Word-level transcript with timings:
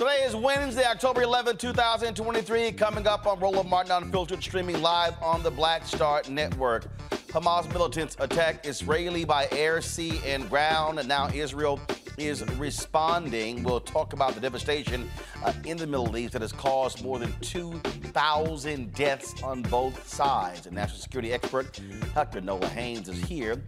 Today 0.00 0.22
is 0.24 0.34
Wednesday, 0.34 0.86
October 0.86 1.20
11, 1.20 1.58
2023. 1.58 2.72
Coming 2.72 3.06
up 3.06 3.26
on 3.26 3.38
Roland 3.38 3.68
Martin 3.68 3.92
Unfiltered, 3.92 4.42
streaming 4.42 4.80
live 4.80 5.12
on 5.22 5.42
the 5.42 5.50
Black 5.50 5.84
Star 5.84 6.22
Network. 6.26 6.88
Hamas 7.28 7.70
militants 7.74 8.16
attack 8.18 8.66
Israeli 8.66 9.26
by 9.26 9.46
air, 9.52 9.82
sea, 9.82 10.18
and 10.24 10.48
ground. 10.48 11.00
And 11.00 11.06
now 11.06 11.28
Israel 11.34 11.78
is 12.16 12.42
responding. 12.52 13.62
We'll 13.62 13.78
talk 13.78 14.14
about 14.14 14.32
the 14.32 14.40
devastation 14.40 15.06
uh, 15.44 15.52
in 15.66 15.76
the 15.76 15.86
Middle 15.86 16.16
East 16.16 16.32
that 16.32 16.40
has 16.40 16.52
caused 16.52 17.04
more 17.04 17.18
than 17.18 17.34
2,000 17.42 18.94
deaths 18.94 19.42
on 19.42 19.60
both 19.60 20.08
sides. 20.08 20.64
And 20.64 20.76
national 20.76 21.00
security 21.00 21.34
expert 21.34 21.78
Dr. 22.14 22.40
Nola 22.40 22.68
Haynes 22.68 23.06
is 23.10 23.22
here 23.24 23.62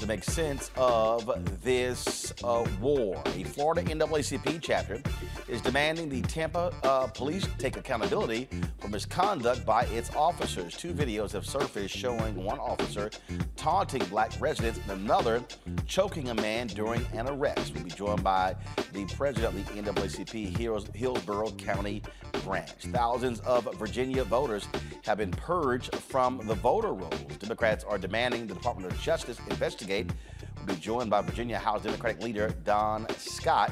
to 0.00 0.06
make 0.06 0.24
sense 0.24 0.70
of 0.76 1.30
this 1.62 2.32
uh, 2.44 2.66
war. 2.80 3.22
A 3.34 3.44
Florida 3.44 3.82
NAACP 3.82 4.60
chapter 4.60 5.00
is 5.48 5.60
demanding 5.60 6.08
the 6.08 6.22
Tampa 6.22 6.74
uh, 6.82 7.06
police 7.08 7.48
take 7.58 7.76
accountability 7.76 8.48
for 8.78 8.88
misconduct 8.88 9.64
by 9.64 9.84
its 9.86 10.14
officers. 10.14 10.76
Two 10.76 10.92
videos 10.92 11.32
have 11.32 11.46
surfaced 11.46 11.96
showing 11.96 12.36
one 12.42 12.58
officer 12.58 13.10
taunting 13.56 14.04
black 14.06 14.32
residents 14.40 14.78
and 14.88 15.00
another 15.00 15.42
choking 15.86 16.28
a 16.28 16.34
man 16.34 16.66
during 16.66 17.04
an 17.14 17.28
arrest. 17.28 17.74
We'll 17.74 17.84
be 17.84 17.90
joined 17.90 18.22
by 18.22 18.54
the 18.92 19.04
president 19.16 19.54
of 19.54 19.74
the 19.74 19.82
NAACP 19.82 20.94
Hillsborough 20.94 21.52
County 21.52 22.02
branch. 22.44 22.70
Thousands 22.70 23.40
of 23.40 23.72
Virginia 23.76 24.24
voters 24.24 24.68
have 25.04 25.18
been 25.18 25.30
purged 25.32 25.94
from 25.96 26.46
the 26.46 26.54
voter 26.54 26.92
rolls. 26.92 27.14
Democrats 27.38 27.84
are 27.84 27.98
demanding 27.98 28.46
the 28.46 28.54
Department 28.54 28.92
of 28.92 29.00
Justice 29.00 29.38
investigate. 29.50 29.85
We'll 29.86 30.66
be 30.66 30.76
joined 30.76 31.10
by 31.10 31.22
Virginia 31.22 31.58
House 31.58 31.82
Democratic 31.82 32.22
leader 32.22 32.52
Don 32.64 33.06
Scott 33.18 33.70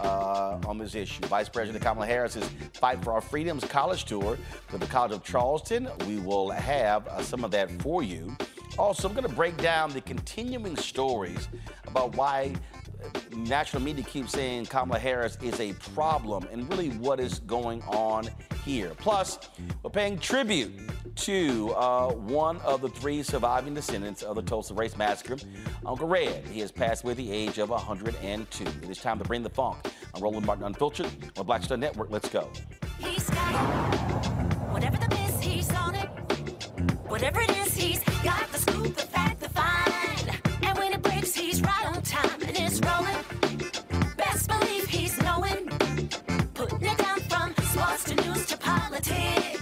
uh, 0.00 0.58
on 0.66 0.76
this 0.76 0.94
issue. 0.94 1.24
Vice 1.26 1.48
President 1.48 1.84
Kamala 1.84 2.06
Harris's 2.06 2.48
Fight 2.74 3.02
for 3.04 3.12
Our 3.12 3.20
Freedoms 3.20 3.64
college 3.64 4.04
tour 4.04 4.36
to 4.70 4.78
the 4.78 4.86
College 4.86 5.12
of 5.12 5.22
Charleston. 5.22 5.88
We 6.06 6.18
will 6.18 6.50
have 6.50 7.06
uh, 7.06 7.22
some 7.22 7.44
of 7.44 7.52
that 7.52 7.70
for 7.80 8.02
you. 8.02 8.36
Also, 8.78 9.08
I'm 9.08 9.14
going 9.14 9.28
to 9.28 9.34
break 9.34 9.56
down 9.58 9.92
the 9.92 10.00
continuing 10.00 10.76
stories 10.76 11.48
about 11.86 12.16
why 12.16 12.54
national 13.36 13.82
media 13.82 14.04
keeps 14.04 14.32
saying 14.32 14.66
Kamala 14.66 14.98
Harris 14.98 15.36
is 15.42 15.60
a 15.60 15.72
problem 15.94 16.46
and 16.50 16.68
really 16.70 16.90
what 16.90 17.20
is 17.20 17.38
going 17.40 17.82
on 17.82 18.28
here. 18.64 18.92
Plus, 18.98 19.38
we're 19.82 19.90
paying 19.90 20.18
tribute 20.18 20.72
to 21.16 21.72
uh, 21.72 22.12
one 22.12 22.58
of 22.58 22.80
the 22.80 22.88
three 22.88 23.22
surviving 23.22 23.74
descendants 23.74 24.22
of 24.22 24.36
the 24.36 24.42
Tulsa 24.42 24.74
Race 24.74 24.96
Massacre, 24.96 25.36
Uncle 25.84 26.08
Redd. 26.08 26.46
He 26.48 26.60
has 26.60 26.72
passed 26.72 27.04
away 27.04 27.12
at 27.12 27.16
the 27.16 27.30
age 27.30 27.58
of 27.58 27.70
102. 27.70 28.64
It 28.64 28.90
is 28.90 28.98
time 28.98 29.18
to 29.18 29.24
bring 29.24 29.42
the 29.42 29.50
funk. 29.50 29.78
I'm 30.14 30.22
Roland 30.22 30.46
Martin 30.46 30.64
Unfiltered 30.64 31.10
on 31.36 31.46
Black 31.46 31.62
Star 31.62 31.76
Network. 31.76 32.10
Let's 32.10 32.28
go. 32.28 32.50
He's 32.98 33.28
got. 33.30 33.52
Whatever 34.72 34.96
the 34.96 35.08
miss, 35.08 35.40
he's 35.40 35.70
on 35.74 35.94
it. 35.94 36.08
Whatever 37.06 37.40
it 37.42 37.50
is, 37.58 37.74
he's 37.74 38.00
got 38.22 38.50
the 38.52 38.58
scoop, 38.58 38.94
the 38.96 39.02
fact, 39.02 39.40
the 39.40 39.48
find. 39.50 40.40
And 40.62 40.78
when 40.78 40.92
it 40.92 41.02
breaks, 41.02 41.34
he's 41.34 41.60
right 41.60 41.86
on 41.86 42.02
time 42.02 42.40
and 42.42 42.56
it's 42.56 42.80
rolling. 42.80 44.16
Best 44.16 44.48
believe 44.48 44.86
he's 44.86 45.20
knowing. 45.22 45.68
Putting 46.54 46.82
it 46.82 46.98
down 46.98 47.20
from 47.20 47.54
sports 47.64 48.04
to 48.04 48.14
news 48.14 48.46
to 48.46 48.56
politics. 48.56 49.61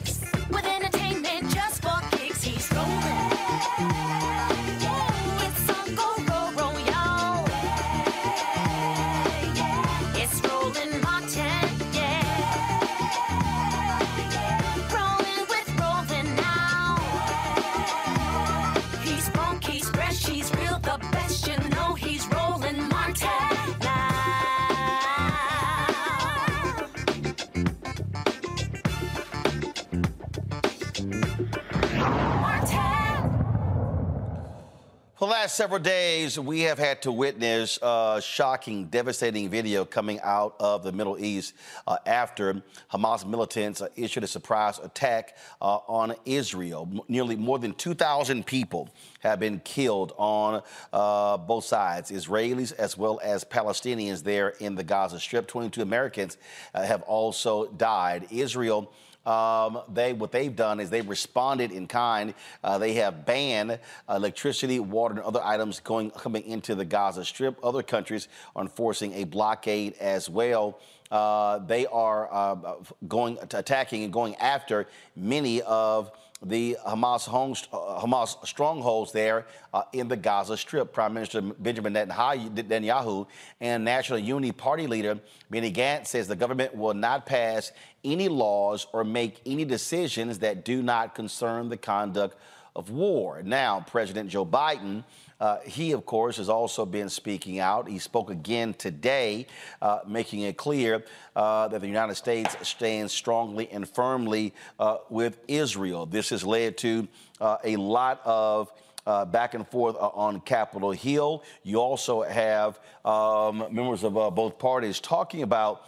Last 35.31 35.55
several 35.55 35.79
days, 35.79 36.41
we 36.41 36.63
have 36.63 36.77
had 36.77 37.01
to 37.03 37.13
witness 37.13 37.79
a 37.83 38.21
shocking, 38.21 38.87
devastating 38.87 39.49
video 39.49 39.85
coming 39.85 40.19
out 40.25 40.57
of 40.59 40.83
the 40.83 40.91
Middle 40.91 41.17
East 41.21 41.55
uh, 41.87 41.99
after 42.05 42.61
Hamas 42.93 43.25
militants 43.25 43.81
uh, 43.81 43.87
issued 43.95 44.25
a 44.25 44.27
surprise 44.27 44.81
attack 44.81 45.37
uh, 45.63 45.77
on 45.87 46.17
Israel. 46.25 46.89
M- 46.91 47.01
nearly 47.07 47.37
more 47.37 47.61
than 47.61 47.75
2,000 47.75 48.45
people 48.45 48.89
have 49.21 49.39
been 49.39 49.61
killed 49.61 50.15
on 50.17 50.65
uh, 50.93 51.37
both 51.37 51.65
sides, 51.65 52.11
Israelis 52.11 52.73
as 52.73 52.99
well 52.99 53.21
as 53.23 53.45
Palestinians 53.45 54.25
there 54.25 54.49
in 54.59 54.75
the 54.75 54.83
Gaza 54.83 55.21
Strip. 55.21 55.47
22 55.47 55.81
Americans 55.81 56.39
have 56.75 57.03
also 57.03 57.69
died. 57.69 58.27
Israel 58.33 58.93
um, 59.27 59.81
they 59.93 60.13
what 60.13 60.33
they've 60.33 60.55
done 60.55 60.81
is 60.81 60.91
they've 60.91 61.09
responded 61.09 61.73
in 61.73 61.87
kind. 61.87 62.35
Uh, 62.65 62.79
they 62.79 62.95
have 62.95 63.27
banned 63.27 63.79
electricity, 64.09 64.81
water, 64.81 65.15
and 65.15 65.23
other 65.23 65.43
items 65.43 65.81
going 65.81 66.11
coming 66.11 66.45
into 66.45 66.75
the 66.75 66.85
Gaza 66.85 67.25
Strip. 67.25 67.59
Other 67.63 67.83
countries 67.83 68.29
are 68.57 68.63
enforcing 68.63 69.13
a 69.15 69.25
blockade 69.25 69.95
as 70.01 70.29
well. 70.29 70.81
Uh, 71.11 71.59
they 71.59 71.87
are 71.87 72.33
uh, 72.33 72.75
going 73.09 73.39
attacking 73.41 74.05
and 74.05 74.13
going 74.13 74.35
after 74.37 74.87
many 75.17 75.63
of 75.63 76.11
the 76.43 76.77
Hamas, 76.87 77.29
uh, 77.73 78.01
Hamas 78.01 78.47
strongholds 78.47 79.13
there 79.13 79.47
uh, 79.75 79.83
in 79.93 80.09
the 80.09 80.17
Gaza 80.17 80.57
Strip. 80.57 80.93
Prime 80.93 81.13
Minister 81.13 81.43
Benjamin 81.43 81.93
Netanyahu 81.93 83.27
and 83.61 83.85
National 83.85 84.19
Unity 84.19 84.53
Party 84.53 84.87
leader 84.87 85.19
Benny 85.51 85.71
Gantz 85.71 86.07
says 86.07 86.29
the 86.29 86.37
government 86.37 86.75
will 86.75 86.95
not 86.95 87.27
pass 87.27 87.73
any 88.05 88.29
laws 88.29 88.87
or 88.93 89.05
make 89.05 89.41
any 89.45 89.65
decisions 89.65 90.39
that 90.39 90.65
do 90.65 90.83
not 90.83 91.15
concern 91.15 91.69
the 91.69 91.77
conduct 91.77 92.37
of 92.75 92.91
war. 92.91 93.43
Now, 93.43 93.81
President 93.81 94.31
Joe 94.31 94.47
Biden 94.47 95.05
uh, 95.41 95.59
he, 95.61 95.93
of 95.93 96.05
course, 96.05 96.37
has 96.37 96.49
also 96.49 96.85
been 96.85 97.09
speaking 97.09 97.59
out. 97.59 97.89
He 97.89 97.99
spoke 97.99 98.31
again 98.31 98.75
today, 98.75 99.47
uh, 99.81 100.01
making 100.07 100.41
it 100.41 100.57
clear 100.57 101.05
uh, 101.35 101.69
that 101.69 101.81
the 101.81 101.87
United 101.87 102.15
States 102.15 102.55
stands 102.63 103.13
strongly 103.13 103.69
and 103.71 103.89
firmly 103.89 104.53
uh, 104.79 104.99
with 105.09 105.39
Israel. 105.49 106.05
This 106.07 106.29
has 106.31 106.45
led 106.45 106.77
to 106.79 107.09
uh, 107.41 107.57
a 107.65 107.77
lot 107.77 108.21
of 108.25 108.71
uh, 109.07 109.25
back 109.25 109.55
and 109.55 109.67
forth 109.67 109.97
uh, 109.97 110.09
on 110.09 110.41
Capitol 110.43 110.93
Hill. 110.93 111.43
You 111.63 111.81
also 111.81 112.23
have 112.23 112.79
um, 113.05 113.67
members 113.71 114.05
of 114.05 114.17
uh, 114.17 114.31
both 114.31 114.59
parties 114.59 115.01
talking 115.01 115.43
about. 115.43 115.83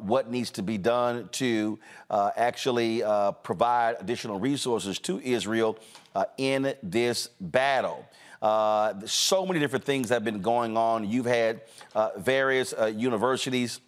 what 0.00 0.30
needs 0.30 0.50
to 0.50 0.62
be 0.62 0.78
done 0.78 1.28
to 1.30 1.78
actually 2.36 3.02
provide 3.42 3.96
additional 4.00 4.40
resources 4.40 4.98
to 4.98 5.20
Israel 5.20 5.76
in 6.38 6.74
this 6.82 7.28
battle. 7.38 8.06
Uh, 8.44 8.92
so 9.06 9.46
many 9.46 9.58
different 9.58 9.86
things 9.86 10.10
have 10.10 10.22
been 10.22 10.42
going 10.42 10.76
on. 10.76 11.08
You've 11.08 11.24
had 11.24 11.62
uh, 11.94 12.10
various 12.18 12.74
uh, 12.74 12.92
universities 12.94 13.80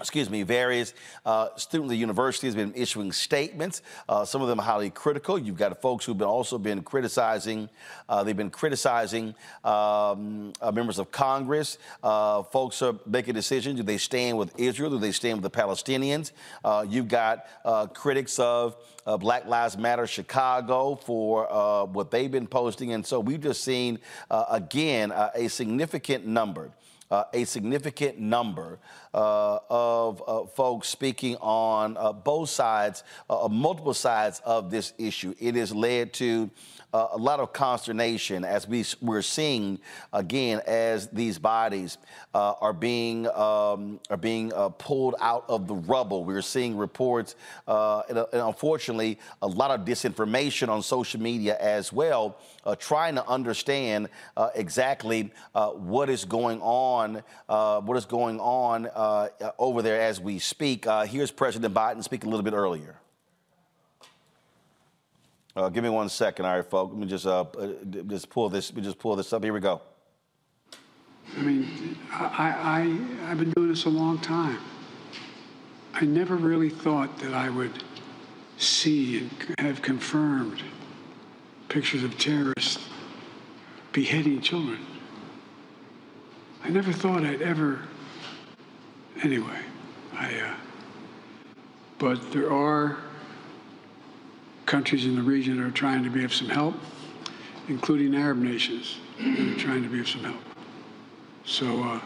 excuse 0.00 0.28
me, 0.28 0.42
various 0.42 0.94
uh, 1.24 1.48
students 1.56 1.86
of 1.86 1.90
the 1.90 1.96
university 1.96 2.46
has 2.46 2.56
been 2.56 2.72
issuing 2.74 3.12
statements. 3.12 3.82
Uh, 4.08 4.24
some 4.24 4.42
of 4.42 4.48
them 4.48 4.58
highly 4.58 4.90
critical. 4.90 5.38
You've 5.38 5.56
got 5.56 5.80
folks 5.80 6.04
who've 6.04 6.18
been 6.18 6.26
also 6.26 6.58
been 6.58 6.82
criticizing. 6.82 7.68
Uh, 8.08 8.24
they've 8.24 8.36
been 8.36 8.50
criticizing 8.50 9.34
um, 9.64 10.52
uh, 10.60 10.72
members 10.72 10.98
of 10.98 11.12
Congress. 11.12 11.78
Uh, 12.02 12.42
folks 12.42 12.82
are 12.82 12.94
making 13.06 13.34
decisions: 13.34 13.76
do 13.76 13.82
they 13.82 13.98
stand 13.98 14.38
with 14.38 14.58
Israel? 14.58 14.90
Do 14.90 14.98
they 14.98 15.12
stand 15.12 15.40
with 15.40 15.52
the 15.52 15.56
Palestinians? 15.56 16.32
Uh, 16.64 16.84
you've 16.88 17.08
got 17.08 17.46
critics 17.94 18.38
of 18.38 18.76
Black 19.20 19.46
Lives 19.46 19.76
Matter 19.78 20.06
Chicago 20.06 20.96
for 20.96 21.86
what 21.92 22.10
they've 22.10 22.30
been 22.30 22.46
posting, 22.46 22.92
and 22.92 23.06
so 23.06 23.20
we've 23.20 23.40
just 23.40 23.62
seen 23.62 23.98
again 24.30 25.12
a 25.12 25.48
significant 25.48 26.26
number 26.26 26.72
uh, 27.12 27.24
a 27.34 27.44
significant 27.44 28.18
number 28.18 28.78
uh, 29.12 29.58
of 29.68 30.22
uh, 30.26 30.46
folks 30.46 30.88
speaking 30.88 31.36
on 31.36 31.94
uh, 31.98 32.10
both 32.10 32.48
sides, 32.48 33.04
uh, 33.28 33.46
multiple 33.50 33.92
sides 33.92 34.40
of 34.46 34.70
this 34.70 34.94
issue. 34.96 35.34
It 35.38 35.54
has 35.56 35.74
led 35.74 36.14
to 36.14 36.50
uh, 36.92 37.08
a 37.12 37.18
lot 37.18 37.40
of 37.40 37.52
consternation 37.52 38.44
as 38.44 38.68
we, 38.68 38.84
we're 39.00 39.22
seeing 39.22 39.78
again 40.12 40.60
as 40.66 41.08
these 41.08 41.38
bodies 41.38 41.98
uh, 42.34 42.54
are 42.60 42.72
being 42.72 43.26
um, 43.28 43.98
are 44.10 44.16
being 44.16 44.52
uh, 44.52 44.68
pulled 44.70 45.14
out 45.20 45.44
of 45.48 45.66
the 45.66 45.74
rubble. 45.74 46.24
We're 46.24 46.42
seeing 46.42 46.76
reports 46.76 47.34
uh, 47.66 48.02
and, 48.08 48.18
uh, 48.18 48.26
and, 48.32 48.42
unfortunately 48.42 49.18
a 49.40 49.46
lot 49.46 49.70
of 49.70 49.86
disinformation 49.86 50.68
on 50.68 50.82
social 50.82 51.20
media 51.20 51.56
as 51.58 51.92
well, 51.92 52.36
uh, 52.64 52.76
trying 52.76 53.14
to 53.14 53.26
understand 53.26 54.08
exactly 54.54 55.30
what 55.52 56.10
is 56.10 56.24
going 56.24 56.60
on, 56.60 57.22
what 57.46 57.96
is 57.96 58.04
going 58.04 58.40
on 58.40 58.88
over 59.58 59.82
there 59.82 60.00
as 60.00 60.20
we 60.20 60.38
speak. 60.38 60.86
here's 61.06 61.30
President 61.30 61.72
Biden 61.72 62.02
speaking 62.02 62.28
a 62.28 62.30
little 62.30 62.44
bit 62.44 62.54
earlier. 62.54 62.96
Uh, 65.54 65.68
give 65.68 65.84
me 65.84 65.90
one 65.90 66.08
second, 66.08 66.46
all 66.46 66.56
right, 66.56 66.64
folks. 66.64 66.92
Let 66.92 67.00
me 67.00 67.06
just 67.06 67.26
uh, 67.26 67.42
uh 67.42 67.68
just 68.06 68.30
pull 68.30 68.48
this. 68.48 68.70
Let 68.70 68.76
me 68.76 68.82
just 68.82 68.98
pull 68.98 69.16
this 69.16 69.32
up. 69.32 69.44
Here 69.44 69.52
we 69.52 69.60
go. 69.60 69.82
I 71.36 71.42
mean, 71.42 71.98
I, 72.10 72.98
I 73.22 73.30
I've 73.30 73.38
been 73.38 73.50
doing 73.50 73.68
this 73.68 73.84
a 73.84 73.90
long 73.90 74.18
time. 74.18 74.58
I 75.94 76.04
never 76.06 76.36
really 76.36 76.70
thought 76.70 77.18
that 77.18 77.34
I 77.34 77.50
would 77.50 77.84
see 78.56 79.18
and 79.18 79.58
have 79.58 79.82
confirmed 79.82 80.62
pictures 81.68 82.02
of 82.02 82.16
terrorists 82.18 82.88
beheading 83.92 84.40
children. 84.40 84.78
I 86.64 86.70
never 86.70 86.92
thought 86.92 87.24
I'd 87.24 87.42
ever. 87.42 87.80
Anyway, 89.22 89.60
I. 90.14 90.40
Uh, 90.40 90.54
but 91.98 92.32
there 92.32 92.50
are 92.52 92.98
countries 94.66 95.04
in 95.04 95.16
the 95.16 95.22
region 95.22 95.60
are 95.60 95.70
trying 95.70 96.04
to 96.04 96.10
be 96.10 96.24
of 96.24 96.32
some 96.32 96.48
help, 96.48 96.74
including 97.68 98.14
Arab 98.14 98.38
nations 98.38 98.98
that 99.18 99.38
are 99.38 99.58
trying 99.58 99.82
to 99.82 99.88
be 99.88 100.00
of 100.00 100.08
some 100.08 100.24
help. 100.24 100.40
So, 101.44 101.82
uh, 101.82 102.00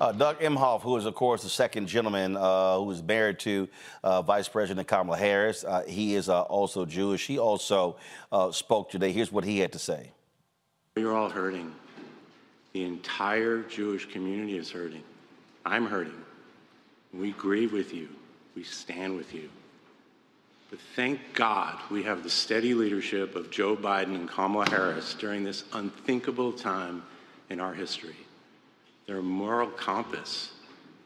uh, 0.00 0.12
Doug 0.12 0.38
Emhoff, 0.38 0.82
who 0.82 0.96
is, 0.96 1.06
of 1.06 1.14
course, 1.16 1.42
the 1.42 1.48
second 1.48 1.88
gentleman 1.88 2.36
uh, 2.36 2.78
who 2.78 2.88
is 2.92 3.02
married 3.02 3.40
to 3.40 3.68
uh, 4.04 4.22
Vice 4.22 4.48
President 4.48 4.86
Kamala 4.86 5.16
Harris, 5.16 5.64
uh, 5.64 5.82
he 5.88 6.14
is 6.14 6.28
uh, 6.28 6.42
also 6.42 6.84
Jewish. 6.84 7.26
He 7.26 7.38
also 7.38 7.96
uh, 8.30 8.52
spoke 8.52 8.90
today. 8.90 9.10
Here's 9.10 9.32
what 9.32 9.44
he 9.44 9.58
had 9.58 9.72
to 9.72 9.78
say. 9.78 10.12
You're 10.96 11.16
all 11.16 11.28
hurting. 11.28 11.74
The 12.74 12.84
entire 12.84 13.62
Jewish 13.62 14.08
community 14.08 14.56
is 14.56 14.70
hurting. 14.70 15.02
I'm 15.66 15.86
hurting. 15.86 16.22
We 17.12 17.32
grieve 17.32 17.72
with 17.72 17.92
you. 17.92 18.08
We 18.54 18.62
stand 18.62 19.16
with 19.16 19.34
you. 19.34 19.48
But 20.70 20.80
thank 20.94 21.32
God 21.32 21.78
we 21.90 22.02
have 22.02 22.22
the 22.22 22.30
steady 22.30 22.74
leadership 22.74 23.34
of 23.34 23.50
Joe 23.50 23.74
Biden 23.74 24.14
and 24.14 24.28
Kamala 24.28 24.68
Harris 24.68 25.14
during 25.14 25.42
this 25.42 25.64
unthinkable 25.72 26.52
time 26.52 27.02
in 27.48 27.58
our 27.58 27.72
history. 27.72 28.16
Their 29.06 29.22
moral 29.22 29.68
compass, 29.68 30.52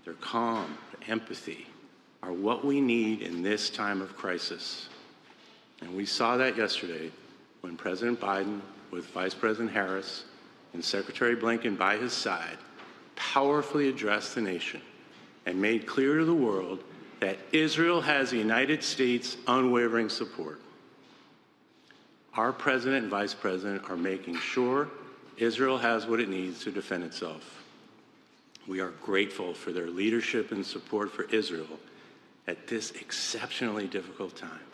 their 0.05 0.14
calm, 0.14 0.76
their 0.91 1.11
empathy 1.12 1.67
are 2.25 2.32
what 2.32 2.64
we 2.64 2.81
need 2.81 3.23
in 3.23 3.43
this 3.43 3.70
time 3.70 4.03
of 4.03 4.17
crisis. 4.17 4.88
And 5.81 5.94
we 5.94 6.06
saw 6.06 6.37
that 6.37 6.56
yesterday 6.56 7.12
when 7.61 7.76
President 7.76 8.20
Biden, 8.20 8.61
with 8.91 9.06
Vice 9.06 9.35
President 9.35 9.70
Harris 9.70 10.25
and 10.75 10.85
Secretary 10.85 11.37
Blinken 11.37 11.79
by 11.79 11.97
his 11.97 12.12
side, 12.12 12.58
powerfully 13.15 13.88
addressed 13.88 14.35
the 14.35 14.41
nation 14.41 14.81
and 15.47 15.62
made 15.62 15.87
clear 15.87 16.19
to 16.19 16.25
the 16.25 16.35
world 16.35 16.82
that 17.22 17.38
Israel 17.52 18.00
has 18.00 18.31
the 18.31 18.36
United 18.36 18.82
States' 18.82 19.36
unwavering 19.46 20.08
support. 20.08 20.60
Our 22.34 22.52
president 22.52 23.02
and 23.02 23.10
vice 23.12 23.32
president 23.32 23.88
are 23.88 23.96
making 23.96 24.38
sure 24.38 24.88
Israel 25.36 25.79
has 25.79 26.05
what 26.05 26.19
it 26.19 26.29
needs 26.29 26.64
to 26.64 26.72
defend 26.72 27.05
itself. 27.05 27.62
We 28.67 28.81
are 28.81 28.91
grateful 29.05 29.55
for 29.55 29.70
their 29.70 29.86
leadership 29.86 30.50
and 30.50 30.67
support 30.67 31.12
for 31.12 31.22
Israel 31.31 31.79
at 32.48 32.67
this 32.67 32.91
exceptionally 32.91 33.86
difficult 33.86 34.34
time. 34.34 34.67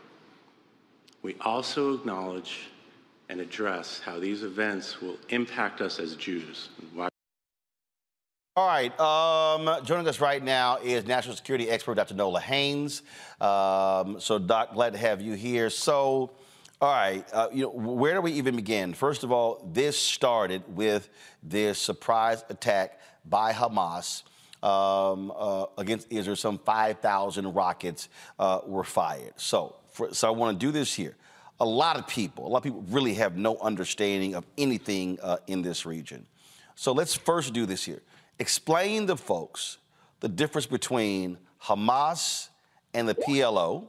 We 1.20 1.36
also 1.42 1.92
acknowledge 1.96 2.70
and 3.28 3.42
address 3.42 4.00
how 4.02 4.18
these 4.18 4.42
events 4.42 5.02
will 5.02 5.18
impact 5.28 5.82
us 5.82 5.98
as 5.98 6.16
Jews. 6.16 6.70
All 8.58 8.66
right. 8.66 8.98
Um, 8.98 9.84
joining 9.84 10.08
us 10.08 10.20
right 10.20 10.42
now 10.42 10.78
is 10.78 11.06
national 11.06 11.36
security 11.36 11.70
expert 11.70 11.94
Dr. 11.94 12.14
Nola 12.14 12.40
Haynes. 12.40 13.02
Um, 13.40 14.18
so, 14.18 14.40
Doc, 14.40 14.74
glad 14.74 14.94
to 14.94 14.98
have 14.98 15.20
you 15.20 15.34
here. 15.34 15.70
So, 15.70 16.32
all 16.80 16.92
right, 16.92 17.24
uh, 17.32 17.50
you 17.52 17.62
know, 17.62 17.70
where 17.70 18.14
do 18.14 18.20
we 18.20 18.32
even 18.32 18.56
begin? 18.56 18.94
First 18.94 19.22
of 19.22 19.30
all, 19.30 19.64
this 19.72 19.96
started 19.96 20.64
with 20.74 21.08
this 21.40 21.78
surprise 21.78 22.44
attack 22.48 22.98
by 23.24 23.52
Hamas 23.52 24.24
um, 24.60 25.32
uh, 25.36 25.66
against 25.78 26.10
Israel. 26.10 26.34
Some 26.34 26.58
5,000 26.58 27.54
rockets 27.54 28.08
uh, 28.40 28.62
were 28.66 28.82
fired. 28.82 29.34
So, 29.36 29.76
for, 29.92 30.12
so 30.12 30.26
I 30.26 30.32
want 30.32 30.58
to 30.58 30.66
do 30.66 30.72
this 30.72 30.92
here. 30.92 31.14
A 31.60 31.64
lot 31.64 31.96
of 31.96 32.08
people, 32.08 32.44
a 32.44 32.48
lot 32.48 32.56
of 32.56 32.64
people 32.64 32.84
really 32.90 33.14
have 33.14 33.36
no 33.36 33.56
understanding 33.58 34.34
of 34.34 34.44
anything 34.58 35.16
uh, 35.22 35.36
in 35.46 35.62
this 35.62 35.86
region. 35.86 36.26
So 36.74 36.90
let's 36.90 37.14
first 37.14 37.52
do 37.52 37.64
this 37.64 37.84
here 37.84 38.02
explain 38.38 39.06
to 39.06 39.16
folks 39.16 39.78
the 40.20 40.28
difference 40.28 40.66
between 40.66 41.38
Hamas 41.62 42.48
and 42.94 43.08
the 43.08 43.14
PLO. 43.14 43.88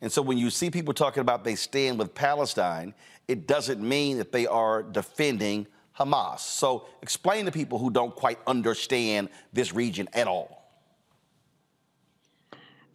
And 0.00 0.10
so 0.10 0.22
when 0.22 0.38
you 0.38 0.50
see 0.50 0.70
people 0.70 0.92
talking 0.94 1.20
about 1.20 1.44
they 1.44 1.54
stand 1.54 1.98
with 1.98 2.14
Palestine, 2.14 2.94
it 3.28 3.46
doesn't 3.46 3.80
mean 3.80 4.18
that 4.18 4.32
they 4.32 4.46
are 4.46 4.82
defending 4.82 5.66
Hamas. 5.98 6.40
So 6.40 6.86
explain 7.02 7.44
to 7.46 7.52
people 7.52 7.78
who 7.78 7.90
don't 7.90 8.14
quite 8.14 8.38
understand 8.46 9.28
this 9.52 9.72
region 9.72 10.08
at 10.12 10.26
all. 10.26 10.62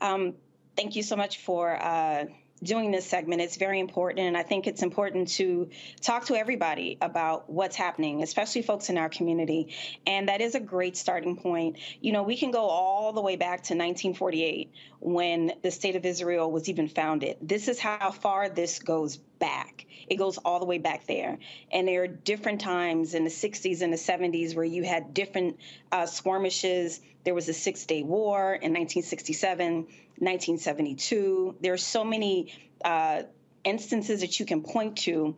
Um, 0.01 0.35
thank 0.75 0.95
you 0.95 1.03
so 1.03 1.15
much 1.15 1.39
for 1.39 1.81
uh, 1.81 2.25
doing 2.61 2.91
this 2.91 3.05
segment. 3.05 3.41
It's 3.41 3.57
very 3.57 3.79
important. 3.79 4.27
And 4.27 4.37
I 4.37 4.43
think 4.43 4.67
it's 4.67 4.83
important 4.83 5.29
to 5.33 5.69
talk 6.01 6.25
to 6.25 6.35
everybody 6.35 6.97
about 7.01 7.49
what's 7.49 7.75
happening, 7.75 8.23
especially 8.23 8.61
folks 8.61 8.89
in 8.89 8.97
our 8.97 9.09
community. 9.09 9.75
And 10.05 10.27
that 10.29 10.41
is 10.41 10.55
a 10.55 10.59
great 10.59 10.97
starting 10.97 11.37
point. 11.37 11.77
You 12.01 12.11
know, 12.11 12.23
we 12.23 12.37
can 12.37 12.51
go 12.51 12.65
all 12.67 13.13
the 13.13 13.21
way 13.21 13.35
back 13.35 13.63
to 13.63 13.73
1948 13.73 14.71
when 14.99 15.53
the 15.63 15.71
state 15.71 15.95
of 15.95 16.05
Israel 16.05 16.51
was 16.51 16.69
even 16.69 16.87
founded. 16.87 17.37
This 17.41 17.67
is 17.67 17.79
how 17.79 18.11
far 18.11 18.49
this 18.49 18.79
goes 18.79 19.19
back. 19.39 19.85
It 20.07 20.15
goes 20.15 20.37
all 20.37 20.59
the 20.59 20.65
way 20.65 20.77
back 20.77 21.07
there. 21.07 21.37
And 21.71 21.87
there 21.87 22.03
are 22.03 22.07
different 22.07 22.61
times 22.61 23.13
in 23.13 23.23
the 23.23 23.29
60s 23.29 23.81
and 23.81 23.91
the 23.91 23.97
70s 23.97 24.55
where 24.55 24.65
you 24.65 24.83
had 24.83 25.13
different 25.13 25.59
uh, 25.91 26.05
skirmishes. 26.05 26.99
There 27.23 27.33
was 27.33 27.49
a 27.49 27.53
Six 27.53 27.85
Day 27.85 28.03
War 28.03 28.53
in 28.53 28.73
1967. 28.73 29.87
1972. 30.19 31.55
There 31.61 31.73
are 31.73 31.77
so 31.77 32.03
many 32.03 32.53
uh, 32.83 33.23
instances 33.63 34.21
that 34.21 34.39
you 34.39 34.45
can 34.45 34.61
point 34.61 34.97
to, 34.99 35.35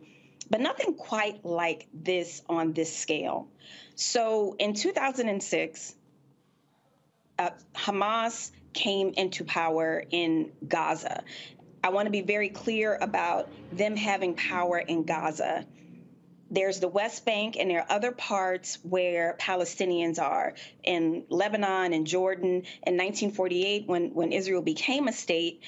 but 0.50 0.60
nothing 0.60 0.94
quite 0.94 1.44
like 1.44 1.86
this 1.94 2.42
on 2.48 2.72
this 2.72 2.94
scale. 2.94 3.48
So 3.94 4.56
in 4.58 4.74
2006, 4.74 5.94
uh, 7.38 7.50
Hamas 7.74 8.50
came 8.72 9.12
into 9.16 9.44
power 9.44 10.02
in 10.10 10.50
Gaza. 10.66 11.22
I 11.82 11.90
want 11.90 12.06
to 12.06 12.10
be 12.12 12.22
very 12.22 12.48
clear 12.48 12.96
about 13.00 13.48
them 13.72 13.96
having 13.96 14.34
power 14.34 14.78
in 14.78 15.04
Gaza 15.04 15.66
there's 16.52 16.80
the 16.80 16.88
West 16.88 17.24
Bank, 17.24 17.56
and 17.58 17.70
there 17.70 17.80
are 17.80 17.90
other 17.90 18.12
parts 18.12 18.78
where 18.82 19.36
Palestinians 19.40 20.20
are 20.20 20.52
in 20.84 21.24
Lebanon 21.30 21.94
and 21.94 22.06
Jordan. 22.06 22.64
In 22.86 22.98
1948, 22.98 23.88
when, 23.88 24.12
when 24.12 24.32
Israel 24.32 24.60
became 24.60 25.08
a 25.08 25.12
state, 25.12 25.62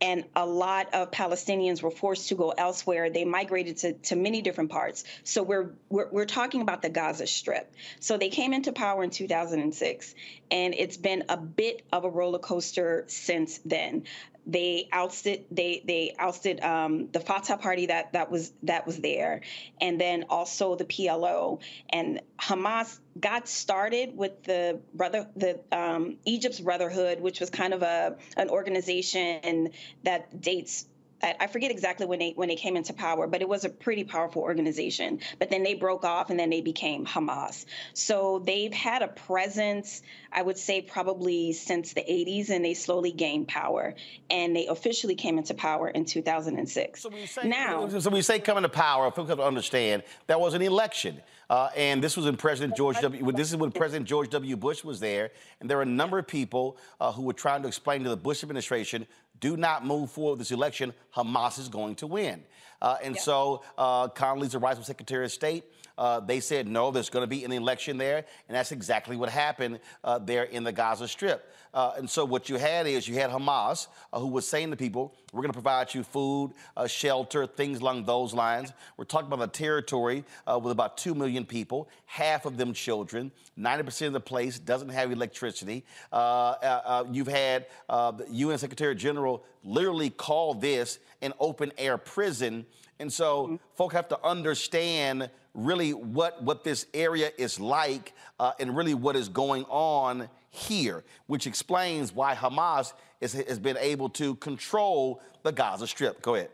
and 0.00 0.24
a 0.34 0.44
lot 0.44 0.92
of 0.92 1.10
Palestinians 1.10 1.80
were 1.80 1.92
forced 1.92 2.28
to 2.28 2.34
go 2.34 2.50
elsewhere. 2.50 3.08
They 3.08 3.24
migrated 3.24 3.78
to, 3.78 3.92
to 3.94 4.16
many 4.16 4.42
different 4.42 4.70
parts. 4.70 5.04
So 5.24 5.42
we're, 5.42 5.70
we're, 5.88 6.08
we're 6.10 6.26
talking 6.26 6.60
about 6.60 6.82
the 6.82 6.90
Gaza 6.90 7.26
Strip. 7.26 7.72
So 8.00 8.18
they 8.18 8.28
came 8.28 8.52
into 8.52 8.72
power 8.72 9.02
in 9.04 9.10
2006, 9.10 10.14
and 10.50 10.74
it's 10.74 10.98
been 10.98 11.24
a 11.30 11.38
bit 11.38 11.82
of 11.92 12.04
a 12.04 12.10
roller 12.10 12.40
coaster 12.40 13.04
since 13.06 13.58
then 13.64 14.04
they 14.46 14.88
ousted 14.92 15.44
they 15.50 15.82
they 15.84 16.14
ousted 16.18 16.60
um, 16.60 17.08
the 17.10 17.20
Fatah 17.20 17.56
party 17.56 17.86
that 17.86 18.12
that 18.12 18.30
was 18.30 18.52
that 18.62 18.86
was 18.86 18.98
there, 18.98 19.40
and 19.80 20.00
then 20.00 20.26
also 20.30 20.76
the 20.76 20.84
PLO 20.84 21.60
and 21.90 22.20
Hamas 22.38 22.98
got 23.18 23.48
started 23.48 24.16
with 24.16 24.44
the 24.44 24.80
brother 24.94 25.28
the 25.36 25.60
um, 25.72 26.18
Egypt's 26.24 26.60
Brotherhood, 26.60 27.20
which 27.20 27.40
was 27.40 27.50
kind 27.50 27.74
of 27.74 27.82
a 27.82 28.16
an 28.36 28.48
organization 28.48 29.70
that 30.04 30.40
dates 30.40 30.86
I 31.22 31.46
forget 31.46 31.70
exactly 31.70 32.06
when 32.06 32.18
they 32.18 32.32
when 32.36 32.48
they 32.48 32.56
came 32.56 32.76
into 32.76 32.92
power, 32.92 33.26
but 33.26 33.40
it 33.40 33.48
was 33.48 33.64
a 33.64 33.70
pretty 33.70 34.04
powerful 34.04 34.42
organization. 34.42 35.20
But 35.38 35.48
then 35.50 35.62
they 35.62 35.74
broke 35.74 36.04
off, 36.04 36.28
and 36.30 36.38
then 36.38 36.50
they 36.50 36.60
became 36.60 37.06
Hamas. 37.06 37.64
So 37.94 38.42
they've 38.44 38.72
had 38.72 39.02
a 39.02 39.08
presence, 39.08 40.02
I 40.30 40.42
would 40.42 40.58
say, 40.58 40.82
probably 40.82 41.52
since 41.52 41.94
the 41.94 42.02
80s, 42.02 42.50
and 42.50 42.64
they 42.64 42.74
slowly 42.74 43.12
gained 43.12 43.48
power. 43.48 43.94
And 44.30 44.54
they 44.54 44.66
officially 44.66 45.14
came 45.14 45.38
into 45.38 45.54
power 45.54 45.88
in 45.88 46.04
2006. 46.04 47.00
So 47.00 47.08
when 47.08 47.26
say, 47.26 47.48
now, 47.48 47.88
so 47.88 48.14
you 48.14 48.22
say 48.22 48.38
coming 48.38 48.62
to 48.62 48.68
power, 48.68 49.10
people 49.10 49.26
have 49.26 49.38
to 49.38 49.44
understand 49.44 50.02
that 50.26 50.38
was 50.38 50.54
an 50.54 50.62
election. 50.62 51.20
Uh, 51.48 51.68
and 51.76 52.02
this 52.02 52.16
was 52.16 52.26
when 52.26 52.36
President 52.36 52.76
George 52.76 53.00
W. 53.00 53.32
This 53.32 53.50
is 53.50 53.56
when 53.56 53.70
President 53.70 54.08
George 54.08 54.30
W. 54.30 54.56
Bush 54.56 54.82
was 54.82 54.98
there, 54.98 55.30
and 55.60 55.70
there 55.70 55.76
were 55.76 55.84
a 55.84 55.86
number 55.86 56.18
of 56.18 56.26
people 56.26 56.76
uh, 57.00 57.12
who 57.12 57.22
were 57.22 57.32
trying 57.32 57.62
to 57.62 57.68
explain 57.68 58.02
to 58.02 58.10
the 58.10 58.16
Bush 58.16 58.42
administration 58.42 59.06
do 59.40 59.56
not 59.56 59.84
move 59.84 60.10
forward 60.10 60.32
with 60.32 60.38
this 60.40 60.50
election, 60.50 60.92
Hamas 61.14 61.58
is 61.58 61.68
going 61.68 61.94
to 61.96 62.06
win. 62.06 62.42
Uh, 62.80 62.96
and 63.02 63.16
so 63.16 63.62
uh, 63.78 64.08
Condoleezza 64.08 64.60
Rice 64.60 64.76
was 64.76 64.86
Secretary 64.86 65.24
of 65.24 65.32
State. 65.32 65.64
Uh, 65.98 66.20
they 66.20 66.40
said, 66.40 66.68
no, 66.68 66.90
there's 66.90 67.10
going 67.10 67.22
to 67.22 67.26
be 67.26 67.44
an 67.44 67.52
election 67.52 67.96
there. 67.96 68.24
And 68.48 68.56
that's 68.56 68.72
exactly 68.72 69.16
what 69.16 69.28
happened 69.28 69.80
uh, 70.04 70.18
there 70.18 70.44
in 70.44 70.64
the 70.64 70.72
Gaza 70.72 71.08
Strip. 71.08 71.52
Uh, 71.72 71.92
and 71.98 72.08
so 72.08 72.24
what 72.24 72.48
you 72.48 72.56
had 72.56 72.86
is 72.86 73.06
you 73.06 73.14
had 73.14 73.30
Hamas, 73.30 73.88
uh, 74.12 74.18
who 74.18 74.28
was 74.28 74.46
saying 74.48 74.70
to 74.70 74.76
people, 74.76 75.14
we're 75.32 75.42
going 75.42 75.50
to 75.50 75.54
provide 75.54 75.92
you 75.92 76.02
food, 76.02 76.52
uh, 76.76 76.86
shelter, 76.86 77.46
things 77.46 77.80
along 77.80 78.04
those 78.04 78.32
lines. 78.32 78.72
We're 78.96 79.04
talking 79.04 79.30
about 79.30 79.44
a 79.44 79.50
territory 79.50 80.24
uh, 80.46 80.58
with 80.58 80.72
about 80.72 80.96
2 80.96 81.14
million 81.14 81.44
people, 81.44 81.88
half 82.06 82.46
of 82.46 82.56
them 82.56 82.72
children. 82.72 83.30
90% 83.58 84.06
of 84.06 84.12
the 84.14 84.20
place 84.20 84.58
doesn't 84.58 84.88
have 84.88 85.12
electricity. 85.12 85.84
you've 86.12 87.26
had 87.26 87.66
the 87.88 88.26
UN 88.30 88.58
Secretary 88.58 88.94
General 88.94 89.44
literally 89.64 90.10
call 90.10 90.54
this 90.54 90.98
an 91.20 91.32
open 91.40 91.72
air 91.76 91.98
prison. 91.98 92.64
And 92.98 93.12
so 93.12 93.44
mm-hmm. 93.44 93.56
folk 93.74 93.92
have 93.92 94.08
to 94.08 94.24
understand 94.24 95.28
really 95.56 95.92
what, 95.92 96.42
what 96.42 96.62
this 96.62 96.86
area 96.94 97.30
is 97.38 97.58
like 97.58 98.12
uh, 98.38 98.52
and 98.60 98.76
really 98.76 98.94
what 98.94 99.16
is 99.16 99.28
going 99.28 99.64
on 99.64 100.28
here, 100.50 101.02
which 101.26 101.46
explains 101.46 102.12
why 102.12 102.34
Hamas 102.34 102.92
is, 103.20 103.32
has 103.32 103.58
been 103.58 103.78
able 103.78 104.08
to 104.10 104.36
control 104.36 105.20
the 105.42 105.52
Gaza 105.52 105.86
Strip. 105.86 106.22
Go 106.22 106.34
ahead. 106.34 106.50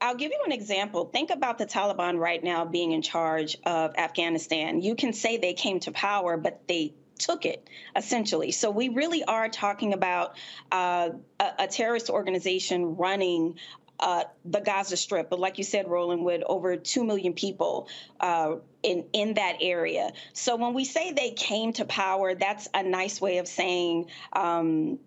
I'll 0.00 0.16
give 0.16 0.32
you 0.32 0.40
an 0.44 0.52
example. 0.52 1.04
Think 1.04 1.30
about 1.30 1.58
the 1.58 1.66
Taliban 1.66 2.18
right 2.18 2.42
now 2.42 2.64
being 2.64 2.90
in 2.90 3.02
charge 3.02 3.56
of 3.64 3.94
Afghanistan. 3.96 4.80
You 4.80 4.96
can 4.96 5.12
say 5.12 5.36
they 5.36 5.54
came 5.54 5.78
to 5.80 5.92
power, 5.92 6.36
but 6.36 6.66
they 6.66 6.94
took 7.18 7.46
it 7.46 7.68
essentially. 7.94 8.50
So 8.50 8.70
we 8.70 8.88
really 8.88 9.22
are 9.22 9.48
talking 9.48 9.92
about 9.92 10.36
uh, 10.72 11.10
a, 11.38 11.46
a, 11.60 11.66
terrorist 11.68 12.10
organization 12.10 12.96
running 12.96 13.58
uh, 14.02 14.24
the 14.44 14.60
Gaza 14.60 14.96
Strip, 14.96 15.30
but 15.30 15.38
like 15.38 15.58
you 15.58 15.64
said, 15.64 15.88
Roland, 15.88 16.24
with 16.24 16.42
over 16.44 16.76
two 16.76 17.04
million 17.04 17.34
people 17.34 17.88
uh, 18.20 18.56
in 18.82 19.04
in 19.12 19.34
that 19.34 19.58
area. 19.60 20.12
So 20.32 20.56
when 20.56 20.74
we 20.74 20.84
say 20.84 21.12
they 21.12 21.30
came 21.30 21.72
to 21.74 21.84
power, 21.84 22.34
that's 22.34 22.68
a 22.74 22.82
nice 22.82 23.20
way 23.20 23.38
of 23.38 23.46
saying. 23.46 24.10
Um, 24.32 24.98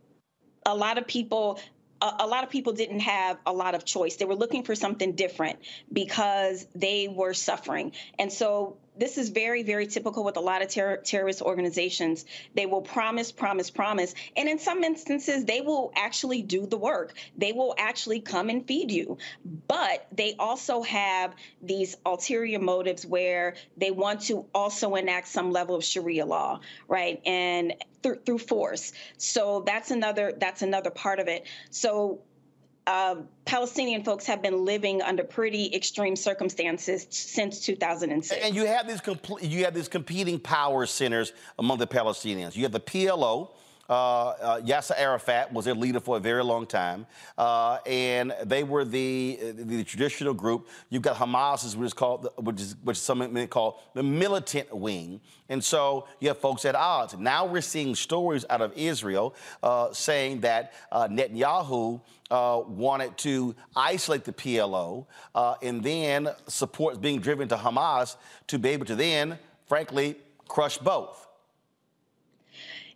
a 0.65 0.73
lot 0.73 0.97
of 0.97 1.05
people 1.05 1.59
a, 2.01 2.27
lot 2.27 2.43
of 2.43 2.49
people 2.49 2.73
didn't 2.73 2.99
have 2.99 3.37
a 3.45 3.53
lot 3.53 3.73
of 3.73 3.85
choice. 3.85 4.17
They 4.17 4.25
were 4.25 4.35
looking 4.35 4.63
for 4.63 4.75
something 4.75 5.13
different 5.13 5.59
because 5.91 6.67
they 6.75 7.07
were 7.07 7.33
suffering. 7.33 7.93
And 8.19 8.31
so 8.31 8.77
this 8.97 9.17
is 9.17 9.29
very, 9.29 9.63
very 9.63 9.87
typical 9.87 10.23
with 10.23 10.37
a 10.37 10.41
lot 10.41 10.61
of 10.61 10.69
ter- 10.69 10.97
terrorist 10.97 11.41
organizations. 11.41 12.25
They 12.53 12.65
will 12.65 12.81
promise, 12.81 13.31
promise, 13.31 13.69
promise. 13.69 14.13
And 14.35 14.47
in 14.47 14.59
some 14.59 14.83
instances, 14.83 15.45
they 15.45 15.61
will 15.61 15.91
actually 15.95 16.41
do 16.41 16.65
the 16.65 16.77
work. 16.77 17.13
They 17.37 17.53
will 17.53 17.75
actually 17.77 18.21
come 18.21 18.49
and 18.49 18.65
feed 18.65 18.91
you. 18.91 19.17
But 19.67 20.07
they 20.11 20.35
also 20.39 20.81
have 20.83 21.33
these 21.61 21.97
ulterior 22.05 22.59
motives 22.59 23.05
where 23.05 23.55
they 23.77 23.91
want 23.91 24.21
to 24.21 24.45
also 24.53 24.95
enact 24.95 25.27
some 25.27 25.51
level 25.51 25.75
of 25.75 25.83
Sharia 25.83 26.25
law, 26.25 26.61
right? 26.87 27.21
And 27.25 27.73
through, 28.01 28.19
through 28.25 28.37
force. 28.37 28.93
So 29.17 29.63
that's 29.65 29.91
another 29.91 30.33
that's 30.37 30.61
another 30.61 30.91
part 30.91 31.19
of 31.19 31.27
it. 31.27 31.45
So 31.71 32.21
uh, 32.87 33.15
Palestinian 33.45 34.03
folks 34.03 34.25
have 34.25 34.41
been 34.41 34.63
living 34.65 35.01
under 35.01 35.23
pretty 35.23 35.73
extreme 35.73 36.15
circumstances 36.15 37.07
since 37.09 37.59
2006. 37.61 38.45
And 38.45 38.55
you 38.55 38.65
have 38.65 38.87
these 38.87 39.01
compl- 39.01 39.41
you 39.41 39.63
have 39.65 39.73
these 39.73 39.87
competing 39.87 40.39
power 40.39 40.85
centers 40.85 41.33
among 41.57 41.79
the 41.79 41.87
Palestinians. 41.87 42.55
You 42.55 42.63
have 42.63 42.71
the 42.71 42.79
PLO, 42.79 43.49
uh, 43.87 43.93
uh, 43.93 44.61
Yasser 44.61 44.97
Arafat 44.97 45.53
was 45.53 45.65
their 45.65 45.75
leader 45.75 45.99
for 45.99 46.17
a 46.17 46.19
very 46.19 46.43
long 46.43 46.65
time, 46.65 47.05
uh, 47.37 47.77
and 47.85 48.33
they 48.43 48.63
were 48.63 48.83
the, 48.83 49.53
the 49.53 49.83
traditional 49.83 50.33
group. 50.33 50.67
You've 50.89 51.03
got 51.03 51.17
Hamas, 51.17 51.75
which 51.75 51.87
is 51.87 51.93
called, 51.93 52.27
which 52.37 52.59
is 52.59 52.75
which 52.83 52.97
some 52.97 53.31
may 53.31 53.45
call 53.45 53.83
the 53.93 54.01
militant 54.01 54.75
wing, 54.75 55.21
and 55.49 55.63
so 55.63 56.07
you 56.19 56.29
have 56.29 56.39
folks 56.39 56.65
at 56.65 56.73
odds. 56.73 57.15
Now 57.17 57.45
we're 57.45 57.61
seeing 57.61 57.93
stories 57.93 58.43
out 58.49 58.61
of 58.61 58.73
Israel 58.75 59.35
uh, 59.61 59.93
saying 59.93 60.41
that 60.41 60.73
uh, 60.91 61.07
Netanyahu. 61.07 62.01
Uh, 62.31 62.59
wanted 62.67 63.15
to 63.19 63.55
isolate 63.75 64.23
the 64.23 64.33
PLO 64.33 65.05
and 65.61 65.83
then 65.83 66.27
support 66.47 66.99
being 66.99 67.19
driven 67.19 67.47
to 67.47 67.55
Hamas 67.55 68.15
to 68.47 68.57
be 68.57 68.69
able 68.69 68.85
to 68.85 68.95
then, 68.95 69.37
frankly, 69.67 70.15
crush 70.47 70.79
both. 70.79 71.25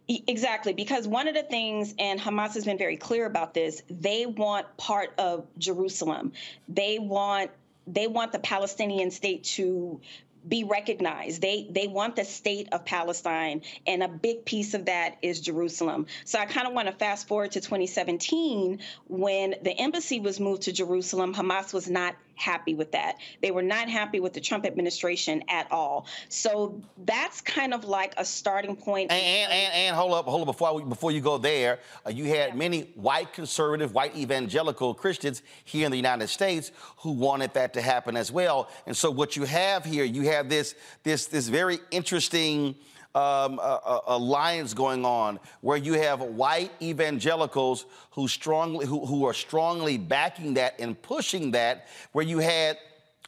Exactly, 0.07 0.73
because 0.73 1.07
one 1.07 1.27
of 1.27 1.35
the 1.35 1.43
things, 1.43 1.93
and 1.99 2.19
Hamas 2.19 2.55
has 2.55 2.65
been 2.65 2.79
very 2.79 2.97
clear 2.97 3.27
about 3.27 3.53
this, 3.53 3.83
they 3.91 4.25
want 4.25 4.65
part 4.77 5.13
of 5.19 5.45
Jerusalem. 5.59 6.33
They 6.67 6.97
want 6.97 7.51
they 7.85 8.07
want 8.07 8.31
the 8.31 8.39
Palestinian 8.39 9.09
state 9.09 9.43
to 9.43 9.99
be 10.47 10.63
recognized. 10.63 11.41
They 11.41 11.67
they 11.69 11.87
want 11.87 12.15
the 12.15 12.25
state 12.25 12.69
of 12.71 12.85
Palestine, 12.85 13.61
and 13.85 14.03
a 14.03 14.07
big 14.07 14.45
piece 14.45 14.73
of 14.73 14.85
that 14.85 15.17
is 15.21 15.41
Jerusalem. 15.41 16.07
So 16.25 16.39
I 16.39 16.45
kind 16.45 16.67
of 16.67 16.73
want 16.73 16.87
to 16.87 16.93
fast 16.93 17.27
forward 17.27 17.51
to 17.51 17.61
2017 17.61 18.79
when 19.07 19.55
the 19.61 19.71
embassy 19.71 20.19
was 20.19 20.39
moved 20.39 20.63
to 20.63 20.71
Jerusalem. 20.71 21.33
Hamas 21.33 21.73
was 21.73 21.89
not 21.89 22.15
happy 22.39 22.73
with 22.73 22.91
that. 22.91 23.17
They 23.41 23.51
were 23.51 23.61
not 23.61 23.89
happy 23.89 24.19
with 24.19 24.33
the 24.33 24.41
Trump 24.41 24.65
administration 24.65 25.43
at 25.49 25.71
all. 25.71 26.07
So 26.29 26.81
that's 27.05 27.41
kind 27.41 27.73
of 27.73 27.85
like 27.85 28.13
a 28.17 28.25
starting 28.25 28.75
point. 28.75 29.11
And, 29.11 29.21
and, 29.21 29.51
and, 29.51 29.73
and 29.73 29.95
hold 29.95 30.13
up, 30.13 30.25
hold 30.25 30.41
up, 30.41 30.47
before, 30.47 30.75
we, 30.75 30.83
before 30.83 31.11
you 31.11 31.21
go 31.21 31.37
there, 31.37 31.79
uh, 32.05 32.09
you 32.09 32.25
had 32.25 32.49
yeah. 32.49 32.55
many 32.55 32.81
white 32.95 33.33
conservative, 33.33 33.93
white 33.93 34.15
evangelical 34.15 34.93
Christians 34.93 35.41
here 35.65 35.85
in 35.85 35.91
the 35.91 35.97
United 35.97 36.27
States 36.27 36.71
who 36.97 37.11
wanted 37.11 37.53
that 37.53 37.73
to 37.73 37.81
happen 37.81 38.15
as 38.15 38.31
well. 38.31 38.69
And 38.85 38.95
so 38.95 39.11
what 39.11 39.35
you 39.35 39.43
have 39.43 39.85
here, 39.85 40.05
you 40.05 40.23
have 40.23 40.49
this, 40.49 40.75
this, 41.03 41.27
this 41.27 41.47
very 41.47 41.79
interesting 41.91 42.75
um, 43.15 43.59
alliance 44.07 44.73
going 44.73 45.05
on 45.05 45.39
where 45.61 45.77
you 45.77 45.93
have 45.93 46.21
white 46.21 46.71
evangelicals 46.81 47.85
who 48.11 48.27
strongly 48.27 48.85
who, 48.85 49.05
who 49.05 49.25
are 49.25 49.33
strongly 49.33 49.97
backing 49.97 50.55
that 50.55 50.79
and 50.79 50.99
pushing 51.01 51.51
that, 51.51 51.87
where 52.11 52.25
you 52.25 52.39
had 52.39 52.77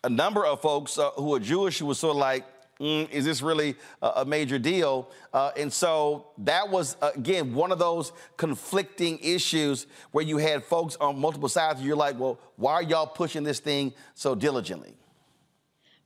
a 0.03 0.09
number 0.09 0.45
of 0.45 0.61
folks 0.61 0.97
uh, 0.97 1.09
who 1.11 1.33
are 1.33 1.39
Jewish 1.39 1.79
who 1.79 1.87
were 1.87 1.95
sort 1.95 2.15
of 2.15 2.19
like, 2.19 2.45
Mm, 2.81 3.11
is 3.11 3.25
this 3.25 3.43
really 3.43 3.75
a, 4.01 4.25
major 4.25 4.57
deal? 4.57 5.11
Uh, 5.31 5.51
and 5.55 5.71
so 5.71 6.25
that 6.39 6.67
was, 6.67 6.97
uh, 6.99 7.11
again, 7.15 7.53
one 7.53 7.71
of 7.71 7.77
those 7.77 8.11
conflicting 8.37 9.19
issues 9.21 9.85
where 10.11 10.25
you 10.25 10.37
had 10.37 10.63
folks 10.63 10.95
on 10.95 11.19
multiple 11.19 11.47
sides. 11.47 11.79
You're 11.83 11.95
like, 11.95 12.19
well, 12.19 12.39
why 12.55 12.73
are 12.73 12.81
y'all 12.81 13.05
pushing 13.05 13.43
this 13.43 13.59
thing 13.59 13.93
so 14.15 14.33
diligently? 14.33 14.95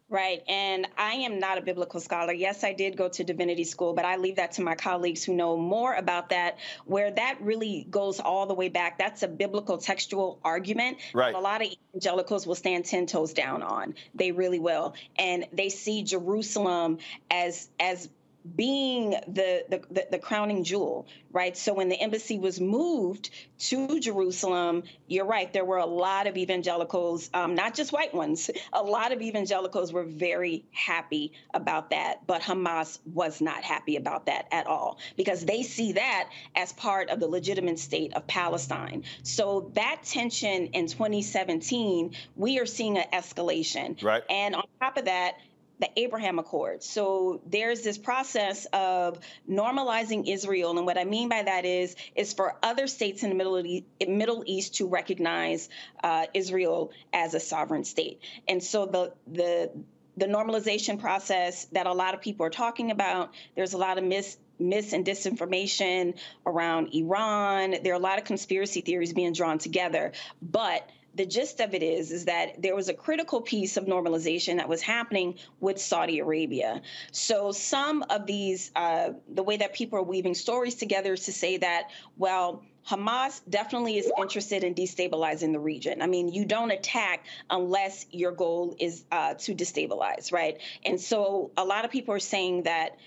Right. 0.07 0.43
And 0.47 0.87
I 0.97 1.13
am 1.13 1.39
not 1.39 1.57
a 1.57 1.61
biblical 1.61 1.99
scholar. 1.99 2.31
Yes, 2.31 2.63
I 2.63 2.73
did 2.73 2.95
go 2.95 3.09
to 3.09 3.23
divinity 3.23 3.63
school, 3.63 3.93
but 3.93 4.05
I 4.05 4.17
leave 4.17 4.35
that 4.35 4.51
to 4.53 4.61
my 4.61 4.75
colleagues 4.75 5.23
who 5.23 5.33
know 5.33 5.57
more 5.57 5.95
about 5.95 6.29
that, 6.29 6.59
where 6.85 7.09
that 7.09 7.37
really 7.41 7.87
goes 7.89 8.19
all 8.19 8.45
the 8.45 8.53
way 8.53 8.69
back. 8.69 8.99
That's 8.99 9.23
a 9.23 9.27
biblical 9.27 9.79
textual 9.79 10.39
argument. 10.43 10.99
Right. 11.13 11.33
a 11.33 11.39
lot 11.39 11.63
of 11.63 11.69
evangelicals 11.89 12.45
will 12.45 12.55
stand 12.55 12.85
10 12.85 13.07
toes 13.07 13.33
down 13.33 13.63
on. 13.63 13.95
They 14.13 14.31
really 14.31 14.59
will. 14.59 14.93
And 15.17 15.47
they 15.51 15.69
see 15.69 16.03
Jerusalem 16.03 16.99
as 17.31 17.67
as 17.79 18.07
being 18.55 19.11
the, 19.11 19.65
the, 19.69 19.81
the, 19.89 20.07
the, 20.11 20.19
crowning 20.19 20.63
jewel, 20.63 21.07
right? 21.31 21.57
So 21.57 21.73
when 21.73 21.89
the 21.89 21.99
embassy 21.99 22.37
was 22.37 22.61
moved 22.61 23.31
to 23.59 23.99
Jerusalem, 23.99 24.83
you're 25.07 25.25
right, 25.25 25.51
there 25.51 25.65
were 25.65 25.77
a 25.77 25.85
lot 25.85 26.27
of 26.27 26.37
evangelicals, 26.37 27.29
um, 27.33 27.55
not 27.55 27.73
just 27.73 27.91
white 27.91 28.13
ones, 28.13 28.51
a 28.71 28.83
lot 28.83 29.11
of 29.11 29.21
evangelicals 29.21 29.91
were 29.91 30.03
very 30.03 30.63
happy 30.71 31.31
about 31.53 31.89
that. 31.89 32.27
But 32.27 32.41
Hamas 32.41 32.99
was 33.11 33.41
not 33.41 33.63
happy 33.63 33.95
about 33.95 34.27
that 34.27 34.47
at 34.51 34.67
all 34.67 34.99
because 35.17 35.43
they 35.43 35.63
see 35.63 35.93
that 35.93 36.29
as 36.55 36.71
part 36.73 37.09
of 37.09 37.19
the 37.19 37.27
legitimate 37.27 37.79
state 37.79 38.13
of 38.13 38.27
Palestine. 38.27 39.03
So 39.23 39.71
that 39.73 40.03
tension 40.03 40.67
in 40.67 40.87
2017, 40.87 42.13
we 42.35 42.59
are 42.59 42.65
seeing 42.65 42.97
an 42.97 43.05
escalation. 43.11 44.01
Right. 44.03 44.23
And 44.29 44.55
on 44.55 44.63
top 44.79 44.97
of 44.97 45.05
that, 45.05 45.39
the 45.79 45.89
Abraham 45.97 46.39
Accords. 46.39 46.85
So 46.85 47.41
there's 47.45 47.81
this 47.81 47.97
process 47.97 48.65
of 48.71 49.19
normalizing 49.49 50.27
Israel, 50.27 50.77
and 50.77 50.85
what 50.85 50.97
I 50.97 51.03
mean 51.03 51.29
by 51.29 51.43
that 51.43 51.65
is 51.65 51.95
is 52.15 52.33
for 52.33 52.55
other 52.63 52.87
states 52.87 53.23
in 53.23 53.29
the 53.29 53.35
Middle 53.35 53.65
East, 53.65 53.85
Middle 54.07 54.43
East 54.45 54.75
to 54.75 54.87
recognize 54.87 55.69
uh, 56.03 56.27
Israel 56.33 56.91
as 57.13 57.33
a 57.33 57.39
sovereign 57.39 57.83
state. 57.83 58.21
And 58.47 58.63
so 58.63 58.85
the 58.85 59.13
the 59.27 59.71
the 60.17 60.27
normalization 60.27 60.99
process 60.99 61.65
that 61.73 61.87
a 61.87 61.93
lot 61.93 62.13
of 62.13 62.21
people 62.21 62.45
are 62.45 62.49
talking 62.49 62.89
about, 62.91 63.33
there's 63.55 63.73
a 63.73 63.77
lot 63.77 63.97
of 63.97 64.03
mis 64.03 64.37
mis 64.57 64.93
and 64.93 65.05
disinformation 65.05 66.17
around 66.45 66.93
Iran. 66.93 67.75
There 67.83 67.91
are 67.91 67.97
a 67.97 67.99
lot 67.99 68.19
of 68.19 68.23
conspiracy 68.23 68.79
theories 68.79 69.11
being 69.11 69.33
drawn 69.33 69.57
together, 69.57 70.13
but 70.41 70.89
the 71.15 71.25
gist 71.25 71.59
of 71.59 71.73
it 71.73 71.81
is 71.81 72.11
is 72.11 72.25
that 72.25 72.61
there 72.61 72.75
was 72.75 72.89
a 72.89 72.93
critical 72.93 73.41
piece 73.41 73.77
of 73.77 73.85
normalization 73.85 74.57
that 74.57 74.67
was 74.67 74.81
happening 74.81 75.35
with 75.59 75.79
Saudi 75.79 76.19
Arabia. 76.19 76.81
So 77.11 77.51
some 77.51 78.03
of 78.09 78.25
these, 78.25 78.71
uh, 78.75 79.11
the 79.33 79.43
way 79.43 79.57
that 79.57 79.73
people 79.73 79.97
are 79.99 80.03
weaving 80.03 80.35
stories 80.35 80.75
together 80.75 81.13
is 81.13 81.25
to 81.25 81.33
say 81.33 81.57
that, 81.57 81.89
well, 82.17 82.63
Hamas 82.87 83.41
definitely 83.49 83.97
is 83.97 84.11
interested 84.17 84.63
in 84.63 84.75
destabilizing 84.75 85.51
the 85.53 85.59
region. 85.59 86.01
I 86.01 86.07
mean, 86.07 86.29
you 86.29 86.45
don't 86.45 86.69
attack 86.69 87.25
unless 87.49 88.05
your 88.11 88.31
goal 88.31 88.75
is 88.79 89.05
uh, 89.11 89.33
to 89.35 89.55
destabilize, 89.55 90.31
right? 90.31 90.59
And 90.85 91.01
so 91.01 91.51
a 91.57 91.65
lot 91.65 91.85
of 91.85 91.91
people 91.91 92.13
are 92.13 92.19
saying 92.19 92.63
that 92.63 92.97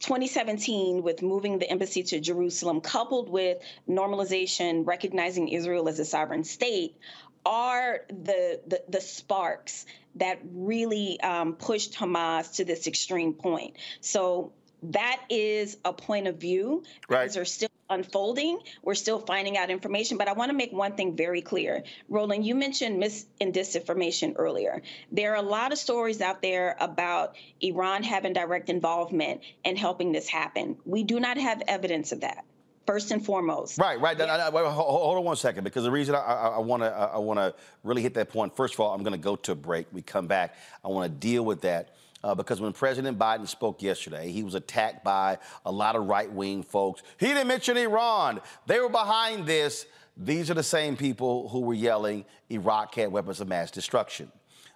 2017 0.00 1.02
with 1.02 1.22
moving 1.22 1.58
the 1.58 1.70
embassy 1.70 2.02
to 2.02 2.20
Jerusalem, 2.20 2.80
coupled 2.80 3.28
with 3.28 3.58
normalization, 3.88 4.86
recognizing 4.86 5.48
Israel 5.48 5.88
as 5.88 5.98
a 5.98 6.04
sovereign 6.04 6.44
state, 6.44 6.96
are 7.44 8.00
the, 8.08 8.60
the, 8.66 8.82
the 8.88 9.00
sparks 9.00 9.86
that 10.16 10.40
really 10.52 11.20
um, 11.20 11.54
pushed 11.54 11.94
Hamas 11.94 12.56
to 12.56 12.64
this 12.64 12.86
extreme 12.86 13.34
point. 13.34 13.76
So 14.00 14.52
that 14.82 15.20
is 15.28 15.76
a 15.84 15.92
point 15.92 16.26
of 16.26 16.36
view. 16.36 16.84
Right. 17.08 17.22
Things 17.22 17.36
are 17.36 17.44
still 17.44 17.68
unfolding. 17.90 18.60
We're 18.82 18.94
still 18.94 19.18
finding 19.18 19.56
out 19.56 19.68
information. 19.68 20.16
But 20.16 20.28
I 20.28 20.32
want 20.32 20.50
to 20.50 20.56
make 20.56 20.72
one 20.72 20.94
thing 20.94 21.16
very 21.16 21.42
clear. 21.42 21.82
Roland, 22.08 22.46
you 22.46 22.54
mentioned 22.54 22.98
mis 22.98 23.26
and 23.40 23.52
disinformation 23.52 24.34
earlier. 24.36 24.82
There 25.10 25.32
are 25.32 25.36
a 25.36 25.42
lot 25.42 25.72
of 25.72 25.78
stories 25.78 26.20
out 26.20 26.40
there 26.40 26.76
about 26.80 27.34
Iran 27.60 28.02
having 28.02 28.32
direct 28.32 28.68
involvement 28.70 29.40
in 29.64 29.76
helping 29.76 30.12
this 30.12 30.28
happen. 30.28 30.76
We 30.84 31.02
do 31.02 31.20
not 31.20 31.36
have 31.36 31.62
evidence 31.66 32.12
of 32.12 32.20
that 32.20 32.44
first 32.86 33.10
and 33.10 33.24
foremost. 33.24 33.78
Right, 33.78 34.00
right. 34.00 34.18
Yeah. 34.18 34.50
hold 34.50 35.18
on 35.18 35.24
one 35.24 35.36
second, 35.36 35.64
because 35.64 35.84
the 35.84 35.90
reason 35.90 36.14
I 36.14 36.58
want 36.58 36.82
to 36.82 36.88
I 36.90 37.18
want 37.18 37.38
to 37.38 37.54
really 37.84 38.02
hit 38.02 38.14
that 38.14 38.30
point. 38.30 38.56
First 38.56 38.74
of 38.74 38.80
all, 38.80 38.94
I'm 38.94 39.02
going 39.02 39.12
to 39.12 39.18
go 39.18 39.36
to 39.36 39.52
a 39.52 39.56
break. 39.56 39.86
We 39.92 40.02
come 40.02 40.26
back. 40.26 40.56
I 40.84 40.88
want 40.88 41.12
to 41.12 41.18
deal 41.18 41.44
with 41.44 41.60
that 41.62 41.94
uh, 42.22 42.34
because 42.34 42.60
when 42.60 42.72
President 42.72 43.18
Biden 43.18 43.48
spoke 43.48 43.82
yesterday, 43.82 44.30
he 44.30 44.42
was 44.42 44.54
attacked 44.54 45.04
by 45.04 45.38
a 45.64 45.72
lot 45.72 45.96
of 45.96 46.06
right 46.06 46.30
wing 46.30 46.62
folks. 46.62 47.02
He 47.18 47.26
didn't 47.26 47.48
mention 47.48 47.76
Iran. 47.76 48.40
They 48.66 48.80
were 48.80 48.88
behind 48.88 49.46
this. 49.46 49.86
These 50.16 50.50
are 50.50 50.54
the 50.54 50.62
same 50.62 50.96
people 50.96 51.48
who 51.48 51.60
were 51.60 51.74
yelling 51.74 52.24
Iraq 52.50 52.94
had 52.94 53.10
weapons 53.10 53.40
of 53.40 53.48
mass 53.48 53.70
destruction. 53.70 54.30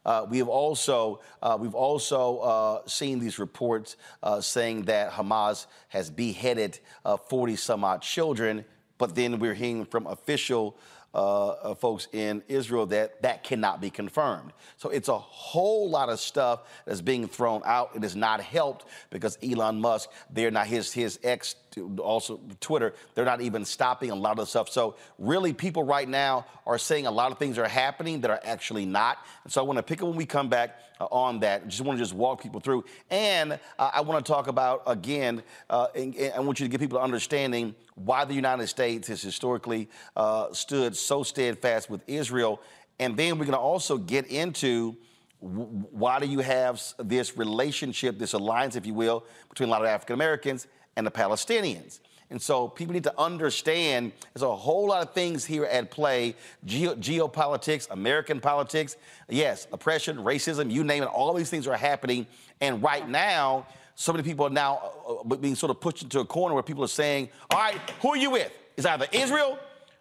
Uh, 0.04 0.26
we 0.28 0.38
have 0.38 0.48
also 0.48 1.20
uh, 1.42 1.56
we've 1.58 1.74
also 1.74 2.38
uh, 2.38 2.86
seen 2.86 3.18
these 3.18 3.38
reports 3.38 3.96
uh, 4.22 4.40
saying 4.40 4.82
that 4.82 5.10
Hamas 5.10 5.66
has 5.88 6.10
beheaded 6.10 6.78
uh, 7.04 7.16
40 7.16 7.56
some 7.56 7.84
odd 7.84 8.02
children, 8.02 8.64
but 8.98 9.14
then 9.14 9.38
we're 9.38 9.54
hearing 9.54 9.86
from 9.86 10.06
official 10.06 10.76
uh, 11.14 11.74
folks 11.74 12.08
in 12.12 12.42
Israel 12.48 12.86
that 12.86 13.22
that 13.22 13.44
cannot 13.44 13.80
be 13.80 13.88
confirmed. 13.88 14.52
So 14.76 14.90
it's 14.90 15.08
a 15.08 15.16
whole 15.18 15.88
lot 15.88 16.08
of 16.08 16.18
stuff 16.18 16.62
that's 16.84 17.00
being 17.00 17.28
thrown 17.28 17.62
out. 17.64 17.90
It 17.94 18.02
has 18.02 18.16
not 18.16 18.40
helped 18.40 18.86
because 19.10 19.38
Elon 19.42 19.80
Musk, 19.80 20.10
they're 20.30 20.50
not 20.50 20.66
his 20.66 20.92
his 20.92 21.20
X 21.22 21.54
also 21.98 22.40
Twitter, 22.60 22.94
they're 23.14 23.24
not 23.24 23.40
even 23.40 23.64
stopping 23.64 24.10
a 24.10 24.14
lot 24.14 24.32
of 24.32 24.38
the 24.38 24.46
stuff. 24.46 24.68
So 24.68 24.96
really, 25.18 25.52
people 25.52 25.84
right 25.84 26.08
now 26.08 26.46
are 26.66 26.78
saying 26.78 27.06
a 27.06 27.10
lot 27.10 27.32
of 27.32 27.38
things 27.38 27.58
are 27.58 27.68
happening 27.68 28.20
that 28.22 28.30
are 28.30 28.40
actually 28.44 28.86
not. 28.86 29.18
And 29.44 29.52
so 29.52 29.60
I 29.60 29.64
want 29.64 29.78
to 29.78 29.82
pick 29.82 30.02
up 30.02 30.08
when 30.08 30.16
we 30.16 30.26
come 30.26 30.48
back 30.48 30.80
uh, 31.00 31.06
on 31.06 31.40
that. 31.40 31.68
Just 31.68 31.82
want 31.82 31.98
to 31.98 32.02
just 32.02 32.14
walk 32.14 32.42
people 32.42 32.60
through, 32.60 32.84
and 33.10 33.52
uh, 33.52 33.90
I 33.92 34.00
want 34.00 34.24
to 34.24 34.32
talk 34.32 34.48
about 34.48 34.82
again. 34.86 35.42
Uh, 35.70 35.86
and, 35.94 36.14
and 36.16 36.34
I 36.34 36.40
want 36.40 36.60
you 36.60 36.66
to 36.66 36.70
give 36.70 36.80
people 36.80 36.98
an 36.98 37.04
understanding 37.04 37.74
why 37.94 38.24
the 38.24 38.34
United 38.34 38.66
States 38.66 39.08
has 39.08 39.22
historically 39.22 39.88
uh, 40.16 40.52
stood 40.52 40.96
so 40.96 41.22
steadfast 41.22 41.88
with 41.88 42.02
Israel, 42.06 42.60
and 42.98 43.16
then 43.16 43.38
we're 43.38 43.44
going 43.44 43.52
to 43.52 43.58
also 43.58 43.98
get 43.98 44.26
into 44.26 44.96
why 45.40 46.18
do 46.18 46.26
you 46.26 46.38
have 46.38 46.82
this 46.98 47.36
relationship, 47.36 48.18
this 48.18 48.32
alliance, 48.32 48.76
if 48.76 48.86
you 48.86 48.94
will, 48.94 49.24
between 49.50 49.68
a 49.68 49.72
lot 49.72 49.82
of 49.82 49.86
African 49.88 50.14
Americans 50.14 50.66
and 50.96 51.06
the 51.06 51.10
Palestinians. 51.10 52.00
And 52.30 52.40
so 52.40 52.66
people 52.66 52.94
need 52.94 53.04
to 53.04 53.20
understand 53.20 54.12
there's 54.32 54.42
a 54.42 54.56
whole 54.56 54.88
lot 54.88 55.06
of 55.06 55.12
things 55.12 55.44
here 55.44 55.66
at 55.66 55.90
play 55.90 56.34
Geo- 56.64 56.94
geopolitics, 56.94 57.90
American 57.90 58.40
politics, 58.40 58.96
yes, 59.28 59.68
oppression, 59.72 60.16
racism, 60.16 60.70
you 60.70 60.82
name 60.82 61.02
it, 61.02 61.06
all 61.06 61.34
these 61.34 61.50
things 61.50 61.66
are 61.66 61.76
happening. 61.76 62.26
And 62.60 62.82
right 62.82 63.06
now, 63.08 63.66
so 63.94 64.12
many 64.12 64.22
people 64.22 64.46
are 64.46 64.50
now 64.50 64.92
uh, 65.08 65.36
being 65.36 65.54
sort 65.54 65.70
of 65.70 65.80
pushed 65.80 66.02
into 66.02 66.20
a 66.20 66.24
corner 66.24 66.54
where 66.54 66.62
people 66.62 66.84
are 66.84 66.88
saying, 66.88 67.28
all 67.50 67.58
right, 67.58 67.78
who 68.00 68.10
are 68.10 68.16
you 68.16 68.30
with? 68.30 68.52
Is 68.76 68.86
either 68.86 69.06
Israel 69.12 69.58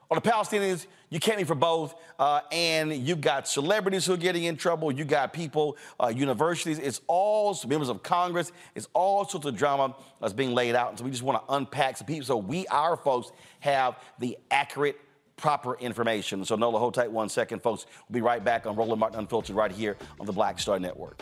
or 0.09 0.19
the 0.19 0.29
Palestinians, 0.29 0.85
you 1.09 1.19
can't 1.19 1.37
be 1.37 1.43
for 1.43 1.55
both. 1.55 1.95
Uh, 2.17 2.41
and 2.51 2.93
you've 2.93 3.21
got 3.21 3.47
celebrities 3.47 4.05
who 4.05 4.13
are 4.13 4.17
getting 4.17 4.45
in 4.45 4.57
trouble. 4.57 4.91
You 4.91 5.05
got 5.05 5.31
people, 5.33 5.77
uh, 5.99 6.07
universities. 6.07 6.79
It's 6.79 7.01
all 7.07 7.57
members 7.67 7.89
of 7.89 8.01
Congress. 8.03 8.51
It's 8.75 8.87
all 8.93 9.25
sorts 9.25 9.45
of 9.45 9.55
drama 9.55 9.95
that's 10.19 10.33
being 10.33 10.53
laid 10.53 10.75
out. 10.75 10.89
And 10.89 10.97
so 10.97 11.05
we 11.05 11.11
just 11.11 11.23
want 11.23 11.45
to 11.45 11.53
unpack 11.53 11.97
some 11.97 12.07
people 12.07 12.25
so 12.25 12.37
we, 12.37 12.65
our 12.67 12.97
folks, 12.97 13.31
have 13.59 13.95
the 14.19 14.37
accurate 14.51 14.99
proper 15.37 15.77
information. 15.79 16.45
So 16.45 16.55
Nola, 16.55 16.79
hold 16.79 16.93
tight 16.93 17.11
one 17.11 17.29
second, 17.29 17.61
folks. 17.61 17.85
We'll 18.07 18.15
be 18.15 18.21
right 18.21 18.43
back 18.43 18.65
on 18.65 18.75
Roland 18.75 18.99
Martin 18.99 19.19
Unfiltered 19.19 19.55
right 19.55 19.71
here 19.71 19.97
on 20.19 20.25
the 20.25 20.33
Black 20.33 20.59
Star 20.59 20.79
Network. 20.79 21.21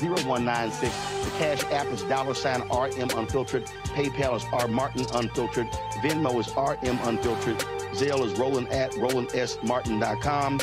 0196. 0.00 1.24
The 1.24 1.30
Cash 1.38 1.64
App 1.72 1.86
is 1.86 2.02
dollar 2.04 2.34
sign 2.34 2.62
RM 2.62 3.10
Unfiltered. 3.16 3.66
PayPal 3.94 4.36
is 4.36 4.44
R 4.52 4.68
Martin 4.68 5.06
Unfiltered. 5.14 5.68
Venmo 6.02 6.38
is 6.40 6.48
RM 6.56 6.98
Unfiltered. 7.08 7.58
Zelle 7.92 8.24
is 8.24 8.38
Roland 8.38 8.68
at 8.68 8.92
RolandSMartin.com. 8.92 10.60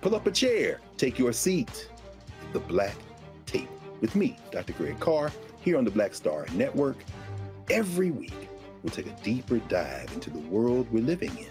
Pull 0.00 0.14
up 0.14 0.26
a 0.26 0.30
chair. 0.30 0.80
Take 0.96 1.18
your 1.18 1.32
seat. 1.32 1.88
The 2.52 2.60
Black 2.60 2.94
Tape 3.46 3.70
with 4.00 4.14
me, 4.14 4.36
Dr. 4.50 4.74
Greg 4.74 4.98
Carr, 5.00 5.32
here 5.60 5.78
on 5.78 5.84
the 5.84 5.90
Black 5.90 6.14
Star 6.14 6.46
Network. 6.54 6.96
Every 7.70 8.10
week, 8.10 8.48
we'll 8.82 8.92
take 8.92 9.06
a 9.06 9.16
deeper 9.22 9.58
dive 9.58 10.12
into 10.12 10.28
the 10.28 10.40
world 10.40 10.86
we're 10.90 11.02
living 11.02 11.36
in. 11.38 11.46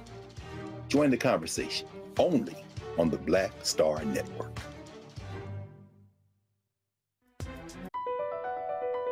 Join 0.89 1.09
the 1.09 1.17
conversation 1.17 1.87
only 2.19 2.55
on 2.97 3.09
the 3.09 3.17
Black 3.17 3.51
Star 3.63 4.03
Network. 4.05 4.59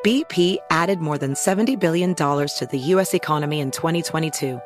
BP 0.06 0.58
added 0.70 1.00
more 1.00 1.18
than 1.18 1.34
$70 1.34 1.78
billion 1.78 2.16
to 2.16 2.68
the 2.72 2.78
U.S. 2.78 3.14
economy 3.14 3.60
in 3.60 3.70
2022. 3.70 4.62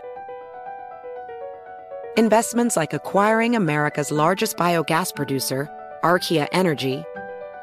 Investments 2.15 2.78
like 2.78 2.93
acquiring 2.93 3.56
America's 3.56 4.12
largest 4.12 4.58
biogas 4.58 5.15
producer, 5.15 5.67
Archaea 6.04 6.47
Energy, 6.52 7.04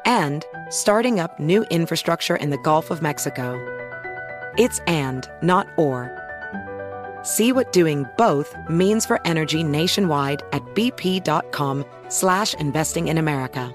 and 0.05 0.45
starting 0.69 1.21
up 1.21 1.39
new 1.39 1.63
infrastructure 1.71 2.35
in 2.35 2.49
the 2.49 2.57
Gulf 2.57 2.91
of 2.91 3.01
Mexico. 3.01 3.55
It's 4.57 4.79
and, 4.87 5.29
not 5.41 5.67
or. 5.77 6.20
See 7.23 7.51
what 7.51 7.71
doing 7.71 8.05
both 8.17 8.55
means 8.69 9.05
for 9.05 9.19
energy 9.25 9.63
nationwide 9.63 10.43
at 10.51 10.63
bp.com 10.75 11.85
slash 12.09 12.53
investing 12.55 13.07
in 13.07 13.17
America. 13.17 13.73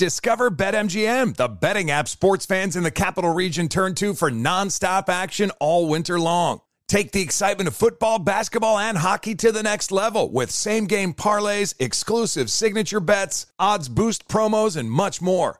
Discover 0.00 0.52
BetMGM, 0.52 1.36
the 1.36 1.48
betting 1.48 1.90
app 1.90 2.08
sports 2.08 2.46
fans 2.46 2.74
in 2.74 2.84
the 2.84 2.90
capital 2.90 3.34
region 3.34 3.68
turn 3.68 3.94
to 3.96 4.14
for 4.14 4.30
nonstop 4.30 5.10
action 5.10 5.50
all 5.60 5.88
winter 5.88 6.18
long. 6.18 6.62
Take 6.88 7.12
the 7.12 7.20
excitement 7.20 7.68
of 7.68 7.76
football, 7.76 8.18
basketball, 8.18 8.78
and 8.78 8.96
hockey 8.96 9.34
to 9.34 9.52
the 9.52 9.62
next 9.62 9.92
level 9.92 10.30
with 10.32 10.50
same 10.50 10.86
game 10.86 11.12
parlays, 11.12 11.74
exclusive 11.78 12.50
signature 12.50 12.98
bets, 12.98 13.46
odds 13.58 13.90
boost 13.90 14.26
promos, 14.26 14.74
and 14.74 14.90
much 14.90 15.20
more. 15.20 15.59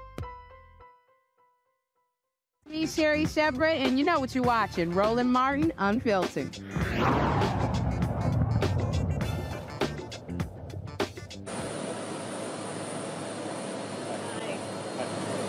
Me, 2.69 2.85
Sherri 2.87 3.25
Shepherd, 3.25 3.63
and 3.63 3.97
you 3.97 4.05
know 4.05 4.19
what 4.19 4.33
you're 4.33 4.43
watching 4.43 4.91
Roland 4.91 5.31
Martin 5.31 5.73
Unfiltered. 5.77 6.57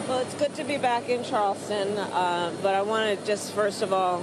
Well, 0.09 0.21
it's 0.21 0.35
good 0.35 0.55
to 0.57 0.65
be 0.65 0.79
back 0.79 1.09
in 1.09 1.23
Charleston, 1.23 1.97
uh, 1.97 2.53
but 2.61 2.75
I 2.75 2.83
want 2.83 3.19
to 3.19 3.27
just 3.27 3.53
first 3.53 3.83
of 3.83 3.93
all 3.93 4.23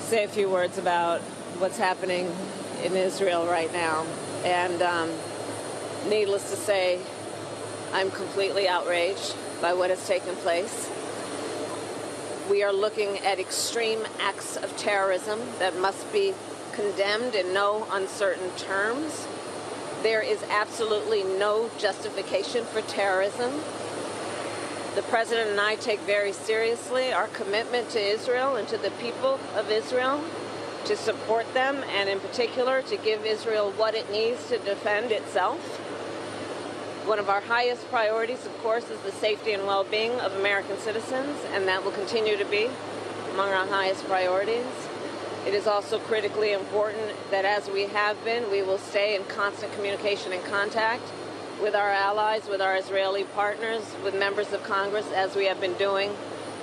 say 0.00 0.24
a 0.24 0.28
few 0.28 0.50
words 0.50 0.76
about 0.76 1.20
what's 1.60 1.78
happening 1.78 2.34
in 2.82 2.96
Israel 2.96 3.46
right 3.46 3.72
now. 3.72 4.04
And 4.44 4.82
um, 4.82 5.10
needless 6.08 6.50
to 6.50 6.56
say, 6.56 7.00
I'm 7.92 8.10
completely 8.10 8.66
outraged 8.66 9.36
by 9.60 9.74
what 9.74 9.90
has 9.90 10.04
taken 10.08 10.34
place. 10.36 10.90
We 12.50 12.64
are 12.64 12.72
looking 12.72 13.18
at 13.18 13.38
extreme 13.38 14.00
acts 14.18 14.56
of 14.56 14.76
terrorism 14.76 15.38
that 15.60 15.78
must 15.78 16.12
be 16.12 16.34
condemned 16.72 17.36
in 17.36 17.54
no 17.54 17.86
uncertain 17.92 18.50
terms. 18.56 19.28
There 20.02 20.20
is 20.20 20.42
absolutely 20.50 21.22
no 21.22 21.70
justification 21.78 22.64
for 22.64 22.82
terrorism. 22.82 23.52
The 24.96 25.02
president 25.02 25.50
and 25.50 25.60
I 25.60 25.76
take 25.76 26.00
very 26.00 26.32
seriously 26.32 27.12
our 27.12 27.28
commitment 27.28 27.88
to 27.90 28.00
Israel 28.00 28.56
and 28.56 28.66
to 28.66 28.78
the 28.78 28.90
people 28.90 29.38
of 29.54 29.70
Israel 29.70 30.20
to 30.86 30.96
support 30.96 31.54
them 31.54 31.84
and 31.88 32.08
in 32.08 32.18
particular 32.18 32.82
to 32.82 32.96
give 32.96 33.24
Israel 33.24 33.70
what 33.76 33.94
it 33.94 34.10
needs 34.10 34.48
to 34.48 34.58
defend 34.58 35.12
itself. 35.12 35.80
One 37.10 37.18
of 37.18 37.28
our 37.28 37.40
highest 37.40 37.90
priorities, 37.90 38.46
of 38.46 38.56
course, 38.58 38.88
is 38.88 39.00
the 39.00 39.10
safety 39.10 39.52
and 39.52 39.66
well-being 39.66 40.12
of 40.20 40.32
American 40.36 40.78
citizens, 40.78 41.36
and 41.52 41.66
that 41.66 41.82
will 41.84 41.90
continue 41.90 42.36
to 42.36 42.44
be 42.44 42.70
among 43.32 43.48
our 43.48 43.66
highest 43.66 44.06
priorities. 44.06 44.64
It 45.44 45.52
is 45.52 45.66
also 45.66 45.98
critically 45.98 46.52
important 46.52 47.10
that 47.32 47.44
as 47.44 47.68
we 47.68 47.86
have 47.86 48.24
been, 48.24 48.48
we 48.48 48.62
will 48.62 48.78
stay 48.78 49.16
in 49.16 49.24
constant 49.24 49.72
communication 49.72 50.32
and 50.32 50.44
contact 50.44 51.02
with 51.60 51.74
our 51.74 51.90
allies, 51.90 52.48
with 52.48 52.60
our 52.60 52.76
Israeli 52.76 53.24
partners, 53.24 53.82
with 54.04 54.14
members 54.16 54.52
of 54.52 54.62
Congress, 54.62 55.10
as 55.10 55.34
we 55.34 55.46
have 55.46 55.60
been 55.60 55.74
doing 55.74 56.14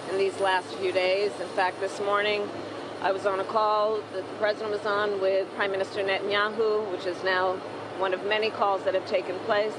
in 0.10 0.18
these 0.18 0.40
last 0.40 0.74
few 0.76 0.94
days. 0.94 1.34
In 1.42 1.50
fact, 1.50 1.82
this 1.82 2.00
morning, 2.00 2.48
I 3.02 3.12
was 3.12 3.26
on 3.26 3.42
a 3.42 3.44
call 3.44 3.98
that 4.14 4.26
the 4.26 4.38
president 4.40 4.72
was 4.72 4.86
on 4.86 5.20
with 5.20 5.54
Prime 5.56 5.72
Minister 5.72 6.02
Netanyahu, 6.06 6.90
which 6.90 7.06
is 7.06 7.22
now 7.22 7.58
one 8.00 8.14
of 8.14 8.26
many 8.26 8.50
calls 8.50 8.84
that 8.84 8.94
have 8.94 9.06
taken 9.08 9.38
place, 9.40 9.76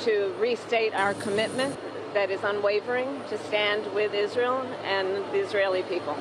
to 0.00 0.34
restate 0.38 0.94
our 0.94 1.14
commitment 1.14 1.76
that 2.14 2.30
is 2.30 2.42
unwavering 2.42 3.20
to 3.28 3.38
stand 3.38 3.92
with 3.94 4.14
Israel 4.14 4.60
and 4.84 5.08
the 5.32 5.38
Israeli 5.38 5.82
people. 5.82 6.16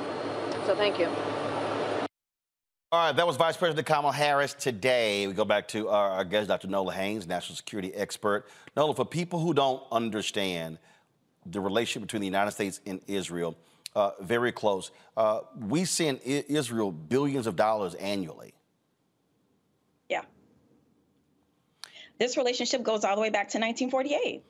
So 0.65 0.75
thank 0.75 0.99
you. 0.99 1.07
All 2.91 3.07
right, 3.07 3.15
that 3.15 3.27
was 3.27 3.35
Vice 3.35 3.57
President 3.57 3.85
Kamala 3.85 4.13
Harris 4.13 4.53
today. 4.53 5.27
We 5.27 5.33
go 5.33 5.43
back 5.43 5.67
to 5.69 5.89
our, 5.89 6.09
our 6.11 6.23
guest, 6.23 6.47
Dr. 6.47 6.67
Nola 6.67 6.93
Haynes, 6.93 7.27
national 7.27 7.57
security 7.57 7.93
expert. 7.93 8.45
Nola, 8.77 8.95
for 8.95 9.05
people 9.05 9.39
who 9.39 9.53
don't 9.53 9.83
understand 9.91 10.77
the 11.45 11.59
relationship 11.59 12.03
between 12.07 12.21
the 12.21 12.27
United 12.27 12.51
States 12.51 12.79
and 12.85 13.01
Israel, 13.07 13.55
uh, 13.95 14.11
very 14.21 14.51
close. 14.51 14.91
Uh, 15.17 15.41
we 15.59 15.83
send 15.83 16.19
I- 16.25 16.45
Israel 16.47 16.91
billions 16.91 17.47
of 17.47 17.55
dollars 17.55 17.93
annually. 17.95 18.53
Yeah. 20.09 20.21
This 22.19 22.37
relationship 22.37 22.83
goes 22.83 23.03
all 23.03 23.15
the 23.15 23.21
way 23.21 23.29
back 23.29 23.49
to 23.49 23.59
1948 23.59 24.43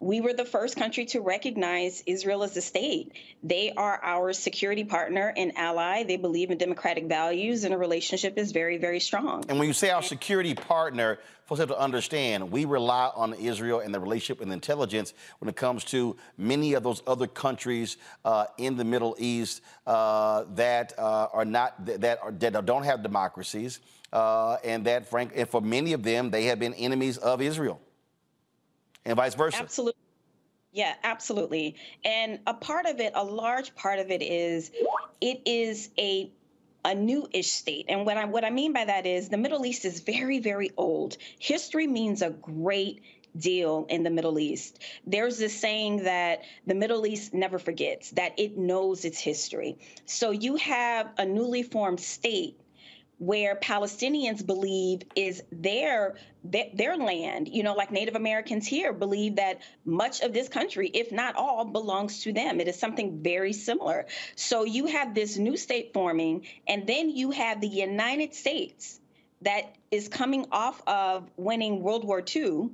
we 0.00 0.20
were 0.20 0.32
the 0.32 0.44
first 0.44 0.76
country 0.76 1.06
to 1.06 1.20
recognize 1.20 2.04
Israel 2.06 2.44
as 2.44 2.56
a 2.56 2.62
state. 2.62 3.12
They 3.42 3.72
are 3.72 4.00
our 4.02 4.32
security 4.32 4.84
partner 4.84 5.32
and 5.36 5.56
ally. 5.56 6.04
They 6.04 6.16
believe 6.16 6.50
in 6.50 6.58
democratic 6.58 7.06
values, 7.06 7.64
and 7.64 7.74
a 7.74 7.78
relationship 7.78 8.38
is 8.38 8.52
very, 8.52 8.78
very 8.78 9.00
strong. 9.00 9.44
And 9.48 9.58
when 9.58 9.66
you 9.66 9.74
say 9.74 9.90
our 9.90 10.02
security 10.02 10.54
partner, 10.54 11.18
folks 11.46 11.58
have 11.58 11.68
to 11.70 11.78
understand 11.78 12.52
we 12.52 12.64
rely 12.64 13.10
on 13.12 13.34
Israel 13.34 13.80
and 13.80 13.92
the 13.92 13.98
relationship 13.98 14.40
and 14.40 14.52
intelligence 14.52 15.14
when 15.40 15.48
it 15.48 15.56
comes 15.56 15.82
to 15.86 16.16
many 16.36 16.74
of 16.74 16.84
those 16.84 17.02
other 17.04 17.26
countries 17.26 17.96
uh, 18.24 18.46
in 18.56 18.76
the 18.76 18.84
Middle 18.84 19.16
East 19.18 19.62
uh, 19.84 20.44
that 20.54 20.92
uh, 20.96 21.26
are 21.32 21.44
not 21.44 21.84
that 21.86 22.20
are, 22.22 22.30
that 22.30 22.64
don't 22.64 22.84
have 22.84 23.02
democracies, 23.02 23.80
uh, 24.12 24.56
and 24.64 24.84
that 24.86 25.08
frank 25.08 25.32
and 25.34 25.48
for 25.48 25.60
many 25.60 25.92
of 25.92 26.02
them 26.02 26.30
they 26.30 26.44
have 26.44 26.58
been 26.58 26.74
enemies 26.74 27.18
of 27.18 27.40
Israel 27.40 27.80
and 29.04 29.16
vice 29.16 29.34
versa. 29.34 29.58
Absolutely. 29.58 30.00
Yeah, 30.72 30.94
absolutely. 31.02 31.76
And 32.04 32.40
a 32.46 32.54
part 32.54 32.86
of 32.86 33.00
it, 33.00 33.12
a 33.14 33.24
large 33.24 33.74
part 33.74 33.98
of 33.98 34.10
it 34.10 34.22
is 34.22 34.70
it 35.20 35.42
is 35.46 35.90
a 35.98 36.30
a 36.84 36.94
new-ish 36.94 37.50
state. 37.50 37.86
And 37.88 38.06
what 38.06 38.16
I 38.16 38.24
what 38.26 38.44
I 38.44 38.50
mean 38.50 38.72
by 38.72 38.84
that 38.84 39.06
is 39.06 39.28
the 39.28 39.38
Middle 39.38 39.66
East 39.66 39.84
is 39.84 40.00
very, 40.00 40.38
very 40.38 40.70
old. 40.76 41.16
History 41.38 41.86
means 41.86 42.22
a 42.22 42.30
great 42.30 43.02
deal 43.36 43.86
in 43.88 44.02
the 44.02 44.10
Middle 44.10 44.38
East. 44.38 44.82
There's 45.06 45.38
this 45.38 45.58
saying 45.58 46.04
that 46.04 46.42
the 46.66 46.74
Middle 46.74 47.06
East 47.06 47.34
never 47.34 47.58
forgets, 47.58 48.10
that 48.12 48.38
it 48.38 48.56
knows 48.56 49.04
its 49.04 49.18
history. 49.18 49.78
So 50.06 50.30
you 50.30 50.56
have 50.56 51.10
a 51.18 51.24
newly 51.24 51.62
formed 51.62 52.00
state 52.00 52.58
where 53.18 53.56
Palestinians 53.56 54.46
believe 54.46 55.02
is 55.16 55.42
their, 55.50 56.14
their 56.44 56.96
land. 56.96 57.48
You 57.48 57.64
know, 57.64 57.74
like 57.74 57.90
Native 57.90 58.14
Americans 58.14 58.66
here 58.66 58.92
believe 58.92 59.36
that 59.36 59.60
much 59.84 60.20
of 60.20 60.32
this 60.32 60.48
country, 60.48 60.88
if 60.88 61.10
not 61.10 61.34
all, 61.34 61.64
belongs 61.64 62.22
to 62.22 62.32
them. 62.32 62.60
It 62.60 62.68
is 62.68 62.78
something 62.78 63.22
very 63.22 63.52
similar. 63.52 64.06
So 64.36 64.64
you 64.64 64.86
have 64.86 65.14
this 65.14 65.36
new 65.36 65.56
state 65.56 65.92
forming, 65.92 66.46
and 66.66 66.86
then 66.86 67.10
you 67.10 67.32
have 67.32 67.60
the 67.60 67.68
United 67.68 68.34
States 68.34 69.00
that 69.42 69.74
is 69.90 70.08
coming 70.08 70.46
off 70.52 70.80
of 70.86 71.28
winning 71.36 71.82
World 71.82 72.04
War 72.04 72.22
II 72.24 72.70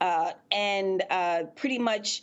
uh, 0.00 0.32
and 0.50 1.02
uh, 1.08 1.44
pretty 1.54 1.78
much. 1.78 2.22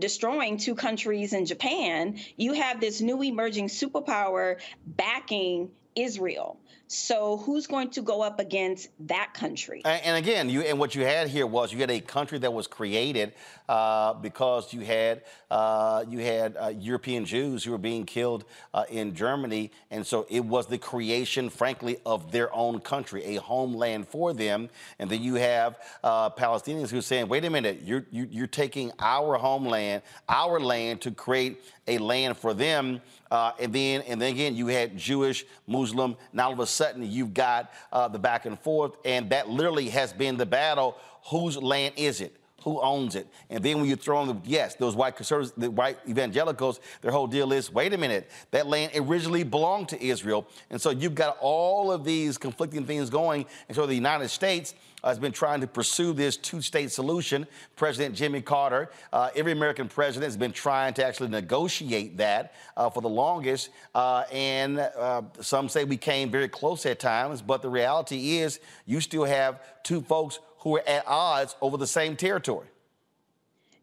Destroying 0.00 0.56
two 0.56 0.74
countries 0.74 1.32
in 1.32 1.46
Japan, 1.46 2.18
you 2.36 2.54
have 2.54 2.80
this 2.80 3.00
new 3.00 3.22
emerging 3.22 3.68
superpower 3.68 4.56
backing 4.84 5.70
Israel. 5.94 6.58
So 6.88 7.36
who's 7.36 7.66
going 7.66 7.90
to 7.90 8.02
go 8.02 8.22
up 8.22 8.40
against 8.40 8.88
that 9.00 9.34
country? 9.34 9.82
And, 9.84 10.16
again, 10.16 10.48
you 10.48 10.62
and 10.62 10.78
what 10.78 10.94
you 10.94 11.02
had 11.02 11.28
here 11.28 11.46
was 11.46 11.70
you 11.70 11.78
had 11.78 11.90
a 11.90 12.00
country 12.00 12.38
that 12.38 12.52
was 12.52 12.66
created 12.66 13.34
uh, 13.68 14.14
because 14.14 14.72
you 14.72 14.80
had 14.80 15.22
uh, 15.50 16.04
you 16.08 16.18
had 16.20 16.56
uh, 16.56 16.68
European 16.68 17.26
Jews 17.26 17.62
who 17.62 17.72
were 17.72 17.78
being 17.78 18.06
killed 18.06 18.46
uh, 18.72 18.84
in 18.88 19.14
Germany, 19.14 19.70
and 19.90 20.06
so 20.06 20.26
it 20.30 20.42
was 20.42 20.66
the 20.66 20.78
creation, 20.78 21.50
frankly, 21.50 21.98
of 22.06 22.32
their 22.32 22.54
own 22.54 22.80
country, 22.80 23.36
a 23.36 23.36
homeland 23.36 24.08
for 24.08 24.32
them. 24.32 24.70
And 24.98 25.10
then 25.10 25.22
you 25.22 25.34
have 25.34 25.78
uh, 26.02 26.30
Palestinians 26.30 26.88
who 26.88 26.98
are 26.98 27.02
saying, 27.02 27.28
"Wait 27.28 27.44
a 27.44 27.50
minute, 27.50 27.82
you're 27.84 28.06
you, 28.10 28.22
are 28.22 28.26
you 28.26 28.44
are 28.44 28.46
taking 28.46 28.92
our 28.98 29.36
homeland, 29.36 30.02
our 30.26 30.58
land, 30.58 31.02
to 31.02 31.10
create 31.10 31.60
a 31.88 31.98
land 31.98 32.36
for 32.36 32.54
them." 32.54 33.00
Uh, 33.30 33.52
and 33.58 33.72
then 33.72 34.02
and 34.02 34.22
then 34.22 34.32
again, 34.32 34.54
you 34.54 34.68
had 34.68 34.96
Jewish, 34.96 35.44
Muslim. 35.66 36.16
Now 36.32 36.46
all 36.46 36.52
of 36.52 36.60
a 36.60 36.66
sudden, 36.66 37.02
you've 37.10 37.34
got 37.34 37.72
the 37.92 38.18
back 38.18 38.46
and 38.46 38.58
forth, 38.58 38.92
and 39.04 39.30
that 39.30 39.48
literally 39.48 39.88
has 39.88 40.12
been 40.12 40.36
the 40.36 40.46
battle. 40.46 40.96
Whose 41.30 41.56
land 41.56 41.94
is 41.96 42.20
it? 42.20 42.34
Who 42.62 42.80
owns 42.80 43.14
it. 43.14 43.26
And 43.50 43.62
then 43.62 43.78
when 43.78 43.88
you 43.88 43.96
throw 43.96 44.22
in 44.22 44.28
the, 44.28 44.36
yes, 44.44 44.74
those 44.74 44.96
white 44.96 45.16
conservatives, 45.16 45.52
the 45.56 45.70
white 45.70 45.98
evangelicals, 46.08 46.80
their 47.02 47.12
whole 47.12 47.26
deal 47.26 47.52
is, 47.52 47.72
wait 47.72 47.92
a 47.92 47.98
minute, 47.98 48.30
that 48.50 48.66
land 48.66 48.92
originally 48.96 49.44
belonged 49.44 49.88
to 49.90 50.02
Israel. 50.02 50.46
And 50.70 50.80
so 50.80 50.90
you've 50.90 51.14
got 51.14 51.36
all 51.40 51.92
of 51.92 52.04
these 52.04 52.36
conflicting 52.36 52.84
things 52.84 53.10
going. 53.10 53.46
And 53.68 53.76
so 53.76 53.86
the 53.86 53.94
United 53.94 54.28
States 54.28 54.74
has 55.04 55.18
been 55.18 55.30
trying 55.30 55.60
to 55.60 55.66
pursue 55.68 56.12
this 56.12 56.36
two-state 56.36 56.90
solution. 56.90 57.46
President 57.76 58.16
Jimmy 58.16 58.42
Carter, 58.42 58.90
uh, 59.12 59.30
every 59.36 59.52
American 59.52 59.88
president 59.88 60.24
has 60.24 60.36
been 60.36 60.50
trying 60.50 60.92
to 60.94 61.06
actually 61.06 61.28
negotiate 61.28 62.16
that 62.16 62.54
uh, 62.76 62.90
for 62.90 63.00
the 63.00 63.08
longest. 63.08 63.70
Uh, 63.94 64.24
and 64.32 64.80
uh, 64.80 65.22
some 65.40 65.68
say 65.68 65.84
we 65.84 65.96
came 65.96 66.30
very 66.30 66.48
close 66.48 66.84
at 66.86 66.98
times, 66.98 67.40
but 67.40 67.62
the 67.62 67.70
reality 67.70 68.38
is 68.38 68.58
you 68.86 69.00
still 69.00 69.24
have 69.24 69.62
two 69.84 70.00
folks 70.00 70.40
who 70.60 70.76
are 70.76 70.88
at 70.88 71.04
odds 71.06 71.56
over 71.60 71.76
the 71.76 71.86
same 71.86 72.16
territory. 72.16 72.68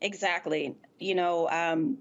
Exactly. 0.02 0.76
You 1.00 1.16
know, 1.16 1.50
um, 1.50 1.98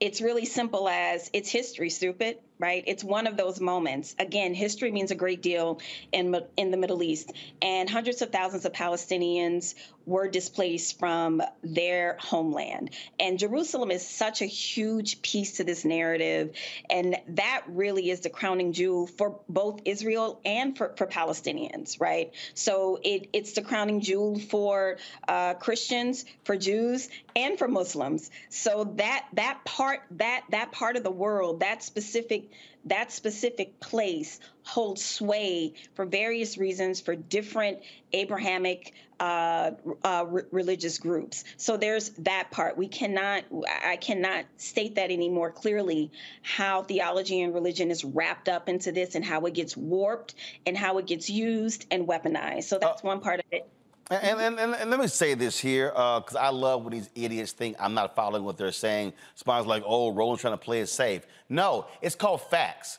it's 0.00 0.20
really 0.20 0.44
simple 0.44 0.88
as 0.88 1.30
it's 1.32 1.50
history, 1.50 1.90
stupid 1.90 2.38
right? 2.58 2.84
It's 2.86 3.04
one 3.04 3.26
of 3.26 3.36
those 3.36 3.60
moments. 3.60 4.14
Again, 4.18 4.54
history 4.54 4.90
means 4.90 5.10
a 5.10 5.14
great 5.14 5.42
deal 5.42 5.80
in 6.12 6.34
in 6.56 6.70
the 6.70 6.76
Middle 6.76 7.02
East, 7.02 7.32
and 7.60 7.88
hundreds 7.88 8.22
of 8.22 8.30
thousands 8.30 8.64
of 8.64 8.72
Palestinians 8.72 9.74
were 10.06 10.28
displaced 10.28 10.98
from 10.98 11.42
their 11.62 12.16
homeland. 12.20 12.90
And 13.18 13.38
Jerusalem 13.38 13.90
is 13.90 14.06
such 14.06 14.40
a 14.40 14.46
huge 14.46 15.20
piece 15.20 15.56
to 15.56 15.64
this 15.64 15.84
narrative, 15.84 16.54
and 16.88 17.16
that 17.28 17.64
really 17.66 18.08
is 18.10 18.20
the 18.20 18.30
crowning 18.30 18.72
jewel 18.72 19.08
for 19.08 19.40
both 19.48 19.80
Israel 19.84 20.40
and 20.44 20.78
for, 20.78 20.94
for 20.96 21.06
Palestinians, 21.06 22.00
right? 22.00 22.32
So 22.54 23.00
it, 23.02 23.28
it's 23.32 23.52
the 23.52 23.62
crowning 23.62 24.00
jewel 24.00 24.38
for 24.38 24.98
uh, 25.26 25.54
Christians, 25.54 26.24
for 26.44 26.56
Jews, 26.56 27.08
and 27.34 27.58
for 27.58 27.68
Muslims. 27.68 28.30
So 28.48 28.92
that 28.96 29.26
that 29.34 29.64
part 29.64 30.02
that 30.12 30.44
that 30.50 30.72
part 30.72 30.96
of 30.96 31.02
the 31.02 31.10
world, 31.10 31.60
that 31.60 31.82
specific 31.82 32.50
that 32.86 33.12
specific 33.12 33.78
place 33.80 34.40
holds 34.62 35.04
sway 35.04 35.74
for 35.94 36.04
various 36.04 36.58
reasons 36.58 37.00
for 37.00 37.14
different 37.14 37.78
Abrahamic 38.12 38.94
uh, 39.18 39.70
uh, 40.04 40.24
religious 40.50 40.98
groups. 40.98 41.44
So 41.56 41.76
there's 41.76 42.10
that 42.18 42.50
part. 42.50 42.76
We 42.76 42.88
cannot, 42.88 43.44
I 43.84 43.96
cannot 43.96 44.44
state 44.56 44.96
that 44.96 45.10
any 45.10 45.28
more 45.28 45.50
clearly 45.50 46.10
how 46.42 46.82
theology 46.82 47.40
and 47.40 47.54
religion 47.54 47.90
is 47.90 48.04
wrapped 48.04 48.48
up 48.48 48.68
into 48.68 48.92
this 48.92 49.14
and 49.14 49.24
how 49.24 49.46
it 49.46 49.54
gets 49.54 49.76
warped 49.76 50.34
and 50.66 50.76
how 50.76 50.98
it 50.98 51.06
gets 51.06 51.30
used 51.30 51.86
and 51.90 52.06
weaponized. 52.06 52.64
So 52.64 52.78
that's 52.78 53.02
uh, 53.02 53.08
one 53.08 53.20
part 53.20 53.40
of 53.40 53.46
it. 53.50 53.68
And, 54.08 54.40
and, 54.40 54.60
and, 54.60 54.74
and, 54.74 54.90
let 54.90 55.00
me 55.00 55.08
say 55.08 55.34
this 55.34 55.58
here, 55.58 55.88
because 55.90 56.36
uh, 56.36 56.40
I 56.40 56.50
love 56.50 56.84
when 56.84 56.92
these 56.92 57.10
idiots 57.16 57.50
think 57.50 57.76
I'm 57.80 57.92
not 57.92 58.14
following 58.14 58.44
what 58.44 58.56
they're 58.56 58.70
saying. 58.70 59.12
Spawns 59.34 59.66
like, 59.66 59.82
oh, 59.84 60.12
Roland's 60.12 60.42
trying 60.42 60.54
to 60.54 60.58
play 60.58 60.80
it 60.80 60.86
safe. 60.86 61.26
No, 61.48 61.86
it's 62.00 62.14
called 62.14 62.42
facts. 62.42 62.98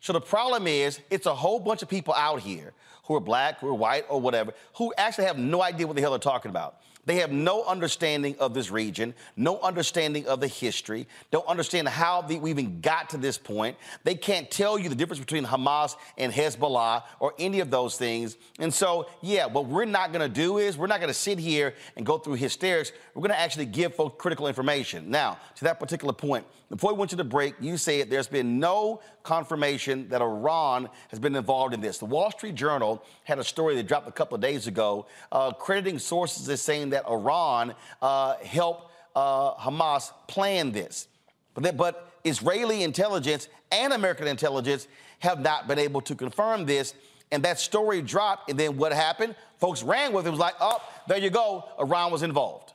So 0.00 0.12
the 0.12 0.20
problem 0.20 0.66
is, 0.66 1.00
it's 1.08 1.24
a 1.24 1.34
whole 1.34 1.58
bunch 1.58 1.82
of 1.82 1.88
people 1.88 2.12
out 2.12 2.40
here 2.40 2.74
who 3.04 3.14
are 3.14 3.20
black, 3.20 3.60
who 3.60 3.68
are 3.68 3.74
white, 3.74 4.04
or 4.10 4.20
whatever, 4.20 4.52
who 4.74 4.92
actually 4.98 5.24
have 5.24 5.38
no 5.38 5.62
idea 5.62 5.86
what 5.86 5.96
the 5.96 6.02
hell 6.02 6.10
they're 6.10 6.18
talking 6.18 6.50
about. 6.50 6.80
They 7.06 7.16
have 7.16 7.30
no 7.30 7.64
understanding 7.64 8.36
of 8.38 8.54
this 8.54 8.70
region, 8.70 9.14
no 9.36 9.58
understanding 9.60 10.26
of 10.26 10.40
the 10.40 10.48
history, 10.48 11.06
don't 11.30 11.46
understand 11.46 11.88
how 11.88 12.22
the, 12.22 12.38
we 12.38 12.50
even 12.50 12.80
got 12.80 13.10
to 13.10 13.18
this 13.18 13.38
point. 13.38 13.76
They 14.04 14.14
can't 14.14 14.50
tell 14.50 14.78
you 14.78 14.88
the 14.88 14.94
difference 14.94 15.20
between 15.20 15.44
Hamas 15.44 15.96
and 16.16 16.32
Hezbollah 16.32 17.02
or 17.20 17.34
any 17.38 17.60
of 17.60 17.70
those 17.70 17.96
things. 17.96 18.36
And 18.58 18.72
so, 18.72 19.08
yeah, 19.20 19.46
what 19.46 19.66
we're 19.66 19.84
not 19.84 20.12
going 20.12 20.26
to 20.26 20.34
do 20.34 20.58
is 20.58 20.78
we're 20.78 20.86
not 20.86 21.00
going 21.00 21.08
to 21.08 21.14
sit 21.14 21.38
here 21.38 21.74
and 21.96 22.06
go 22.06 22.18
through 22.18 22.34
hysterics. 22.34 22.92
We're 23.14 23.22
going 23.22 23.30
to 23.30 23.40
actually 23.40 23.66
give 23.66 23.94
folks 23.94 24.20
critical 24.20 24.48
information. 24.48 25.10
Now, 25.10 25.38
to 25.56 25.64
that 25.64 25.78
particular 25.78 26.12
point, 26.12 26.46
before 26.70 26.92
we 26.92 26.98
went 26.98 27.10
to 27.10 27.16
the 27.16 27.24
break, 27.24 27.54
you 27.60 27.76
said 27.76 28.10
there's 28.10 28.26
been 28.26 28.58
no 28.58 29.00
confirmation 29.22 30.08
that 30.08 30.22
Iran 30.22 30.88
has 31.08 31.18
been 31.18 31.36
involved 31.36 31.74
in 31.74 31.80
this. 31.80 31.98
The 31.98 32.06
Wall 32.06 32.30
Street 32.30 32.54
Journal 32.54 33.04
had 33.24 33.38
a 33.38 33.44
story 33.44 33.74
that 33.76 33.86
dropped 33.86 34.08
a 34.08 34.12
couple 34.12 34.34
of 34.34 34.40
days 34.40 34.66
ago, 34.66 35.06
uh, 35.30 35.52
crediting 35.52 35.98
sources 35.98 36.48
as 36.48 36.62
saying 36.62 36.90
that 36.90 37.06
Iran 37.08 37.74
uh, 38.00 38.36
helped 38.38 38.90
uh, 39.14 39.54
Hamas 39.54 40.12
plan 40.26 40.72
this. 40.72 41.08
But, 41.54 41.64
that, 41.64 41.76
but 41.76 42.10
Israeli 42.24 42.82
intelligence 42.82 43.48
and 43.70 43.92
American 43.92 44.26
intelligence 44.26 44.88
have 45.20 45.40
not 45.40 45.68
been 45.68 45.78
able 45.78 46.00
to 46.02 46.14
confirm 46.14 46.66
this. 46.66 46.94
And 47.30 47.42
that 47.44 47.58
story 47.58 48.02
dropped. 48.02 48.50
And 48.50 48.58
then 48.58 48.76
what 48.76 48.92
happened? 48.92 49.34
Folks 49.58 49.82
ran 49.82 50.12
with 50.12 50.26
it. 50.26 50.28
It 50.28 50.32
was 50.32 50.40
like, 50.40 50.54
oh, 50.60 50.78
there 51.08 51.18
you 51.18 51.30
go. 51.30 51.64
Iran 51.78 52.12
was 52.12 52.22
involved. 52.22 52.73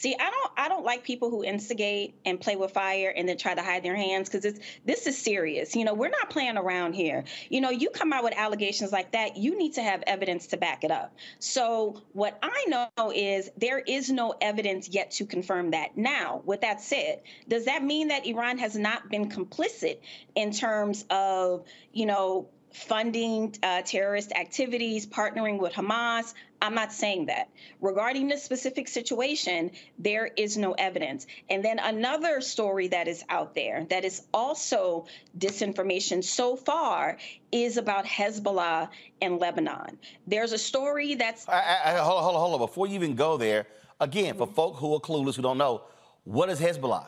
See, 0.00 0.16
I 0.18 0.30
don't 0.30 0.52
I 0.56 0.68
don't 0.70 0.82
like 0.82 1.04
people 1.04 1.28
who 1.28 1.44
instigate 1.44 2.14
and 2.24 2.40
play 2.40 2.56
with 2.56 2.70
fire 2.70 3.12
and 3.14 3.28
then 3.28 3.36
try 3.36 3.54
to 3.54 3.60
hide 3.60 3.82
their 3.82 3.94
hands 3.94 4.30
because 4.30 4.46
it's 4.46 4.58
this 4.86 5.06
is 5.06 5.18
serious. 5.18 5.76
You 5.76 5.84
know, 5.84 5.92
we're 5.92 6.08
not 6.08 6.30
playing 6.30 6.56
around 6.56 6.94
here. 6.94 7.24
You 7.50 7.60
know, 7.60 7.68
you 7.68 7.90
come 7.90 8.10
out 8.14 8.24
with 8.24 8.32
allegations 8.34 8.92
like 8.92 9.12
that, 9.12 9.36
you 9.36 9.58
need 9.58 9.74
to 9.74 9.82
have 9.82 10.02
evidence 10.06 10.46
to 10.48 10.56
back 10.56 10.84
it 10.84 10.90
up. 10.90 11.14
So 11.38 12.00
what 12.14 12.38
I 12.42 12.64
know 12.68 13.12
is 13.14 13.50
there 13.58 13.80
is 13.80 14.08
no 14.08 14.34
evidence 14.40 14.88
yet 14.88 15.10
to 15.12 15.26
confirm 15.26 15.72
that. 15.72 15.98
Now, 15.98 16.40
with 16.46 16.62
that 16.62 16.80
said, 16.80 17.20
does 17.46 17.66
that 17.66 17.84
mean 17.84 18.08
that 18.08 18.24
Iran 18.24 18.56
has 18.56 18.78
not 18.78 19.10
been 19.10 19.28
complicit 19.28 19.98
in 20.34 20.50
terms 20.50 21.04
of, 21.10 21.66
you 21.92 22.06
know, 22.06 22.48
funding 22.72 23.54
uh, 23.62 23.82
terrorist 23.82 24.32
activities, 24.32 25.06
partnering 25.06 25.58
with 25.58 25.72
Hamas. 25.72 26.34
I'm 26.62 26.74
not 26.74 26.92
saying 26.92 27.26
that. 27.26 27.48
Regarding 27.80 28.28
this 28.28 28.42
specific 28.42 28.86
situation, 28.86 29.70
there 29.98 30.30
is 30.36 30.56
no 30.56 30.72
evidence. 30.72 31.26
And 31.48 31.64
then 31.64 31.78
another 31.78 32.40
story 32.40 32.88
that 32.88 33.08
is 33.08 33.24
out 33.28 33.54
there 33.54 33.86
that 33.90 34.04
is 34.04 34.22
also 34.34 35.06
disinformation 35.38 36.22
so 36.22 36.56
far 36.56 37.16
is 37.50 37.76
about 37.76 38.04
Hezbollah 38.04 38.88
in 39.20 39.38
Lebanon. 39.38 39.98
There's 40.26 40.52
a 40.52 40.58
story 40.58 41.14
that's. 41.14 41.48
I, 41.48 41.78
I, 41.84 41.90
hold 41.98 42.18
on, 42.18 42.22
hold 42.24 42.34
on, 42.34 42.40
hold 42.40 42.60
on. 42.60 42.66
Before 42.66 42.86
you 42.86 42.94
even 42.94 43.14
go 43.14 43.36
there, 43.36 43.66
again, 43.98 44.36
for 44.36 44.46
folk 44.46 44.76
who 44.76 44.94
are 44.94 45.00
clueless, 45.00 45.36
who 45.36 45.42
don't 45.42 45.58
know, 45.58 45.82
what 46.24 46.50
is 46.50 46.60
Hezbollah? 46.60 47.06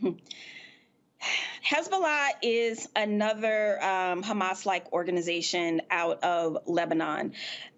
Hezbollah 1.66 2.30
is 2.42 2.88
another 2.96 3.82
um, 3.82 4.22
Hamas 4.22 4.66
like 4.66 4.92
organization 4.92 5.82
out 5.90 6.22
of 6.24 6.58
Lebanon. 6.66 7.32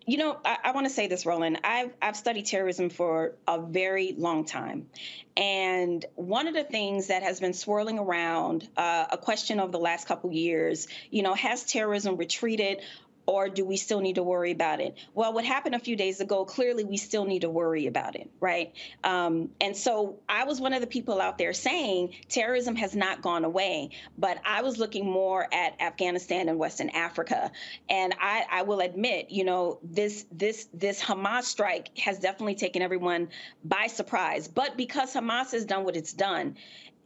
You 0.06 0.18
know, 0.18 0.38
I, 0.44 0.58
I 0.64 0.72
want 0.72 0.86
to 0.86 0.92
say 0.92 1.06
this, 1.06 1.24
Roland. 1.24 1.60
I've, 1.64 1.90
I've 2.00 2.16
studied 2.16 2.46
terrorism 2.46 2.90
for 2.90 3.34
a 3.46 3.60
very 3.60 4.14
long 4.16 4.44
time. 4.44 4.88
And 5.36 6.04
one 6.14 6.46
of 6.46 6.54
the 6.54 6.64
things 6.64 7.08
that 7.08 7.22
has 7.22 7.40
been 7.40 7.54
swirling 7.54 7.98
around, 7.98 8.68
uh, 8.76 9.06
a 9.10 9.18
question 9.18 9.60
of 9.60 9.72
the 9.72 9.78
last 9.78 10.06
couple 10.06 10.32
years, 10.32 10.86
you 11.10 11.22
know, 11.22 11.34
has 11.34 11.64
terrorism 11.64 12.16
retreated 12.16 12.82
or 13.26 13.48
do 13.48 13.64
we 13.64 13.76
still 13.76 14.00
need 14.00 14.16
to 14.16 14.22
worry 14.22 14.50
about 14.50 14.80
it? 14.80 14.96
Well, 15.14 15.32
what 15.32 15.44
happened 15.44 15.74
a 15.74 15.78
few 15.78 15.96
days 15.96 16.20
ago, 16.20 16.44
clearly 16.44 16.84
we 16.84 16.96
still 16.96 17.24
need 17.24 17.40
to 17.40 17.50
worry 17.50 17.86
about 17.86 18.16
it, 18.16 18.30
right? 18.40 18.72
Um, 19.02 19.50
and 19.60 19.76
so 19.76 20.20
I 20.28 20.44
was 20.44 20.60
one 20.60 20.72
of 20.72 20.80
the 20.80 20.86
people 20.86 21.20
out 21.20 21.38
there 21.38 21.52
saying 21.52 22.14
terrorism 22.28 22.76
has 22.76 22.94
not 22.94 23.22
gone 23.22 23.44
away, 23.44 23.90
but 24.18 24.38
I 24.44 24.62
was 24.62 24.78
looking 24.78 25.10
more 25.10 25.46
at 25.52 25.80
Afghanistan 25.80 26.48
and 26.48 26.58
Western 26.58 26.90
Africa. 26.90 27.50
And 27.88 28.14
I, 28.20 28.44
I 28.50 28.62
will 28.62 28.80
admit, 28.80 29.30
you 29.30 29.44
know, 29.44 29.78
this 29.82 30.26
this 30.30 30.68
this 30.72 31.02
Hamas 31.02 31.44
strike 31.44 31.96
has 31.98 32.18
definitely 32.18 32.54
taken 32.54 32.82
everyone 32.82 33.28
by 33.64 33.86
surprise. 33.86 34.48
But 34.48 34.76
because 34.76 35.14
Hamas 35.14 35.52
has 35.52 35.64
done 35.64 35.84
what 35.84 35.96
it's 35.96 36.12
done, 36.12 36.56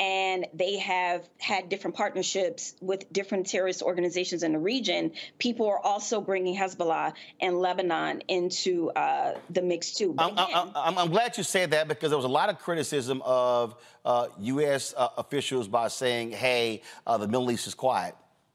and 0.01 0.47
they 0.55 0.79
have 0.79 1.29
had 1.39 1.69
different 1.69 1.97
partnerships 1.97 2.75
with 2.81 3.13
different 3.13 3.47
terrorist 3.47 3.83
organizations 3.83 4.43
in 4.43 4.53
the 4.53 4.59
region. 4.59 5.13
People 5.39 5.67
are 5.69 5.81
also 5.81 6.21
bringing 6.21 6.57
Hezbollah 6.57 7.15
and 7.41 7.59
Lebanon 7.59 8.23
into 8.29 8.91
uh, 8.91 9.35
the 9.51 9.63
mix 9.63 9.93
too. 9.93 10.15
I'm, 10.19 10.33
again, 10.33 10.73
I'm, 10.75 10.99
I'm, 10.99 11.11
glad 11.11 11.37
you 11.37 11.43
said 11.43 11.73
that 11.73 11.89
because 11.89 12.11
there 12.11 12.19
was 12.19 12.25
a 12.25 12.29
lot 12.29 12.49
of 12.49 12.59
criticism 12.59 13.23
of 13.25 13.77
uh, 14.05 14.29
U.S. 14.39 14.95
Uh, 14.97 15.09
officials 15.17 15.67
by 15.67 15.89
saying, 15.89 16.33
"Hey, 16.33 16.83
uh, 17.07 17.19
the 17.19 17.27
Middle 17.27 17.51
East 17.51 17.67
is 17.67 17.75
quiet." 17.75 18.15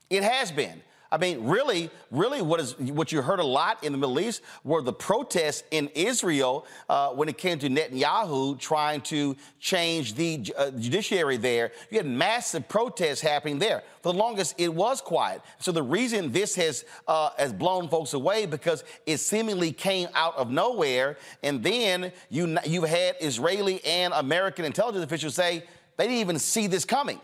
It 0.09 0.23
has 0.23 0.51
been. 0.51 0.81
I 1.13 1.17
mean, 1.17 1.43
really, 1.43 1.91
really, 2.09 2.41
what 2.41 2.59
is 2.59 2.75
what 2.79 3.11
you 3.11 3.21
heard 3.21 3.39
a 3.39 3.45
lot 3.45 3.83
in 3.83 3.91
the 3.91 3.99
Middle 3.99 4.19
East 4.19 4.41
were 4.63 4.81
the 4.81 4.91
protests 4.91 5.63
in 5.69 5.89
Israel 5.93 6.65
uh, 6.89 7.09
when 7.09 7.29
it 7.29 7.37
came 7.37 7.59
to 7.59 7.69
Netanyahu 7.69 8.57
trying 8.57 9.01
to 9.01 9.35
change 9.59 10.15
the 10.15 10.51
uh, 10.57 10.71
judiciary 10.71 11.37
there. 11.37 11.71
You 11.91 11.97
had 11.97 12.07
massive 12.07 12.67
protests 12.67 13.21
happening 13.21 13.59
there. 13.59 13.83
For 14.01 14.11
the 14.11 14.17
longest, 14.17 14.55
it 14.57 14.73
was 14.73 15.01
quiet. 15.01 15.43
So 15.59 15.71
the 15.71 15.83
reason 15.83 16.31
this 16.31 16.55
has 16.55 16.83
uh, 17.07 17.29
has 17.37 17.53
blown 17.53 17.89
folks 17.89 18.13
away 18.13 18.47
because 18.47 18.83
it 19.05 19.17
seemingly 19.19 19.71
came 19.71 20.07
out 20.15 20.35
of 20.35 20.49
nowhere, 20.49 21.19
and 21.43 21.61
then 21.61 22.11
you 22.31 22.57
you 22.65 22.85
had 22.85 23.17
Israeli 23.21 23.85
and 23.85 24.15
American 24.15 24.65
intelligence 24.65 25.03
officials 25.03 25.35
say 25.35 25.63
they 25.95 26.05
didn't 26.07 26.21
even 26.21 26.39
see 26.39 26.65
this 26.65 26.85
coming. 26.85 27.21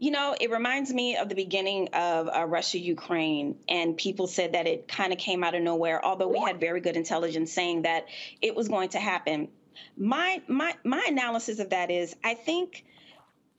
You 0.00 0.12
know, 0.12 0.36
it 0.40 0.50
reminds 0.50 0.92
me 0.94 1.16
of 1.16 1.28
the 1.28 1.34
beginning 1.34 1.88
of 1.88 2.28
uh, 2.28 2.44
Russia 2.44 2.78
Ukraine, 2.78 3.56
and 3.68 3.96
people 3.96 4.28
said 4.28 4.52
that 4.52 4.68
it 4.68 4.86
kind 4.86 5.12
of 5.12 5.18
came 5.18 5.42
out 5.42 5.56
of 5.56 5.62
nowhere, 5.62 6.04
although 6.04 6.28
we 6.28 6.38
had 6.38 6.60
very 6.60 6.80
good 6.80 6.96
intelligence 6.96 7.52
saying 7.52 7.82
that 7.82 8.06
it 8.40 8.54
was 8.54 8.68
going 8.68 8.90
to 8.90 9.00
happen. 9.00 9.48
My, 9.96 10.40
my, 10.46 10.74
my 10.84 11.04
analysis 11.08 11.58
of 11.58 11.70
that 11.70 11.90
is 11.90 12.14
I 12.22 12.34
think 12.34 12.84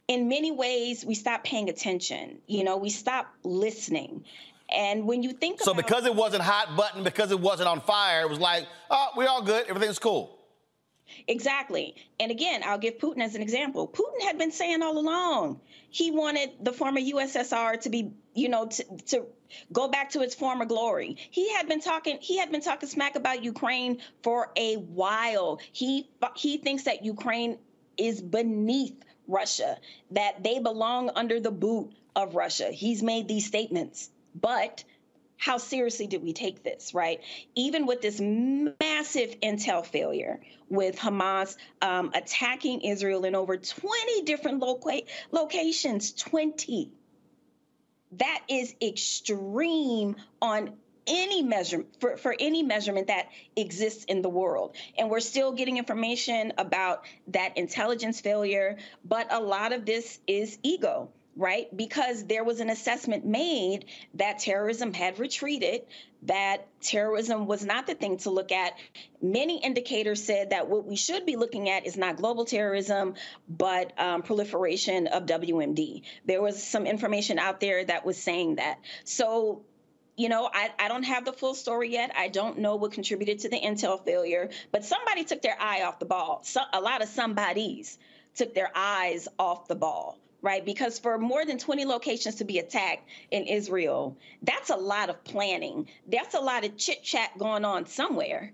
in 0.08 0.30
many 0.30 0.52
ways 0.52 1.06
we 1.06 1.14
stopped 1.14 1.46
paying 1.46 1.70
attention. 1.70 2.40
You 2.48 2.64
know, 2.64 2.78
we 2.78 2.90
stopped 2.90 3.46
listening. 3.46 4.24
And 4.70 5.06
when 5.06 5.24
you 5.24 5.34
think 5.34 5.58
about 5.58 5.66
so, 5.66 5.74
because 5.74 6.06
it 6.06 6.16
wasn't 6.16 6.44
hot 6.44 6.78
button, 6.78 7.04
because 7.04 7.32
it 7.32 7.40
wasn't 7.40 7.68
on 7.68 7.82
fire, 7.82 8.22
it 8.22 8.30
was 8.30 8.40
like, 8.40 8.66
oh, 8.90 9.10
we're 9.18 9.28
all 9.28 9.42
good, 9.42 9.66
everything's 9.68 10.00
cool. 10.00 10.39
Exactly. 11.28 11.96
And 12.20 12.32
again, 12.32 12.62
I'll 12.66 12.78
give 12.78 12.98
Putin 12.98 13.22
as 13.22 13.36
an 13.36 13.42
example. 13.42 13.88
Putin 13.88 14.26
had 14.26 14.38
been 14.38 14.52
saying 14.52 14.82
all 14.82 14.98
along 14.98 15.62
he 15.90 16.12
wanted 16.12 16.52
the 16.62 16.72
former 16.72 17.00
USSR 17.00 17.80
to 17.82 17.90
be, 17.90 18.12
you 18.34 18.50
know, 18.50 18.68
to, 18.68 18.84
to 19.08 19.26
go 19.74 19.88
back 19.88 20.12
to 20.12 20.22
its 20.22 20.36
former 20.36 20.66
glory. 20.66 21.18
He 21.32 21.52
had 21.54 21.68
been 21.68 21.82
talking 21.82 22.20
he 22.22 22.38
had 22.38 22.52
been 22.52 22.62
talking 22.62 22.88
smack 22.88 23.16
about 23.16 23.44
Ukraine 23.44 24.00
for 24.22 24.52
a 24.56 24.76
while. 24.76 25.60
He 25.72 26.10
he 26.36 26.58
thinks 26.58 26.84
that 26.84 27.04
Ukraine 27.04 27.58
is 27.98 28.22
beneath 28.22 29.04
Russia, 29.28 29.78
that 30.12 30.44
they 30.44 30.60
belong 30.60 31.12
under 31.16 31.40
the 31.40 31.52
boot 31.52 31.92
of 32.16 32.36
Russia. 32.36 32.72
He's 32.72 33.02
made 33.04 33.28
these 33.28 33.46
statements. 33.46 34.10
But 34.36 34.84
how 35.40 35.58
seriously 35.58 36.06
did 36.06 36.22
we 36.22 36.34
take 36.34 36.64
this, 36.64 36.94
right? 36.94 37.22
Even 37.56 37.86
with 37.86 38.02
this 38.02 38.20
massive 38.20 39.40
intel 39.40 39.86
failure, 39.86 40.42
with 40.68 40.98
Hamas 40.98 41.56
um, 41.82 42.12
attacking 42.14 42.82
Israel 42.82 43.24
in 43.24 43.36
over 43.36 43.56
20 43.56 44.22
different 44.24 44.60
loca- 44.60 45.04
locations, 45.32 46.12
20. 46.12 46.92
That 48.18 48.42
is 48.50 48.76
extreme 48.82 50.18
on 50.42 50.74
any 51.08 51.42
measure 51.42 51.86
for, 52.02 52.18
for 52.18 52.36
any 52.38 52.62
measurement 52.62 53.08
that 53.08 53.30
exists 53.56 54.04
in 54.04 54.22
the 54.22 54.30
world. 54.30 54.76
And 54.98 55.10
we're 55.10 55.22
still 55.22 55.54
getting 55.54 55.78
information 55.78 56.52
about 56.58 57.06
that 57.30 57.58
intelligence 57.58 58.20
failure, 58.20 58.78
but 59.06 59.32
a 59.32 59.40
lot 59.40 59.72
of 59.72 59.86
this 59.86 60.20
is 60.28 60.60
ego 60.64 61.10
right? 61.40 61.76
Because 61.76 62.26
there 62.26 62.44
was 62.44 62.60
an 62.60 62.70
assessment 62.70 63.26
made 63.26 63.86
that 64.16 64.40
terrorism 64.40 64.94
had 64.94 65.20
retreated, 65.20 65.84
that 66.24 66.68
terrorism 66.82 67.48
was 67.48 67.64
not 67.64 67.88
the 67.88 67.96
thing 67.96 68.18
to 68.18 68.30
look 68.30 68.52
at. 68.52 68.74
Many 69.22 69.64
indicators 69.64 70.22
said 70.22 70.50
that 70.50 70.68
what 70.68 70.86
we 70.86 70.98
should 70.98 71.26
be 71.26 71.38
looking 71.38 71.70
at 71.70 71.86
is 71.86 71.96
not 71.96 72.18
global 72.18 72.44
terrorism, 72.44 73.14
but 73.48 73.94
um, 73.98 74.22
proliferation 74.22 75.08
of 75.08 75.26
WMD. 75.26 76.02
There 76.26 76.42
was 76.42 76.62
some 76.62 76.86
information 76.86 77.40
out 77.40 77.62
there 77.62 77.86
that 77.86 78.06
was 78.06 78.18
saying 78.18 78.56
that. 78.56 78.80
So 79.06 79.64
you 80.18 80.28
know, 80.28 80.50
I, 80.54 80.70
I 80.78 80.90
don't 80.90 81.04
have 81.04 81.24
the 81.24 81.32
full 81.32 81.54
story 81.54 81.94
yet. 81.94 82.12
I 82.14 82.28
don't 82.28 82.58
know 82.58 82.76
what 82.76 82.92
contributed 82.92 83.40
to 83.40 83.50
the 83.50 83.56
intel 83.56 84.04
failure, 84.04 84.50
but 84.70 84.84
somebody 84.84 85.24
took 85.24 85.42
their 85.42 85.56
eye 85.58 85.84
off 85.84 86.00
the 86.00 86.06
ball. 86.06 86.42
So, 86.44 86.60
a 86.74 86.82
lot 86.82 87.02
of 87.02 87.08
somebodies 87.08 87.98
took 88.36 88.54
their 88.54 88.70
eyes 88.76 89.30
off 89.40 89.70
the 89.70 89.76
ball 89.76 90.18
right? 90.42 90.66
Because 90.66 91.00
for 91.00 91.18
more 91.18 91.46
than 91.46 91.58
20 91.58 91.86
locations 91.86 92.36
to 92.36 92.46
be 92.46 92.60
attacked 92.60 93.08
in 93.32 93.44
Israel, 93.44 94.18
that's 94.44 94.70
a 94.70 94.76
lot 94.76 95.10
of 95.10 95.24
planning. 95.24 95.88
That's 96.08 96.36
a 96.36 96.40
lot 96.40 96.66
of 96.66 96.78
chit 96.78 97.04
chat 97.04 97.38
going 97.38 97.66
on 97.66 97.86
somewhere. 97.86 98.54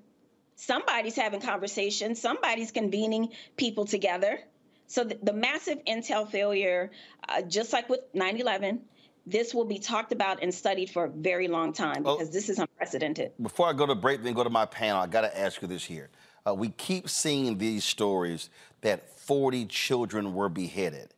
somebody's 0.55 1.15
having 1.15 1.41
conversations, 1.41 2.21
somebody's 2.21 2.71
convening 2.71 3.29
people 3.57 3.85
together. 3.85 4.39
So 4.87 5.03
the, 5.03 5.17
the 5.21 5.33
massive 5.33 5.83
intel 5.85 6.29
failure, 6.29 6.91
uh, 7.27 7.41
just 7.41 7.73
like 7.73 7.89
with 7.89 8.01
9 8.13 8.37
11, 8.37 8.81
this 9.25 9.53
will 9.53 9.65
be 9.65 9.79
talked 9.79 10.11
about 10.11 10.43
and 10.43 10.53
studied 10.53 10.89
for 10.89 11.05
a 11.05 11.09
very 11.09 11.47
long 11.47 11.73
time 11.73 12.03
because 12.03 12.29
oh, 12.29 12.31
this 12.31 12.49
is 12.49 12.59
unprecedented. 12.59 13.31
Before 13.41 13.67
I 13.67 13.73
go 13.73 13.87
to 13.87 13.95
break, 13.95 14.21
then 14.21 14.33
go 14.33 14.43
to 14.43 14.49
my 14.49 14.65
panel, 14.65 15.01
I 15.01 15.07
got 15.07 15.21
to 15.21 15.37
ask 15.37 15.61
you 15.61 15.67
this 15.67 15.83
here. 15.83 16.09
Uh, 16.47 16.53
we 16.53 16.69
keep 16.69 17.09
seeing 17.09 17.57
these 17.57 17.83
stories 17.83 18.51
that 18.81 19.09
40 19.19 19.65
children 19.65 20.35
were 20.35 20.49
beheaded, 20.49 21.14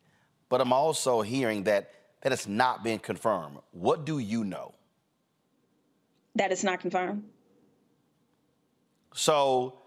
but 0.48 0.60
I'm 0.60 0.72
also 0.72 1.20
hearing 1.22 1.64
that 1.64 1.92
that 2.22 2.32
it's 2.32 2.46
not 2.46 2.82
been 2.82 2.98
confirmed. 2.98 3.58
What 3.72 4.04
do 4.04 4.18
you 4.18 4.44
know? 4.44 4.74
That 6.34 6.52
it's 6.52 6.64
not 6.64 6.80
confirmed. 6.80 7.24
So, 9.14 9.78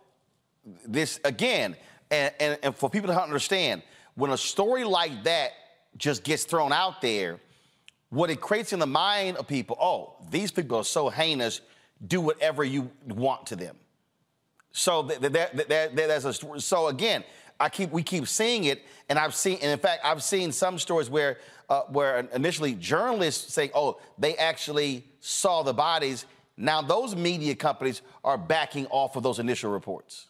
this 0.85 1.19
again, 1.23 1.75
and, 2.09 2.33
and, 2.39 2.59
and 2.63 2.75
for 2.75 2.89
people 2.89 3.09
to 3.09 3.21
understand, 3.21 3.81
when 4.15 4.31
a 4.31 4.37
story 4.37 4.83
like 4.83 5.23
that 5.23 5.51
just 5.97 6.23
gets 6.23 6.43
thrown 6.43 6.71
out 6.71 7.01
there, 7.01 7.39
what 8.09 8.29
it 8.29 8.41
creates 8.41 8.73
in 8.73 8.79
the 8.79 8.87
mind 8.87 9.37
of 9.37 9.47
people, 9.47 9.77
oh, 9.79 10.15
these 10.29 10.51
people 10.51 10.77
are 10.77 10.83
so 10.83 11.09
heinous, 11.09 11.61
do 12.05 12.19
whatever 12.19 12.63
you 12.63 12.91
want 13.07 13.45
to 13.47 13.55
them. 13.55 13.75
So 14.73 15.03
that, 15.03 15.33
that, 15.33 15.69
that, 15.69 15.95
that's 15.95 16.25
a, 16.25 16.59
so 16.59 16.87
again, 16.87 17.23
I 17.61 17.69
keep 17.69 17.91
we 17.91 18.01
keep 18.01 18.27
seeing 18.27 18.63
it, 18.65 18.83
and 19.07 19.19
I've 19.19 19.35
seen, 19.35 19.59
and 19.61 19.71
in 19.71 19.77
fact, 19.77 20.01
I've 20.03 20.23
seen 20.23 20.51
some 20.51 20.79
stories 20.79 21.09
where 21.09 21.37
uh, 21.69 21.81
where 21.83 22.27
initially 22.33 22.73
journalists 22.73 23.53
say, 23.53 23.71
oh, 23.75 23.99
they 24.17 24.35
actually 24.35 25.05
saw 25.19 25.61
the 25.63 25.73
bodies. 25.73 26.25
Now 26.57 26.81
those 26.81 27.15
media 27.15 27.55
companies 27.55 28.01
are 28.23 28.37
backing 28.37 28.87
off 28.87 29.15
of 29.15 29.23
those 29.23 29.39
initial 29.39 29.71
reports. 29.71 30.27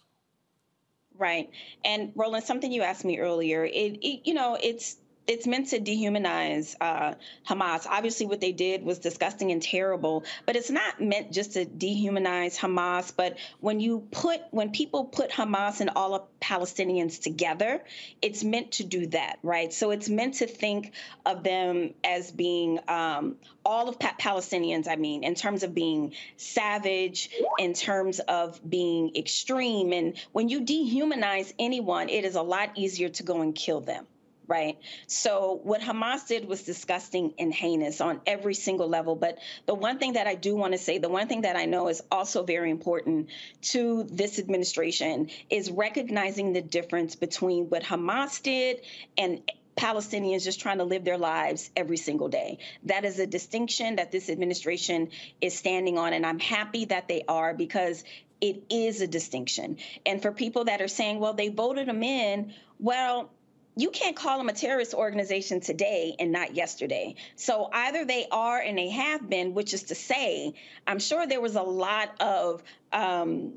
Right. 1.17 1.49
And 1.85 2.11
Roland, 2.15 2.43
something 2.43 2.71
you 2.71 2.81
asked 2.81 3.05
me 3.05 3.19
earlier, 3.19 3.63
it, 3.63 3.97
it 4.01 4.27
you 4.27 4.33
know, 4.33 4.57
it's 4.61 4.97
it's 5.31 5.47
meant 5.47 5.69
to 5.69 5.79
dehumanize 5.79 6.75
uh, 6.81 7.13
Hamas. 7.47 7.87
Obviously, 7.89 8.25
what 8.25 8.41
they 8.41 8.51
did 8.51 8.83
was 8.83 8.99
disgusting 8.99 9.51
and 9.51 9.61
terrible, 9.63 10.25
but 10.45 10.57
it's 10.57 10.69
not 10.69 10.99
meant 10.99 11.31
just 11.31 11.53
to 11.53 11.65
dehumanize 11.65 12.57
Hamas. 12.57 13.13
But 13.15 13.37
when 13.61 13.79
you 13.79 14.05
put, 14.11 14.41
when 14.51 14.71
people 14.71 15.05
put 15.05 15.31
Hamas 15.31 15.79
and 15.79 15.91
all 15.95 16.15
of 16.15 16.23
Palestinians 16.41 17.21
together, 17.21 17.81
it's 18.21 18.43
meant 18.43 18.73
to 18.73 18.83
do 18.83 19.07
that, 19.07 19.39
right? 19.41 19.71
So 19.71 19.91
it's 19.91 20.09
meant 20.09 20.35
to 20.35 20.47
think 20.47 20.91
of 21.25 21.43
them 21.43 21.93
as 22.03 22.29
being 22.29 22.79
um, 22.89 23.37
all 23.63 23.87
of 23.87 23.99
pa- 23.99 24.15
Palestinians. 24.19 24.89
I 24.89 24.97
mean, 24.97 25.23
in 25.23 25.35
terms 25.35 25.63
of 25.63 25.73
being 25.73 26.13
savage, 26.35 27.29
in 27.57 27.73
terms 27.73 28.19
of 28.19 28.59
being 28.69 29.15
extreme, 29.15 29.93
and 29.93 30.17
when 30.33 30.49
you 30.49 30.61
dehumanize 30.61 31.53
anyone, 31.57 32.09
it 32.09 32.25
is 32.25 32.35
a 32.35 32.41
lot 32.41 32.71
easier 32.75 33.07
to 33.07 33.23
go 33.23 33.39
and 33.39 33.55
kill 33.55 33.79
them 33.79 34.05
right? 34.51 34.77
So 35.07 35.61
what 35.63 35.79
Hamas 35.79 36.27
did 36.27 36.45
was 36.45 36.63
disgusting 36.63 37.33
and 37.39 37.53
heinous 37.53 38.01
on 38.01 38.19
every 38.27 38.53
single 38.53 38.89
level. 38.89 39.15
But 39.15 39.37
the 39.65 39.73
one 39.73 39.97
thing 39.97 40.13
that 40.13 40.27
I 40.27 40.35
do 40.35 40.57
want 40.57 40.73
to 40.73 40.77
say, 40.77 40.97
the 40.97 41.07
one 41.07 41.29
thing 41.29 41.43
that 41.43 41.55
I 41.55 41.63
know 41.63 41.87
is 41.87 42.03
also 42.11 42.43
very 42.43 42.69
important 42.69 43.29
to 43.71 44.03
this 44.11 44.39
administration 44.39 45.29
is 45.49 45.71
recognizing 45.71 46.51
the 46.51 46.61
difference 46.61 47.15
between 47.15 47.69
what 47.69 47.81
Hamas 47.81 48.43
did 48.43 48.81
and 49.17 49.41
Palestinians 49.77 50.43
just 50.43 50.59
trying 50.59 50.79
to 50.79 50.83
live 50.83 51.05
their 51.05 51.17
lives 51.17 51.71
every 51.77 51.95
single 51.95 52.27
day. 52.27 52.59
That 52.83 53.05
is 53.05 53.19
a 53.19 53.25
distinction 53.25 53.95
that 53.95 54.11
this 54.11 54.29
administration 54.29 55.11
is 55.39 55.57
standing 55.57 55.97
on, 55.97 56.11
and 56.11 56.25
I'm 56.25 56.39
happy 56.39 56.83
that 56.85 57.07
they 57.07 57.23
are 57.25 57.53
because 57.53 58.03
it 58.41 58.63
is 58.69 58.99
a 58.99 59.07
distinction. 59.07 59.77
And 60.05 60.21
for 60.21 60.33
people 60.33 60.65
that 60.65 60.81
are 60.81 60.89
saying, 60.89 61.19
well, 61.19 61.33
they 61.33 61.47
voted 61.47 61.87
them 61.87 62.03
in, 62.03 62.53
well, 62.79 63.29
you 63.75 63.89
can't 63.89 64.15
call 64.15 64.37
them 64.37 64.49
a 64.49 64.53
terrorist 64.53 64.93
organization 64.93 65.61
today 65.61 66.15
and 66.19 66.31
not 66.31 66.55
yesterday. 66.55 67.15
So 67.35 67.69
either 67.71 68.05
they 68.05 68.27
are 68.31 68.59
and 68.59 68.77
they 68.77 68.89
have 68.89 69.29
been, 69.29 69.53
which 69.53 69.73
is 69.73 69.83
to 69.83 69.95
say, 69.95 70.53
I'm 70.85 70.99
sure 70.99 71.25
there 71.25 71.41
was 71.41 71.55
a 71.55 71.61
lot 71.61 72.09
of 72.19 72.63
um, 72.91 73.53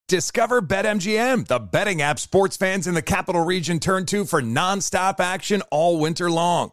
Discover 0.08 0.62
BetMGM, 0.62 1.46
the 1.46 1.58
betting 1.58 2.02
app 2.02 2.18
sports 2.18 2.56
fans 2.56 2.86
in 2.86 2.94
the 2.94 3.00
capital 3.02 3.44
region 3.44 3.78
turn 3.78 4.04
to 4.06 4.26
for 4.26 4.42
nonstop 4.42 5.20
action 5.20 5.62
all 5.70 5.98
winter 5.98 6.30
long. 6.30 6.72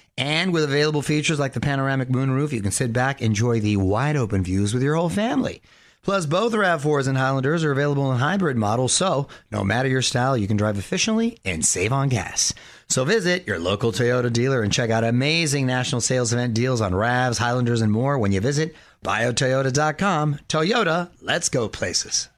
And 0.17 0.53
with 0.53 0.63
available 0.63 1.01
features 1.01 1.39
like 1.39 1.53
the 1.53 1.59
panoramic 1.59 2.09
moonroof, 2.09 2.51
you 2.51 2.61
can 2.61 2.71
sit 2.71 2.93
back, 2.93 3.21
enjoy 3.21 3.59
the 3.59 3.77
wide 3.77 4.15
open 4.15 4.43
views 4.43 4.73
with 4.73 4.83
your 4.83 4.95
whole 4.95 5.09
family. 5.09 5.61
Plus, 6.03 6.25
both 6.25 6.53
RAV4s 6.53 7.07
and 7.07 7.17
Highlanders 7.17 7.63
are 7.63 7.71
available 7.71 8.11
in 8.11 8.17
hybrid 8.17 8.57
models, 8.57 8.91
so 8.91 9.27
no 9.51 9.63
matter 9.63 9.87
your 9.87 10.01
style, 10.01 10.35
you 10.35 10.47
can 10.47 10.57
drive 10.57 10.79
efficiently 10.79 11.37
and 11.45 11.63
save 11.63 11.93
on 11.93 12.09
gas. 12.09 12.53
So 12.89 13.05
visit 13.05 13.45
your 13.45 13.59
local 13.59 13.91
Toyota 13.91 14.33
dealer 14.33 14.63
and 14.63 14.73
check 14.73 14.89
out 14.89 15.03
amazing 15.03 15.67
national 15.67 16.01
sales 16.01 16.33
event 16.33 16.55
deals 16.55 16.81
on 16.81 16.91
RAVs, 16.93 17.37
Highlanders, 17.37 17.81
and 17.81 17.91
more 17.91 18.17
when 18.17 18.31
you 18.31 18.41
visit 18.41 18.75
buyatoyota.com. 19.03 20.39
Toyota, 20.49 21.11
let's 21.21 21.49
go 21.49 21.69
places. 21.69 22.29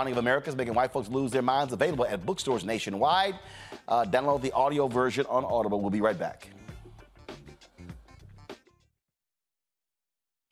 Of 0.00 0.16
America 0.16 0.48
is 0.48 0.56
making 0.56 0.72
white 0.72 0.92
folks 0.92 1.10
lose 1.10 1.30
their 1.30 1.42
minds. 1.42 1.74
Available 1.74 2.06
at 2.06 2.24
bookstores 2.24 2.64
nationwide. 2.64 3.38
Uh, 3.86 4.06
download 4.06 4.40
the 4.40 4.50
audio 4.52 4.88
version 4.88 5.26
on 5.28 5.44
Audible. 5.44 5.78
We'll 5.82 5.90
be 5.90 6.00
right 6.00 6.18
back. 6.18 6.48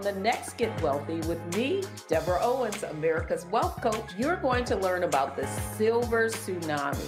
On 0.00 0.14
the 0.14 0.20
next 0.22 0.56
Get 0.56 0.80
Wealthy 0.80 1.20
with 1.28 1.54
me, 1.54 1.82
Deborah 2.08 2.40
Owens, 2.40 2.84
America's 2.84 3.44
Wealth 3.50 3.82
Coach, 3.82 4.14
you're 4.16 4.36
going 4.36 4.64
to 4.64 4.76
learn 4.76 5.02
about 5.02 5.36
the 5.36 5.46
silver 5.46 6.30
tsunami, 6.30 7.06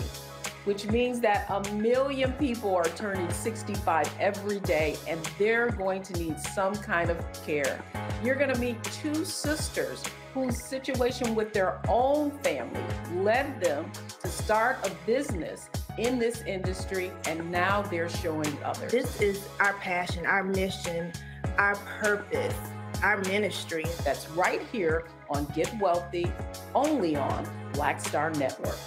which 0.66 0.86
means 0.88 1.18
that 1.20 1.46
a 1.48 1.72
million 1.72 2.34
people 2.34 2.76
are 2.76 2.84
turning 2.84 3.30
65 3.30 4.14
every 4.20 4.60
day 4.60 4.98
and 5.08 5.18
they're 5.38 5.70
going 5.70 6.02
to 6.02 6.12
need 6.18 6.38
some 6.38 6.74
kind 6.74 7.08
of 7.08 7.16
care. 7.46 7.82
You're 8.22 8.34
going 8.34 8.52
to 8.52 8.60
meet 8.60 8.82
two 8.84 9.24
sisters 9.24 10.04
whose 10.34 10.62
situation 10.62 11.34
with 11.34 11.54
their 11.54 11.80
own 11.88 12.30
family 12.42 12.84
led 13.14 13.58
them 13.58 13.90
to 14.20 14.28
start 14.28 14.86
a 14.86 14.90
business 15.06 15.70
in 15.96 16.18
this 16.18 16.42
industry 16.42 17.10
and 17.26 17.50
now 17.50 17.80
they're 17.80 18.10
showing 18.10 18.54
others. 18.62 18.92
This 18.92 19.18
is 19.22 19.48
our 19.60 19.72
passion, 19.74 20.26
our 20.26 20.44
mission, 20.44 21.10
our 21.58 21.76
purpose, 21.76 22.54
our 23.02 23.18
ministry. 23.22 23.84
That's 24.04 24.28
right 24.30 24.62
here 24.70 25.04
on 25.30 25.46
Get 25.54 25.72
Wealthy, 25.80 26.30
only 26.74 27.16
on 27.16 27.48
Black 27.72 28.00
Star 28.00 28.30
Network. 28.30 28.78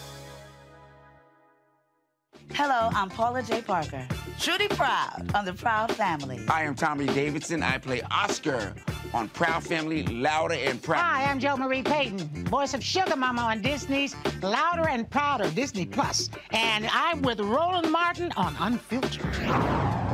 Hello, 2.51 2.89
I'm 2.93 3.09
Paula 3.09 3.41
Jai 3.41 3.61
Parker. 3.61 4.07
Truly 4.39 4.68
proud 4.70 5.30
of 5.34 5.45
the 5.45 5.53
Proud 5.53 5.91
Family. 5.91 6.45
I 6.47 6.63
am 6.63 6.76
Tommy 6.76 7.05
Davidson. 7.07 7.63
I 7.63 7.78
play 7.80 8.01
Oscar 8.11 8.74
on 9.13 9.30
Proud 9.30 9.63
Family, 9.63 10.03
Louder 10.03 10.55
and 10.55 10.82
Proud. 10.82 10.99
Hi, 10.99 11.30
I'm 11.30 11.39
Jo 11.39 11.57
Marie 11.57 11.82
Payton, 11.82 12.45
voice 12.45 12.74
of 12.74 12.84
Sugar 12.84 13.16
Mama 13.16 13.41
on 13.41 13.61
Disney's 13.61 14.16
Louder 14.41 14.88
and 14.88 15.09
Prouder 15.09 15.49
Disney 15.51 15.86
Plus. 15.86 15.95
Plus, 15.95 16.30
and 16.51 16.88
I'm 16.91 17.22
with 17.22 17.39
Roland 17.39 17.89
Martin 17.91 18.32
on 18.36 18.55
Unfiltered. 18.59 20.05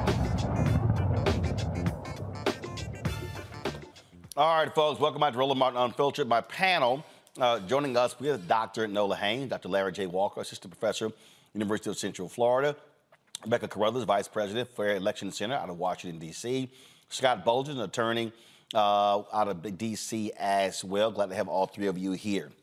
All 4.38 4.56
right, 4.56 4.74
folks, 4.74 4.98
welcome 4.98 5.20
back 5.20 5.34
to 5.34 5.40
Roland 5.40 5.60
Martin 5.60 5.78
Unfiltered. 5.78 6.26
My 6.26 6.40
panel 6.40 7.04
uh, 7.38 7.60
joining 7.60 7.98
us, 7.98 8.18
we 8.18 8.30
have 8.30 8.48
Dr. 8.48 8.88
Nola 8.88 9.18
Haynes, 9.18 9.50
Dr. 9.50 9.68
Larry 9.68 9.92
J. 9.92 10.06
Walker, 10.06 10.40
Assistant 10.40 10.72
Professor, 10.72 11.12
University 11.54 11.90
of 11.90 11.98
Central 11.98 12.30
Florida, 12.30 12.74
Rebecca 13.44 13.68
Carruthers, 13.68 14.06
Vice 14.06 14.30
President, 14.30 14.70
Fair 14.70 14.96
Election 14.96 15.34
Center 15.34 15.56
out 15.56 15.70
of 15.70 15.78
Washington, 15.78 16.18
D.C., 16.18 16.70
Scott 17.10 17.44
Bolden, 17.44 17.78
an 17.78 17.84
attorney 17.84 18.32
uh, 18.74 19.22
out 19.34 19.50
of 19.50 19.78
D.C. 19.78 20.32
as 20.40 20.82
well. 20.82 21.12
Glad 21.12 21.28
to 21.28 21.36
have 21.36 21.50
all 21.50 21.66
three 21.66 21.88
of 21.88 21.98
you 21.98 22.14
here. 22.14 22.54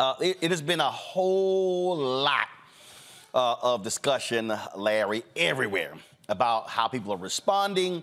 Uh, 0.00 0.14
it, 0.20 0.38
it, 0.40 0.50
has 0.50 0.60
been 0.60 0.80
a 0.80 0.90
whole 0.90 1.96
lot 1.96 2.48
uh, 3.32 3.54
of 3.62 3.84
discussion, 3.84 4.52
Larry, 4.74 5.22
everywhere 5.36 5.94
about 6.28 6.68
how 6.68 6.88
people 6.88 7.12
are 7.12 7.18
responding. 7.18 8.02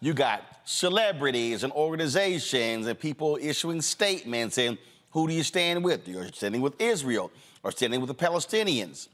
You 0.00 0.14
got 0.14 0.44
celebrities 0.66 1.64
and 1.64 1.72
organizations 1.72 2.86
and 2.86 2.98
people 2.98 3.38
issuing 3.40 3.80
statements 3.80 4.58
and 4.58 4.76
who 5.10 5.26
do 5.26 5.32
you 5.32 5.42
stand 5.42 5.82
with? 5.82 6.06
You're 6.06 6.26
standing 6.26 6.60
with 6.60 6.78
Israel 6.78 7.30
or 7.62 7.72
standing 7.72 8.00
with 8.02 8.08
the 8.08 8.14
Palestinians. 8.14 9.08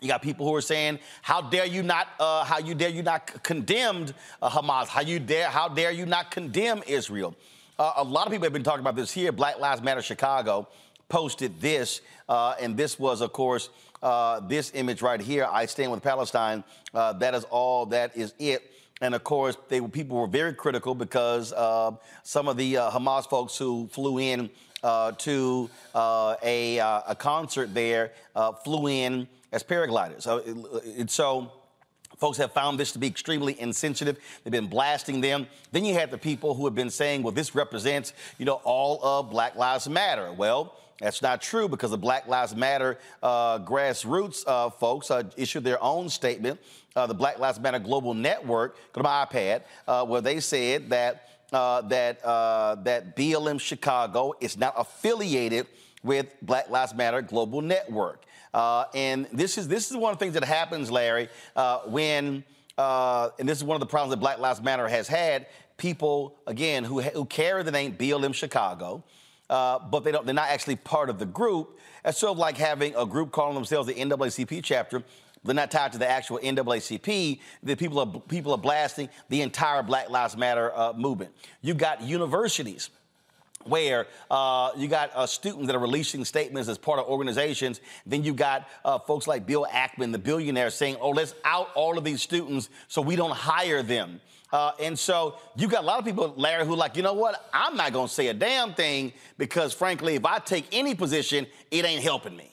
You 0.00 0.08
got 0.08 0.22
people 0.22 0.46
who 0.46 0.54
are 0.54 0.60
saying, 0.60 0.98
"How 1.22 1.40
dare 1.40 1.66
you 1.66 1.82
not? 1.82 2.08
Uh, 2.18 2.44
how 2.44 2.58
you 2.58 2.74
dare 2.74 2.88
you 2.88 3.02
not 3.02 3.42
condemned 3.42 4.14
uh, 4.40 4.48
Hamas? 4.48 4.88
How 4.88 5.00
you 5.00 5.18
dare? 5.20 5.48
How 5.48 5.68
dare 5.68 5.92
you 5.92 6.06
not 6.06 6.30
condemn 6.30 6.82
Israel?" 6.86 7.36
Uh, 7.78 7.92
a 7.96 8.04
lot 8.04 8.26
of 8.26 8.32
people 8.32 8.46
have 8.46 8.52
been 8.52 8.64
talking 8.64 8.80
about 8.80 8.96
this 8.96 9.12
here. 9.12 9.30
Black 9.30 9.60
Lives 9.60 9.82
Matter 9.82 10.02
Chicago 10.02 10.68
posted 11.08 11.60
this, 11.60 12.00
uh, 12.28 12.54
and 12.60 12.76
this 12.76 12.98
was, 12.98 13.20
of 13.20 13.32
course, 13.32 13.70
uh, 14.02 14.40
this 14.40 14.72
image 14.74 15.02
right 15.02 15.20
here. 15.20 15.46
I 15.50 15.66
stand 15.66 15.90
with 15.92 16.02
Palestine. 16.02 16.64
Uh, 16.94 17.12
that 17.14 17.34
is 17.34 17.44
all. 17.44 17.86
That 17.86 18.16
is 18.16 18.34
it. 18.38 18.72
And 19.00 19.14
of 19.14 19.24
course, 19.24 19.56
they 19.68 19.80
people 19.80 20.18
were 20.18 20.26
very 20.26 20.52
critical 20.52 20.94
because 20.94 21.52
uh, 21.52 21.92
some 22.22 22.48
of 22.48 22.56
the 22.56 22.76
uh, 22.76 22.90
Hamas 22.90 23.28
folks 23.28 23.56
who 23.56 23.88
flew 23.88 24.18
in 24.18 24.50
uh, 24.82 25.12
to 25.12 25.68
uh, 25.94 26.36
a, 26.42 26.78
uh, 26.80 27.00
a, 27.08 27.14
concert 27.14 27.74
there 27.74 28.12
uh, 28.36 28.52
flew 28.52 28.88
in 28.88 29.26
as 29.52 29.62
paragliders. 29.62 30.22
So, 30.22 30.42
it, 30.84 31.10
so 31.10 31.50
folks 32.18 32.38
have 32.38 32.52
found 32.52 32.78
this 32.78 32.92
to 32.92 32.98
be 32.98 33.06
extremely 33.06 33.60
insensitive. 33.60 34.18
They've 34.44 34.52
been 34.52 34.68
blasting 34.68 35.20
them. 35.20 35.46
Then 35.72 35.84
you 35.84 35.94
had 35.94 36.10
the 36.10 36.18
people 36.18 36.54
who 36.54 36.64
have 36.64 36.74
been 36.74 36.90
saying, 36.90 37.22
well, 37.22 37.32
this 37.32 37.54
represents, 37.54 38.12
you 38.38 38.44
know, 38.44 38.60
all 38.64 39.00
of 39.02 39.30
Black 39.30 39.56
Lives 39.56 39.88
Matter. 39.88 40.32
Well, 40.32 40.76
that's 41.00 41.22
not 41.22 41.40
true 41.40 41.68
because 41.68 41.92
the 41.92 41.98
Black 41.98 42.26
Lives 42.26 42.56
Matter 42.56 42.98
uh, 43.22 43.60
grassroots 43.60 44.42
uh, 44.46 44.70
folks 44.70 45.10
uh, 45.10 45.22
issued 45.36 45.62
their 45.62 45.82
own 45.82 46.08
statement, 46.08 46.60
uh, 46.98 47.06
the 47.06 47.14
Black 47.14 47.38
Lives 47.38 47.60
Matter 47.60 47.78
Global 47.78 48.14
Network, 48.14 48.76
go 48.92 49.00
to 49.00 49.04
my 49.04 49.24
iPad, 49.24 49.62
uh, 49.86 50.04
where 50.04 50.20
they 50.20 50.40
said 50.40 50.90
that 50.90 51.28
uh, 51.52 51.80
that 51.82 52.22
that 52.84 53.16
BLM 53.16 53.60
Chicago 53.60 54.34
is 54.40 54.58
not 54.58 54.74
affiliated 54.76 55.66
with 56.02 56.34
Black 56.42 56.68
Lives 56.70 56.94
Matter 56.94 57.22
Global 57.22 57.60
Network. 57.60 58.24
Uh, 58.54 58.84
and 58.94 59.26
this 59.32 59.58
is 59.58 59.68
this 59.68 59.90
is 59.90 59.96
one 59.96 60.12
of 60.12 60.18
the 60.18 60.24
things 60.24 60.34
that 60.34 60.44
happens, 60.44 60.90
Larry, 60.90 61.28
uh, 61.56 61.80
when 61.86 62.44
uh, 62.76 63.30
and 63.38 63.48
this 63.48 63.58
is 63.58 63.64
one 63.64 63.74
of 63.74 63.80
the 63.80 63.86
problems 63.86 64.10
that 64.10 64.20
Black 64.20 64.38
Lives 64.38 64.62
Matter 64.62 64.88
has 64.88 65.08
had. 65.08 65.46
People 65.76 66.36
again 66.46 66.82
who 66.82 67.00
who 67.00 67.24
carry 67.24 67.62
the 67.62 67.70
name 67.70 67.94
BLM 67.94 68.34
Chicago, 68.34 69.04
uh, 69.48 69.78
but 69.78 70.02
they 70.02 70.10
don't 70.10 70.26
they're 70.26 70.34
not 70.34 70.48
actually 70.48 70.76
part 70.76 71.08
of 71.08 71.18
the 71.18 71.26
group. 71.26 71.78
It's 72.04 72.18
sort 72.18 72.32
of 72.32 72.38
like 72.38 72.56
having 72.56 72.96
a 72.96 73.06
group 73.06 73.30
calling 73.30 73.54
themselves 73.54 73.86
the 73.86 73.94
NAACP 73.94 74.60
chapter. 74.64 75.04
They're 75.44 75.54
not 75.54 75.70
tied 75.70 75.92
to 75.92 75.98
the 75.98 76.08
actual 76.08 76.38
NAACP. 76.38 77.40
The 77.62 77.76
people 77.76 78.00
are 78.00 78.20
people 78.28 78.52
are 78.52 78.58
blasting 78.58 79.08
the 79.28 79.42
entire 79.42 79.82
Black 79.82 80.10
Lives 80.10 80.36
Matter 80.36 80.76
uh, 80.76 80.92
movement. 80.92 81.30
You 81.62 81.74
got 81.74 82.02
universities 82.02 82.90
where 83.64 84.06
uh, 84.30 84.70
you 84.76 84.88
got 84.88 85.10
uh, 85.14 85.26
students 85.26 85.66
that 85.66 85.76
are 85.76 85.80
releasing 85.80 86.24
statements 86.24 86.68
as 86.68 86.78
part 86.78 86.98
of 86.98 87.06
organizations. 87.06 87.80
Then 88.06 88.24
you 88.24 88.32
got 88.32 88.68
uh, 88.84 88.98
folks 88.98 89.26
like 89.26 89.46
Bill 89.46 89.66
Ackman, 89.70 90.12
the 90.12 90.18
billionaire, 90.18 90.70
saying, 90.70 90.96
oh, 91.00 91.10
let's 91.10 91.34
out 91.44 91.70
all 91.74 91.98
of 91.98 92.04
these 92.04 92.22
students 92.22 92.70
so 92.88 93.02
we 93.02 93.16
don't 93.16 93.34
hire 93.34 93.82
them. 93.82 94.20
Uh, 94.50 94.72
and 94.80 94.98
so 94.98 95.36
you 95.56 95.68
got 95.68 95.82
a 95.82 95.86
lot 95.86 95.98
of 95.98 96.06
people, 96.06 96.32
Larry, 96.36 96.64
who 96.64 96.74
like, 96.74 96.96
you 96.96 97.02
know 97.02 97.12
what? 97.12 97.48
I'm 97.52 97.76
not 97.76 97.92
going 97.92 98.08
to 98.08 98.14
say 98.14 98.28
a 98.28 98.34
damn 98.34 98.72
thing 98.72 99.12
because, 99.36 99.74
frankly, 99.74 100.14
if 100.14 100.24
I 100.24 100.38
take 100.38 100.64
any 100.72 100.94
position, 100.94 101.46
it 101.70 101.84
ain't 101.84 102.02
helping 102.02 102.34
me. 102.34 102.50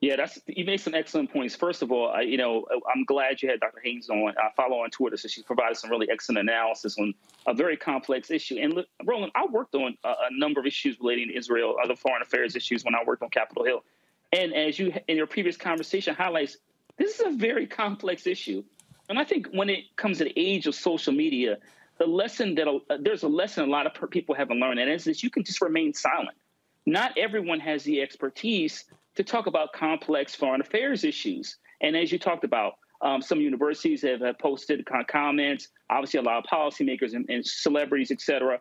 Yeah, 0.00 0.16
that's 0.16 0.38
you 0.46 0.66
made 0.66 0.80
some 0.80 0.94
excellent 0.94 1.32
points. 1.32 1.56
First 1.56 1.80
of 1.80 1.90
all, 1.90 2.10
I, 2.10 2.20
you 2.20 2.36
know, 2.36 2.66
I'm 2.94 3.04
glad 3.04 3.40
you 3.40 3.48
had 3.48 3.60
Dr. 3.60 3.80
Haynes 3.82 4.10
on. 4.10 4.34
I 4.38 4.50
follow 4.54 4.82
on 4.82 4.90
Twitter, 4.90 5.16
so 5.16 5.26
she 5.26 5.42
provided 5.42 5.78
some 5.78 5.90
really 5.90 6.10
excellent 6.10 6.38
analysis 6.40 6.98
on 6.98 7.14
a 7.46 7.54
very 7.54 7.78
complex 7.78 8.30
issue. 8.30 8.58
And 8.60 8.74
look, 8.74 8.86
Roland, 9.04 9.32
I 9.34 9.46
worked 9.46 9.74
on 9.74 9.96
a, 10.04 10.08
a 10.08 10.28
number 10.32 10.60
of 10.60 10.66
issues 10.66 10.98
relating 11.00 11.28
to 11.28 11.36
Israel, 11.36 11.76
other 11.82 11.96
foreign 11.96 12.20
affairs 12.20 12.54
issues 12.56 12.84
when 12.84 12.94
I 12.94 12.98
worked 13.06 13.22
on 13.22 13.30
Capitol 13.30 13.64
Hill. 13.64 13.84
And 14.32 14.54
as 14.54 14.78
you 14.78 14.92
in 15.08 15.16
your 15.16 15.26
previous 15.26 15.56
conversation 15.56 16.14
highlights, 16.14 16.58
this 16.98 17.18
is 17.18 17.26
a 17.26 17.36
very 17.36 17.66
complex 17.66 18.26
issue. 18.26 18.64
And 19.08 19.18
I 19.18 19.24
think 19.24 19.48
when 19.52 19.70
it 19.70 19.96
comes 19.96 20.18
to 20.18 20.24
the 20.24 20.32
age 20.36 20.66
of 20.66 20.74
social 20.74 21.12
media, 21.14 21.56
the 21.98 22.06
lesson 22.06 22.54
that 22.56 22.68
uh, 22.68 22.98
there's 23.00 23.22
a 23.22 23.28
lesson 23.28 23.64
a 23.64 23.70
lot 23.70 23.86
of 23.86 24.10
people 24.10 24.34
haven't 24.34 24.60
learned, 24.60 24.78
and 24.78 24.90
it's 24.90 25.04
that 25.04 25.22
you 25.22 25.30
can 25.30 25.42
just 25.42 25.62
remain 25.62 25.94
silent. 25.94 26.36
Not 26.84 27.16
everyone 27.16 27.60
has 27.60 27.82
the 27.84 28.02
expertise 28.02 28.84
to 29.16 29.24
talk 29.24 29.46
about 29.46 29.72
complex 29.72 30.34
foreign 30.34 30.60
affairs 30.60 31.04
issues. 31.04 31.56
And 31.80 31.96
as 31.96 32.12
you 32.12 32.18
talked 32.18 32.44
about, 32.44 32.74
um, 33.02 33.20
some 33.20 33.40
universities 33.40 34.02
have, 34.02 34.20
have 34.20 34.38
posted 34.38 34.86
comments, 35.08 35.68
obviously 35.90 36.18
a 36.18 36.22
lot 36.22 36.38
of 36.38 36.44
policymakers 36.44 37.14
and, 37.14 37.28
and 37.28 37.44
celebrities, 37.44 38.10
et 38.10 38.20
cetera. 38.20 38.58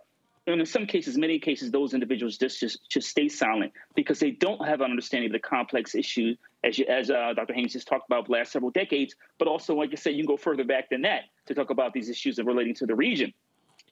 And 0.47 0.59
in 0.59 0.65
some 0.65 0.85
cases, 0.85 1.17
many 1.17 1.39
cases, 1.39 1.71
those 1.71 1.93
individuals 1.93 2.37
just, 2.37 2.59
just 2.59 2.87
just 2.87 3.09
stay 3.09 3.27
silent 3.27 3.73
because 3.95 4.19
they 4.19 4.31
don't 4.31 4.63
have 4.67 4.81
an 4.81 4.91
understanding 4.91 5.29
of 5.29 5.33
the 5.33 5.39
complex 5.39 5.95
issue, 5.95 6.35
as 6.63 6.77
you, 6.77 6.85
as 6.85 7.09
uh, 7.09 7.33
Dr. 7.35 7.53
Haynes 7.53 7.73
just 7.73 7.87
talked 7.87 8.07
about 8.07 8.27
the 8.27 8.33
last 8.33 8.51
several 8.51 8.69
decades. 8.69 9.15
But 9.39 9.47
also, 9.47 9.73
like 9.73 9.89
I 9.91 9.95
said, 9.95 10.11
you 10.11 10.19
can 10.19 10.27
go 10.27 10.37
further 10.37 10.63
back 10.63 10.89
than 10.89 11.01
that 11.01 11.21
to 11.47 11.55
talk 11.55 11.71
about 11.71 11.93
these 11.93 12.09
issues 12.09 12.37
relating 12.37 12.75
to 12.75 12.85
the 12.85 12.93
region. 12.95 13.33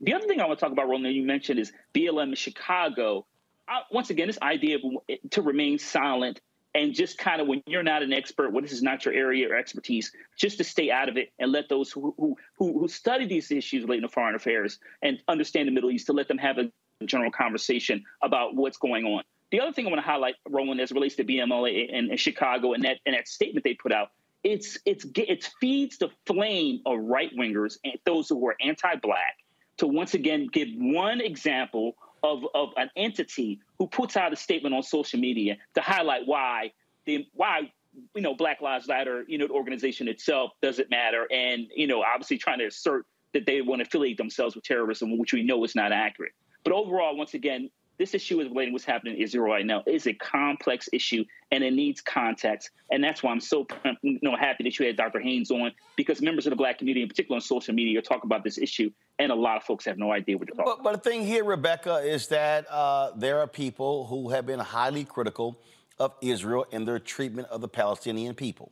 The 0.02 0.14
other 0.14 0.28
thing 0.28 0.42
I 0.42 0.46
want 0.46 0.60
to 0.60 0.64
talk 0.64 0.72
about, 0.72 0.88
Roland, 0.88 1.16
you 1.16 1.24
mentioned 1.24 1.60
is 1.60 1.72
BLM 1.96 2.30
in 2.30 2.36
Chicago. 2.36 3.26
Uh, 3.68 3.80
once 3.92 4.12
again, 4.12 4.28
this 4.28 4.40
idea 4.42 4.78
of 4.78 5.30
to 5.32 5.42
remain 5.42 5.80
silent 5.80 6.40
and 6.76 6.94
just 6.94 7.18
kind 7.18 7.42
of 7.42 7.48
when 7.48 7.62
you're 7.68 7.84
not 7.84 8.02
an 8.02 8.14
expert, 8.14 8.52
when 8.52 8.64
this 8.64 8.72
is 8.72 8.82
not 8.82 9.06
your 9.06 9.14
area 9.14 9.50
or 9.50 9.56
expertise, 9.56 10.12
just 10.38 10.58
to 10.58 10.64
stay 10.64 10.90
out 10.90 11.10
of 11.10 11.18
it 11.18 11.32
and 11.40 11.52
let 11.52 11.70
those 11.70 11.92
who 11.92 12.14
who 12.18 12.36
who, 12.58 12.88
study 12.88 13.26
these 13.26 13.52
issues 13.52 13.84
relating 13.84 14.02
to 14.02 14.08
foreign 14.08 14.36
affairs 14.36 14.80
and 15.02 15.20
understand 15.28 15.68
the 15.68 15.72
Middle 15.72 15.92
East 15.92 16.08
to 16.08 16.14
let 16.14 16.28
them 16.28 16.38
have 16.38 16.58
a 16.58 16.72
general 17.06 17.32
conversation 17.32 18.04
about 18.22 18.56
what's 18.56 18.78
going 18.78 19.06
on. 19.06 19.24
The 19.52 19.60
other 19.60 19.72
thing 19.72 19.86
I 19.86 19.90
want 19.90 20.02
to 20.02 20.06
highlight, 20.06 20.36
Roland, 20.50 20.82
as 20.82 20.92
relates 20.92 21.16
to 21.16 21.24
BMLA 21.24 21.96
and, 21.96 22.10
and 22.10 22.20
Chicago 22.20 22.74
and 22.74 22.84
that 22.86 22.98
and 23.06 23.16
that 23.16 23.28
statement 23.28 23.64
they 23.64 23.76
put 23.76 23.92
out, 23.92 24.10
it's 24.44 24.80
it's 24.86 25.06
it 25.16 25.50
feeds 25.60 25.98
the 25.98 26.10
flame 26.26 26.82
of 26.86 27.00
right 27.00 27.32
wingers 27.38 27.78
and 27.84 27.94
those 28.06 28.30
who 28.30 28.48
are 28.48 28.56
anti-black 28.62 29.38
to 29.78 29.88
once 29.88 30.14
again 30.14 30.48
give 30.52 30.68
one 30.76 31.22
example 31.22 31.96
of, 32.24 32.46
of 32.56 32.70
an 32.78 32.90
entity 32.96 33.60
who 33.78 33.88
puts 33.88 34.18
out 34.18 34.34
a 34.34 34.36
statement 34.36 34.74
on 34.74 34.82
social 34.82 35.20
media 35.20 35.58
to 35.76 35.82
highlight 35.82 36.22
why 36.26 36.72
the 37.06 37.28
why 37.34 37.72
you 38.16 38.22
know 38.22 38.34
Black 38.34 38.62
Lives 38.62 38.88
Matter, 38.88 39.24
you 39.28 39.38
know, 39.38 39.48
the 39.48 39.54
organization 39.54 40.08
itself 40.08 40.52
doesn't 40.62 40.90
matter, 40.90 41.28
and 41.32 41.68
you 41.76 41.88
know, 41.88 42.02
obviously 42.02 42.38
trying 42.38 42.60
to 42.60 42.66
assert 42.66 43.06
that 43.34 43.46
they 43.46 43.62
want 43.62 43.82
to 43.82 43.88
affiliate 43.88 44.18
themselves 44.18 44.56
with 44.56 44.64
terrorism, 44.64 45.18
which 45.18 45.34
we 45.34 45.44
know 45.44 45.64
is 45.64 45.76
not 45.76 45.92
accurate. 45.92 46.34
But 46.64 46.74
overall, 46.74 47.16
once 47.18 47.34
again, 47.34 47.70
this 47.98 48.14
issue 48.14 48.40
is 48.40 48.50
relating 48.50 48.74
what's 48.74 48.86
happening 48.86 49.16
in 49.16 49.22
Israel 49.22 49.46
right 49.46 49.66
now. 49.66 49.84
It's 49.86 50.08
a 50.08 50.14
complex 50.14 50.90
issue 50.92 51.24
and 51.52 51.64
it 51.64 51.74
needs 51.74 52.02
context. 52.02 52.72
And 52.92 53.04
that's 53.04 53.22
why 53.22 53.32
I'm 53.32 53.40
so 53.40 53.68
you 54.02 54.20
know, 54.22 54.36
happy 54.36 54.64
that 54.64 54.80
you 54.80 54.88
had 54.88 54.96
Dr. 54.96 55.20
Haynes 55.20 55.52
on 55.52 55.72
because 55.96 56.22
members 56.22 56.46
of 56.46 56.52
the 56.52 56.56
black 56.56 56.80
community, 56.80 57.04
in 57.04 57.08
particular 57.08 57.36
on 57.36 57.42
social 57.42 57.74
media, 57.74 58.02
talk 58.02 58.24
about 58.24 58.44
this 58.44 58.58
issue. 58.58 58.90
And 59.20 59.32
a 59.32 59.36
lot 59.36 59.58
of 59.58 59.64
folks 59.64 59.86
have 59.86 59.98
no 59.98 60.12
idea 60.12 60.38
what 60.38 60.48
they're 60.48 60.56
talking 60.56 60.66
but, 60.66 60.82
about. 60.82 60.84
But 60.84 61.04
the 61.04 61.10
thing 61.10 61.26
here, 61.26 61.44
Rebecca, 61.44 61.98
is 61.98 62.28
that 62.30 62.66
uh, 62.70 63.12
there 63.16 63.40
are 63.40 63.48
people 63.48 64.08
who 64.08 64.30
have 64.30 64.46
been 64.46 64.60
highly 64.60 65.04
critical 65.06 65.60
of 66.00 66.16
Israel 66.22 66.66
and 66.72 66.88
their 66.88 67.00
treatment 67.00 67.48
of 67.50 67.62
the 67.62 67.68
Palestinian 67.68 68.34
people. 68.34 68.72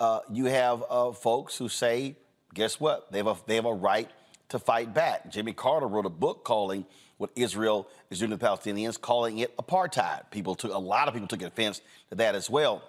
Uh, 0.00 0.20
you 0.32 0.46
have 0.46 0.82
uh, 0.90 1.12
folks 1.12 1.56
who 1.56 1.68
say, 1.68 2.16
guess 2.52 2.80
what? 2.80 3.12
They 3.12 3.18
have, 3.18 3.26
a, 3.28 3.36
they 3.46 3.54
have 3.54 3.66
a 3.66 3.74
right 3.74 4.10
to 4.50 4.58
fight 4.58 4.92
back. 4.94 5.30
Jimmy 5.30 5.52
Carter 5.52 5.86
wrote 5.86 6.06
a 6.06 6.10
book 6.10 6.44
calling 6.44 6.84
what 7.16 7.30
Israel 7.36 7.88
is 8.10 8.18
doing 8.18 8.30
to 8.30 8.36
the 8.36 8.44
Palestinians, 8.44 9.00
calling 9.00 9.38
it 9.38 9.56
apartheid. 9.56 10.30
People 10.30 10.54
took 10.54 10.72
a 10.72 10.78
lot 10.78 11.08
of 11.08 11.14
people 11.14 11.28
took 11.28 11.42
offense 11.42 11.80
to 12.10 12.14
that 12.16 12.34
as 12.34 12.48
well. 12.48 12.82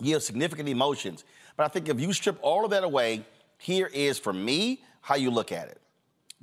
You 0.00 0.14
have 0.14 0.22
significant 0.22 0.68
emotions, 0.68 1.24
but 1.56 1.64
I 1.64 1.68
think 1.68 1.88
if 1.88 2.00
you 2.00 2.12
strip 2.12 2.38
all 2.42 2.64
of 2.64 2.70
that 2.70 2.84
away, 2.84 3.24
here 3.58 3.90
is 3.92 4.18
for 4.18 4.32
me 4.32 4.82
how 5.02 5.16
you 5.16 5.30
look 5.30 5.52
at 5.52 5.68
it. 5.68 5.80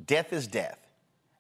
Death 0.06 0.32
is 0.32 0.48
death. 0.48 0.80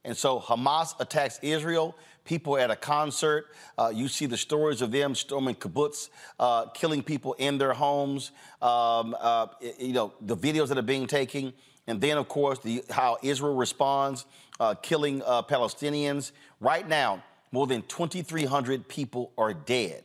And 0.03 0.17
so 0.17 0.39
Hamas 0.39 0.99
attacks 0.99 1.37
Israel. 1.41 1.95
People 2.23 2.57
at 2.57 2.71
a 2.71 2.75
concert, 2.75 3.47
uh, 3.77 3.91
you 3.93 4.07
see 4.07 4.25
the 4.25 4.35
stories 4.35 4.81
of 4.81 4.91
them 4.91 5.15
storming 5.15 5.55
kibbutz, 5.55 6.09
uh, 6.39 6.65
killing 6.67 7.01
people 7.01 7.33
in 7.33 7.57
their 7.57 7.73
homes. 7.73 8.31
Um, 8.61 9.15
uh, 9.19 9.47
you 9.79 9.93
know 9.93 10.13
the 10.19 10.35
videos 10.35 10.67
that 10.69 10.77
are 10.77 10.81
being 10.81 11.07
taken, 11.07 11.53
and 11.87 11.99
then 12.01 12.17
of 12.17 12.27
course 12.27 12.59
the 12.59 12.83
how 12.89 13.17
Israel 13.23 13.55
responds 13.55 14.25
uh, 14.59 14.75
killing 14.75 15.21
uh, 15.25 15.41
Palestinians. 15.43 16.31
Right 16.59 16.87
now, 16.87 17.23
more 17.51 17.67
than 17.67 17.83
2,300 17.83 18.87
people 18.87 19.31
are 19.37 19.53
dead. 19.53 20.03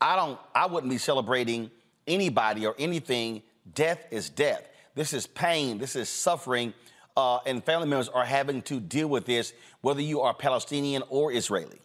I 0.00 0.16
don't. 0.16 0.38
I 0.54 0.66
wouldn't 0.66 0.90
be 0.90 0.98
celebrating 0.98 1.70
anybody 2.06 2.66
or 2.66 2.74
anything. 2.78 3.42
Death 3.74 4.06
is 4.10 4.28
death. 4.28 4.68
This 4.94 5.12
is 5.12 5.26
pain. 5.26 5.78
This 5.78 5.96
is 5.96 6.08
suffering, 6.08 6.74
uh, 7.16 7.38
and 7.46 7.64
family 7.64 7.88
members 7.88 8.08
are 8.08 8.24
having 8.24 8.62
to 8.62 8.80
deal 8.80 9.08
with 9.08 9.24
this, 9.24 9.52
whether 9.80 10.00
you 10.00 10.20
are 10.20 10.34
Palestinian 10.34 11.02
or 11.08 11.32
Israeli. 11.32 11.80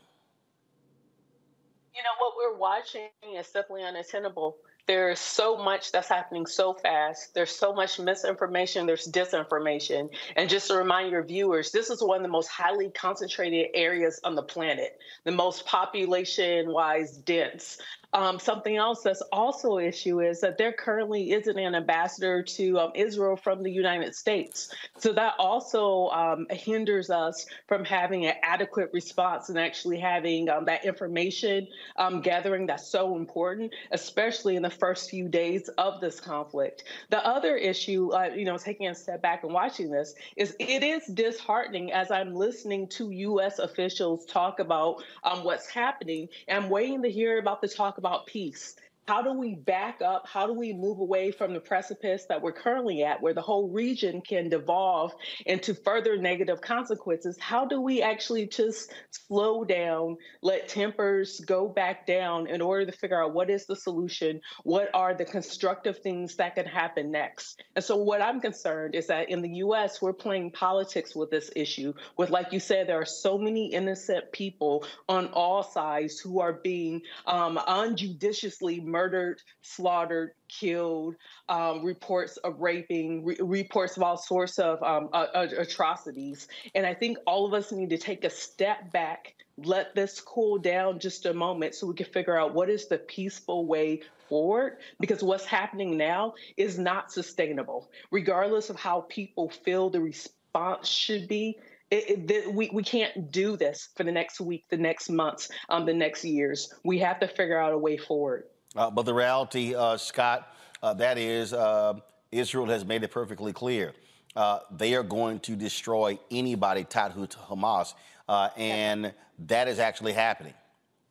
You 1.95 2.03
know 2.03 2.15
what 2.19 2.33
we're 2.37 2.57
watching 2.57 3.09
is 3.35 3.47
simply 3.47 3.83
untenable 3.83 4.57
there's 4.89 5.19
so 5.19 5.55
much 5.55 5.91
that's 5.91 6.09
happening 6.09 6.47
so 6.47 6.73
fast. 6.73 7.35
There's 7.35 7.55
so 7.55 7.71
much 7.71 7.99
misinformation, 7.99 8.87
there's 8.87 9.07
disinformation. 9.07 10.09
And 10.35 10.49
just 10.49 10.65
to 10.69 10.73
remind 10.73 11.11
your 11.11 11.21
viewers, 11.21 11.71
this 11.71 11.91
is 11.91 12.01
one 12.01 12.17
of 12.17 12.23
the 12.23 12.29
most 12.29 12.47
highly 12.47 12.89
concentrated 12.89 13.67
areas 13.75 14.19
on 14.23 14.33
the 14.33 14.41
planet, 14.41 14.97
the 15.25 15.31
most 15.31 15.67
population 15.67 16.71
wise 16.71 17.17
dense. 17.17 17.77
Um, 18.13 18.39
something 18.39 18.75
else 18.75 19.03
that's 19.03 19.21
also 19.31 19.77
an 19.77 19.85
issue 19.85 20.19
is 20.21 20.41
that 20.41 20.57
there 20.57 20.71
currently 20.71 21.31
isn't 21.31 21.57
an 21.57 21.75
ambassador 21.75 22.41
to 22.41 22.79
um, 22.79 22.91
Israel 22.95 23.35
from 23.35 23.61
the 23.61 23.71
United 23.71 24.15
States. 24.15 24.73
So 24.97 25.13
that 25.13 25.35
also 25.37 26.07
um, 26.09 26.47
hinders 26.49 27.11
us 27.11 27.45
from 27.67 27.85
having 27.85 28.25
an 28.25 28.33
adequate 28.41 28.89
response 28.93 29.49
and 29.49 29.59
actually 29.59 29.99
having 29.99 30.49
um, 30.49 30.65
that 30.65 30.85
information 30.85 31.67
um, 31.97 32.21
gathering 32.21 32.65
that's 32.65 32.87
so 32.87 33.15
important, 33.15 33.73
especially 33.91 34.55
in 34.55 34.63
the 34.63 34.69
first 34.71 35.11
few 35.11 35.27
days 35.27 35.69
of 35.77 36.01
this 36.01 36.19
conflict. 36.19 36.85
The 37.09 37.23
other 37.25 37.57
issue, 37.57 38.11
uh, 38.11 38.31
you 38.35 38.45
know, 38.45 38.57
taking 38.57 38.87
a 38.87 38.95
step 38.95 39.21
back 39.21 39.43
and 39.43 39.53
watching 39.53 39.91
this, 39.91 40.15
is 40.35 40.55
it 40.59 40.83
is 40.83 41.05
disheartening 41.05 41.91
as 41.91 42.09
I'm 42.09 42.33
listening 42.33 42.87
to 42.89 43.11
U.S. 43.11 43.59
officials 43.59 44.25
talk 44.25 44.59
about 44.59 45.03
um, 45.23 45.43
what's 45.43 45.69
happening. 45.69 46.27
I'm 46.49 46.69
waiting 46.69 47.03
to 47.03 47.09
hear 47.09 47.37
about 47.37 47.61
the 47.61 47.67
talk 47.67 47.98
about 47.99 48.25
peace 48.25 48.75
how 49.09 49.23
do 49.23 49.33
we 49.33 49.55
back 49.55 50.03
up? 50.03 50.27
How 50.27 50.45
do 50.45 50.53
we 50.53 50.71
move 50.71 50.99
away 50.99 51.31
from 51.31 51.55
the 51.55 51.59
precipice 51.59 52.25
that 52.29 52.43
we're 52.43 52.51
currently 52.51 53.03
at, 53.03 53.23
where 53.23 53.33
the 53.33 53.41
whole 53.41 53.67
region 53.67 54.21
can 54.21 54.49
devolve 54.49 55.15
into 55.47 55.73
further 55.73 56.15
negative 56.15 56.61
consequences? 56.61 57.35
How 57.39 57.65
do 57.65 57.81
we 57.81 58.03
actually 58.03 58.45
just 58.45 58.93
slow 59.09 59.63
down, 59.63 60.17
let 60.43 60.67
tempers 60.67 61.39
go 61.39 61.67
back 61.67 62.05
down 62.05 62.45
in 62.45 62.61
order 62.61 62.85
to 62.85 62.91
figure 62.91 63.19
out 63.19 63.33
what 63.33 63.49
is 63.49 63.65
the 63.65 63.75
solution? 63.75 64.41
What 64.63 64.91
are 64.93 65.15
the 65.15 65.25
constructive 65.25 65.97
things 65.97 66.35
that 66.35 66.53
can 66.53 66.67
happen 66.67 67.09
next? 67.09 67.63
And 67.75 67.83
so, 67.83 67.97
what 67.97 68.21
I'm 68.21 68.39
concerned 68.39 68.93
is 68.93 69.07
that 69.07 69.31
in 69.31 69.41
the 69.41 69.55
US, 69.65 70.03
we're 70.03 70.13
playing 70.13 70.51
politics 70.51 71.15
with 71.15 71.31
this 71.31 71.49
issue. 71.55 71.93
With, 72.15 72.29
like 72.29 72.53
you 72.53 72.59
said, 72.59 72.85
there 72.85 73.01
are 73.01 73.05
so 73.05 73.39
many 73.39 73.73
innocent 73.73 74.31
people 74.31 74.85
on 75.07 75.29
all 75.29 75.63
sides 75.63 76.19
who 76.19 76.41
are 76.41 76.53
being 76.53 77.01
um, 77.25 77.59
unjudiciously 77.67 78.81
murdered 78.81 78.98
murdered, 78.99 79.41
slaughtered, 79.61 80.31
killed, 80.49 81.15
um, 81.47 81.85
reports 81.85 82.35
of 82.37 82.59
raping, 82.59 83.23
re- 83.23 83.37
reports 83.39 83.95
of 83.95 84.03
all 84.03 84.17
sorts 84.17 84.59
of 84.59 84.83
um, 84.83 85.07
uh, 85.13 85.27
atrocities. 85.57 86.49
And 86.75 86.85
I 86.85 86.93
think 86.93 87.17
all 87.25 87.45
of 87.45 87.53
us 87.53 87.71
need 87.71 87.91
to 87.91 87.97
take 87.97 88.25
a 88.25 88.29
step 88.29 88.91
back, 88.91 89.35
let 89.57 89.95
this 89.95 90.19
cool 90.19 90.57
down 90.57 90.99
just 90.99 91.25
a 91.25 91.33
moment 91.33 91.75
so 91.75 91.87
we 91.87 91.93
can 91.93 92.07
figure 92.07 92.37
out 92.37 92.53
what 92.53 92.69
is 92.69 92.87
the 92.87 92.97
peaceful 92.97 93.65
way 93.65 94.01
forward 94.27 94.77
because 94.99 95.23
what's 95.23 95.45
happening 95.45 95.95
now 95.95 96.33
is 96.57 96.77
not 96.77 97.09
sustainable. 97.09 97.89
Regardless 98.11 98.69
of 98.69 98.75
how 98.75 99.05
people 99.07 99.49
feel 99.49 99.89
the 99.89 100.01
response 100.01 100.89
should 100.89 101.29
be, 101.29 101.57
it, 101.89 102.29
it, 102.29 102.53
we, 102.53 102.69
we 102.71 102.83
can't 102.83 103.31
do 103.31 103.55
this 103.55 103.89
for 103.95 104.03
the 104.03 104.11
next 104.11 104.41
week, 104.41 104.65
the 104.69 104.77
next 104.77 105.09
months, 105.09 105.49
um, 105.69 105.85
the 105.85 105.93
next 105.93 106.23
years. 106.25 106.73
We 106.83 106.99
have 106.99 107.19
to 107.21 107.27
figure 107.27 107.59
out 107.59 107.71
a 107.71 107.77
way 107.77 107.97
forward. 107.97 108.43
Uh, 108.75 108.89
but 108.91 109.03
the 109.03 109.13
reality, 109.13 109.73
uh, 109.73 109.97
Scott, 109.97 110.53
uh, 110.83 110.93
that 110.93 111.17
is 111.17 111.53
uh, 111.53 111.93
Israel 112.31 112.67
has 112.67 112.85
made 112.85 113.03
it 113.03 113.11
perfectly 113.11 113.51
clear. 113.51 113.93
Uh, 114.35 114.59
they 114.71 114.93
are 114.93 115.03
going 115.03 115.39
to 115.39 115.55
destroy 115.55 116.19
anybody 116.29 116.83
tied 116.83 117.13
to 117.13 117.37
Hamas, 117.37 117.93
uh, 118.27 118.49
and 118.55 119.11
that 119.47 119.67
is 119.67 119.79
actually 119.79 120.13
happening. 120.13 120.53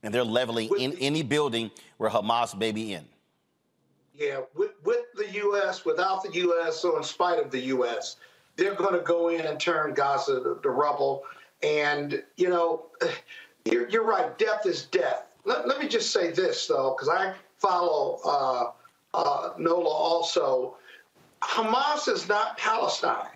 And 0.02 0.14
they're 0.14 0.24
leveling 0.24 0.70
in 0.78 0.96
any 1.00 1.22
building 1.22 1.72
where 1.96 2.08
Hamas 2.08 2.56
may 2.56 2.70
be 2.70 2.92
in. 2.92 3.04
Yeah, 4.14 4.40
with, 4.54 4.72
with 4.84 5.04
the 5.16 5.28
U.S., 5.32 5.84
without 5.84 6.22
the 6.22 6.32
U.S., 6.32 6.80
so 6.80 6.96
in 6.96 7.02
spite 7.02 7.40
of 7.40 7.50
the 7.50 7.60
U.S., 7.60 8.16
they're 8.56 8.74
going 8.74 8.94
to 8.94 9.00
go 9.00 9.28
in 9.28 9.40
and 9.40 9.58
turn 9.58 9.94
Gaza 9.94 10.40
to, 10.40 10.58
to 10.62 10.70
rubble. 10.70 11.24
And, 11.62 12.22
you 12.36 12.48
know, 12.48 12.86
you're, 13.64 13.88
you're 13.88 14.04
right, 14.04 14.36
death 14.38 14.66
is 14.66 14.84
death. 14.86 15.24
Let, 15.44 15.66
let 15.66 15.80
me 15.80 15.88
just 15.88 16.12
say 16.12 16.30
this, 16.30 16.66
though, 16.66 16.94
because 16.96 17.08
I 17.08 17.34
follow 17.58 18.20
uh, 18.24 18.70
uh, 19.14 19.50
Nola 19.58 19.88
also. 19.88 20.76
Hamas 21.42 22.08
is 22.08 22.28
not 22.28 22.56
Palestine. 22.58 23.26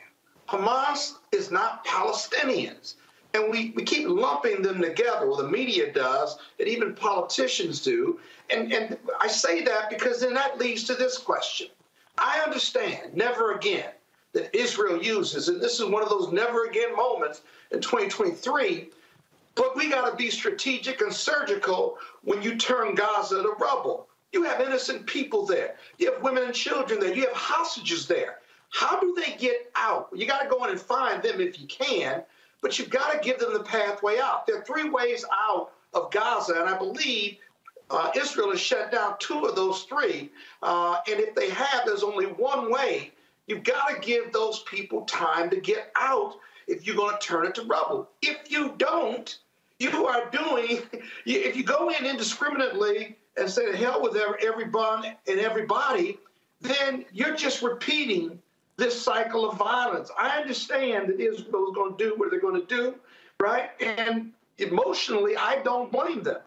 Hamas 0.48 1.14
is 1.30 1.50
not 1.50 1.84
Palestinians. 1.86 2.94
And 3.34 3.50
we, 3.50 3.70
we 3.74 3.84
keep 3.84 4.06
lumping 4.08 4.60
them 4.60 4.82
together, 4.82 5.32
the 5.36 5.48
media 5.48 5.90
does, 5.92 6.38
and 6.58 6.68
even 6.68 6.94
politicians 6.94 7.80
do. 7.80 8.20
And, 8.50 8.72
and 8.72 8.98
I 9.20 9.28
say 9.28 9.62
that 9.62 9.88
because 9.88 10.20
then 10.20 10.34
that 10.34 10.58
leads 10.58 10.84
to 10.84 10.94
this 10.94 11.16
question. 11.16 11.68
I 12.18 12.40
understand, 12.40 13.14
never 13.14 13.52
again, 13.52 13.90
that 14.34 14.54
Israel 14.54 15.02
uses, 15.02 15.48
and 15.48 15.60
this 15.60 15.80
is 15.80 15.86
one 15.86 16.02
of 16.02 16.10
those 16.10 16.30
never 16.30 16.66
again 16.66 16.94
moments 16.94 17.40
in 17.70 17.80
2023 17.80 18.90
but 19.54 19.76
we 19.76 19.90
got 19.90 20.08
to 20.08 20.16
be 20.16 20.30
strategic 20.30 21.00
and 21.00 21.12
surgical 21.12 21.98
when 22.22 22.42
you 22.42 22.56
turn 22.56 22.94
Gaza 22.94 23.42
to 23.42 23.50
rubble. 23.60 24.08
You 24.32 24.44
have 24.44 24.60
innocent 24.60 25.06
people 25.06 25.44
there. 25.44 25.76
You 25.98 26.12
have 26.12 26.22
women 26.22 26.44
and 26.44 26.54
children 26.54 26.98
there. 26.98 27.14
You 27.14 27.26
have 27.26 27.36
hostages 27.36 28.06
there. 28.06 28.38
How 28.70 28.98
do 28.98 29.14
they 29.14 29.36
get 29.36 29.70
out? 29.76 30.08
You 30.14 30.26
got 30.26 30.42
to 30.42 30.48
go 30.48 30.64
in 30.64 30.70
and 30.70 30.80
find 30.80 31.22
them 31.22 31.40
if 31.40 31.60
you 31.60 31.66
can, 31.66 32.22
but 32.62 32.78
you've 32.78 32.90
got 32.90 33.12
to 33.12 33.18
give 33.18 33.38
them 33.38 33.52
the 33.52 33.62
pathway 33.62 34.18
out. 34.18 34.46
There 34.46 34.58
are 34.58 34.64
three 34.64 34.88
ways 34.88 35.24
out 35.30 35.72
of 35.92 36.10
Gaza, 36.10 36.54
and 36.54 36.68
I 36.70 36.78
believe 36.78 37.36
uh, 37.90 38.10
Israel 38.16 38.50
has 38.50 38.60
shut 38.60 38.90
down 38.90 39.16
two 39.18 39.44
of 39.44 39.54
those 39.54 39.82
three. 39.82 40.30
Uh, 40.62 40.96
and 41.10 41.20
if 41.20 41.34
they 41.34 41.50
have, 41.50 41.82
there's 41.84 42.02
only 42.02 42.26
one 42.26 42.72
way. 42.72 43.12
You've 43.46 43.64
got 43.64 43.88
to 43.88 44.00
give 44.00 44.32
those 44.32 44.60
people 44.60 45.02
time 45.02 45.50
to 45.50 45.60
get 45.60 45.92
out 45.94 46.36
if 46.66 46.86
you're 46.86 46.96
going 46.96 47.16
to 47.18 47.26
turn 47.26 47.44
it 47.44 47.54
to 47.56 47.62
rubble. 47.64 48.08
If 48.22 48.50
you 48.50 48.74
don't, 48.78 49.38
you 49.78 50.06
are 50.06 50.30
doing, 50.30 50.80
if 51.26 51.56
you 51.56 51.64
go 51.64 51.90
in 51.90 52.06
indiscriminately 52.06 53.18
and 53.36 53.50
say 53.50 53.70
to 53.70 53.76
hell 53.76 54.02
with 54.02 54.16
everyone 54.16 55.04
and 55.26 55.40
everybody, 55.40 56.18
then 56.60 57.04
you're 57.12 57.34
just 57.34 57.62
repeating 57.62 58.40
this 58.76 59.00
cycle 59.00 59.48
of 59.48 59.58
violence. 59.58 60.10
I 60.18 60.40
understand 60.40 61.08
that 61.08 61.20
Israel 61.20 61.68
is 61.68 61.74
going 61.74 61.96
to 61.96 62.04
do 62.04 62.14
what 62.16 62.30
they're 62.30 62.40
going 62.40 62.60
to 62.60 62.66
do, 62.66 62.94
right? 63.40 63.70
And 63.80 64.32
emotionally, 64.58 65.36
I 65.36 65.62
don't 65.62 65.90
blame 65.90 66.22
them. 66.22 66.40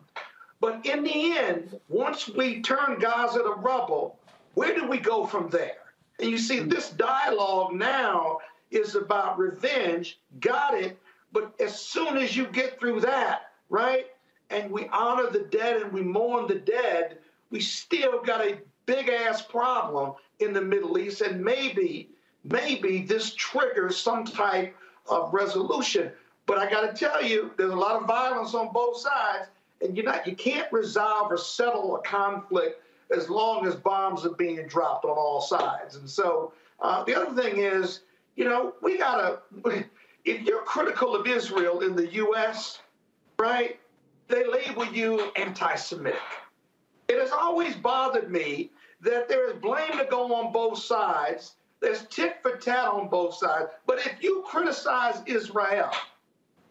But 0.59 0.85
in 0.85 1.03
the 1.03 1.37
end, 1.37 1.79
once 1.89 2.27
we 2.27 2.61
turn 2.61 2.97
Gaza 2.99 3.39
to 3.39 3.55
rubble, 3.57 4.17
where 4.53 4.73
do 4.73 4.87
we 4.87 4.97
go 4.97 5.25
from 5.25 5.49
there? 5.49 5.77
And 6.19 6.29
you 6.29 6.37
see, 6.37 6.61
this 6.61 6.89
dialogue 6.91 7.73
now 7.73 8.39
is 8.71 8.95
about 8.95 9.37
revenge. 9.37 10.17
Got 10.39 10.75
it. 10.75 10.97
But 11.33 11.53
as 11.59 11.77
soon 11.77 12.17
as 12.17 12.35
you 12.35 12.47
get 12.47 12.79
through 12.79 13.01
that, 13.01 13.51
right, 13.69 14.07
and 14.49 14.71
we 14.71 14.87
honor 14.91 15.29
the 15.29 15.47
dead 15.51 15.81
and 15.81 15.91
we 15.91 16.01
mourn 16.01 16.47
the 16.47 16.55
dead, 16.55 17.17
we 17.51 17.59
still 17.59 18.21
got 18.21 18.41
a 18.45 18.57
big 18.85 19.09
ass 19.09 19.41
problem 19.41 20.13
in 20.39 20.53
the 20.53 20.61
Middle 20.61 20.97
East. 20.97 21.21
And 21.21 21.43
maybe, 21.43 22.09
maybe 22.43 23.01
this 23.01 23.33
triggers 23.33 23.97
some 23.97 24.25
type 24.25 24.75
of 25.09 25.33
resolution. 25.33 26.11
But 26.45 26.59
I 26.59 26.69
got 26.69 26.81
to 26.81 26.93
tell 26.93 27.23
you, 27.23 27.51
there's 27.57 27.73
a 27.73 27.75
lot 27.75 27.99
of 27.99 28.07
violence 28.07 28.53
on 28.53 28.71
both 28.71 28.97
sides, 28.97 29.49
and 29.81 29.95
you're 29.95 30.05
not, 30.05 30.27
you 30.27 30.35
can't 30.35 30.71
resolve 30.71 31.31
or 31.31 31.37
settle 31.37 31.95
a 31.95 32.01
conflict 32.01 32.81
as 33.15 33.29
long 33.29 33.67
as 33.67 33.75
bombs 33.75 34.25
are 34.25 34.33
being 34.35 34.67
dropped 34.67 35.05
on 35.05 35.11
all 35.11 35.41
sides. 35.41 35.95
And 35.95 36.09
so 36.09 36.53
uh, 36.79 37.03
the 37.03 37.15
other 37.15 37.39
thing 37.41 37.57
is, 37.57 38.01
you 38.35 38.45
know, 38.45 38.73
we 38.81 38.97
got 38.97 39.41
to, 39.63 39.85
if 40.25 40.41
you're 40.41 40.61
critical 40.61 41.15
of 41.15 41.27
Israel 41.27 41.81
in 41.81 41.95
the 41.95 42.07
U.S., 42.07 42.79
right, 43.39 43.79
they 44.27 44.45
label 44.45 44.85
you 44.85 45.31
anti 45.35 45.75
Semitic. 45.75 46.19
It 47.07 47.19
has 47.19 47.31
always 47.31 47.75
bothered 47.75 48.31
me 48.31 48.71
that 49.01 49.29
there 49.29 49.49
is 49.49 49.57
blame 49.59 49.97
to 49.97 50.07
go 50.09 50.33
on 50.33 50.51
both 50.51 50.79
sides. 50.79 51.53
There's 51.79 52.05
tit 52.07 52.37
for 52.41 52.57
tat 52.57 52.87
on 52.87 53.09
both 53.09 53.35
sides. 53.35 53.69
But 53.85 53.99
if 53.99 54.15
you 54.21 54.43
criticize 54.47 55.21
Israel, 55.27 55.91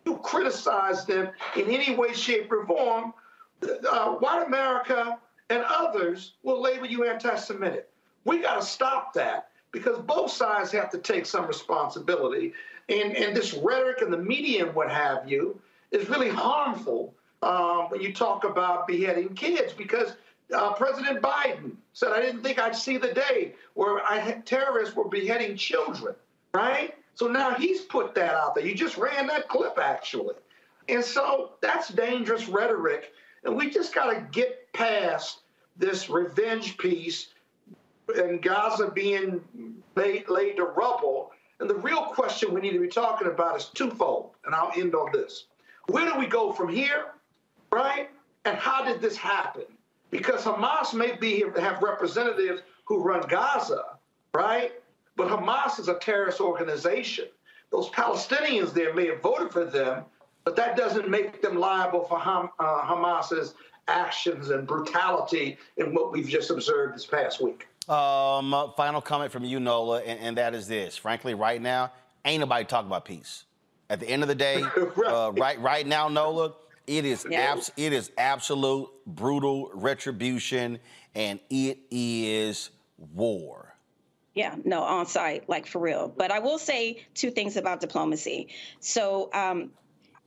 you 0.05 0.17
criticize 0.19 1.05
them 1.05 1.31
in 1.57 1.71
any 1.71 1.95
way, 1.95 2.13
shape, 2.13 2.51
or 2.51 2.67
form, 2.67 3.15
uh, 3.91 4.15
white 4.15 4.45
America 4.47 5.19
and 5.51 5.63
others 5.69 6.35
will 6.43 6.61
label 6.61 6.87
you 6.87 7.05
anti 7.05 7.37
Semitic. 7.37 7.89
We 8.25 8.41
got 8.41 8.61
to 8.61 8.67
stop 8.67 9.13
that 9.15 9.51
because 9.71 9.99
both 9.99 10.31
sides 10.31 10.73
have 10.73 10.91
to 10.91 10.99
take 10.99 11.27
some 11.27 11.47
responsibility. 11.47 12.53
And, 12.89 13.17
and 13.17 13.37
this 13.37 13.55
rhetoric 13.55 14.03
and 14.03 14.13
the 14.13 14.19
media 14.19 14.67
and 14.67 14.75
what 14.75 14.91
have 14.91 15.29
you 15.31 15.61
is 15.91 16.09
really 16.09 16.29
harmful 16.29 17.15
um, 17.45 17.91
when 17.91 18.01
you 18.01 18.13
talk 18.13 18.45
about 18.45 18.87
beheading 18.87 19.35
kids 19.35 19.75
because 19.75 20.15
uh, 20.55 20.73
President 20.73 21.21
Biden 21.21 21.73
said, 21.93 22.13
I 22.13 22.21
didn't 22.21 22.43
think 22.43 22.59
I'd 22.59 22.75
see 22.75 22.97
the 22.97 23.13
day 23.13 23.55
where 23.75 24.03
I, 24.05 24.41
terrorists 24.47 24.97
were 24.97 25.09
beheading 25.09 25.57
children, 25.57 26.15
right? 26.55 26.95
So 27.15 27.27
now 27.27 27.55
he's 27.55 27.83
put 27.83 28.15
that 28.15 28.35
out 28.35 28.55
there. 28.55 28.67
You 28.67 28.75
just 28.75 28.97
ran 28.97 29.27
that 29.27 29.49
clip, 29.49 29.79
actually. 29.79 30.35
And 30.89 31.05
so 31.05 31.53
that's 31.61 31.89
dangerous 31.89 32.49
rhetoric. 32.49 33.13
And 33.45 33.57
we 33.57 33.71
just 33.71 33.95
got 33.95 34.13
to 34.13 34.27
get 34.33 34.73
past 34.73 35.41
this 35.77 36.09
revenge 36.09 36.79
piece 36.79 37.29
and 38.17 38.43
Gaza 38.43 38.91
being 38.91 39.43
laid, 39.97 40.29
laid 40.29 40.57
to 40.57 40.65
rubble. 40.65 41.31
And 41.61 41.69
the 41.69 41.77
real 41.77 42.07
question 42.07 42.55
we 42.55 42.61
need 42.63 42.73
to 42.73 42.81
be 42.81 42.89
talking 42.89 43.29
about 43.29 43.57
is 43.57 43.67
twofold. 43.67 44.31
And 44.47 44.55
I'll 44.55 44.73
end 44.77 44.95
on 44.95 45.11
this. 45.13 45.47
Where 45.89 46.11
do 46.11 46.19
we 46.19 46.27
go 46.27 46.53
from 46.53 46.69
here? 46.69 47.07
Right? 47.75 48.09
And 48.45 48.57
how 48.57 48.85
did 48.85 49.01
this 49.01 49.17
happen? 49.17 49.65
Because 50.11 50.45
Hamas 50.45 50.95
may 50.95 51.17
be 51.17 51.35
here 51.35 51.53
have 51.61 51.83
representatives 51.83 52.63
who 52.85 53.03
run 53.03 53.27
Gaza, 53.29 53.97
right? 54.33 54.73
But 55.17 55.29
Hamas 55.29 55.81
is 55.81 55.89
a 55.89 55.99
terrorist 55.99 56.41
organization. 56.41 57.27
Those 57.71 57.89
Palestinians 57.91 58.73
there 58.73 58.95
may 58.95 59.07
have 59.09 59.21
voted 59.21 59.51
for 59.51 59.65
them, 59.65 60.05
but 60.45 60.55
that 60.57 60.77
doesn't 60.77 61.09
make 61.09 61.43
them 61.43 61.57
liable 61.57 62.05
for 62.05 62.19
Ham, 62.21 62.51
uh, 62.61 62.83
Hamas's 62.83 63.55
actions 63.89 64.51
and 64.51 64.67
brutality 64.67 65.59
in 65.77 65.95
what 65.95 66.13
we've 66.13 66.29
just 66.29 66.51
observed 66.51 66.95
this 66.95 67.07
past 67.07 67.43
week. 67.43 67.67
Um, 67.89 68.73
final 68.77 69.01
comment 69.01 69.33
from 69.33 69.45
you, 69.45 69.61
Nola, 69.61 70.01
and, 70.03 70.19
and, 70.21 70.39
that 70.39 70.55
is 70.55 70.67
this. 70.67 70.97
Frankly, 70.97 71.35
right 71.35 71.61
now, 71.61 71.93
ain't 72.25 72.41
nobody 72.41 72.65
talking 72.65 72.89
about 72.89 73.05
peace. 73.05 73.45
At 73.91 74.01
the 74.01 74.09
end 74.09 74.23
of 74.23 74.29
the 74.29 74.35
day, 74.35 74.63
right. 74.97 75.13
Uh, 75.13 75.33
right, 75.33 75.61
right 75.61 75.87
now, 75.87 76.09
Nola, 76.09 76.55
It 76.87 77.05
is 77.05 77.27
Yeah. 77.29 77.53
abs- 77.53 77.71
it 77.77 77.93
is 77.93 78.11
absolute 78.19 78.91
brutal 79.07 79.71
retribution, 79.75 80.79
and 81.15 81.41
it 81.51 81.79
is 81.91 82.71
war. 82.99 83.75
Yeah, 84.35 84.57
no, 84.65 84.83
on 84.83 85.07
site, 85.07 85.49
like 85.49 85.67
for 85.67 85.79
real. 85.79 86.09
But 86.09 86.31
I 86.33 86.41
will 86.41 86.59
say 86.59 87.05
two 87.15 87.31
things 87.31 87.57
about 87.57 87.81
diplomacy. 87.81 88.49
So, 88.81 89.31
um, 89.33 89.71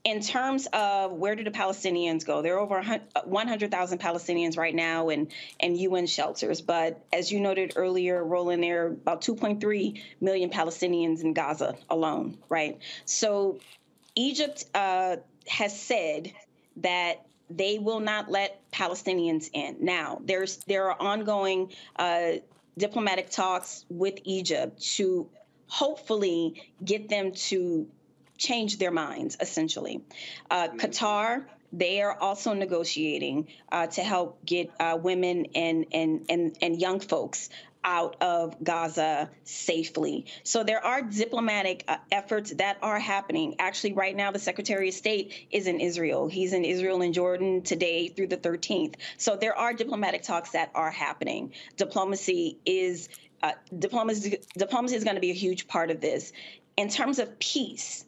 in 0.04 0.20
terms 0.20 0.66
of 0.72 1.12
where 1.12 1.34
do 1.36 1.44
the 1.44 1.50
Palestinians 1.50 2.24
go? 2.24 2.40
There 2.40 2.54
are 2.54 2.60
over 2.60 2.82
100,000 3.24 3.98
Palestinians 4.00 4.56
right 4.56 4.74
now 4.74 5.10
in, 5.10 5.28
in 5.60 5.76
UN 5.76 6.06
shelters. 6.06 6.62
But 6.62 7.04
as 7.12 7.30
you 7.30 7.40
noted 7.40 7.74
earlier, 7.76 8.24
Roland, 8.24 8.62
there 8.62 8.84
are 8.84 8.86
about 8.86 9.20
2.3 9.20 10.00
million 10.20 10.48
Palestinians 10.48 11.20
in 11.22 11.34
Gaza 11.34 11.76
alone, 11.90 12.38
right? 12.48 12.78
So 13.04 13.58
Egypt 14.14 14.64
uh, 14.74 15.16
has 15.46 15.78
said 15.78 16.32
that 16.82 17.26
they 17.50 17.78
will 17.78 18.00
not 18.00 18.30
let 18.30 18.60
Palestinians 18.70 19.48
in. 19.52 19.76
Now, 19.80 20.20
there's 20.24 20.58
there 20.66 20.90
are 20.90 21.00
ongoing 21.00 21.72
uh, 21.96 22.32
diplomatic 22.76 23.30
talks 23.30 23.84
with 23.88 24.18
Egypt 24.24 24.80
to 24.96 25.28
hopefully 25.66 26.62
get 26.84 27.08
them 27.08 27.32
to 27.32 27.88
change 28.36 28.78
their 28.78 28.90
minds, 28.90 29.36
essentially. 29.40 30.02
Uh, 30.50 30.68
Qatar, 30.68 31.44
they 31.72 32.00
are 32.00 32.16
also 32.18 32.54
negotiating 32.54 33.48
uh, 33.70 33.86
to 33.88 34.02
help 34.02 34.44
get 34.46 34.70
uh, 34.80 34.96
women 35.00 35.46
and, 35.54 35.86
and, 35.92 36.26
and, 36.30 36.56
and 36.62 36.80
young 36.80 37.00
folks 37.00 37.50
out 37.88 38.16
of 38.20 38.62
Gaza 38.62 39.30
safely. 39.44 40.26
So 40.42 40.62
there 40.62 40.84
are 40.84 41.00
diplomatic 41.00 41.84
uh, 41.88 41.96
efforts 42.12 42.52
that 42.56 42.76
are 42.82 42.98
happening. 42.98 43.56
Actually, 43.58 43.94
right 43.94 44.14
now, 44.14 44.30
the 44.30 44.38
Secretary 44.38 44.90
of 44.90 44.94
State 44.94 45.48
is 45.50 45.66
in 45.66 45.80
Israel. 45.80 46.28
He's 46.28 46.52
in 46.52 46.66
Israel 46.66 47.00
and 47.00 47.14
Jordan 47.14 47.62
today 47.62 48.08
through 48.08 48.26
the 48.26 48.36
13th. 48.36 48.96
So 49.16 49.36
there 49.36 49.56
are 49.56 49.72
diplomatic 49.72 50.22
talks 50.22 50.50
that 50.50 50.70
are 50.74 50.90
happening. 50.90 51.54
Diplomacy 51.78 52.58
is 52.66 53.08
uh, 53.42 53.52
diplomacy. 53.76 54.38
Diplomacy 54.58 54.94
is 54.94 55.04
going 55.04 55.16
to 55.16 55.22
be 55.22 55.30
a 55.30 55.40
huge 55.46 55.66
part 55.66 55.90
of 55.90 56.02
this. 56.02 56.32
In 56.76 56.90
terms 56.90 57.18
of 57.18 57.38
peace, 57.38 58.04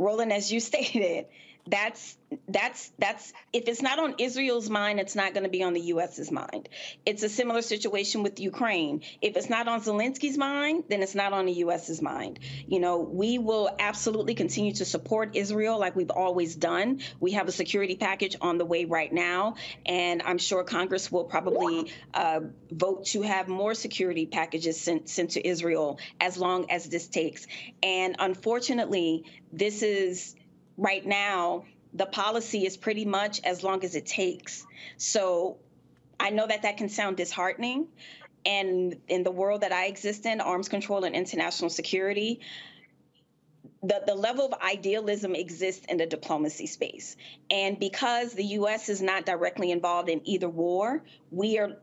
Roland, 0.00 0.32
as 0.32 0.50
you 0.50 0.58
stated, 0.72 1.26
that's 1.66 2.16
that's 2.48 2.92
that's 2.98 3.32
if 3.52 3.68
it's 3.68 3.82
not 3.82 3.98
on 3.98 4.14
Israel's 4.18 4.70
mind, 4.70 5.00
it's 5.00 5.14
not 5.14 5.34
going 5.34 5.44
to 5.44 5.50
be 5.50 5.62
on 5.62 5.72
the 5.72 5.80
U.S.'s 5.80 6.30
mind. 6.30 6.68
It's 7.04 7.22
a 7.22 7.28
similar 7.28 7.62
situation 7.62 8.22
with 8.22 8.40
Ukraine. 8.40 9.02
If 9.20 9.36
it's 9.36 9.50
not 9.50 9.68
on 9.68 9.80
Zelensky's 9.80 10.38
mind, 10.38 10.84
then 10.88 11.02
it's 11.02 11.14
not 11.14 11.32
on 11.32 11.46
the 11.46 11.52
U.S.'s 11.52 12.00
mind. 12.00 12.38
You 12.66 12.80
know, 12.80 12.98
we 12.98 13.38
will 13.38 13.70
absolutely 13.78 14.34
continue 14.34 14.72
to 14.74 14.84
support 14.84 15.36
Israel 15.36 15.78
like 15.78 15.96
we've 15.96 16.10
always 16.10 16.56
done. 16.56 17.00
We 17.18 17.32
have 17.32 17.48
a 17.48 17.52
security 17.52 17.96
package 17.96 18.36
on 18.40 18.58
the 18.58 18.64
way 18.64 18.84
right 18.84 19.12
now, 19.12 19.56
and 19.84 20.22
I'm 20.22 20.38
sure 20.38 20.64
Congress 20.64 21.10
will 21.10 21.24
probably 21.24 21.92
uh, 22.14 22.40
vote 22.70 23.06
to 23.06 23.22
have 23.22 23.48
more 23.48 23.74
security 23.74 24.26
packages 24.26 24.80
sent 24.80 25.08
sent 25.08 25.32
to 25.32 25.46
Israel 25.46 25.98
as 26.20 26.38
long 26.38 26.70
as 26.70 26.88
this 26.88 27.08
takes. 27.08 27.46
And 27.82 28.16
unfortunately, 28.18 29.24
this 29.52 29.82
is 29.82 30.36
right 30.80 31.04
now 31.04 31.64
the 31.92 32.06
policy 32.06 32.66
is 32.66 32.76
pretty 32.76 33.04
much 33.04 33.40
as 33.44 33.62
long 33.62 33.84
as 33.84 33.94
it 33.94 34.06
takes. 34.06 34.66
So 34.96 35.58
I 36.18 36.30
know 36.30 36.46
that 36.46 36.62
that 36.62 36.76
can 36.76 36.88
sound 36.88 37.16
disheartening. 37.16 37.88
And 38.46 38.96
in 39.08 39.22
the 39.22 39.30
world 39.30 39.62
that 39.62 39.72
I 39.72 39.86
exist 39.86 40.24
in, 40.24 40.40
arms 40.40 40.68
control 40.68 41.04
and 41.04 41.14
international 41.14 41.68
security, 41.68 42.40
the, 43.82 44.02
the 44.06 44.14
level 44.14 44.46
of 44.46 44.54
idealism 44.60 45.34
exists 45.34 45.84
in 45.88 45.96
the 45.96 46.06
diplomacy 46.06 46.66
space. 46.66 47.16
And 47.50 47.78
because 47.78 48.32
the 48.32 48.44
U.S. 48.44 48.88
is 48.88 49.02
not 49.02 49.26
directly 49.26 49.70
involved 49.70 50.08
in 50.08 50.20
either 50.24 50.48
war, 50.48 51.02
we 51.30 51.58
are. 51.58 51.76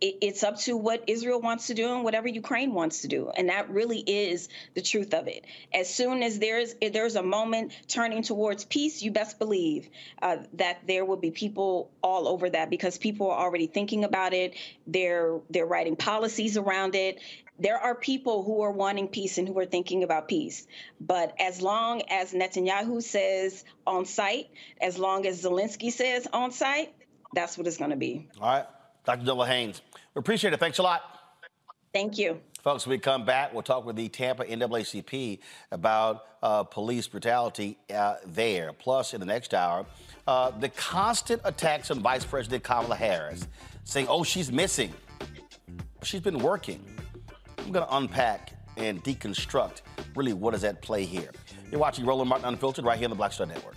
It, 0.00 0.06
it- 0.06 0.18
it's 0.28 0.42
up 0.42 0.58
to 0.60 0.76
what 0.76 1.04
Israel 1.06 1.40
wants 1.40 1.68
to 1.68 1.74
do 1.74 1.92
and 1.94 2.04
whatever 2.04 2.28
Ukraine 2.28 2.72
wants 2.74 3.02
to 3.02 3.08
do, 3.08 3.30
and 3.30 3.48
that 3.48 3.70
really 3.70 3.98
is 3.98 4.48
the 4.74 4.82
truth 4.82 5.14
of 5.14 5.26
it. 5.28 5.44
As 5.72 5.92
soon 5.92 6.22
as 6.22 6.38
there's 6.38 6.74
there's 6.80 7.16
a 7.16 7.22
moment 7.22 7.72
turning 7.88 8.22
towards 8.22 8.64
peace, 8.64 9.02
you 9.02 9.10
best 9.10 9.38
believe 9.38 9.88
uh, 10.22 10.36
that 10.54 10.86
there 10.86 11.04
will 11.04 11.16
be 11.16 11.30
people 11.30 11.90
all 12.02 12.28
over 12.28 12.48
that 12.50 12.70
because 12.70 12.98
people 12.98 13.30
are 13.30 13.38
already 13.44 13.66
thinking 13.66 14.04
about 14.04 14.32
it. 14.34 14.54
They're 14.86 15.40
they're 15.50 15.66
writing 15.66 15.96
policies 15.96 16.56
around 16.56 16.94
it. 16.94 17.20
There 17.60 17.78
are 17.78 17.96
people 17.96 18.44
who 18.44 18.62
are 18.62 18.70
wanting 18.70 19.08
peace 19.08 19.36
and 19.38 19.48
who 19.48 19.58
are 19.58 19.66
thinking 19.66 20.04
about 20.04 20.28
peace. 20.28 20.66
But 21.00 21.34
as 21.40 21.60
long 21.60 22.02
as 22.08 22.32
Netanyahu 22.32 23.02
says 23.02 23.64
on 23.84 24.04
site, 24.04 24.46
as 24.80 24.96
long 24.96 25.26
as 25.26 25.42
Zelensky 25.42 25.90
says 25.90 26.28
on 26.32 26.52
site, 26.52 26.94
that's 27.32 27.58
what 27.58 27.66
it's 27.66 27.76
going 27.76 27.90
to 27.90 27.96
be. 27.96 28.28
All 28.40 28.46
right, 28.48 28.66
Dr. 29.08 29.24
Nola 29.24 29.46
Haynes, 29.46 29.80
we 30.14 30.18
appreciate 30.18 30.52
it. 30.52 30.60
Thanks 30.60 30.76
a 30.76 30.82
lot. 30.82 31.00
Thank 31.94 32.18
you. 32.18 32.42
Folks, 32.62 32.86
when 32.86 32.90
we 32.90 32.98
come 32.98 33.24
back, 33.24 33.54
we'll 33.54 33.62
talk 33.62 33.86
with 33.86 33.96
the 33.96 34.06
Tampa 34.10 34.44
NAACP 34.44 35.38
about 35.72 36.26
uh, 36.42 36.64
police 36.64 37.08
brutality 37.08 37.78
uh, 37.94 38.16
there. 38.26 38.74
Plus, 38.74 39.14
in 39.14 39.20
the 39.20 39.24
next 39.24 39.54
hour, 39.54 39.86
uh, 40.26 40.50
the 40.50 40.68
constant 40.68 41.40
attacks 41.46 41.90
on 41.90 42.00
Vice 42.00 42.26
President 42.26 42.62
Kamala 42.62 42.96
Harris, 42.96 43.48
saying, 43.84 44.06
oh, 44.10 44.24
she's 44.24 44.52
missing. 44.52 44.92
She's 46.02 46.20
been 46.20 46.40
working. 46.40 46.84
I'm 47.60 47.72
going 47.72 47.86
to 47.86 47.96
unpack 47.96 48.52
and 48.76 49.02
deconstruct 49.02 49.80
really 50.16 50.34
what 50.34 50.52
is 50.52 50.64
at 50.64 50.82
play 50.82 51.06
here. 51.06 51.30
You're 51.70 51.80
watching 51.80 52.04
Roland 52.04 52.28
Martin 52.28 52.46
Unfiltered 52.46 52.84
right 52.84 52.98
here 52.98 53.06
on 53.06 53.10
the 53.10 53.16
Black 53.16 53.32
Star 53.32 53.46
Network. 53.46 53.76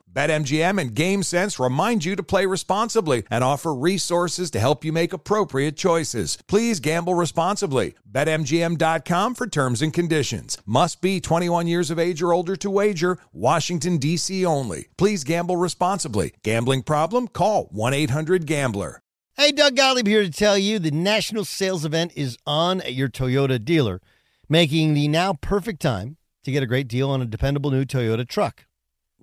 BetMGM 0.13 0.79
and 0.79 0.93
GameSense 0.93 1.63
remind 1.63 2.03
you 2.03 2.15
to 2.15 2.23
play 2.23 2.45
responsibly 2.45 3.23
and 3.31 3.43
offer 3.43 3.73
resources 3.73 4.51
to 4.51 4.59
help 4.59 4.83
you 4.83 4.91
make 4.91 5.13
appropriate 5.13 5.77
choices. 5.77 6.37
Please 6.47 6.79
gamble 6.79 7.15
responsibly. 7.15 7.95
BetMGM.com 8.11 9.35
for 9.35 9.47
terms 9.47 9.81
and 9.81 9.93
conditions. 9.93 10.57
Must 10.65 11.01
be 11.01 11.21
21 11.21 11.67
years 11.67 11.89
of 11.89 11.99
age 11.99 12.21
or 12.21 12.33
older 12.33 12.55
to 12.57 12.69
wager. 12.69 13.17
Washington, 13.31 13.97
D.C. 13.97 14.45
only. 14.45 14.87
Please 14.97 15.23
gamble 15.23 15.57
responsibly. 15.57 16.33
Gambling 16.43 16.83
problem? 16.83 17.27
Call 17.27 17.65
1 17.71 17.93
800 17.93 18.45
Gambler. 18.45 19.01
Hey, 19.37 19.53
Doug 19.53 19.77
Gottlieb 19.77 20.07
here 20.07 20.23
to 20.23 20.29
tell 20.29 20.57
you 20.57 20.77
the 20.77 20.91
national 20.91 21.45
sales 21.45 21.85
event 21.85 22.11
is 22.15 22.37
on 22.45 22.81
at 22.81 22.93
your 22.93 23.07
Toyota 23.07 23.63
dealer, 23.63 24.01
making 24.49 24.93
the 24.93 25.07
now 25.07 25.33
perfect 25.33 25.81
time 25.81 26.17
to 26.43 26.51
get 26.51 26.61
a 26.61 26.67
great 26.67 26.87
deal 26.89 27.09
on 27.09 27.21
a 27.21 27.25
dependable 27.25 27.71
new 27.71 27.85
Toyota 27.85 28.27
truck, 28.27 28.65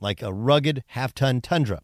like 0.01 0.23
a 0.23 0.33
rugged 0.33 0.85
half 0.89 1.15
ton 1.15 1.41
Tundra. 1.41 1.81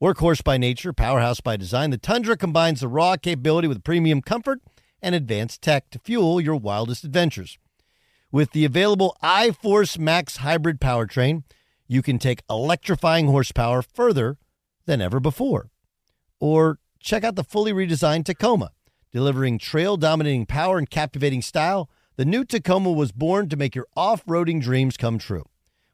Workhorse 0.00 0.42
by 0.42 0.56
nature, 0.56 0.92
powerhouse 0.92 1.40
by 1.40 1.56
design, 1.56 1.90
the 1.90 1.98
Tundra 1.98 2.36
combines 2.36 2.80
the 2.80 2.88
raw 2.88 3.16
capability 3.16 3.68
with 3.68 3.84
premium 3.84 4.22
comfort 4.22 4.60
and 5.02 5.14
advanced 5.14 5.60
tech 5.60 5.90
to 5.90 5.98
fuel 5.98 6.40
your 6.40 6.56
wildest 6.56 7.04
adventures. 7.04 7.58
With 8.32 8.52
the 8.52 8.64
available 8.64 9.16
iForce 9.22 9.98
Max 9.98 10.38
hybrid 10.38 10.80
powertrain, 10.80 11.42
you 11.86 12.00
can 12.00 12.18
take 12.18 12.42
electrifying 12.48 13.26
horsepower 13.26 13.82
further 13.82 14.38
than 14.86 15.00
ever 15.00 15.20
before. 15.20 15.70
Or 16.38 16.78
check 17.00 17.24
out 17.24 17.34
the 17.34 17.44
fully 17.44 17.72
redesigned 17.72 18.24
Tacoma. 18.24 18.70
Delivering 19.12 19.58
trail 19.58 19.96
dominating 19.96 20.46
power 20.46 20.78
and 20.78 20.88
captivating 20.88 21.42
style, 21.42 21.90
the 22.16 22.24
new 22.24 22.44
Tacoma 22.44 22.92
was 22.92 23.12
born 23.12 23.48
to 23.48 23.56
make 23.56 23.74
your 23.74 23.86
off 23.96 24.24
roading 24.24 24.62
dreams 24.62 24.96
come 24.96 25.18
true. 25.18 25.44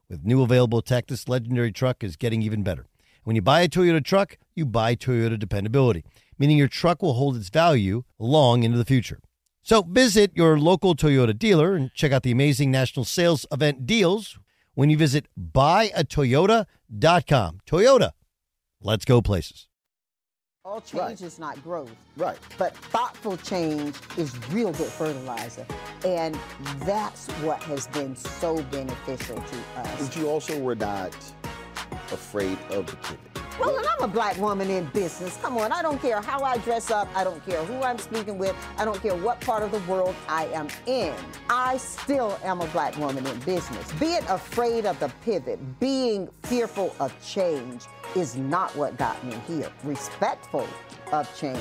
With 0.09 0.24
new 0.24 0.40
available 0.42 0.82
tech, 0.82 1.09
this 1.09 1.28
legendary 1.28 1.72
truck 1.72 2.04
is 2.04 2.14
getting 2.14 2.40
even 2.40 2.62
better. 2.62 2.86
When 3.24 3.34
you 3.34 3.42
buy 3.42 3.62
a 3.62 3.68
Toyota 3.68 4.04
truck, 4.04 4.38
you 4.54 4.64
buy 4.64 4.94
Toyota 4.94 5.36
dependability, 5.36 6.04
meaning 6.38 6.57
your 6.57 6.68
truck 6.68 7.02
will 7.02 7.14
hold 7.14 7.36
its 7.36 7.48
value 7.48 8.04
long 8.20 8.62
into 8.62 8.78
the 8.78 8.84
future. 8.84 9.18
So 9.62 9.82
visit 9.82 10.30
your 10.36 10.61
local 10.61 10.94
Toyota 10.94 11.36
dealer 11.36 11.74
and 11.74 11.92
check 11.92 12.12
out 12.12 12.22
the 12.22 12.30
amazing 12.30 12.70
national 12.70 13.04
sales 13.04 13.46
event 13.50 13.84
deals 13.84 14.38
when 14.74 14.90
you 14.90 14.96
visit 14.96 15.26
buyatoyota.com. 15.36 17.61
Toyota, 17.66 18.12
let's 18.80 19.04
go 19.04 19.20
places. 19.20 19.66
All 20.66 20.80
change 20.80 21.00
Right. 21.00 21.20
is 21.20 21.38
not 21.38 21.62
growth. 21.62 21.92
Right. 22.16 22.36
But 22.58 22.76
thoughtful 22.76 23.36
change 23.36 23.94
is 24.16 24.36
real 24.48 24.72
good 24.72 24.88
fertilizer. 24.88 25.64
And 26.04 26.36
that's 26.80 27.28
what 27.44 27.62
has 27.62 27.86
been 27.86 28.16
so 28.16 28.60
beneficial 28.64 29.36
to 29.36 29.80
us. 29.80 30.08
But 30.08 30.16
you 30.16 30.28
also 30.28 30.58
were 30.58 30.74
not 30.74 31.14
afraid 32.12 32.59
of 32.70 32.87
the 32.87 32.97
pivot. 32.97 33.20
Well, 33.59 33.74
and 33.78 33.87
I'm 33.87 34.03
a 34.03 34.09
black 34.09 34.37
woman 34.37 34.68
in 34.68 34.84
business. 34.87 35.39
Come 35.39 35.57
on, 35.57 35.72
I 35.72 35.80
don't 35.80 36.01
care 36.03 36.20
how 36.20 36.43
I 36.43 36.59
dress 36.59 36.91
up. 36.91 37.09
I 37.14 37.24
don't 37.24 37.45
care 37.47 37.64
who 37.64 37.82
I'm 37.82 37.99
speaking 37.99 38.37
with. 38.37 38.55
I 38.76 38.84
don't 38.84 39.01
care 39.01 39.14
what 39.14 39.41
part 39.41 39.62
of 39.62 39.70
the 39.70 39.78
world 39.91 40.14
I 40.28 40.45
am 40.47 40.68
in. 40.87 41.14
I 41.49 41.78
still 41.78 42.39
am 42.45 42.61
a 42.61 42.66
black 42.66 42.97
woman 42.99 43.26
in 43.26 43.39
business. 43.41 43.91
Being 43.95 44.24
afraid 44.28 44.84
of 44.84 45.01
the 45.01 45.11
pivot, 45.24 45.59
being 45.80 46.28
fearful 46.43 46.95
of 47.01 47.14
change 47.24 47.84
is 48.14 48.37
not 48.37 48.76
what 48.76 48.99
got 48.99 49.24
me 49.24 49.37
here. 49.47 49.70
Respectful 49.84 50.68
of 51.12 51.34
change, 51.39 51.59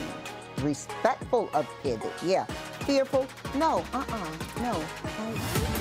respectful 0.62 1.50
of 1.54 1.66
pivot. 1.82 2.12
Yeah. 2.24 2.46
Fearful? 2.86 3.26
No, 3.56 3.84
uh-uh, 3.94 4.62
no. 4.62 5.75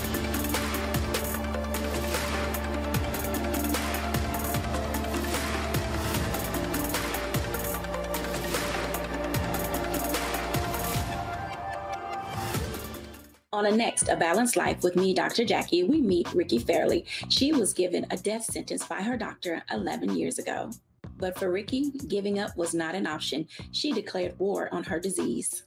On 13.55 13.67
a 13.67 13.71
next, 13.71 14.09
A 14.09 14.17
Balanced 14.17 14.57
Life 14.57 14.83
with 14.83 14.97
me, 14.97 15.15
Dr. 15.15 15.45
Jackie, 15.45 15.85
we 15.85 16.01
meet 16.01 16.35
Ricky 16.35 16.59
Fairley. 16.59 17.05
She 17.29 17.53
was 17.53 17.73
given 17.73 18.05
a 18.11 18.17
death 18.17 18.47
sentence 18.47 18.85
by 18.85 19.01
her 19.01 19.17
doctor 19.17 19.63
11 19.71 20.17
years 20.17 20.41
ago. 20.41 20.73
But 21.19 21.39
for 21.39 21.53
Ricky, 21.53 21.93
giving 22.09 22.41
up 22.41 22.57
was 22.57 22.75
not 22.75 22.97
an 22.97 23.07
option. 23.07 23.47
She 23.71 23.93
declared 23.93 24.37
war 24.41 24.69
on 24.75 24.83
her 24.83 24.99
disease, 24.99 25.63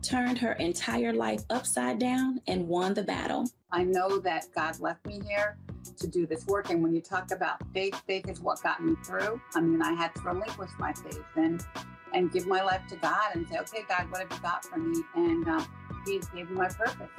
turned 0.00 0.38
her 0.38 0.52
entire 0.52 1.12
life 1.12 1.42
upside 1.50 1.98
down, 1.98 2.40
and 2.46 2.68
won 2.68 2.94
the 2.94 3.02
battle. 3.02 3.50
I 3.72 3.82
know 3.82 4.20
that 4.20 4.46
God 4.54 4.78
left 4.78 5.04
me 5.04 5.20
here 5.26 5.56
to 5.96 6.06
do 6.06 6.28
this 6.28 6.46
work. 6.46 6.70
And 6.70 6.84
when 6.84 6.94
you 6.94 7.00
talk 7.00 7.32
about 7.32 7.60
faith, 7.72 8.00
faith 8.06 8.28
is 8.28 8.38
what 8.38 8.62
got 8.62 8.80
me 8.80 8.94
through. 9.04 9.40
I 9.56 9.60
mean, 9.60 9.82
I 9.82 9.92
had 9.94 10.14
to 10.14 10.20
relinquish 10.20 10.70
my 10.78 10.92
faith 10.92 11.24
and 11.34 11.66
and 12.14 12.32
give 12.32 12.46
my 12.46 12.62
life 12.62 12.82
to 12.88 12.96
God 12.96 13.34
and 13.34 13.46
say, 13.48 13.58
okay, 13.58 13.84
God, 13.88 14.10
what 14.10 14.20
have 14.20 14.30
you 14.30 14.38
got 14.38 14.64
for 14.64 14.78
me? 14.78 15.02
And 15.16 15.46
um, 15.48 15.66
He 16.06 16.20
gave 16.20 16.32
me 16.32 16.44
my 16.44 16.68
purpose, 16.68 17.10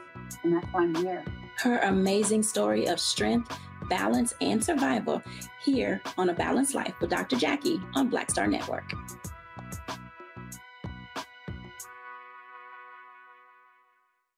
and 0.44 0.54
that's 0.54 0.68
why 0.72 0.84
I'm 0.84 0.96
here. 0.96 1.24
Her 1.58 1.80
amazing 1.80 2.44
story 2.44 2.88
of 2.88 3.00
strength, 3.00 3.58
balance, 3.90 4.34
and 4.42 4.64
survival 4.64 5.22
here 5.64 6.02
on 6.18 6.30
A 6.30 6.34
Balanced 6.34 6.76
Life 6.76 6.94
with 7.00 7.10
Dr. 7.10 7.38
Jackie 7.38 7.80
on 7.96 8.10
Black 8.10 8.30
Star 8.30 8.48
Network. 8.48 8.92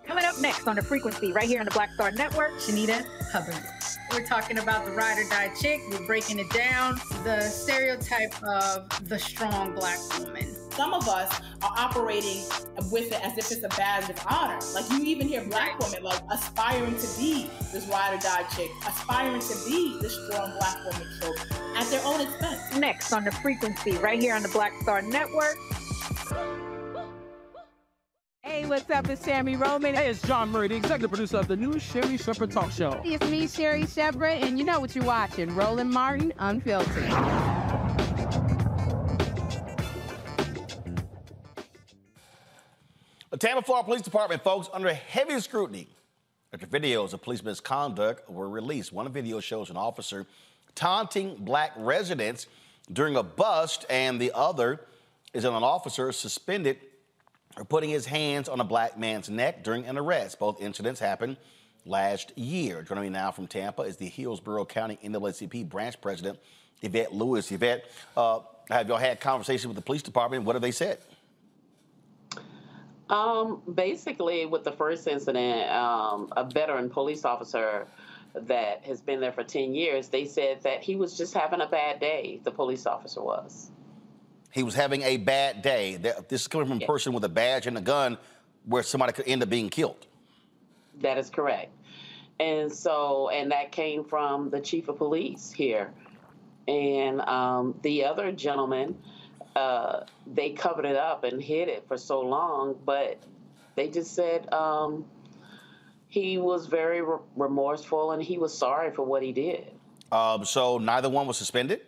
Coming 0.05 0.25
up 0.25 0.39
next 0.39 0.67
on 0.67 0.75
the 0.75 0.81
frequency, 0.81 1.33
right 1.33 1.47
here 1.47 1.59
on 1.59 1.65
the 1.65 1.71
Black 1.71 1.91
Star 1.93 2.11
Network, 2.11 2.51
Shanita 2.59 3.05
Hubbard. 3.31 3.76
We're 4.11 4.25
talking 4.25 4.59
about 4.59 4.85
the 4.85 4.91
ride 4.91 5.17
or 5.19 5.29
die 5.29 5.51
chick. 5.59 5.81
We're 5.91 6.05
breaking 6.05 6.39
it 6.39 6.49
down. 6.49 6.95
The 7.23 7.41
stereotype 7.41 8.33
of 8.43 8.89
the 9.07 9.19
strong 9.19 9.73
black 9.73 9.99
woman. 10.17 10.55
Some 10.71 10.93
of 10.93 11.07
us 11.07 11.39
are 11.61 11.73
operating 11.75 12.43
with 12.91 13.11
it 13.11 13.25
as 13.25 13.37
if 13.37 13.51
it's 13.51 13.63
a 13.63 13.69
badge 13.69 14.09
of 14.09 14.23
honor. 14.29 14.59
Like 14.73 14.89
you 14.91 15.03
even 15.03 15.27
hear 15.27 15.43
black 15.43 15.77
women 15.79 16.03
like 16.03 16.21
aspiring 16.31 16.95
to 16.95 17.07
be 17.17 17.49
this 17.73 17.85
ride 17.87 18.13
or 18.13 18.19
die 18.19 18.43
chick, 18.55 18.71
aspiring 18.87 19.41
to 19.41 19.55
be 19.67 19.99
this 20.01 20.13
strong 20.13 20.53
black 20.57 20.77
woman 20.85 21.07
so 21.19 21.33
at 21.75 21.85
their 21.87 22.05
own 22.05 22.21
expense. 22.21 22.77
Next 22.77 23.11
on 23.11 23.23
the 23.23 23.31
frequency, 23.31 23.91
right 23.97 24.21
here 24.21 24.35
on 24.35 24.43
the 24.43 24.49
Black 24.49 24.73
Star 24.81 25.01
Network. 25.01 25.57
Hey, 28.47 28.65
what's 28.65 28.89
up? 28.89 29.09
It's 29.09 29.25
Sammy 29.25 29.57
Roman. 29.57 29.93
Hey, 29.93 30.09
it's 30.09 30.21
Jawn 30.21 30.49
Murray, 30.49 30.69
the 30.69 30.75
executive 30.77 31.09
producer 31.09 31.35
of 31.35 31.49
the 31.49 31.57
new 31.57 31.77
Sherri 31.79 32.15
Shepherd 32.17 32.49
Talk 32.49 32.71
Show. 32.71 33.01
It's 33.03 33.29
me, 33.29 33.45
Sherri 33.45 33.85
Shepherd, 33.85 34.41
and 34.41 34.57
you 34.57 34.63
know 34.63 34.79
what 34.79 34.95
you're 34.95 35.03
watching. 35.03 35.53
Roland 35.53 35.89
Martin, 35.89 36.31
Unfiltered. 36.39 37.03
The 43.31 43.37
Tampa, 43.37 43.63
Florida 43.63 43.85
Police 43.85 44.03
Department, 44.03 44.41
folks, 44.41 44.69
under 44.71 44.93
heavy 44.93 45.41
scrutiny 45.41 45.89
after 46.53 46.65
videos 46.65 47.11
of 47.11 47.21
police 47.21 47.43
misconduct 47.43 48.29
were 48.29 48.47
released. 48.47 48.93
One 48.93 49.11
video 49.11 49.41
shows 49.41 49.69
an 49.69 49.75
officer 49.75 50.25
taunting 50.73 51.35
black 51.35 51.73
residents 51.75 52.47
during 52.93 53.17
a 53.17 53.23
bust, 53.23 53.85
and 53.89 54.21
the 54.21 54.31
other 54.33 54.79
is 55.33 55.43
an 55.43 55.51
officer 55.51 56.13
suspended 56.13 56.77
for 57.57 57.65
putting 57.65 57.89
his 57.89 58.05
hands 58.05 58.47
on 58.47 58.59
a 58.61 58.63
black 58.63 58.99
man's 58.99 59.29
neck 59.29 59.63
during 59.63 59.85
an 59.87 59.97
arrest. 59.97 60.37
Both 60.37 60.61
incidents 60.61 60.99
happened 60.99 61.37
last 61.85 62.37
year. 62.37 62.83
Joining 62.83 63.05
me 63.05 63.09
now 63.09 63.31
from 63.31 63.47
Tampa 63.47 63.81
is 63.81 63.97
the 63.97 64.07
Hillsborough 64.07 64.65
County 64.65 64.99
NAACP 65.03 65.67
branch 65.67 65.99
president, 65.99 66.37
Yvette 66.83 67.13
Lewis. 67.13 67.51
Yvette, 67.51 67.85
uh, 68.15 68.41
have 68.69 68.87
y'all 68.87 68.97
had 68.97 69.19
conversations 69.19 69.67
with 69.67 69.75
the 69.75 69.81
police 69.81 70.03
department? 70.03 70.43
What 70.43 70.55
have 70.55 70.61
they 70.61 70.71
said? 70.71 70.99
Um, 73.09 73.63
basically, 73.73 74.45
with 74.45 74.63
the 74.63 74.73
first 74.73 75.07
incident, 75.07 75.71
um, 75.71 76.31
a 76.37 76.43
veteran 76.43 76.89
police 76.91 77.25
officer 77.25 77.87
that 78.35 78.83
has 78.83 79.01
been 79.01 79.19
there 79.19 79.31
for 79.31 79.43
10 79.43 79.73
years, 79.73 80.09
they 80.09 80.25
said 80.25 80.61
that 80.61 80.83
he 80.83 80.95
was 80.95 81.17
just 81.17 81.33
having 81.33 81.61
a 81.61 81.67
bad 81.67 81.99
day, 81.99 82.39
the 82.43 82.51
police 82.51 82.85
officer 82.85 83.23
was. 83.23 83.71
He 84.51 84.63
was 84.63 84.73
having 84.73 85.01
a 85.03 85.17
bad 85.17 85.61
day. 85.61 85.97
This 85.97 86.41
is 86.41 86.47
coming 86.47 86.67
from 86.67 86.81
a 86.81 86.85
person 86.85 87.13
with 87.13 87.23
a 87.23 87.29
badge 87.29 87.67
and 87.67 87.77
a 87.77 87.81
gun 87.81 88.17
where 88.65 88.83
somebody 88.83 89.13
could 89.13 89.27
end 89.27 89.43
up 89.43 89.49
being 89.49 89.69
killed. 89.69 90.07
That 91.01 91.17
is 91.17 91.29
correct. 91.29 91.71
And 92.39 92.71
so, 92.71 93.29
and 93.29 93.51
that 93.51 93.71
came 93.71 94.03
from 94.03 94.49
the 94.49 94.59
chief 94.59 94.87
of 94.89 94.97
police 94.97 95.51
here. 95.51 95.91
And 96.67 97.21
um, 97.21 97.79
the 97.81 98.05
other 98.05 98.31
gentleman, 98.31 98.97
uh, 99.55 100.01
they 100.33 100.51
covered 100.51 100.85
it 100.85 100.95
up 100.95 101.23
and 101.23 101.41
hid 101.41 101.67
it 101.67 101.85
for 101.87 101.97
so 101.97 102.21
long, 102.21 102.77
but 102.85 103.17
they 103.75 103.89
just 103.89 104.13
said 104.13 104.51
um, 104.53 105.05
he 106.07 106.37
was 106.37 106.67
very 106.67 107.01
re- 107.01 107.17
remorseful 107.35 108.11
and 108.11 108.21
he 108.21 108.37
was 108.37 108.55
sorry 108.55 108.91
for 108.91 109.03
what 109.03 109.23
he 109.23 109.31
did. 109.31 109.71
Um, 110.11 110.45
so 110.45 110.77
neither 110.77 111.09
one 111.09 111.27
was 111.27 111.37
suspended? 111.37 111.81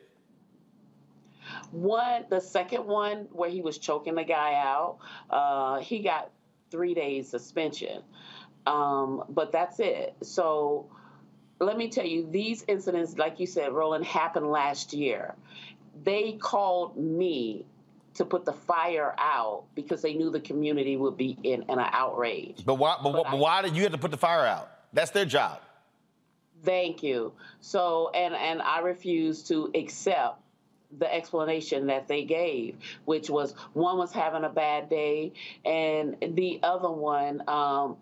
One, 1.71 2.25
the 2.29 2.39
second 2.39 2.85
one 2.85 3.27
where 3.31 3.49
he 3.49 3.61
was 3.61 3.77
choking 3.77 4.15
the 4.15 4.23
guy 4.23 4.55
out, 4.55 4.97
uh, 5.29 5.79
he 5.79 5.99
got 5.99 6.31
three 6.71 6.93
days 6.93 7.29
suspension. 7.29 8.01
Um, 8.65 9.23
but 9.29 9.51
that's 9.51 9.79
it. 9.79 10.15
So 10.21 10.89
let 11.59 11.77
me 11.77 11.89
tell 11.89 12.05
you, 12.05 12.29
these 12.29 12.63
incidents, 12.67 13.17
like 13.17 13.39
you 13.39 13.47
said, 13.47 13.71
Roland, 13.71 14.05
happened 14.05 14.47
last 14.47 14.93
year. 14.93 15.35
They 16.03 16.33
called 16.33 16.97
me 16.97 17.65
to 18.15 18.25
put 18.25 18.45
the 18.45 18.53
fire 18.53 19.15
out 19.17 19.65
because 19.75 20.01
they 20.01 20.13
knew 20.13 20.29
the 20.29 20.39
community 20.39 20.97
would 20.97 21.17
be 21.17 21.37
in, 21.43 21.63
in 21.63 21.79
an 21.79 21.89
outrage. 21.91 22.63
But 22.65 22.75
why, 22.75 22.97
but, 23.01 23.13
but 23.13 23.37
why 23.37 23.61
did 23.61 23.75
you 23.75 23.83
have 23.83 23.91
to 23.91 23.97
put 23.97 24.11
the 24.11 24.17
fire 24.17 24.45
out? 24.45 24.69
That's 24.93 25.11
their 25.11 25.25
job. 25.25 25.59
Thank 26.63 27.03
you. 27.03 27.33
So, 27.61 28.09
and 28.13 28.33
and 28.33 28.61
I 28.61 28.79
refuse 28.79 29.43
to 29.43 29.71
accept 29.75 30.41
the 30.97 31.13
explanation 31.13 31.87
that 31.87 32.07
they 32.07 32.23
gave, 32.23 32.75
which 33.05 33.29
was 33.29 33.53
one 33.73 33.97
was 33.97 34.11
having 34.11 34.43
a 34.43 34.49
bad 34.49 34.89
day, 34.89 35.33
and 35.65 36.15
the 36.35 36.59
other 36.63 36.89
one, 36.89 37.43
um, 37.47 37.97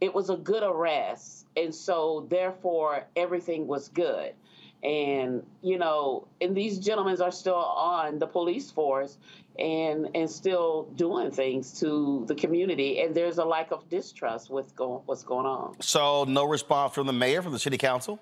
it 0.00 0.12
was 0.12 0.30
a 0.30 0.36
good 0.36 0.62
arrest, 0.62 1.46
and 1.56 1.74
so 1.74 2.26
therefore 2.28 3.06
everything 3.16 3.66
was 3.66 3.88
good. 3.88 4.34
And 4.82 5.44
you 5.62 5.78
know, 5.78 6.26
and 6.40 6.54
these 6.54 6.78
gentlemen 6.78 7.20
are 7.22 7.32
still 7.32 7.54
on 7.54 8.18
the 8.18 8.26
police 8.26 8.70
force 8.70 9.16
and 9.58 10.08
and 10.14 10.28
still 10.28 10.88
doing 10.96 11.30
things 11.30 11.78
to 11.80 12.24
the 12.26 12.34
community, 12.34 13.00
and 13.00 13.14
there's 13.14 13.38
a 13.38 13.44
lack 13.44 13.70
of 13.70 13.88
distrust 13.88 14.50
with 14.50 14.74
go, 14.74 15.02
what's 15.06 15.22
going 15.22 15.46
on. 15.46 15.80
So 15.80 16.24
no 16.24 16.44
response 16.44 16.94
from 16.94 17.06
the 17.06 17.12
mayor, 17.12 17.40
from 17.40 17.52
the 17.52 17.58
city 17.58 17.78
council? 17.78 18.20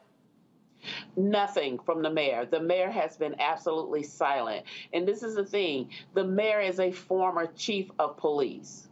Nothing 1.16 1.78
from 1.78 2.02
the 2.02 2.10
mayor. 2.10 2.46
The 2.46 2.60
mayor 2.60 2.90
has 2.90 3.16
been 3.16 3.34
absolutely 3.38 4.02
silent. 4.02 4.64
And 4.92 5.06
this 5.06 5.22
is 5.22 5.34
the 5.34 5.44
thing 5.44 5.90
the 6.14 6.24
mayor 6.24 6.60
is 6.60 6.80
a 6.80 6.92
former 6.92 7.46
chief 7.56 7.90
of 7.98 8.16
police. 8.16 8.88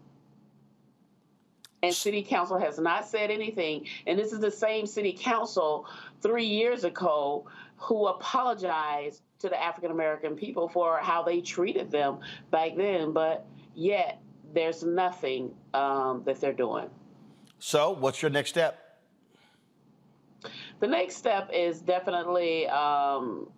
And 1.83 1.95
city 1.95 2.23
council 2.23 2.59
has 2.59 2.79
not 2.79 3.09
said 3.09 3.31
anything. 3.31 3.87
And 4.07 4.19
this 4.19 4.33
is 4.33 4.41
the 4.41 4.51
same 4.51 4.87
city 4.87 5.17
council 5.19 5.87
three 6.21 6.45
years 6.45 6.85
ago 6.85 7.47
who 7.77 8.07
apologized 8.07 9.23
to 9.39 9.49
the 9.49 9.61
African 9.61 9.91
American 9.91 10.37
people 10.37 10.69
for 10.69 10.99
how 10.99 11.23
they 11.23 11.41
treated 11.41 11.91
them 11.91 12.19
back 12.51 12.77
then. 12.77 13.13
But 13.13 13.47
yet, 13.75 14.21
there's 14.53 14.83
nothing 14.83 15.55
um, 15.73 16.23
that 16.27 16.41
they're 16.41 16.53
doing. 16.53 16.91
So, 17.59 17.91
what's 17.91 18.21
your 18.21 18.31
next 18.31 18.51
step? 18.51 18.90
The 20.81 20.87
next 20.87 21.17
step 21.17 21.51
is 21.53 21.81
definitely 21.81 22.67
um, 22.69 23.49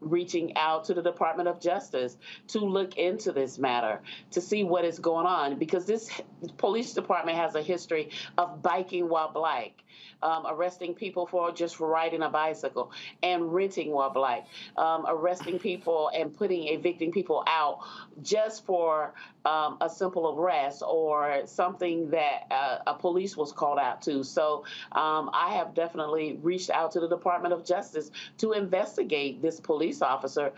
reaching 0.00 0.56
out 0.56 0.84
to 0.84 0.94
the 0.94 1.02
Department 1.02 1.48
of 1.48 1.60
Justice 1.60 2.16
to 2.48 2.58
look 2.58 2.98
into 2.98 3.32
this 3.32 3.58
matter 3.58 4.02
to 4.32 4.40
see 4.40 4.64
what 4.64 4.84
is 4.84 4.98
going 4.98 5.26
on 5.26 5.58
because 5.58 5.86
this 5.86 6.10
police 6.56 6.92
department 6.92 7.38
has 7.38 7.54
a 7.54 7.62
history 7.62 8.10
of 8.36 8.60
biking 8.62 9.08
while 9.08 9.32
black 9.32 9.83
um, 10.22 10.44
arresting 10.46 10.94
people 10.94 11.26
for 11.26 11.52
just 11.52 11.80
riding 11.80 12.22
a 12.22 12.28
bicycle 12.28 12.90
and 13.22 13.52
renting 13.52 13.90
while 13.90 14.10
black, 14.10 14.46
um, 14.76 15.04
arresting 15.08 15.58
people 15.58 16.10
and 16.14 16.34
putting 16.36 16.68
evicting 16.68 17.12
people 17.12 17.44
out 17.46 17.80
just 18.22 18.64
for 18.64 19.14
um, 19.44 19.76
a 19.80 19.90
simple 19.90 20.38
arrest 20.38 20.82
or 20.86 21.42
something 21.46 22.10
that 22.10 22.46
uh, 22.50 22.78
a 22.86 22.94
police 22.94 23.36
was 23.36 23.52
called 23.52 23.78
out 23.78 24.02
to. 24.02 24.24
So 24.24 24.64
um, 24.92 25.30
I 25.32 25.54
have 25.56 25.74
definitely 25.74 26.38
reached 26.42 26.70
out 26.70 26.92
to 26.92 27.00
the 27.00 27.08
Department 27.08 27.52
of 27.52 27.64
Justice 27.64 28.10
to 28.38 28.52
investigate 28.52 29.42
this 29.42 29.60
police 29.60 30.02
officer, 30.02 30.52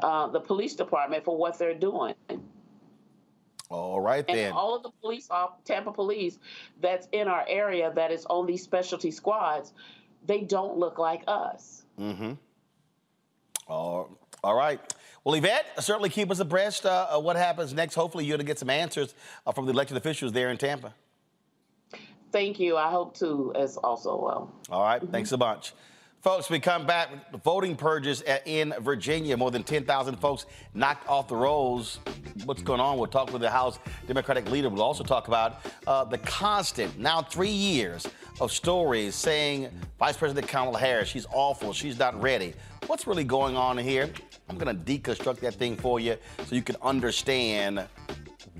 uh, 0.00 0.26
the 0.28 0.40
police 0.40 0.74
department, 0.74 1.24
for 1.24 1.36
what 1.36 1.58
they're 1.58 1.74
doing. 1.74 2.14
All 3.72 4.00
right 4.00 4.24
and 4.28 4.38
then. 4.38 4.52
all 4.52 4.76
of 4.76 4.82
the 4.82 4.90
police, 5.00 5.28
Tampa 5.64 5.92
police, 5.92 6.38
that's 6.80 7.08
in 7.12 7.28
our 7.28 7.44
area 7.48 7.90
that 7.94 8.10
is 8.10 8.26
on 8.26 8.46
these 8.46 8.62
specialty 8.62 9.10
squads, 9.10 9.72
they 10.26 10.42
don't 10.42 10.76
look 10.76 10.98
like 10.98 11.22
us. 11.26 11.84
Mm-hmm. 11.98 12.32
All, 13.68 14.18
all 14.44 14.54
right. 14.54 14.80
Well, 15.24 15.34
Yvette, 15.34 15.64
certainly 15.82 16.10
keep 16.10 16.30
us 16.30 16.40
abreast 16.40 16.84
uh, 16.84 17.06
of 17.10 17.24
what 17.24 17.36
happens 17.36 17.72
next. 17.72 17.94
Hopefully, 17.94 18.24
you're 18.24 18.36
going 18.36 18.46
to 18.46 18.50
get 18.50 18.58
some 18.58 18.70
answers 18.70 19.14
uh, 19.46 19.52
from 19.52 19.66
the 19.66 19.72
elected 19.72 19.96
officials 19.96 20.32
there 20.32 20.50
in 20.50 20.58
Tampa. 20.58 20.92
Thank 22.32 22.58
you. 22.58 22.76
I 22.76 22.90
hope 22.90 23.16
to 23.18 23.52
as 23.54 23.76
also 23.76 24.20
well. 24.20 24.52
All 24.70 24.82
right. 24.82 25.02
Thanks 25.10 25.32
a 25.32 25.38
bunch. 25.38 25.74
Folks, 26.22 26.48
we 26.48 26.60
come 26.60 26.86
back 26.86 27.10
with 27.32 27.42
voting 27.42 27.76
purges 27.76 28.22
in 28.46 28.72
Virginia. 28.80 29.36
More 29.36 29.50
than 29.50 29.64
10,000 29.64 30.16
folks 30.16 30.46
knocked 30.72 31.08
off 31.08 31.28
the 31.28 31.36
rolls. 31.36 31.98
What's 32.44 32.62
going 32.62 32.80
on? 32.80 32.98
We'll 32.98 33.06
talk 33.06 33.32
with 33.32 33.42
the 33.42 33.50
House 33.50 33.78
Democratic 34.06 34.50
leader. 34.50 34.68
We'll 34.70 34.82
also 34.82 35.04
talk 35.04 35.28
about 35.28 35.60
uh, 35.86 36.04
the 36.04 36.18
constant, 36.18 36.98
now 36.98 37.22
three 37.22 37.50
years 37.50 38.06
of 38.40 38.50
stories 38.50 39.14
saying 39.14 39.68
Vice 39.98 40.16
President 40.16 40.48
Kamala 40.48 40.78
Harris, 40.78 41.08
she's 41.08 41.26
awful, 41.32 41.72
she's 41.72 41.98
not 41.98 42.20
ready. 42.20 42.54
What's 42.86 43.06
really 43.06 43.24
going 43.24 43.56
on 43.56 43.76
here? 43.78 44.10
I'm 44.48 44.58
going 44.58 44.76
to 44.76 44.98
deconstruct 44.98 45.40
that 45.40 45.54
thing 45.54 45.76
for 45.76 46.00
you 46.00 46.16
so 46.46 46.54
you 46.54 46.62
can 46.62 46.76
understand 46.82 47.86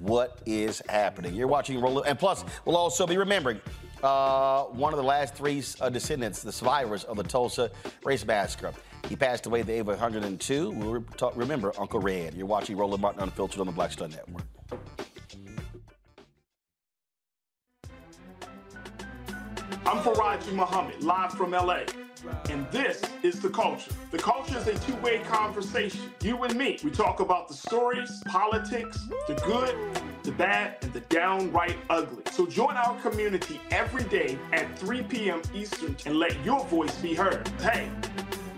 what 0.00 0.40
is 0.46 0.82
happening. 0.88 1.34
You're 1.34 1.48
watching 1.48 1.80
Roll, 1.80 2.02
and 2.02 2.18
plus, 2.18 2.44
we'll 2.64 2.76
also 2.76 3.06
be 3.06 3.16
remembering 3.16 3.60
uh, 4.02 4.64
one 4.64 4.92
of 4.92 4.98
the 4.98 5.04
last 5.04 5.34
three 5.34 5.62
uh, 5.80 5.88
descendants, 5.88 6.42
the 6.42 6.52
survivors 6.52 7.04
of 7.04 7.16
the 7.16 7.22
Tulsa 7.22 7.70
race 8.04 8.24
massacre. 8.26 8.72
He 9.08 9.16
passed 9.16 9.46
away 9.46 9.60
at 9.60 9.66
the 9.66 9.74
age 9.74 9.80
of 9.80 9.88
102. 9.88 10.70
We'll 10.70 11.04
remember 11.34 11.72
Uncle 11.78 12.00
Redd. 12.00 12.34
You're 12.34 12.46
watching 12.46 12.76
Roland 12.76 13.02
Martin 13.02 13.22
Unfiltered 13.22 13.60
on 13.60 13.66
the 13.66 13.72
Black 13.72 13.92
Star 13.92 14.08
Network. 14.08 14.44
I'm 19.84 19.98
Faraji 20.02 20.52
Muhammad, 20.54 21.02
live 21.02 21.32
from 21.32 21.50
LA. 21.50 21.80
And 22.50 22.70
this 22.70 23.02
is 23.22 23.40
The 23.40 23.50
Culture. 23.50 23.90
The 24.10 24.18
Culture 24.18 24.56
is 24.56 24.66
a 24.68 24.78
two 24.78 24.94
way 24.96 25.18
conversation. 25.18 26.00
You 26.22 26.42
and 26.44 26.56
me. 26.56 26.78
We 26.84 26.90
talk 26.90 27.20
about 27.20 27.48
the 27.48 27.54
stories, 27.54 28.22
politics, 28.26 29.06
the 29.26 29.34
good, 29.44 29.74
the 30.22 30.32
bad, 30.32 30.76
and 30.82 30.92
the 30.92 31.00
downright 31.00 31.76
ugly. 31.90 32.22
So 32.30 32.46
join 32.46 32.76
our 32.76 32.98
community 33.00 33.60
every 33.70 34.04
day 34.04 34.38
at 34.52 34.78
3 34.78 35.02
p.m. 35.02 35.42
Eastern 35.52 35.96
and 36.06 36.16
let 36.18 36.42
your 36.44 36.64
voice 36.66 36.94
be 36.96 37.14
heard. 37.14 37.48
Hey, 37.60 37.90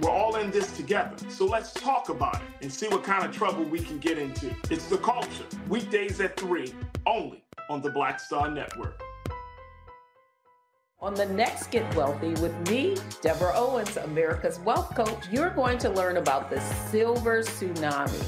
we're 0.01 0.11
all 0.11 0.37
in 0.37 0.51
this 0.51 0.77
together. 0.77 1.15
So 1.29 1.47
let's 1.47 1.73
talk 1.73 2.09
about 2.09 2.37
it 2.37 2.43
and 2.63 2.73
see 2.73 2.89
what 2.89 3.05
kind 3.05 3.25
of 3.25 3.33
trouble 3.33 3.65
we 3.65 3.81
can 3.81 3.99
get 3.99 4.19
into. 4.19 4.55
It's 4.71 4.87
The 4.87 4.99
Culture, 4.99 5.45
weekdays 5.69 6.21
at 6.21 6.39
3, 6.39 6.73
only 7.07 7.45
on 7.71 7.81
the 7.81 7.91
Black 7.91 8.21
Star 8.21 8.51
Network. 8.51 9.01
On 11.01 11.13
the 11.13 11.27
next 11.27 11.67
Get 11.71 11.95
Wealthy 11.95 12.31
with 12.41 12.55
me, 12.71 12.97
Deborah 13.21 13.53
Owens, 13.55 13.97
America's 13.99 14.59
Wealth 14.61 14.95
Coach, 14.95 15.29
you're 15.31 15.51
going 15.51 15.77
to 15.79 15.91
learn 15.91 16.17
about 16.17 16.49
the 16.49 16.61
silver 16.61 17.43
tsunami, 17.43 18.23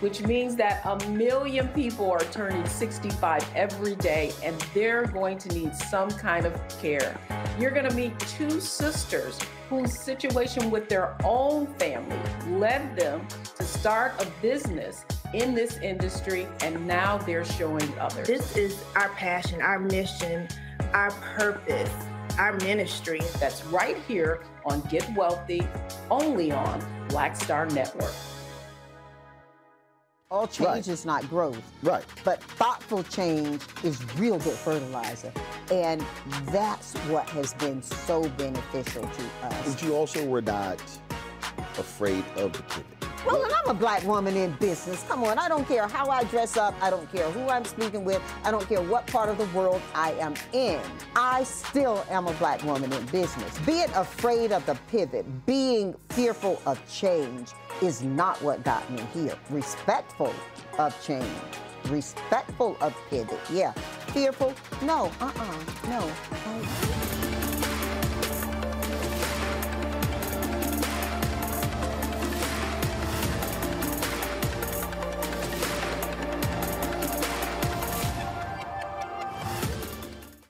which 0.00 0.22
means 0.22 0.56
that 0.56 0.84
a 0.84 1.08
million 1.10 1.68
people 1.68 2.10
are 2.10 2.24
turning 2.32 2.66
65 2.66 3.48
every 3.54 3.94
day 3.96 4.32
and 4.42 4.60
they're 4.74 5.06
going 5.06 5.38
to 5.38 5.48
need 5.50 5.74
some 5.76 6.10
kind 6.10 6.44
of 6.44 6.80
care. 6.80 7.16
You're 7.58 7.70
going 7.70 7.88
to 7.88 7.94
meet 7.94 8.18
two 8.20 8.60
sisters 8.60 9.38
whose 9.68 9.98
situation 9.98 10.70
with 10.70 10.88
their 10.88 11.16
own 11.24 11.66
family 11.74 12.18
led 12.48 12.96
them 12.96 13.26
to 13.56 13.62
start 13.64 14.12
a 14.20 14.26
business 14.40 15.04
in 15.34 15.54
this 15.54 15.76
industry 15.78 16.46
and 16.62 16.86
now 16.86 17.18
they're 17.18 17.44
showing 17.44 17.98
others. 17.98 18.26
This 18.26 18.56
is 18.56 18.82
our 18.96 19.10
passion, 19.10 19.60
our 19.60 19.78
mission 19.78 20.48
our 20.92 21.10
purpose, 21.10 21.92
our 22.38 22.54
ministry. 22.58 23.20
That's 23.38 23.64
right 23.66 23.96
here 24.06 24.40
on 24.64 24.80
Get 24.82 25.08
Wealthy, 25.14 25.66
only 26.10 26.52
on 26.52 26.84
Black 27.08 27.36
Star 27.36 27.66
Network. 27.66 28.14
All 30.30 30.46
change 30.46 30.66
right. 30.66 30.88
is 30.88 31.06
not 31.06 31.26
growth. 31.30 31.62
Right. 31.82 32.04
But 32.22 32.42
thoughtful 32.42 33.02
change 33.04 33.62
is 33.82 33.98
real 34.16 34.38
good 34.38 34.58
fertilizer. 34.58 35.32
And 35.72 36.04
that's 36.52 36.94
what 37.08 37.26
has 37.30 37.54
been 37.54 37.82
so 37.82 38.28
beneficial 38.36 39.02
to 39.02 39.46
us. 39.46 39.74
But 39.74 39.82
you 39.82 39.94
also 39.94 40.26
were 40.26 40.42
not 40.42 40.82
afraid 41.78 42.24
of 42.36 42.52
the 42.52 42.62
pivot. 42.64 42.98
Well, 43.26 43.42
and 43.42 43.52
I'm 43.52 43.70
a 43.70 43.74
black 43.74 44.04
woman 44.04 44.36
in 44.36 44.52
business. 44.60 45.02
Come 45.08 45.24
on, 45.24 45.38
I 45.38 45.48
don't 45.48 45.66
care 45.66 45.88
how 45.88 46.08
I 46.08 46.24
dress 46.24 46.56
up. 46.56 46.74
I 46.82 46.90
don't 46.90 47.10
care 47.10 47.30
who 47.30 47.48
I'm 47.48 47.64
speaking 47.64 48.04
with. 48.04 48.22
I 48.44 48.50
don't 48.50 48.66
care 48.68 48.82
what 48.82 49.06
part 49.06 49.28
of 49.28 49.38
the 49.38 49.46
world 49.58 49.80
I 49.94 50.12
am 50.12 50.34
in. 50.52 50.80
I 51.16 51.42
still 51.44 52.04
am 52.10 52.26
a 52.26 52.32
black 52.34 52.62
woman 52.64 52.92
in 52.92 53.04
business. 53.06 53.58
Being 53.60 53.90
afraid 53.94 54.52
of 54.52 54.64
the 54.66 54.78
pivot, 54.88 55.24
being 55.46 55.94
fearful 56.10 56.62
of 56.64 56.80
change 56.90 57.52
is 57.82 58.02
not 58.02 58.40
what 58.42 58.64
got 58.64 58.88
me 58.90 59.02
here. 59.14 59.34
Respectful 59.50 60.34
of 60.78 61.00
change, 61.04 61.26
respectful 61.86 62.76
of 62.80 62.94
pivot. 63.08 63.38
Yeah. 63.50 63.72
Fearful? 64.12 64.54
No. 64.82 65.12
Uh-uh. 65.20 65.58
No. 65.88 66.10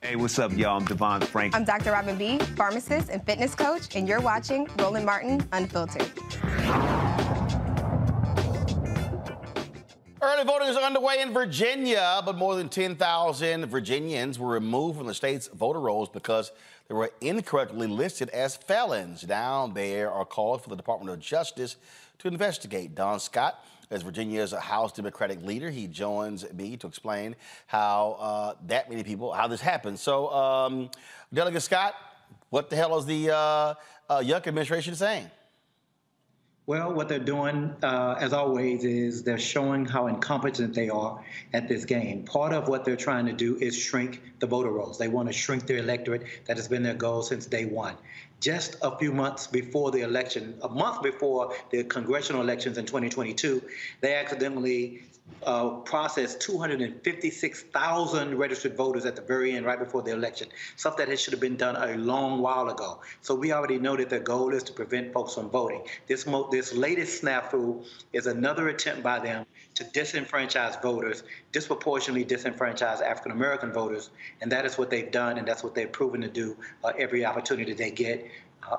Hey, 0.01 0.15
what's 0.15 0.39
up, 0.39 0.51
y'all? 0.57 0.77
I'm 0.77 0.85
Devon 0.85 1.21
Frank. 1.21 1.55
I'm 1.55 1.63
Dr. 1.63 1.91
Robin 1.91 2.17
B., 2.17 2.39
pharmacist 2.55 3.11
and 3.11 3.23
fitness 3.23 3.53
coach, 3.53 3.95
and 3.95 4.07
you're 4.07 4.21
watching 4.21 4.67
Roland 4.79 5.05
Martin 5.05 5.47
Unfiltered. 5.51 6.11
Early 10.21 10.43
voting 10.43 10.67
is 10.67 10.75
underway 10.75 11.21
in 11.21 11.31
Virginia, 11.31 12.21
but 12.25 12.37
more 12.37 12.55
than 12.55 12.67
10,000 12.67 13.65
Virginians 13.67 14.37
were 14.37 14.49
removed 14.49 14.97
from 14.97 15.07
the 15.07 15.13
state's 15.13 15.47
voter 15.47 15.79
rolls 15.79 16.09
because 16.09 16.51
they 16.89 16.93
were 16.93 17.11
incorrectly 17.21 17.87
listed 17.87 18.27
as 18.31 18.57
felons. 18.57 19.25
Now 19.25 19.67
there 19.67 20.11
are 20.11 20.25
calls 20.25 20.61
for 20.61 20.69
the 20.69 20.75
Department 20.75 21.09
of 21.09 21.21
Justice 21.21 21.77
to 22.17 22.27
investigate. 22.27 22.95
Don 22.95 23.21
Scott 23.21 23.63
as 23.91 24.01
Virginia's 24.01 24.51
House 24.51 24.91
Democratic 24.91 25.41
leader. 25.41 25.69
He 25.69 25.87
joins 25.87 26.51
me 26.51 26.75
to 26.75 26.87
explain 26.87 27.37
how 27.67 28.17
uh, 28.19 28.53
that 28.67 28.89
many 28.89 29.03
people, 29.03 29.31
how 29.31 29.47
this 29.47 29.61
happened. 29.61 29.97
So, 29.97 30.29
um, 30.33 30.91
Delegate 31.33 31.61
Scott, 31.61 31.95
what 32.49 32.69
the 32.69 32.75
hell 32.75 32.97
is 32.97 33.05
the 33.05 33.31
uh, 33.31 33.35
uh, 33.37 33.75
Youngkin 34.19 34.47
administration 34.47 34.95
saying? 34.95 35.31
Well, 36.69 36.93
what 36.93 37.09
they're 37.09 37.17
doing, 37.17 37.73
uh, 37.81 38.13
as 38.19 38.31
always, 38.31 38.83
is 38.83 39.23
they're 39.23 39.39
showing 39.39 39.85
how 39.85 40.05
incompetent 40.05 40.75
they 40.75 40.87
are 40.87 41.19
at 41.51 41.67
this 41.67 41.83
game. 41.83 42.25
Part 42.25 42.53
of 42.53 42.67
what 42.67 42.85
they're 42.85 42.95
trying 42.95 43.25
to 43.25 43.33
do 43.33 43.57
is 43.57 43.75
shrink 43.75 44.21
the 44.37 44.45
voter 44.45 44.69
rolls. 44.69 44.99
They 44.99 45.07
want 45.07 45.29
to 45.29 45.33
shrink 45.33 45.65
their 45.65 45.79
electorate. 45.79 46.27
That 46.45 46.57
has 46.57 46.67
been 46.67 46.83
their 46.83 46.93
goal 46.93 47.23
since 47.23 47.47
day 47.47 47.65
one. 47.65 47.95
just 48.39 48.75
a 48.83 48.95
few 48.99 49.11
months 49.11 49.47
before 49.47 49.89
the 49.89 50.01
election, 50.01 50.59
a 50.61 50.69
month 50.69 51.01
before 51.01 51.55
the 51.71 51.83
congressional 51.85 52.41
elections 52.41 52.77
in 52.77 52.85
2022, 52.85 53.61
they 54.01 54.13
accidentally 54.13 55.01
uh, 55.43 55.69
processed 55.81 56.41
256,000 56.41 58.37
registered 58.37 58.75
voters 58.75 59.05
at 59.05 59.15
the 59.15 59.21
very 59.21 59.53
end, 59.53 59.65
right 59.65 59.79
before 59.79 60.01
the 60.01 60.11
election. 60.11 60.49
Stuff 60.75 60.97
that 60.97 61.17
should 61.19 61.31
have 61.33 61.39
been 61.39 61.55
done 61.55 61.75
a 61.77 61.95
long 61.97 62.41
while 62.41 62.69
ago. 62.69 62.99
So 63.21 63.35
we 63.35 63.51
already 63.51 63.79
know 63.79 63.95
that 63.95 64.09
their 64.09 64.19
goal 64.19 64.53
is 64.53 64.63
to 64.63 64.73
prevent 64.73 65.13
folks 65.13 65.35
from 65.35 65.49
voting. 65.49 65.83
This 66.07 66.25
this 66.51 66.73
latest 66.73 67.23
snafu 67.23 67.85
is 68.13 68.27
another 68.27 68.69
attempt 68.69 69.01
by 69.03 69.19
them 69.19 69.45
to 69.75 69.83
disenfranchise 69.85 70.81
voters, 70.81 71.23
disproportionately 71.51 72.25
disenfranchise 72.25 73.01
African 73.01 73.31
American 73.31 73.71
voters, 73.71 74.09
and 74.41 74.51
that 74.51 74.65
is 74.65 74.77
what 74.77 74.89
they've 74.89 75.11
done, 75.11 75.37
and 75.37 75.47
that's 75.47 75.63
what 75.63 75.73
they've 75.73 75.91
proven 75.91 76.21
to 76.21 76.27
do 76.27 76.57
uh, 76.83 76.91
every 76.97 77.25
opportunity 77.25 77.73
they 77.73 77.91
get. 77.91 78.29
Uh, 78.69 78.77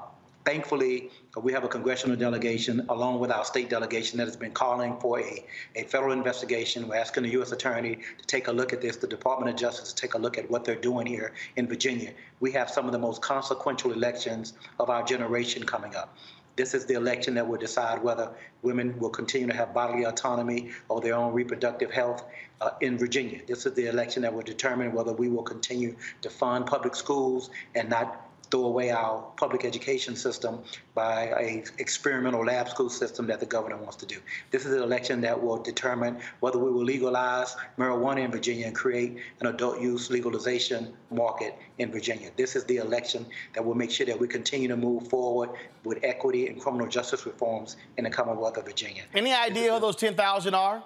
thankfully, 0.50 1.08
we 1.40 1.52
have 1.52 1.62
a 1.62 1.68
congressional 1.68 2.16
delegation 2.16 2.84
along 2.88 3.20
with 3.20 3.30
our 3.30 3.44
state 3.44 3.70
delegation 3.70 4.18
that 4.18 4.26
has 4.26 4.36
been 4.36 4.50
calling 4.50 4.98
for 4.98 5.20
a, 5.20 5.44
a 5.76 5.84
federal 5.84 6.12
investigation. 6.12 6.88
We're 6.88 6.96
asking 6.96 7.22
the 7.22 7.28
U.S. 7.38 7.52
Attorney 7.52 8.00
to 8.18 8.26
take 8.26 8.48
a 8.48 8.52
look 8.52 8.72
at 8.72 8.80
this, 8.82 8.96
the 8.96 9.06
Department 9.06 9.48
of 9.48 9.56
Justice 9.56 9.92
to 9.92 9.94
take 9.94 10.14
a 10.14 10.18
look 10.18 10.38
at 10.38 10.50
what 10.50 10.64
they're 10.64 10.74
doing 10.74 11.06
here 11.06 11.34
in 11.54 11.68
Virginia. 11.68 12.12
We 12.40 12.50
have 12.50 12.68
some 12.68 12.86
of 12.86 12.90
the 12.90 12.98
most 12.98 13.22
consequential 13.22 13.92
elections 13.92 14.54
of 14.80 14.90
our 14.90 15.04
generation 15.04 15.62
coming 15.62 15.94
up. 15.94 16.16
This 16.56 16.74
is 16.74 16.84
the 16.84 16.94
election 16.94 17.34
that 17.34 17.46
will 17.46 17.58
decide 17.58 18.02
whether 18.02 18.32
women 18.62 18.98
will 18.98 19.10
continue 19.10 19.46
to 19.46 19.54
have 19.54 19.72
bodily 19.72 20.02
autonomy 20.02 20.70
or 20.88 21.00
their 21.00 21.14
own 21.14 21.32
reproductive 21.32 21.92
health 21.92 22.24
uh, 22.60 22.70
in 22.80 22.98
Virginia. 22.98 23.40
This 23.46 23.66
is 23.66 23.74
the 23.74 23.86
election 23.86 24.22
that 24.22 24.34
will 24.34 24.42
determine 24.42 24.92
whether 24.92 25.12
we 25.12 25.28
will 25.28 25.44
continue 25.44 25.96
to 26.22 26.28
fund 26.28 26.66
public 26.66 26.96
schools 26.96 27.50
and 27.76 27.88
not 27.88 28.29
throw 28.50 28.64
away 28.64 28.90
our 28.90 29.22
public 29.36 29.64
education 29.64 30.16
system 30.16 30.62
by 30.94 31.26
a 31.38 31.64
experimental 31.78 32.44
lab 32.44 32.68
school 32.68 32.90
system 32.90 33.26
that 33.26 33.40
the 33.40 33.46
governor 33.46 33.76
wants 33.76 33.96
to 33.96 34.06
do. 34.06 34.16
This 34.50 34.66
is 34.66 34.72
an 34.72 34.82
election 34.82 35.20
that 35.22 35.40
will 35.40 35.62
determine 35.62 36.18
whether 36.40 36.58
we 36.58 36.70
will 36.70 36.84
legalize 36.84 37.56
marijuana 37.78 38.24
in 38.24 38.30
Virginia 38.30 38.66
and 38.66 38.74
create 38.74 39.18
an 39.40 39.46
adult 39.46 39.80
use 39.80 40.10
legalization 40.10 40.92
market 41.10 41.56
in 41.78 41.90
Virginia. 41.90 42.30
This 42.36 42.56
is 42.56 42.64
the 42.64 42.78
election 42.78 43.26
that 43.54 43.64
will 43.64 43.74
make 43.74 43.90
sure 43.90 44.06
that 44.06 44.18
we 44.18 44.26
continue 44.28 44.68
to 44.68 44.76
move 44.76 45.08
forward 45.08 45.50
with 45.84 45.98
equity 46.02 46.48
and 46.48 46.60
criminal 46.60 46.86
justice 46.86 47.26
reforms 47.26 47.76
in 47.96 48.04
the 48.04 48.10
Commonwealth 48.10 48.56
of 48.56 48.64
Virginia. 48.64 49.02
Any 49.14 49.32
idea 49.32 49.72
who 49.72 49.80
those 49.80 49.96
10,000 49.96 50.54
are? 50.54 50.82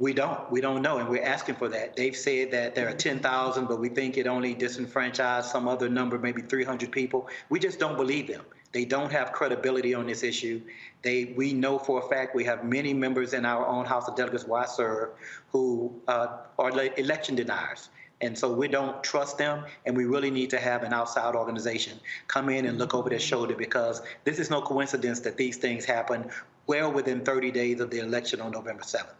We 0.00 0.12
don't. 0.12 0.48
We 0.48 0.60
don't 0.60 0.80
know, 0.80 0.98
and 0.98 1.08
we're 1.08 1.24
asking 1.24 1.56
for 1.56 1.68
that. 1.70 1.96
They've 1.96 2.16
said 2.16 2.52
that 2.52 2.76
there 2.76 2.88
are 2.88 2.94
10,000, 2.94 3.66
but 3.66 3.80
we 3.80 3.88
think 3.88 4.16
it 4.16 4.28
only 4.28 4.54
disenfranchised 4.54 5.50
some 5.50 5.66
other 5.66 5.88
number, 5.88 6.20
maybe 6.20 6.40
300 6.40 6.92
people. 6.92 7.28
We 7.48 7.58
just 7.58 7.80
don't 7.80 7.96
believe 7.96 8.28
them. 8.28 8.44
They 8.70 8.84
don't 8.84 9.10
have 9.10 9.32
credibility 9.32 9.94
on 9.94 10.06
this 10.06 10.22
issue. 10.22 10.60
They, 11.02 11.34
we 11.36 11.52
know 11.52 11.80
for 11.80 12.00
a 12.00 12.08
fact 12.08 12.36
we 12.36 12.44
have 12.44 12.64
many 12.64 12.94
members 12.94 13.34
in 13.34 13.44
our 13.44 13.66
own 13.66 13.86
House 13.86 14.06
of 14.06 14.14
Delegates 14.14 14.44
I 14.48 14.66
serve 14.66 15.10
who 15.50 15.92
uh, 16.06 16.28
are 16.60 16.70
election 16.96 17.34
deniers. 17.34 17.88
And 18.20 18.38
so 18.38 18.52
we 18.52 18.68
don't 18.68 19.02
trust 19.02 19.36
them, 19.36 19.64
and 19.84 19.96
we 19.96 20.04
really 20.04 20.30
need 20.30 20.50
to 20.50 20.60
have 20.60 20.84
an 20.84 20.92
outside 20.92 21.34
organization 21.34 21.98
come 22.28 22.50
in 22.50 22.66
and 22.66 22.78
look 22.78 22.94
over 22.94 23.08
their 23.08 23.18
shoulder 23.18 23.56
because 23.56 24.02
this 24.22 24.38
is 24.38 24.48
no 24.48 24.60
coincidence 24.60 25.18
that 25.20 25.36
these 25.36 25.56
things 25.56 25.84
happen 25.84 26.30
well 26.68 26.92
within 26.92 27.24
30 27.24 27.50
days 27.50 27.80
of 27.80 27.90
the 27.90 27.98
election 27.98 28.40
on 28.40 28.52
November 28.52 28.82
7th. 28.82 29.14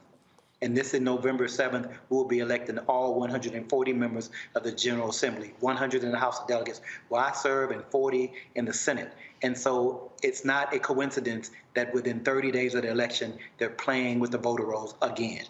And 0.60 0.76
this 0.76 0.92
is 0.92 1.00
November 1.00 1.46
7th, 1.46 1.92
we'll 2.08 2.24
be 2.24 2.40
electing 2.40 2.78
all 2.80 3.14
140 3.14 3.92
members 3.92 4.30
of 4.56 4.64
the 4.64 4.72
General 4.72 5.10
Assembly, 5.10 5.54
100 5.60 6.02
in 6.02 6.10
the 6.10 6.18
House 6.18 6.40
of 6.40 6.48
Delegates, 6.48 6.80
where 7.08 7.22
I 7.22 7.32
serve, 7.32 7.70
and 7.70 7.84
40 7.84 8.32
in 8.56 8.64
the 8.64 8.72
Senate. 8.72 9.12
And 9.42 9.56
so 9.56 10.10
it's 10.22 10.44
not 10.44 10.74
a 10.74 10.80
coincidence 10.80 11.52
that 11.74 11.94
within 11.94 12.20
30 12.20 12.50
days 12.50 12.74
of 12.74 12.82
the 12.82 12.90
election, 12.90 13.38
they're 13.58 13.70
playing 13.70 14.18
with 14.18 14.32
the 14.32 14.38
voter 14.38 14.64
rolls 14.64 14.96
again. 15.00 15.44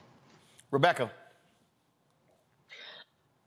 Rebecca. 0.70 1.10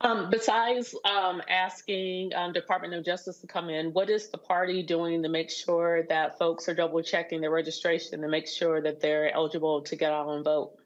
Um, 0.03 0.31
besides 0.31 0.95
um, 1.05 1.43
asking 1.47 2.33
um, 2.33 2.53
Department 2.53 2.95
of 2.95 3.05
Justice 3.05 3.37
to 3.37 3.45
come 3.45 3.69
in, 3.69 3.93
what 3.93 4.09
is 4.09 4.29
the 4.29 4.37
party 4.39 4.81
doing 4.81 5.21
to 5.21 5.29
make 5.29 5.51
sure 5.51 6.01
that 6.09 6.39
folks 6.39 6.67
are 6.67 6.73
double 6.73 7.03
checking 7.03 7.39
their 7.39 7.51
registration 7.51 8.19
to 8.19 8.27
make 8.27 8.47
sure 8.47 8.81
that 8.81 8.99
they're 8.99 9.31
eligible 9.31 9.83
to 9.83 9.95
get 9.95 10.11
out 10.11 10.27
and 10.29 10.43
vote? 10.43 10.80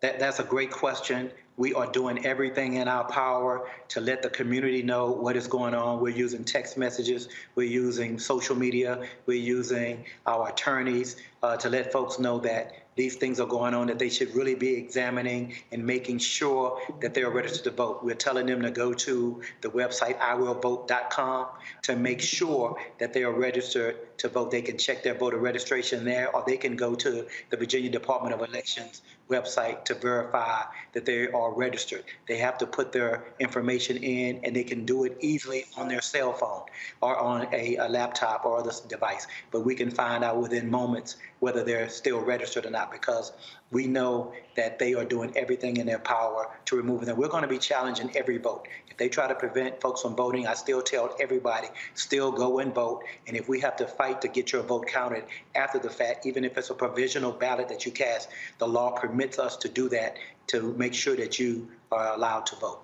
That, 0.00 0.20
that's 0.20 0.38
a 0.38 0.44
great 0.44 0.70
question. 0.70 1.30
We 1.56 1.74
are 1.74 1.90
doing 1.90 2.24
everything 2.24 2.74
in 2.74 2.86
our 2.86 3.02
power 3.10 3.68
to 3.88 4.00
let 4.00 4.22
the 4.22 4.30
community 4.30 4.80
know 4.80 5.10
what 5.10 5.36
is 5.36 5.48
going 5.48 5.74
on. 5.74 6.00
We're 6.00 6.16
using 6.16 6.44
text 6.44 6.78
messages, 6.78 7.28
we're 7.56 7.66
using 7.68 8.20
social 8.20 8.54
media, 8.54 9.08
we're 9.26 9.42
using 9.42 10.04
our 10.24 10.50
attorneys 10.50 11.16
uh, 11.42 11.56
to 11.56 11.68
let 11.68 11.92
folks 11.92 12.20
know 12.20 12.38
that 12.40 12.74
these 12.94 13.14
things 13.14 13.38
are 13.38 13.46
going 13.46 13.74
on 13.74 13.86
that 13.86 13.98
they 13.98 14.08
should 14.08 14.34
really 14.34 14.56
be 14.56 14.74
examining 14.74 15.54
and 15.70 15.86
making 15.86 16.18
sure 16.18 16.80
that 17.00 17.14
they 17.14 17.22
are 17.22 17.30
registered 17.30 17.64
to 17.64 17.70
vote. 17.70 18.04
We're 18.04 18.16
telling 18.16 18.46
them 18.46 18.62
to 18.62 18.72
go 18.72 18.92
to 18.92 19.40
the 19.60 19.68
website 19.68 20.18
iwillvote.com 20.18 21.46
to 21.82 21.96
make 21.96 22.20
sure 22.20 22.76
that 22.98 23.12
they 23.12 23.22
are 23.22 23.32
registered 23.32 24.18
to 24.18 24.28
vote. 24.28 24.50
They 24.50 24.62
can 24.62 24.78
check 24.78 25.04
their 25.04 25.14
voter 25.14 25.38
registration 25.38 26.04
there, 26.04 26.34
or 26.34 26.42
they 26.44 26.56
can 26.56 26.74
go 26.74 26.96
to 26.96 27.26
the 27.50 27.56
Virginia 27.56 27.88
Department 27.88 28.34
of 28.34 28.48
Elections 28.48 29.02
website 29.28 29.84
to 29.84 29.94
verify 29.94 30.62
that 30.92 31.04
they 31.04 31.28
are 31.28 31.52
registered. 31.52 32.04
They 32.26 32.38
have 32.38 32.58
to 32.58 32.66
put 32.66 32.92
their 32.92 33.24
information 33.38 33.98
in, 33.98 34.40
and 34.44 34.54
they 34.54 34.64
can 34.64 34.84
do 34.84 35.04
it 35.04 35.16
easily 35.20 35.66
on 35.76 35.88
their 35.88 36.00
cell 36.00 36.32
phone 36.32 36.62
or 37.00 37.16
on 37.16 37.46
a, 37.52 37.76
a 37.76 37.88
laptop 37.88 38.44
or 38.44 38.58
other 38.58 38.72
device. 38.88 39.26
But 39.50 39.60
we 39.60 39.74
can 39.74 39.90
find 39.90 40.24
out 40.24 40.40
within 40.40 40.70
moments 40.70 41.16
whether 41.40 41.62
they're 41.62 41.88
still 41.88 42.20
registered 42.20 42.66
or 42.66 42.70
not 42.70 42.90
because 42.90 43.32
we 43.70 43.86
know 43.86 44.32
that 44.56 44.78
they 44.78 44.94
are 44.94 45.04
doing 45.04 45.32
everything 45.36 45.76
in 45.76 45.86
their 45.86 45.98
power 45.98 46.50
to 46.64 46.76
remove 46.76 47.04
them. 47.04 47.16
We're 47.18 47.28
going 47.28 47.42
to 47.42 47.48
be 47.48 47.58
challenging 47.58 48.10
every 48.16 48.38
vote. 48.38 48.66
If 48.88 48.96
they 48.96 49.08
try 49.08 49.28
to 49.28 49.34
prevent 49.34 49.80
folks 49.80 50.02
from 50.02 50.16
voting, 50.16 50.46
I 50.46 50.54
still 50.54 50.80
tell 50.80 51.14
everybody, 51.20 51.68
still 51.94 52.32
go 52.32 52.60
and 52.60 52.74
vote. 52.74 53.04
And 53.26 53.36
if 53.36 53.48
we 53.48 53.60
have 53.60 53.76
to 53.76 53.86
fight 53.86 54.22
to 54.22 54.28
get 54.28 54.52
your 54.52 54.62
vote 54.62 54.86
counted 54.86 55.24
after 55.54 55.78
the 55.78 55.90
fact, 55.90 56.24
even 56.24 56.44
if 56.44 56.56
it's 56.56 56.70
a 56.70 56.74
provisional 56.74 57.32
ballot 57.32 57.68
that 57.68 57.84
you 57.84 57.92
cast, 57.92 58.30
the 58.58 58.66
law 58.66 58.92
permits 58.92 59.38
us 59.38 59.56
to 59.58 59.68
do 59.68 59.88
that 59.90 60.16
to 60.48 60.72
make 60.74 60.94
sure 60.94 61.16
that 61.16 61.38
you 61.38 61.68
are 61.92 62.14
allowed 62.14 62.46
to 62.46 62.56
vote. 62.56 62.80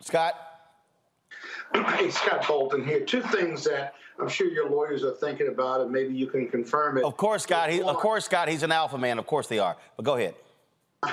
Scott? 0.00 0.34
Hey, 1.72 2.10
Scott 2.10 2.46
Bolden 2.46 2.84
here. 2.84 3.00
Two 3.00 3.22
things 3.22 3.64
that 3.64 3.94
I'm 4.20 4.28
sure 4.28 4.48
your 4.48 4.70
lawyers 4.70 5.04
are 5.04 5.12
thinking 5.12 5.48
about, 5.48 5.80
it. 5.80 5.90
maybe 5.90 6.14
you 6.14 6.26
can 6.26 6.48
confirm 6.48 6.98
it. 6.98 7.04
Of 7.04 7.16
course, 7.16 7.42
Scott. 7.42 7.70
He, 7.70 7.82
of 7.82 7.96
course, 7.96 8.24
Scott. 8.24 8.48
He's 8.48 8.62
an 8.62 8.72
alpha 8.72 8.98
man. 8.98 9.18
Of 9.18 9.26
course 9.26 9.46
they 9.46 9.58
are. 9.58 9.76
But 9.96 10.04
go 10.04 10.16
ahead. 10.16 10.34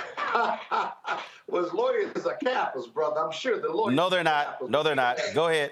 Was 1.48 1.74
lawyers 1.74 2.26
are 2.26 2.38
Kappas, 2.44 2.92
brother. 2.94 3.20
I'm 3.20 3.32
sure 3.32 3.60
the 3.60 3.70
lawyers. 3.70 3.96
No, 3.96 4.10
they're 4.10 4.24
not. 4.24 4.70
No, 4.70 4.82
they're 4.82 4.96
not. 4.96 5.20
Go 5.34 5.50
ahead. 5.50 5.72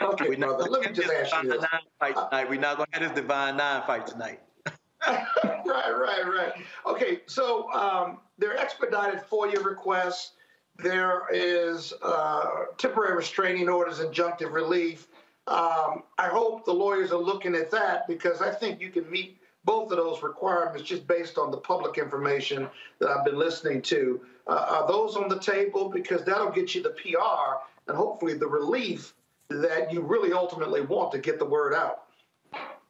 Okay, 0.00 0.28
We're 0.28 0.38
not 0.38 0.56
brother. 0.56 0.70
Let 0.70 0.86
me 0.86 0.92
just 0.92 1.12
ask 1.12 1.42
you 1.42 1.50
this. 1.50 1.64
Fight 2.00 2.14
tonight. 2.14 2.48
We're 2.48 2.60
not 2.60 2.78
going 2.78 2.88
to 2.92 2.98
have 3.00 3.14
this 3.14 3.22
divine 3.22 3.56
nine 3.58 3.82
fight 3.86 4.06
tonight. 4.06 4.40
right, 5.06 5.64
right, 5.66 6.24
right. 6.26 6.52
Okay, 6.86 7.20
so 7.26 7.70
um, 7.72 8.18
there 8.38 8.52
are 8.52 8.56
expedited 8.56 9.20
FOIA 9.30 9.62
requests. 9.62 10.32
There 10.78 11.24
is 11.32 11.92
uh, 12.02 12.48
temporary 12.78 13.16
restraining 13.16 13.68
orders, 13.68 14.00
injunctive 14.00 14.52
relief. 14.52 15.08
Um, 15.48 16.02
I 16.18 16.26
hope 16.28 16.64
the 16.64 16.72
lawyers 16.72 17.12
are 17.12 17.20
looking 17.20 17.54
at 17.54 17.70
that 17.70 18.08
because 18.08 18.42
I 18.42 18.52
think 18.52 18.80
you 18.80 18.90
can 18.90 19.08
meet 19.10 19.38
both 19.64 19.90
of 19.90 19.98
those 19.98 20.22
requirements 20.22 20.82
just 20.88 21.06
based 21.06 21.38
on 21.38 21.50
the 21.50 21.56
public 21.56 21.98
information 21.98 22.68
that 22.98 23.10
I've 23.10 23.24
been 23.24 23.38
listening 23.38 23.82
to. 23.82 24.20
Uh, 24.46 24.66
are 24.68 24.88
those 24.88 25.16
on 25.16 25.28
the 25.28 25.38
table? 25.38 25.88
Because 25.88 26.24
that'll 26.24 26.50
get 26.50 26.74
you 26.74 26.82
the 26.82 26.90
PR 26.90 27.62
and 27.88 27.96
hopefully 27.96 28.34
the 28.34 28.46
relief 28.46 29.14
that 29.48 29.92
you 29.92 30.00
really 30.00 30.32
ultimately 30.32 30.80
want 30.80 31.12
to 31.12 31.18
get 31.18 31.38
the 31.38 31.44
word 31.44 31.74
out. 31.74 32.05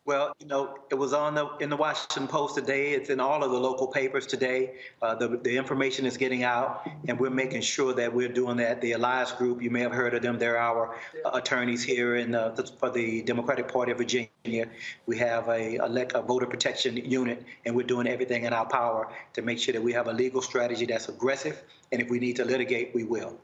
Well, 0.07 0.37
you 0.39 0.47
know, 0.47 0.79
it 0.89 0.95
was 0.95 1.13
on 1.13 1.35
the 1.35 1.49
in 1.57 1.69
the 1.69 1.77
Washington 1.77 2.29
Post 2.29 2.55
today. 2.55 2.93
It's 2.93 3.11
in 3.11 3.19
all 3.19 3.43
of 3.43 3.51
the 3.51 3.59
local 3.59 3.89
papers 3.89 4.25
today. 4.25 4.77
Uh, 5.03 5.17
the 5.17 5.27
the 5.43 5.57
information 5.57 6.07
is 6.07 6.17
getting 6.17 6.45
out, 6.45 6.89
and 7.09 7.19
we're 7.19 7.29
making 7.29 7.63
sure 7.63 7.93
that 7.95 8.15
we're 8.15 8.29
doing 8.33 8.59
that. 8.59 8.81
The 8.81 8.93
Elias 8.93 9.33
Group, 9.33 9.61
you 9.61 9.69
may 9.69 9.81
have 9.81 9.91
heard 9.91 10.15
of 10.15 10.23
them. 10.23 10.39
They're 10.39 10.59
our 10.59 10.95
uh, 11.25 11.31
attorneys 11.31 11.83
here 11.83 12.15
in 12.15 12.37
uh, 12.37 12.55
for 12.79 12.89
the 12.89 13.23
Democratic 13.23 13.67
Party 13.67 13.91
of 13.91 13.99
Virginia. 13.99 14.69
We 15.07 15.19
have 15.19 15.49
a, 15.49 15.79
a, 15.79 16.07
a 16.15 16.23
voter 16.23 16.47
protection 16.47 16.97
unit, 16.97 17.45
and 17.65 17.75
we're 17.75 17.87
doing 17.87 18.07
everything 18.07 18.45
in 18.45 18.53
our 18.53 18.67
power 18.67 19.13
to 19.33 19.43
make 19.43 19.59
sure 19.59 19.73
that 19.73 19.83
we 19.83 19.93
have 19.93 20.07
a 20.07 20.13
legal 20.13 20.41
strategy 20.41 20.87
that's 20.87 21.09
aggressive. 21.09 21.61
And 21.91 22.01
if 22.01 22.09
we 22.09 22.21
need 22.21 22.37
to 22.37 22.45
litigate, 22.45 22.95
we 22.95 23.03
will. 23.03 23.37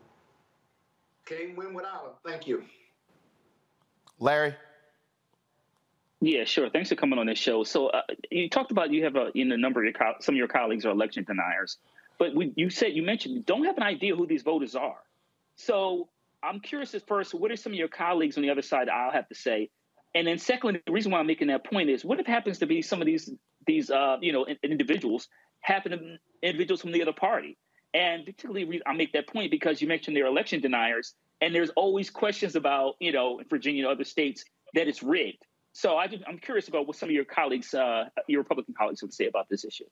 Can't 1.26 1.56
win 1.56 1.74
without 1.74 2.22
them. 2.22 2.32
Thank 2.32 2.47
you. 2.47 2.62
Larry. 4.20 4.55
Yeah, 6.24 6.44
sure. 6.44 6.70
Thanks 6.70 6.89
for 6.89 6.94
coming 6.94 7.19
on 7.19 7.27
this 7.27 7.39
show. 7.39 7.65
So 7.65 7.89
uh, 7.89 8.03
you 8.31 8.49
talked 8.49 8.70
about 8.70 8.93
you 8.93 9.03
have 9.03 9.16
a 9.16 9.32
in 9.35 9.51
a 9.51 9.57
number 9.57 9.81
of 9.81 9.85
your 9.86 9.93
co- 9.93 10.15
some 10.20 10.36
of 10.36 10.36
your 10.36 10.47
colleagues 10.47 10.86
are 10.86 10.90
election 10.90 11.24
deniers, 11.24 11.78
but 12.16 12.32
we, 12.32 12.53
you 12.55 12.70
said 12.70 12.93
you 12.93 13.03
mentioned 13.03 13.35
you 13.35 13.43
don't 13.43 13.65
have 13.65 13.77
an 13.77 13.82
idea 13.82 14.15
who 14.15 14.24
these 14.24 14.43
voters 14.43 14.77
are. 14.77 15.01
So 15.57 16.09
I'm 16.40 16.61
curious 16.61 16.94
at 16.94 17.09
first, 17.09 17.35
what 17.35 17.51
are 17.51 17.57
some 17.57 17.73
of 17.73 17.77
your 17.77 17.89
colleagues 17.89 18.36
on 18.36 18.44
the 18.44 18.51
other 18.51 18.62
side 18.62 18.89
I'll 18.89 19.11
have 19.11 19.28
to 19.31 19.35
say? 19.35 19.69
And 20.15 20.28
then 20.28 20.39
secondly, 20.39 20.81
the 20.86 20.93
reason 20.93 21.11
why 21.11 21.19
I'm 21.19 21.27
making 21.27 21.49
that 21.49 21.65
point 21.65 21.90
is 21.90 22.05
what 22.05 22.20
if 22.20 22.27
happens 22.27 22.61
to 22.61 22.66
be 22.66 22.82
some 22.82 23.03
of 23.03 23.07
these 23.07 23.28
these 23.66 23.90
uh, 23.90 24.19
you 24.20 24.32
know 24.32 24.47
individuals 24.62 25.27
happen 25.59 25.90
to 25.90 25.99
individuals 26.40 26.82
from 26.82 26.93
the 26.93 27.03
other 27.03 27.12
party? 27.12 27.59
And 27.94 28.24
particularly, 28.24 28.81
I 28.86 28.93
make 28.93 29.12
that 29.15 29.27
point 29.27 29.51
because 29.51 29.82
you 29.82 29.89
mentioned 29.89 30.16
they're 30.16 30.27
election 30.27 30.61
deniers, 30.61 31.15
and 31.40 31.53
there's 31.53 31.70
always 31.70 32.11
questions 32.11 32.55
about 32.55 32.94
you 33.01 33.11
know 33.11 33.40
in 33.40 33.47
Virginia 33.49 33.89
and 33.89 33.93
other 33.93 34.05
states 34.05 34.44
that 34.74 34.86
it's 34.86 35.03
rigged. 35.03 35.44
So 35.73 35.97
I 35.97 36.05
am 36.28 36.39
curious 36.39 36.69
about 36.69 36.86
what 36.86 36.97
some 36.97 37.09
of 37.09 37.15
your 37.15 37.24
colleagues, 37.24 37.73
uh, 37.74 38.05
your 38.27 38.40
Republican 38.40 38.74
colleagues, 38.74 39.03
would 39.03 39.15
say 39.15 39.27
about 39.27 39.49
this 39.49 39.65
issue. 39.65 39.85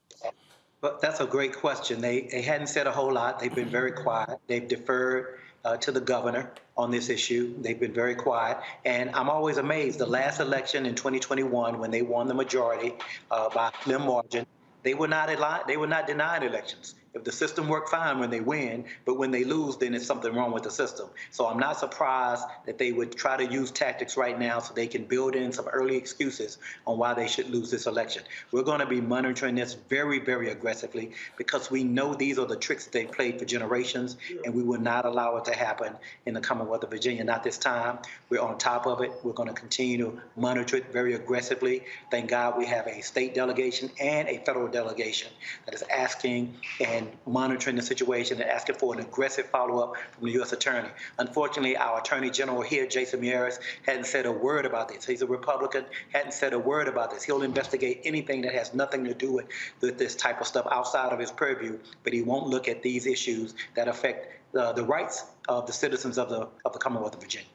But 0.81 1.01
that's 1.01 1.20
a 1.20 1.27
great 1.27 1.55
question. 1.57 2.01
They 2.01 2.23
they 2.23 2.43
hadn't 2.43 2.69
said 2.69 2.86
a 2.86 2.93
whole 2.93 3.12
lot. 3.12 3.39
They've 3.39 3.55
been 3.55 3.69
very 3.69 3.93
quiet. 3.93 4.39
They've 4.47 4.66
deferred 4.66 5.40
uh, 5.65 5.77
to 5.78 5.93
the 5.93 6.01
governor 6.01 6.52
on 6.77 6.90
this 6.90 7.09
issue. 7.09 7.55
They've 7.61 7.78
been 7.78 7.93
very 7.93 8.15
quiet. 8.15 8.59
And 8.85 9.11
I'm 9.11 9.28
always 9.28 9.59
amazed. 9.59 9.98
The 9.98 10.07
last 10.07 10.40
election 10.40 10.86
in 10.86 10.94
2021, 10.94 11.78
when 11.78 11.90
they 11.90 12.02
won 12.02 12.28
the 12.28 12.35
majority 12.35 12.94
uh, 13.31 13.51
by 13.51 13.70
slim 13.82 14.07
margin, 14.07 14.47
they 14.82 14.94
were 14.94 15.09
not 15.09 15.28
a 15.31 15.39
lot, 15.39 15.66
they 15.66 15.77
were 15.77 15.86
not 15.86 16.07
denied 16.07 16.43
elections. 16.43 16.94
If 17.12 17.24
the 17.24 17.32
system 17.32 17.66
worked 17.66 17.89
fine 17.89 18.20
when 18.20 18.31
they 18.31 18.41
win, 18.41 18.85
but 19.05 19.19
when 19.19 19.32
they 19.32 19.43
lose, 19.43 19.77
then 19.77 19.95
it's 19.95 20.07
something 20.07 20.32
wrong 20.32 20.53
with 20.53 20.62
the 20.62 20.70
system. 20.70 21.09
So 21.32 21.47
I'm 21.47 21.59
not 21.59 21.78
surprised 21.78 22.45
that 22.66 22.78
they 22.78 22.93
would 22.93 23.16
try 23.16 23.37
to 23.37 23.45
use 23.45 23.73
tactics 23.73 24.16
right 24.16 24.39
now 24.39 24.61
so 24.61 24.74
they 24.74 24.87
can 24.87 25.05
build 25.05 25.35
in 25.35 25.51
some 25.51 25.66
early 25.66 25.97
excuses 25.97 26.59
on 26.87 26.99
why 26.99 27.15
they 27.15 27.27
should 27.27 27.51
lose 27.51 27.69
this 27.69 27.87
election. 27.87 28.23
We're 28.53 28.62
going 28.62 28.78
to 28.78 28.87
be 28.87 29.01
monitoring 29.01 29.57
this 29.57 29.74
very, 29.74 30.20
very 30.20 30.51
aggressively 30.51 31.11
because 31.37 31.69
we 31.69 31.82
know 31.82 32.15
these 32.15 32.39
are 32.39 32.47
the 32.47 32.57
tricks 32.57 32.87
they 32.87 33.07
played 33.07 33.41
for 33.41 33.45
generations, 33.45 34.16
and 34.45 34.55
we 34.55 34.62
will 34.62 34.81
not 34.81 35.05
allow 35.05 35.37
it 35.39 35.47
to 35.47 35.55
happen 35.55 35.95
in 36.27 36.35
the 36.35 36.41
Commonwealth 36.41 36.85
of 36.85 36.91
Virginia. 36.91 37.24
Not 37.24 37.43
this 37.43 37.59
time. 37.59 37.99
We're 38.28 38.41
on 38.41 38.57
top 38.59 38.87
of 38.87 39.01
it. 39.01 39.11
We're 39.24 39.32
going 39.32 39.49
to 39.49 39.55
continue 39.55 39.99
to 39.99 40.20
monitor 40.37 40.77
it 40.77 40.93
very 40.93 41.15
aggressively. 41.15 41.82
Thank 42.12 42.31
God 42.31 42.57
we 42.57 42.66
have 42.66 42.87
a 42.87 43.01
state 43.01 43.35
delegation 43.35 43.91
and 44.01 44.28
a 44.28 44.39
federal 44.45 44.69
delegation 44.69 45.32
that 45.65 45.74
is 45.74 45.82
asking 45.82 46.55
and 46.81 46.99
and 47.01 47.10
monitoring 47.27 47.77
the 47.77 47.82
situation 47.82 48.40
and 48.40 48.51
asking 48.51 48.77
for 48.77 48.94
an 48.94 49.01
aggressive 49.01 49.47
follow-up 49.47 49.97
from 50.12 50.27
the 50.27 50.32
U.S. 50.32 50.52
Attorney. 50.52 50.89
Unfortunately, 51.18 51.77
our 51.77 52.01
Attorney 52.01 52.31
General 52.31 52.60
here, 52.60 52.86
Jason 52.86 53.20
Miyares, 53.20 53.59
hadn't 53.86 54.06
said 54.06 54.27
a 54.27 54.32
word 54.32 54.66
about 54.66 54.89
this. 54.89 55.06
He's 55.06 55.22
a 55.22 55.27
Republican, 55.27 55.85
hadn't 56.12 56.35
said 56.35 56.52
a 56.52 56.59
word 56.59 56.89
about 56.89 57.10
this. 57.10 57.22
He'll 57.22 57.43
investigate 57.43 58.02
anything 58.05 58.43
that 58.43 58.55
has 58.55 58.74
nothing 58.74 59.05
to 59.05 59.14
do 59.14 59.32
with, 59.32 59.47
with 59.81 59.98
this 59.98 60.14
type 60.14 60.40
of 60.40 60.47
stuff 60.47 60.66
outside 60.70 61.12
of 61.12 61.18
his 61.18 61.32
purview, 61.32 61.78
but 62.05 62.12
he 62.12 62.22
won't 62.22 62.47
look 62.47 62.68
at 62.68 62.82
these 62.82 63.06
issues 63.06 63.55
that 63.74 63.89
affect 63.89 64.36
uh, 64.56 64.72
the 64.72 64.85
rights 64.85 65.24
of 65.48 65.66
the 65.66 65.72
citizens 65.72 66.18
of 66.18 66.28
the 66.28 66.48
of 66.64 66.72
the 66.72 66.78
Commonwealth 66.78 67.14
of 67.14 67.20
Virginia. 67.20 67.48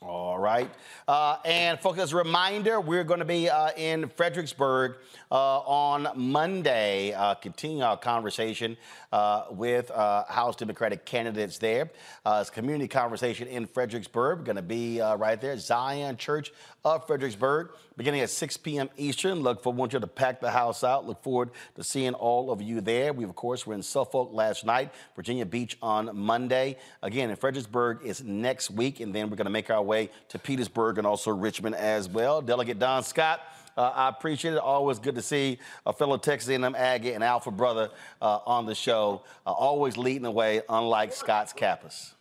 All 0.00 0.38
right. 0.38 0.70
Uh, 1.08 1.38
and 1.44 1.80
folks, 1.80 1.98
as 1.98 2.12
a 2.12 2.16
reminder, 2.16 2.80
we're 2.80 3.02
going 3.02 3.18
to 3.18 3.24
be 3.24 3.50
uh, 3.50 3.70
in 3.76 4.08
Fredericksburg 4.10 4.94
uh, 5.32 5.58
on 5.58 6.08
Monday, 6.14 7.12
uh, 7.12 7.34
continuing 7.34 7.82
our 7.82 7.96
conversation 7.96 8.76
uh, 9.10 9.46
with 9.50 9.90
uh, 9.90 10.24
House 10.26 10.54
Democratic 10.54 11.04
candidates 11.04 11.58
there. 11.58 11.90
it's 12.24 12.48
community 12.48 12.86
conversation 12.86 13.48
in 13.48 13.66
Fredericksburg. 13.66 14.44
Going 14.44 14.54
to 14.54 14.62
be 14.62 15.00
right 15.00 15.40
there, 15.40 15.58
Zion 15.58 16.16
Church 16.16 16.52
of 16.84 17.06
Fredericksburg, 17.06 17.70
beginning 17.96 18.20
at 18.20 18.30
6 18.30 18.56
p.m. 18.58 18.88
Eastern. 18.96 19.40
Look 19.40 19.62
forward 19.62 19.92
you 19.92 19.98
to 19.98 20.06
pack 20.06 20.40
the 20.40 20.50
house 20.50 20.84
out. 20.84 21.06
Look 21.06 21.22
forward 21.22 21.50
to 21.74 21.82
seeing 21.82 22.14
all 22.14 22.50
of 22.52 22.62
you 22.62 22.80
there. 22.80 23.12
We, 23.12 23.24
of 23.24 23.34
course, 23.34 23.66
were 23.66 23.74
in 23.74 23.82
Suffolk 23.82 24.30
last 24.32 24.64
night, 24.64 24.92
Virginia 25.16 25.44
Beach 25.44 25.76
on 25.82 26.16
Monday. 26.16 26.76
Again, 27.02 27.30
in 27.30 27.36
Fredericksburg 27.36 28.04
is 28.04 28.22
next 28.22 28.70
week, 28.70 29.00
and 29.00 29.12
then 29.12 29.28
we're 29.28 29.36
going 29.36 29.46
to 29.46 29.50
make 29.50 29.70
our 29.70 29.82
way 29.88 30.10
to 30.28 30.38
Petersburg 30.38 30.98
and 30.98 31.06
also 31.06 31.32
Richmond 31.32 31.74
as 31.74 32.08
well. 32.08 32.40
Delegate 32.40 32.78
Don 32.78 33.02
Scott. 33.02 33.40
Uh, 33.76 33.92
I 33.94 34.08
appreciate 34.08 34.54
it. 34.54 34.58
Always 34.58 34.98
good 34.98 35.14
to 35.14 35.22
see 35.22 35.58
a 35.86 35.92
fellow 35.92 36.16
Texas 36.16 36.50
A&M 36.50 36.74
Aggie 36.76 37.12
and 37.12 37.24
Alpha 37.24 37.50
brother 37.50 37.90
uh, 38.20 38.40
on 38.44 38.66
the 38.66 38.74
show. 38.74 39.22
Uh, 39.46 39.52
always 39.52 39.96
leading 39.96 40.22
the 40.22 40.30
way, 40.30 40.62
unlike 40.68 41.12
Scott's 41.12 41.52
Kappas. 41.52 42.12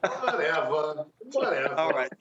Whatever. 0.00 1.06
Whatever. 1.32 1.74
All 1.74 1.90
right. 1.90 2.12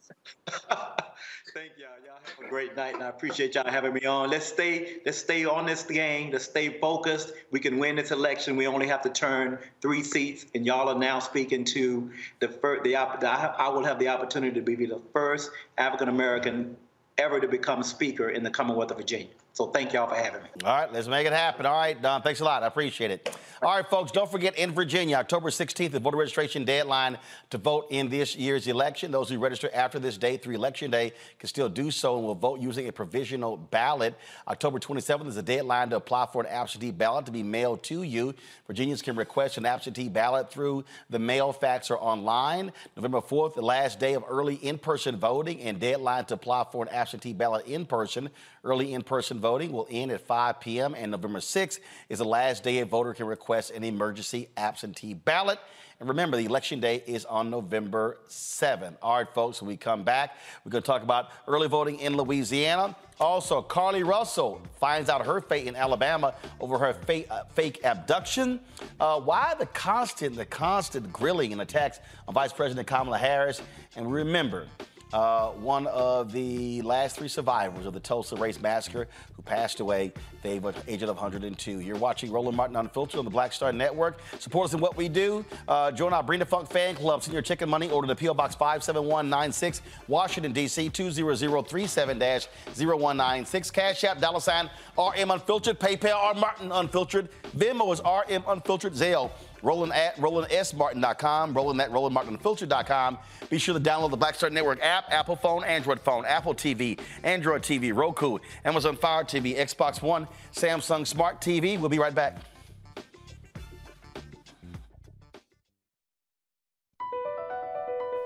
Thank 1.54 1.72
y'all. 1.78 1.90
Y'all 2.06 2.20
have 2.24 2.46
a 2.46 2.50
great 2.50 2.76
night, 2.76 2.94
and 2.94 3.04
I 3.04 3.08
appreciate 3.08 3.56
y'all 3.56 3.70
having 3.70 3.94
me 3.94 4.06
on. 4.06 4.30
Let's 4.30 4.46
stay, 4.46 4.98
let's 5.06 5.18
stay 5.18 5.46
on 5.46 5.66
this 5.66 5.84
game. 5.84 6.32
Let's 6.32 6.46
stay 6.46 6.78
focused. 6.80 7.32
We 7.50 7.60
can 7.60 7.80
win 7.80 7.96
this 7.96 8.12
election. 8.12 8.58
We 8.58 8.68
only 8.68 8.88
have 8.88 9.02
to 9.04 9.10
turn 9.10 9.58
three 9.82 10.04
seats, 10.04 10.46
and 10.54 10.66
y'all 10.66 10.90
are 10.90 11.00
now 11.00 11.20
speaking 11.20 11.66
to 11.66 12.12
the 12.40 12.50
first. 12.50 12.84
The, 12.84 12.92
the 12.92 13.30
I 13.30 13.70
will 13.70 13.86
have 13.86 13.98
the 13.98 14.10
opportunity 14.10 14.54
to 14.54 14.62
be 14.62 14.86
the 14.86 15.02
first 15.14 15.50
African 15.78 16.10
American 16.10 16.78
ever 17.18 17.40
to 17.40 17.48
become 17.48 17.82
Speaker 17.82 18.30
in 18.30 18.44
the 18.44 18.52
Commonwealth 18.52 18.92
of 18.92 18.98
Virginia. 18.98 19.28
So 19.58 19.66
thank 19.66 19.92
y'all 19.92 20.08
for 20.08 20.14
having 20.14 20.44
me. 20.44 20.50
All 20.64 20.78
right, 20.78 20.94
let's 20.94 21.08
make 21.08 21.26
it 21.26 21.34
happen. 21.34 21.66
All 21.66 21.76
right, 21.76 22.00
Don, 22.00 22.22
thanks 22.22 22.42
a 22.42 22.46
lot. 22.46 22.62
I 22.62 22.68
appreciate 22.68 23.10
it. 23.10 23.36
All 23.60 23.76
right, 23.76 23.90
folks, 23.90 24.12
don't 24.12 24.30
forget 24.30 24.56
in 24.56 24.72
Virginia, 24.72 25.16
October 25.16 25.50
16th, 25.50 25.90
the 25.90 26.00
voter 26.00 26.18
registration 26.18 26.64
deadline 26.64 27.18
to 27.50 27.58
vote 27.58 27.88
in 27.90 28.08
this 28.08 28.36
year's 28.36 28.68
election. 28.68 29.10
Those 29.10 29.30
who 29.30 29.40
register 29.40 29.72
after 29.74 29.98
this 29.98 30.16
date 30.16 30.44
through 30.44 30.54
Election 30.54 30.92
Day 30.92 31.12
can 31.40 31.50
still 31.50 31.70
do 31.70 31.90
so 31.90 32.18
and 32.18 32.28
will 32.28 32.36
vote 32.36 32.60
using 32.60 32.88
a 32.88 32.92
provisional 32.92 33.58
ballot. 33.58 34.14
October 34.48 34.78
27th 34.78 35.26
is 35.26 35.34
the 35.34 35.42
deadline 35.42 35.90
to 35.90 35.96
apply 35.96 36.28
for 36.32 36.44
an 36.44 36.48
absentee 36.52 36.92
ballot 36.92 37.26
to 37.26 37.32
be 37.32 37.42
mailed 37.42 37.82
to 37.82 38.04
you. 38.04 38.36
Virginians 38.68 39.02
can 39.02 39.16
request 39.16 39.58
an 39.58 39.66
absentee 39.66 40.08
ballot 40.08 40.52
through 40.52 40.86
the 41.10 41.18
mail, 41.18 41.52
fax, 41.52 41.90
or 41.90 41.98
online. 41.98 42.72
November 42.96 43.22
4th, 43.22 43.56
the 43.56 43.64
last 43.64 44.00
day 44.00 44.14
of 44.14 44.24
early 44.30 44.54
in-person 44.58 45.18
voting 45.18 45.62
and 45.62 45.80
deadline 45.80 46.26
to 46.26 46.36
apply 46.36 46.64
for 46.72 46.84
an 46.84 46.90
absentee 46.90 47.34
ballot 47.34 47.66
in 47.66 47.88
person. 47.88 48.30
Early 48.64 48.94
in-person 48.94 49.40
voting 49.40 49.47
will 49.48 49.88
end 49.90 50.12
at 50.12 50.22
5 50.22 50.60
p.m. 50.60 50.96
and 50.96 51.12
November 51.12 51.40
6th 51.40 51.80
is 52.10 52.20
the 52.20 52.26
last 52.26 52.64
day 52.64 52.80
a 52.80 52.86
voter 52.86 53.14
can 53.14 53.26
request 53.26 53.72
an 53.72 53.84
emergency 53.84 54.50
absentee 54.58 55.14
ballot. 55.14 55.60
And 56.00 56.08
remember, 56.10 56.38
the 56.38 56.46
election 56.46 56.80
day 56.80 57.02
is 57.08 57.26
on 57.26 57.50
November 57.50 58.20
7th. 58.30 58.98
All 59.02 59.18
right, 59.18 59.28
folks, 59.34 59.62
when 59.62 59.68
we 59.68 59.78
come 59.78 60.04
back, 60.04 60.38
we're 60.64 60.70
going 60.70 60.84
to 60.84 60.86
talk 60.86 61.02
about 61.02 61.32
early 61.48 61.68
voting 61.68 62.00
in 62.00 62.16
Louisiana. 62.16 62.96
Also, 63.20 63.64
Carlee 63.64 64.06
Russell 64.06 64.62
finds 64.80 65.10
out 65.10 65.26
her 65.26 65.42
fate 65.42 65.66
in 65.66 65.76
Alabama 65.76 66.36
over 66.60 66.78
her 66.78 66.94
fake, 66.94 67.26
uh, 67.32 67.46
fake 67.56 67.84
abduction. 67.84 68.60
Uh, 69.00 69.20
why 69.20 69.56
the 69.58 69.66
constant, 69.68 70.36
the 70.36 70.46
constant 70.46 71.12
grilling 71.12 71.52
and 71.52 71.62
attacks 71.62 72.00
on 72.28 72.36
Vice 72.36 72.54
President 72.54 72.88
Kamala 72.88 73.18
Harris? 73.18 73.60
And 73.96 74.12
remember, 74.12 74.68
uh, 75.14 75.50
one 75.52 75.88
of 75.88 76.32
the 76.32 76.82
last 76.82 77.18
three 77.18 77.28
survivors 77.28 77.86
of 77.86 77.94
the 77.94 78.00
Tulsa 78.00 78.36
Race 78.36 78.60
Massacre 78.60 79.08
who 79.36 79.42
passed 79.42 79.80
away 79.80 80.12
at 80.44 80.44
the 80.44 80.74
age 80.88 81.02
of 81.02 81.10
102. 81.10 81.80
You're 81.80 81.98
watching 81.98 82.32
Roland 82.32 82.58
Martin 82.58 82.76
Unfiltered 82.76 83.20
on 83.20 83.26
the 83.26 83.32
Black 83.32 83.54
Star 83.54 83.72
Network. 83.72 84.20
Support 84.40 84.70
us 84.70 84.74
in 84.74 84.80
what 84.80 84.98
we 84.98 85.10
do. 85.10 85.46
Uh, 85.68 85.92
join 85.92 86.14
our 86.14 86.24
Bring 86.24 86.40
the 86.40 86.46
Funk 86.46 86.70
fan 86.70 86.96
club. 86.96 87.24
Send 87.24 87.34
your 87.34 87.42
chicken 87.42 87.70
money. 87.70 87.90
Order 87.90 88.08
the 88.08 88.16
P.O. 88.16 88.34
Box 88.34 88.56
57196, 88.56 89.82
Washington, 90.08 90.52
D.C. 90.52 90.90
20037-0196. 90.90 93.74
Cash 93.74 94.04
App, 94.04 94.20
dollar 94.20 94.40
sign, 94.40 94.70
RM 94.98 95.32
Unfiltered. 95.32 95.80
PayPal, 95.80 96.16
R 96.16 96.34
Martin 96.34 96.72
Unfiltered. 96.72 97.30
Venmo 97.56 97.94
is 97.94 98.02
RM 98.02 98.44
Unfiltered. 98.48 98.94
Zelle 98.94 99.30
Roland 99.62 99.94
at 99.94 100.16
RolandSMartin.com, 100.18 101.54
Roland 101.54 101.82
at 101.82 101.92
RolandMartinFilter.com. 101.92 103.18
Be 103.50 103.58
sure 103.58 103.74
to 103.74 103.80
download 103.80 104.12
the 104.12 104.18
Black 104.18 104.36
Star 104.36 104.50
Network 104.50 104.80
app, 104.82 105.06
Apple 105.12 105.36
phone, 105.36 105.64
Android 105.64 106.00
phone, 106.00 106.26
Apple 106.26 106.54
TV, 106.54 107.00
Android 107.24 107.62
TV, 107.62 107.96
Roku, 107.96 108.38
Amazon 108.66 108.96
Fire 108.96 109.24
TV, 109.24 109.58
Xbox 109.58 110.02
One, 110.02 110.28
Samsung 110.54 111.06
Smart 111.06 111.42
TV. 111.42 111.80
We'll 111.80 111.90
be 111.90 112.00
right 112.00 112.14
back. 112.14 112.38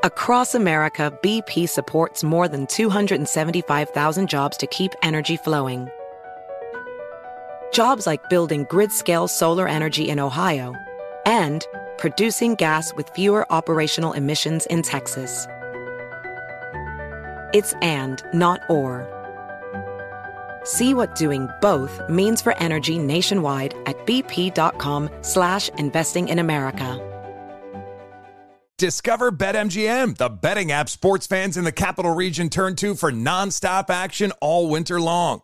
Across 0.04 0.56
America, 0.56 1.16
BP 1.22 1.70
supports 1.70 2.24
more 2.24 2.48
than 2.48 2.66
275,000 2.66 4.28
jobs 4.28 4.58
to 4.58 4.66
keep 4.66 4.94
energy 5.04 5.38
flowing. 5.38 5.88
Jobs 7.72 8.08
like 8.08 8.28
building 8.28 8.66
grid 8.68 8.92
scale 8.92 9.28
solar 9.28 9.68
energy 9.68 10.10
in 10.10 10.20
Ohio 10.20 10.76
and 11.26 11.66
producing 11.98 12.56
gas 12.56 12.94
with 12.94 13.10
fewer 13.10 13.52
operational 13.52 14.14
emissions 14.14 14.66
in 14.68 14.82
Texas. 14.82 15.48
It's 17.54 17.74
and, 17.82 18.24
not 18.34 18.62
or. 18.70 19.08
See 20.64 20.94
what 20.94 21.16
doing 21.16 21.50
both 21.62 22.02
means 22.10 22.42
for 22.42 22.58
energy 22.58 22.98
nationwide 22.98 23.74
at 23.86 23.98
bp.com 24.06 25.10
slash 25.22 25.70
investing 25.70 26.30
in 26.30 26.40
America. 26.40 27.08
Discover 28.78 29.34
BetMGM, 29.34 30.18
the 30.18 30.30
betting 30.30 30.72
app 30.72 30.90
sports 30.90 31.28
fans 31.28 31.56
in 31.56 31.66
the 31.66 31.72
capital 31.72 32.16
region 32.16 32.50
turn 32.50 32.76
to 32.78 32.96
for 32.96 33.12
nonstop 33.12 33.92
action 33.92 34.32
all 34.42 34.70
winter 34.70 35.00
long. 35.00 35.44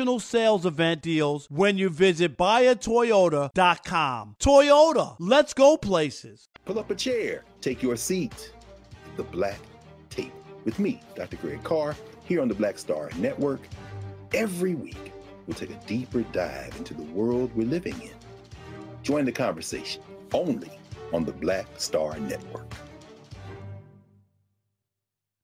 national 0.00 0.18
sales 0.18 0.64
event 0.64 1.02
deals 1.02 1.46
when 1.50 1.76
you 1.76 1.90
visit 1.90 2.38
buyatoyota.com. 2.38 4.36
Toyota, 4.40 5.16
let's 5.18 5.52
go 5.52 5.76
places. 5.76 6.48
Pull 6.64 6.78
up 6.78 6.90
a 6.90 6.94
chair, 6.94 7.44
take 7.60 7.82
your 7.82 7.96
seat. 7.96 8.50
The 9.18 9.24
Black 9.24 9.58
Tape 10.08 10.32
with 10.64 10.78
me, 10.78 11.02
Dr. 11.14 11.36
Greg 11.36 11.62
Carr, 11.62 11.94
here 12.24 12.40
on 12.40 12.48
the 12.48 12.54
Black 12.54 12.78
Star 12.78 13.10
Network. 13.18 13.60
Every 14.32 14.74
week, 14.74 15.12
we'll 15.46 15.54
take 15.54 15.70
a 15.70 15.86
deeper 15.86 16.22
dive 16.32 16.74
into 16.78 16.94
the 16.94 17.02
world 17.02 17.50
we're 17.54 17.68
living 17.68 18.00
in. 18.00 18.14
Join 19.02 19.26
the 19.26 19.32
conversation 19.32 20.00
only 20.32 20.70
on 21.12 21.26
the 21.26 21.32
Black 21.32 21.66
Star 21.76 22.18
Network. 22.20 22.72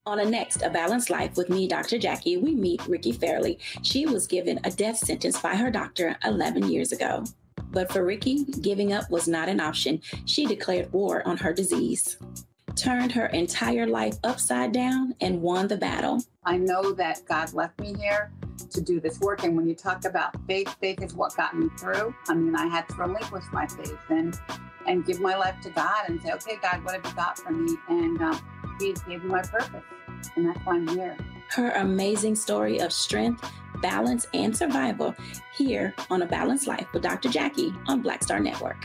On 0.07 0.21
a 0.21 0.25
next 0.25 0.63
A 0.63 0.71
Balanced 0.71 1.11
Life 1.11 1.37
with 1.37 1.51
me, 1.51 1.67
Dr. 1.67 1.99
Jackie, 1.99 2.37
we 2.37 2.55
meet 2.55 2.87
Ricky 2.87 3.11
Fairley. 3.11 3.59
She 3.83 4.07
was 4.07 4.29
given 4.29 4.61
a 4.63 4.71
death 4.71 4.99
sentence 4.99 5.41
by 5.41 5.57
her 5.57 5.69
doctor 5.69 6.17
11 6.25 6.71
years 6.71 6.93
ago. 6.93 7.25
But 7.73 7.93
for 7.93 8.05
Ricky, 8.05 8.45
giving 8.45 8.93
up 8.93 9.11
was 9.11 9.27
not 9.27 9.49
an 9.49 9.59
option. 9.59 10.01
She 10.25 10.47
declared 10.47 10.93
war 10.93 11.27
on 11.27 11.37
her 11.39 11.53
disease, 11.53 12.19
turned 12.77 13.11
her 13.11 13.27
entire 13.27 13.89
life 13.89 14.15
upside 14.23 14.71
down, 14.71 15.17
and 15.21 15.43
won 15.43 15.67
the 15.67 15.77
battle. 15.77 16.23
I 16.45 16.57
know 16.57 16.93
that 16.93 17.23
God 17.27 17.53
left 17.53 17.81
me 17.81 17.93
here 17.99 18.31
to 18.71 18.81
do 18.81 19.01
this 19.01 19.19
work. 19.19 19.43
And 19.43 19.57
when 19.57 19.67
you 19.67 19.75
talk 19.75 20.05
about 20.05 20.37
faith, 20.47 20.73
faith 20.81 21.03
is 21.03 21.15
what 21.15 21.37
got 21.37 21.59
me 21.59 21.69
through. 21.81 22.15
I 22.29 22.35
mean, 22.35 22.55
I 22.55 22.67
had 22.67 22.89
to 22.91 22.95
relinquish 22.95 23.45
my 23.53 23.67
faith 23.67 23.99
and 24.09 24.39
and 24.87 25.05
give 25.05 25.21
my 25.21 25.37
life 25.37 25.61
to 25.63 25.71
God 25.71 26.09
and 26.09 26.23
say, 26.23 26.33
okay, 26.33 26.59
God, 26.63 26.85
what 26.85 26.95
have 26.95 27.05
you 27.05 27.17
got 27.17 27.39
for 27.39 27.51
me? 27.51 27.77
And 27.89 28.21
um, 28.23 28.41
He 28.79 28.93
gave 28.93 29.07
me 29.07 29.17
my 29.19 29.43
purpose 29.43 29.83
and 30.37 30.47
that's 30.47 30.59
why 30.65 30.75
I'm 30.75 30.89
here. 30.89 31.17
Her 31.51 31.71
amazing 31.73 32.35
story 32.35 32.81
of 32.81 32.93
strength, 32.93 33.49
balance, 33.81 34.27
and 34.35 34.57
survival 34.57 35.15
here 35.57 35.95
on 36.11 36.23
A 36.23 36.27
Balanced 36.27 36.67
Life 36.67 36.87
with 36.93 37.03
Dr. 37.03 37.29
Jackie 37.29 37.73
on 37.87 38.03
Black 38.03 38.23
Star 38.23 38.41
Network. 38.41 38.85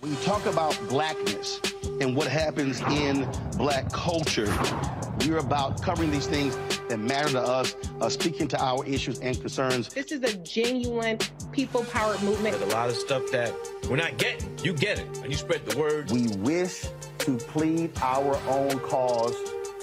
When 0.00 0.12
you 0.12 0.18
talk 0.20 0.46
about 0.46 0.78
blackness 0.88 1.60
and 2.00 2.14
what 2.16 2.28
happens 2.28 2.80
in 2.82 3.28
black 3.56 3.92
culture, 3.92 4.46
we're 5.26 5.38
about 5.38 5.82
covering 5.82 6.10
these 6.10 6.26
things 6.26 6.56
that 6.88 6.98
matter 6.98 7.30
to 7.30 7.40
us, 7.40 7.76
uh, 8.00 8.08
speaking 8.08 8.48
to 8.48 8.62
our 8.62 8.84
issues 8.86 9.18
and 9.20 9.38
concerns. 9.40 9.88
This 9.88 10.12
is 10.12 10.22
a 10.22 10.36
genuine 10.38 11.18
people 11.52 11.84
powered 11.84 12.22
movement. 12.22 12.58
There's 12.58 12.72
a 12.72 12.76
lot 12.76 12.88
of 12.88 12.96
stuff 12.96 13.22
that 13.32 13.52
we're 13.88 13.96
not 13.96 14.18
getting. 14.18 14.48
You 14.62 14.72
get 14.72 14.98
it, 14.98 15.06
and 15.18 15.30
you 15.30 15.36
spread 15.36 15.64
the 15.66 15.78
word. 15.78 16.10
We 16.10 16.28
wish 16.38 16.86
to 17.18 17.36
plead 17.36 17.92
our 18.00 18.36
own 18.48 18.78
cause 18.80 19.34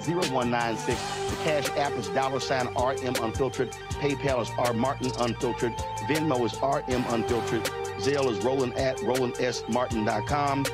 0196. 0.00 1.30
The 1.30 1.36
Cash 1.44 1.68
App 1.76 1.92
is 1.92 2.08
dollar 2.08 2.40
sign 2.40 2.66
RM 2.68 3.14
Unfiltered. 3.22 3.70
PayPal 4.00 4.42
is 4.42 4.50
R 4.58 4.72
Martin 4.72 5.10
Unfiltered. 5.18 5.72
Venmo 6.08 6.44
is 6.44 6.54
RM 6.62 7.04
Unfiltered. 7.12 7.64
Zelle 8.00 8.30
is 8.30 8.44
Roland 8.44 8.74
at 8.78 8.96
RolandSMartin.com. 8.98 10.64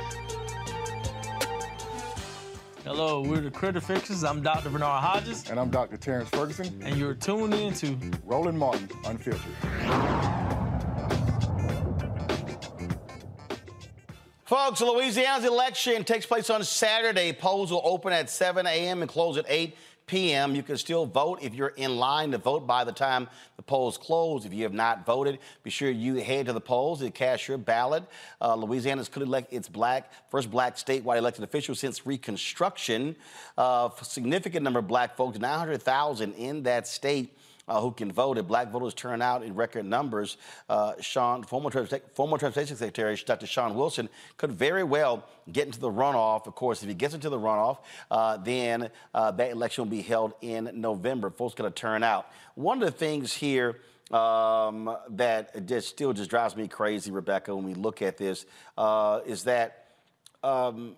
Hello, 2.84 3.20
we're 3.20 3.40
the 3.40 3.50
Critter 3.50 3.80
Fixers. 3.80 4.22
I'm 4.22 4.42
Dr. 4.42 4.68
Vernard 4.68 5.02
Hodges. 5.02 5.50
And 5.50 5.58
I'm 5.58 5.70
Dr. 5.70 5.96
Terrence 5.96 6.28
Ferguson. 6.28 6.80
And 6.84 6.96
you're 6.96 7.14
tuned 7.14 7.52
in 7.52 7.74
to 7.74 7.98
Roland 8.24 8.58
Martin 8.58 8.88
Unfiltered. 9.04 10.65
Folks, 14.46 14.80
Louisiana's 14.80 15.44
election 15.44 16.04
takes 16.04 16.24
place 16.24 16.50
on 16.50 16.62
Saturday. 16.62 17.32
Polls 17.32 17.72
will 17.72 17.82
open 17.82 18.12
at 18.12 18.30
7 18.30 18.64
a.m. 18.64 19.02
and 19.02 19.10
close 19.10 19.36
at 19.36 19.44
8 19.48 19.76
p.m. 20.06 20.54
You 20.54 20.62
can 20.62 20.76
still 20.76 21.04
vote 21.04 21.40
if 21.42 21.52
you're 21.52 21.74
in 21.74 21.96
line 21.96 22.30
to 22.30 22.38
vote 22.38 22.64
by 22.64 22.84
the 22.84 22.92
time 22.92 23.26
the 23.56 23.64
polls 23.64 23.98
close. 23.98 24.46
If 24.46 24.54
you 24.54 24.62
have 24.62 24.72
not 24.72 25.04
voted, 25.04 25.40
be 25.64 25.70
sure 25.70 25.90
you 25.90 26.22
head 26.22 26.46
to 26.46 26.52
the 26.52 26.60
polls 26.60 27.02
and 27.02 27.12
cast 27.12 27.48
your 27.48 27.58
ballot. 27.58 28.04
Uh, 28.40 28.54
Louisiana's 28.54 29.08
could 29.08 29.24
elect 29.24 29.52
its 29.52 29.68
black 29.68 30.12
first 30.30 30.48
black 30.48 30.76
statewide 30.76 31.18
elected 31.18 31.42
official 31.42 31.74
since 31.74 32.06
Reconstruction. 32.06 33.16
Uh, 33.58 33.88
significant 34.00 34.62
number 34.62 34.78
of 34.78 34.86
black 34.86 35.16
folks, 35.16 35.40
900,000 35.40 36.34
in 36.34 36.62
that 36.62 36.86
state 36.86 37.36
uh, 37.68 37.80
who 37.80 37.90
can 37.92 38.12
vote. 38.12 38.38
If 38.38 38.46
black 38.46 38.70
voters 38.70 38.94
turn 38.94 39.22
out 39.22 39.42
in 39.42 39.54
record 39.54 39.84
numbers, 39.84 40.36
uh, 40.68 40.94
Shawn, 41.00 41.42
former, 41.42 41.70
former 42.14 42.38
Transportation 42.38 42.76
Secretary 42.76 43.16
Dr. 43.16 43.46
Shawn 43.46 43.74
Wilson 43.74 44.08
could 44.36 44.52
very 44.52 44.84
well 44.84 45.24
get 45.50 45.66
into 45.66 45.80
the 45.80 45.90
runoff. 45.90 46.46
Of 46.46 46.54
course, 46.54 46.82
if 46.82 46.88
he 46.88 46.94
gets 46.94 47.14
into 47.14 47.30
the 47.30 47.38
runoff, 47.38 47.78
uh, 48.10 48.36
then 48.38 48.90
uh, 49.14 49.30
that 49.32 49.50
election 49.50 49.84
will 49.84 49.90
be 49.90 50.02
held 50.02 50.34
in 50.40 50.70
November. 50.74 51.30
Folks 51.30 51.54
going 51.54 51.70
to 51.70 51.74
turn 51.74 52.02
out. 52.02 52.28
One 52.54 52.82
of 52.82 52.86
the 52.86 52.96
things 52.96 53.32
here 53.32 53.80
um, 54.10 54.96
that 55.10 55.66
just 55.66 55.88
still 55.88 56.12
just 56.12 56.30
drives 56.30 56.56
me 56.56 56.68
crazy, 56.68 57.10
Rebecca, 57.10 57.54
when 57.54 57.64
we 57.64 57.74
look 57.74 58.02
at 58.02 58.16
this, 58.16 58.46
uh, 58.78 59.20
is 59.26 59.44
that 59.44 59.86
um, 60.42 60.96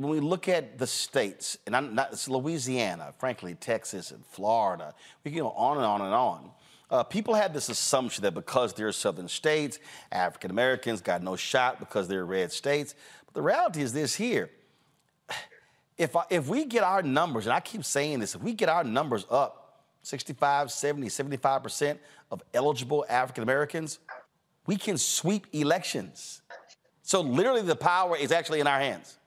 when 0.00 0.10
we 0.10 0.20
look 0.20 0.48
at 0.48 0.78
the 0.78 0.86
states, 0.86 1.58
and 1.66 1.76
I'm 1.76 1.94
not, 1.94 2.12
it's 2.12 2.26
Louisiana, 2.26 3.12
frankly, 3.18 3.54
Texas 3.54 4.12
and 4.12 4.24
Florida, 4.24 4.94
we 5.24 5.30
can 5.30 5.40
go 5.40 5.50
on 5.50 5.76
and 5.76 5.84
on 5.84 6.00
and 6.00 6.14
on. 6.14 6.50
Uh, 6.90 7.02
people 7.02 7.34
have 7.34 7.52
this 7.52 7.68
assumption 7.68 8.22
that 8.22 8.32
because 8.32 8.72
they're 8.72 8.92
southern 8.92 9.28
states, 9.28 9.78
African 10.10 10.50
Americans 10.50 11.02
got 11.02 11.22
no 11.22 11.36
shot 11.36 11.78
because 11.78 12.08
they're 12.08 12.24
red 12.24 12.50
states. 12.50 12.94
But 13.26 13.34
the 13.34 13.42
reality 13.42 13.82
is 13.82 13.92
this 13.92 14.14
here. 14.14 14.50
If, 15.98 16.16
I, 16.16 16.24
if 16.30 16.48
we 16.48 16.64
get 16.64 16.82
our 16.82 17.02
numbers, 17.02 17.44
and 17.44 17.52
I 17.52 17.60
keep 17.60 17.84
saying 17.84 18.20
this, 18.20 18.34
if 18.34 18.42
we 18.42 18.54
get 18.54 18.70
our 18.70 18.82
numbers 18.82 19.26
up 19.30 19.82
65, 20.00 20.72
70, 20.72 21.08
75% 21.08 21.98
of 22.30 22.42
eligible 22.54 23.04
African 23.06 23.42
Americans, 23.42 23.98
we 24.66 24.76
can 24.76 24.96
sweep 24.96 25.46
elections. 25.52 26.40
So 27.02 27.20
literally 27.20 27.60
the 27.60 27.76
power 27.76 28.16
is 28.16 28.32
actually 28.32 28.60
in 28.60 28.66
our 28.66 28.80
hands. 28.80 29.18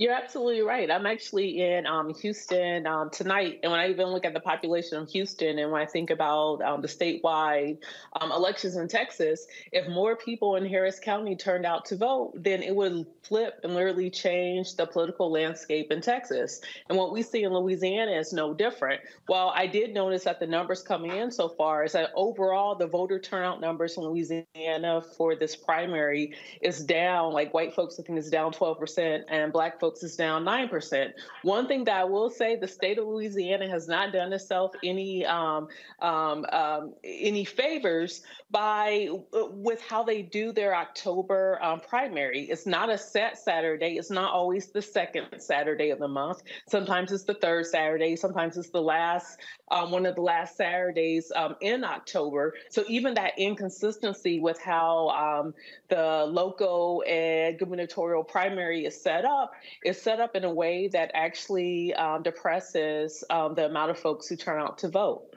You're 0.00 0.14
absolutely 0.14 0.62
right. 0.62 0.90
I'm 0.90 1.04
actually 1.04 1.60
in 1.60 1.84
um, 1.84 2.14
Houston 2.14 2.86
um, 2.86 3.10
tonight, 3.10 3.60
and 3.62 3.70
when 3.70 3.78
I 3.78 3.90
even 3.90 4.06
look 4.06 4.24
at 4.24 4.32
the 4.32 4.40
population 4.40 4.96
of 4.96 5.10
Houston, 5.10 5.58
and 5.58 5.70
when 5.70 5.82
I 5.82 5.84
think 5.84 6.08
about 6.08 6.62
um, 6.62 6.80
the 6.80 6.88
statewide 6.88 7.76
um, 8.18 8.32
elections 8.32 8.76
in 8.76 8.88
Texas, 8.88 9.46
if 9.72 9.86
more 9.88 10.16
people 10.16 10.56
in 10.56 10.64
Harris 10.64 10.98
County 10.98 11.36
turned 11.36 11.66
out 11.66 11.84
to 11.84 11.96
vote, 11.98 12.32
then 12.34 12.62
it 12.62 12.74
would 12.74 13.04
flip 13.22 13.60
and 13.62 13.74
literally 13.74 14.08
change 14.08 14.74
the 14.76 14.86
political 14.86 15.30
landscape 15.30 15.92
in 15.92 16.00
Texas. 16.00 16.62
And 16.88 16.96
what 16.96 17.12
we 17.12 17.20
see 17.20 17.42
in 17.42 17.52
Louisiana 17.52 18.12
is 18.12 18.32
no 18.32 18.54
different. 18.54 19.02
While 19.26 19.52
I 19.54 19.66
did 19.66 19.92
notice 19.92 20.24
that 20.24 20.40
the 20.40 20.46
numbers 20.46 20.80
coming 20.80 21.14
in 21.14 21.30
so 21.30 21.50
far 21.50 21.84
is 21.84 21.92
that 21.92 22.08
overall 22.14 22.74
the 22.74 22.86
voter 22.86 23.18
turnout 23.18 23.60
numbers 23.60 23.98
in 23.98 24.04
Louisiana 24.04 25.02
for 25.18 25.36
this 25.36 25.56
primary 25.56 26.32
is 26.62 26.82
down. 26.82 27.34
Like 27.34 27.52
white 27.52 27.74
folks, 27.74 28.00
I 28.00 28.02
think 28.02 28.18
is 28.18 28.30
down 28.30 28.52
12%, 28.54 29.24
and 29.28 29.52
black 29.52 29.78
folks 29.78 29.89
is 29.98 30.16
down 30.16 30.44
9%. 30.44 31.12
One 31.42 31.66
thing 31.66 31.84
that 31.84 31.96
I 31.96 32.04
will 32.04 32.30
say, 32.30 32.56
the 32.56 32.68
state 32.68 32.98
of 32.98 33.06
Louisiana 33.06 33.68
has 33.68 33.88
not 33.88 34.12
done 34.12 34.32
itself 34.32 34.72
any 34.84 35.26
um, 35.26 35.68
um, 36.00 36.46
um, 36.52 36.94
any 37.04 37.44
favors 37.44 38.22
by 38.50 39.08
uh, 39.34 39.46
with 39.50 39.80
how 39.82 40.02
they 40.02 40.22
do 40.22 40.52
their 40.52 40.74
October 40.74 41.58
um, 41.62 41.80
primary. 41.80 42.42
It's 42.42 42.66
not 42.66 42.90
a 42.90 42.98
set 42.98 43.38
Saturday. 43.38 43.96
It's 43.96 44.10
not 44.10 44.32
always 44.32 44.68
the 44.68 44.82
second 44.82 45.26
Saturday 45.38 45.90
of 45.90 45.98
the 45.98 46.08
month. 46.08 46.42
Sometimes 46.68 47.12
it's 47.12 47.24
the 47.24 47.34
third 47.34 47.66
Saturday. 47.66 48.16
Sometimes 48.16 48.56
it's 48.56 48.70
the 48.70 48.82
last 48.82 49.38
um, 49.70 49.90
one 49.90 50.06
of 50.06 50.14
the 50.14 50.20
last 50.20 50.56
Saturdays 50.56 51.30
um, 51.34 51.56
in 51.60 51.84
October. 51.84 52.54
So 52.68 52.84
even 52.88 53.14
that 53.14 53.38
inconsistency 53.38 54.40
with 54.40 54.60
how 54.60 55.52
the 55.88 56.26
local 56.28 57.04
and 57.06 57.58
gubernatorial 57.58 58.24
primary 58.24 58.86
is 58.86 59.00
set 59.00 59.24
up 59.24 59.52
is 59.84 60.00
set 60.00 60.20
up 60.20 60.36
in 60.36 60.44
a 60.44 60.52
way 60.52 60.88
that 60.88 61.10
actually 61.14 61.94
um, 61.94 62.22
depresses 62.22 63.24
um, 63.30 63.54
the 63.54 63.66
amount 63.66 63.90
of 63.90 63.98
folks 63.98 64.28
who 64.28 64.36
turn 64.36 64.60
out 64.60 64.78
to 64.78 64.88
vote. 64.88 65.36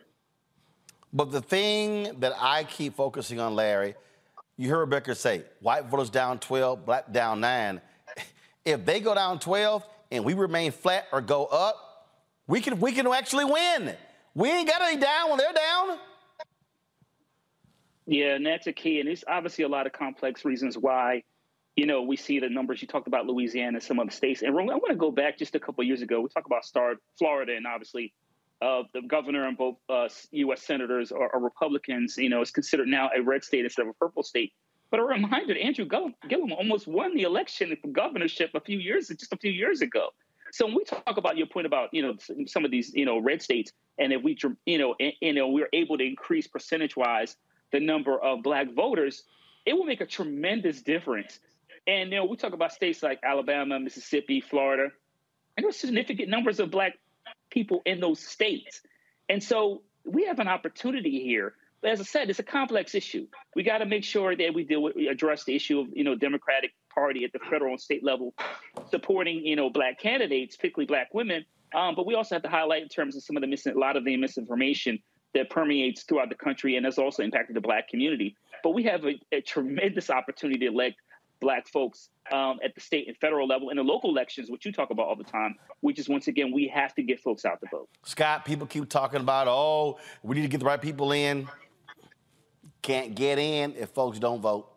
But 1.11 1.31
the 1.31 1.41
thing 1.41 2.19
that 2.19 2.33
I 2.39 2.63
keep 2.63 2.95
focusing 2.95 3.39
on, 3.39 3.55
Larry, 3.55 3.95
you 4.57 4.69
heard 4.69 4.79
Rebecca 4.79 5.13
say, 5.13 5.43
white 5.59 5.85
voters 5.85 6.09
down 6.09 6.39
12, 6.39 6.85
black 6.85 7.11
down 7.11 7.39
9. 7.39 7.81
If 8.65 8.85
they 8.85 9.01
go 9.01 9.13
down 9.13 9.39
12 9.39 9.85
and 10.09 10.23
we 10.23 10.35
remain 10.35 10.71
flat 10.71 11.07
or 11.11 11.19
go 11.19 11.43
up, 11.47 12.07
we 12.47 12.61
can, 12.61 12.79
we 12.79 12.93
can 12.93 13.05
actually 13.07 13.43
win. 13.43 13.93
We 14.35 14.49
ain't 14.49 14.67
got 14.67 14.81
any 14.81 14.97
down 14.97 15.29
when 15.29 15.37
they're 15.37 15.53
down. 15.53 15.97
Yeah, 18.05 18.35
and 18.35 18.45
that's 18.45 18.67
a 18.67 18.73
key. 18.73 18.99
And 18.99 19.07
there's 19.07 19.23
obviously 19.27 19.63
a 19.63 19.69
lot 19.69 19.87
of 19.87 19.93
complex 19.93 20.43
reasons 20.43 20.77
why 20.77 21.23
you 21.75 21.87
know, 21.87 22.03
we 22.03 22.15
see 22.15 22.39
the 22.39 22.49
numbers 22.49 22.81
you 22.81 22.87
talked 22.87 23.07
about 23.07 23.25
Louisiana 23.25 23.77
and 23.77 23.83
some 23.83 23.99
other 23.99 24.11
states. 24.11 24.41
And 24.41 24.49
I 24.51 24.61
want 24.61 24.89
to 24.89 24.95
go 24.95 25.11
back 25.11 25.37
just 25.39 25.55
a 25.55 25.59
couple 25.59 25.83
years 25.83 26.01
ago. 26.01 26.21
We 26.21 26.29
talk 26.29 26.45
about 26.45 26.65
Star 26.65 26.95
Florida, 27.17 27.55
and 27.55 27.65
obviously 27.65 28.13
uh, 28.61 28.83
the 28.93 29.01
governor 29.01 29.47
and 29.47 29.57
both 29.57 29.77
uh, 29.89 30.07
U.S. 30.31 30.61
senators 30.61 31.11
are, 31.11 31.33
are, 31.33 31.39
Republicans. 31.39 32.15
You 32.17 32.29
know, 32.29 32.41
it's 32.41 32.51
considered 32.51 32.87
now 32.87 33.09
a 33.15 33.21
red 33.21 33.43
state 33.43 33.65
instead 33.65 33.83
of 33.83 33.89
a 33.89 33.93
purple 33.93 34.23
state. 34.23 34.53
But 34.91 34.99
a 34.99 35.03
reminder, 35.03 35.57
Andrew 35.57 35.85
Gillum 35.85 36.53
almost 36.53 36.85
won 36.85 37.15
the 37.15 37.23
election 37.23 37.75
for 37.81 37.87
governorship 37.87 38.51
a 38.53 38.61
few 38.61 38.77
years, 38.77 39.07
just 39.07 39.33
a 39.33 39.37
few 39.37 39.51
years 39.51 39.81
ago. 39.81 40.09
So 40.53 40.65
when 40.65 40.75
we 40.75 40.83
talk 40.83 41.17
about 41.17 41.37
your 41.37 41.47
point 41.47 41.65
about 41.65 41.89
you 41.93 42.01
know 42.03 42.13
some 42.45 42.63
of 42.63 42.71
these 42.71 42.93
you 42.93 43.05
know 43.05 43.17
red 43.17 43.41
states, 43.41 43.71
and 43.97 44.13
if 44.13 44.21
we 44.23 44.37
you 44.65 44.77
know 44.77 44.95
and, 44.99 45.13
you 45.19 45.33
know 45.33 45.49
we're 45.49 45.69
able 45.73 45.97
to 45.97 46.03
increase 46.03 46.47
percentage 46.47 46.95
wise 46.95 47.35
the 47.71 47.79
number 47.79 48.19
of 48.19 48.43
black 48.43 48.71
voters, 48.73 49.23
it 49.65 49.73
will 49.73 49.85
make 49.85 50.01
a 50.01 50.05
tremendous 50.05 50.81
difference 50.81 51.39
and 51.87 52.11
you 52.11 52.17
know, 52.17 52.25
we 52.25 52.37
talk 52.37 52.53
about 52.53 52.71
states 52.71 53.03
like 53.03 53.19
Alabama, 53.23 53.79
Mississippi, 53.79 54.41
Florida, 54.41 54.89
and 55.57 55.63
there's 55.63 55.77
significant 55.77 56.29
numbers 56.29 56.59
of 56.59 56.71
black 56.71 56.97
people 57.49 57.81
in 57.85 57.99
those 57.99 58.19
states. 58.19 58.81
And 59.29 59.43
so 59.43 59.81
we 60.05 60.25
have 60.25 60.39
an 60.39 60.47
opportunity 60.47 61.21
here. 61.23 61.53
But 61.81 61.91
as 61.91 61.99
I 61.99 62.03
said, 62.03 62.29
it's 62.29 62.39
a 62.39 62.43
complex 62.43 62.95
issue. 62.95 63.27
We 63.55 63.63
got 63.63 63.79
to 63.79 63.85
make 63.85 64.05
sure 64.05 64.35
that 64.35 64.53
we 64.53 64.63
deal 64.63 64.81
with, 64.81 64.95
we 64.95 65.09
address 65.09 65.43
the 65.43 65.55
issue 65.55 65.81
of, 65.81 65.87
you 65.93 66.05
know, 66.05 66.15
Democratic 66.15 66.71
Party 66.93 67.23
at 67.23 67.31
the 67.33 67.39
federal 67.49 67.71
and 67.71 67.81
state 67.81 68.03
level 68.03 68.33
supporting, 68.89 69.45
you 69.45 69.55
know, 69.55 69.69
black 69.69 69.99
candidates, 69.99 70.55
particularly 70.55 70.87
black 70.87 71.13
women. 71.13 71.45
Um, 71.73 71.95
but 71.95 72.05
we 72.05 72.13
also 72.15 72.35
have 72.35 72.43
to 72.43 72.49
highlight 72.49 72.83
in 72.83 72.89
terms 72.89 73.15
of 73.15 73.23
some 73.23 73.35
of 73.35 73.41
the 73.41 73.71
a 73.71 73.79
lot 73.79 73.97
of 73.97 74.05
the 74.05 74.15
misinformation 74.17 74.99
that 75.33 75.49
permeates 75.49 76.03
throughout 76.03 76.29
the 76.29 76.35
country 76.35 76.75
and 76.75 76.85
has 76.85 76.97
also 76.97 77.23
impacted 77.23 77.55
the 77.55 77.61
black 77.61 77.87
community. 77.87 78.35
But 78.63 78.71
we 78.71 78.83
have 78.83 79.03
a, 79.05 79.13
a 79.31 79.41
tremendous 79.41 80.09
opportunity 80.09 80.59
to 80.59 80.67
elect 80.67 80.97
black 81.41 81.67
folks 81.67 82.09
um, 82.31 82.59
at 82.63 82.73
the 82.73 82.81
state 82.81 83.07
and 83.07 83.17
federal 83.17 83.47
level 83.47 83.69
and 83.69 83.77
the 83.77 83.83
local 83.83 84.09
elections, 84.09 84.49
which 84.49 84.65
you 84.65 84.71
talk 84.71 84.91
about 84.91 85.07
all 85.07 85.15
the 85.15 85.23
time, 85.23 85.55
which 85.81 85.99
is 85.99 86.07
once 86.07 86.27
again, 86.27 86.51
we 86.53 86.67
have 86.67 86.95
to 86.95 87.03
get 87.03 87.19
folks 87.19 87.43
out 87.43 87.59
to 87.59 87.67
vote. 87.69 87.89
Scott, 88.05 88.45
people 88.45 88.65
keep 88.65 88.87
talking 88.89 89.19
about, 89.19 89.47
oh, 89.47 89.99
we 90.21 90.35
need 90.35 90.43
to 90.43 90.47
get 90.47 90.59
the 90.59 90.65
right 90.65 90.81
people 90.81 91.11
in. 91.11 91.49
Can't 92.81 93.15
get 93.15 93.39
in 93.39 93.75
if 93.75 93.89
folks 93.89 94.19
don't 94.19 94.41
vote. 94.41 94.72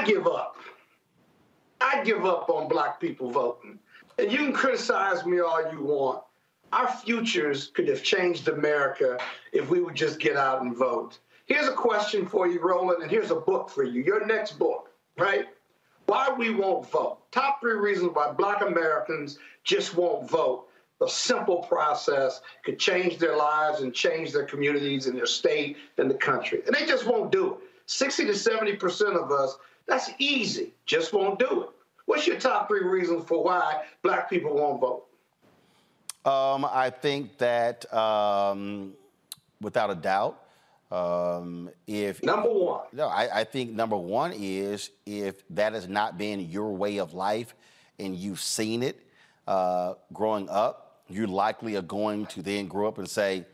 I 0.00 0.04
give 0.04 0.26
up. 0.26 0.56
I 1.78 2.02
give 2.04 2.24
up 2.24 2.48
on 2.48 2.68
black 2.68 2.98
people 2.98 3.30
voting. 3.30 3.78
And 4.18 4.32
you 4.32 4.38
can 4.38 4.52
criticize 4.54 5.26
me 5.26 5.40
all 5.40 5.70
you 5.70 5.82
want. 5.82 6.22
Our 6.72 6.88
futures 6.90 7.66
could 7.74 7.86
have 7.88 8.02
changed 8.02 8.48
America 8.48 9.18
if 9.52 9.68
we 9.68 9.80
would 9.80 9.94
just 9.94 10.18
get 10.18 10.38
out 10.38 10.62
and 10.62 10.74
vote. 10.74 11.18
Here's 11.44 11.68
a 11.68 11.74
question 11.74 12.26
for 12.26 12.46
you, 12.46 12.60
Roland, 12.60 13.02
and 13.02 13.10
here's 13.10 13.30
a 13.30 13.36
book 13.36 13.68
for 13.68 13.82
you. 13.82 14.02
Your 14.02 14.24
next 14.24 14.52
book, 14.52 14.88
right? 15.18 15.44
Why 16.06 16.32
we 16.32 16.48
won't 16.48 16.90
vote. 16.90 17.18
Top 17.30 17.60
three 17.60 17.74
reasons 17.74 18.12
why 18.14 18.32
black 18.32 18.62
Americans 18.62 19.38
just 19.64 19.94
won't 19.96 20.30
vote. 20.30 20.68
A 21.02 21.08
simple 21.08 21.58
process 21.58 22.40
could 22.64 22.78
change 22.78 23.18
their 23.18 23.36
lives 23.36 23.82
and 23.82 23.92
change 23.92 24.32
their 24.32 24.46
communities 24.46 25.08
and 25.08 25.16
their 25.18 25.26
state 25.26 25.76
and 25.98 26.10
the 26.10 26.14
country. 26.14 26.62
And 26.66 26.74
they 26.74 26.86
just 26.86 27.06
won't 27.06 27.30
do 27.30 27.52
it. 27.52 27.58
60 27.90 28.26
to 28.26 28.32
70% 28.32 29.20
of 29.20 29.32
us, 29.32 29.58
that's 29.86 30.10
easy, 30.18 30.72
just 30.86 31.12
won't 31.12 31.38
do 31.38 31.62
it. 31.62 31.68
What's 32.06 32.26
your 32.26 32.38
top 32.38 32.68
three 32.68 32.84
reasons 32.84 33.24
for 33.26 33.42
why 33.44 33.84
black 34.02 34.28
people 34.28 34.54
won't 34.54 34.80
vote? 34.80 35.06
Um, 36.24 36.64
I 36.64 36.90
think 36.90 37.38
that 37.38 37.92
um, 37.94 38.94
without 39.60 39.90
a 39.90 39.94
doubt, 39.94 40.42
um, 40.90 41.70
if 41.86 42.22
number 42.22 42.50
one, 42.50 42.80
no, 42.92 43.06
I, 43.06 43.40
I, 43.40 43.44
think 43.44 43.70
number 43.70 43.96
one 43.96 44.32
is 44.32 44.90
if 45.06 45.46
that 45.50 45.72
has 45.72 45.88
not 45.88 46.18
been 46.18 46.50
your 46.50 46.72
way 46.72 46.98
of 46.98 47.14
life 47.14 47.54
and 48.00 48.16
you've 48.16 48.40
seen 48.40 48.82
it 48.82 49.06
uh, 49.46 49.94
growing 50.12 50.48
up, 50.48 51.04
you 51.08 51.28
likely 51.28 51.76
are 51.76 51.82
going 51.82 52.26
to 52.26 52.42
then 52.42 52.66
grow 52.66 52.88
up 52.88 52.98
and 52.98 53.08
say, 53.08 53.44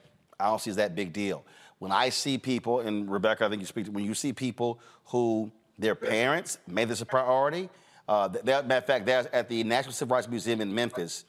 I 0.41 0.47
don't 0.47 0.61
see 0.61 0.71
that 0.73 0.95
big 0.95 1.13
deal. 1.13 1.45
When 1.79 1.93
I 1.93 2.09
see 2.09 2.39
people, 2.39 2.81
and 2.81 3.11
Rebecca, 3.11 3.45
I 3.45 3.49
think 3.51 3.61
you 3.61 3.67
speak 3.67 3.85
to, 3.85 3.91
when 3.91 4.05
you 4.05 4.15
see 4.15 4.33
people 4.33 4.81
who 5.05 5.53
their 5.79 5.95
parents 5.95 6.59
made 6.67 6.89
this 6.89 7.01
a 7.01 7.07
priority, 7.07 7.69
uh, 8.09 8.29
that, 8.29 8.67
matter 8.67 8.79
of 8.79 8.87
fact, 8.87 9.07
there's 9.07 9.27
at 9.27 9.49
the 9.49 9.65
National 9.65 9.93
Civil 9.93 10.15
Rights 10.15 10.29
Museum 10.29 10.61
in 10.61 10.75
Memphis, 10.75 11.25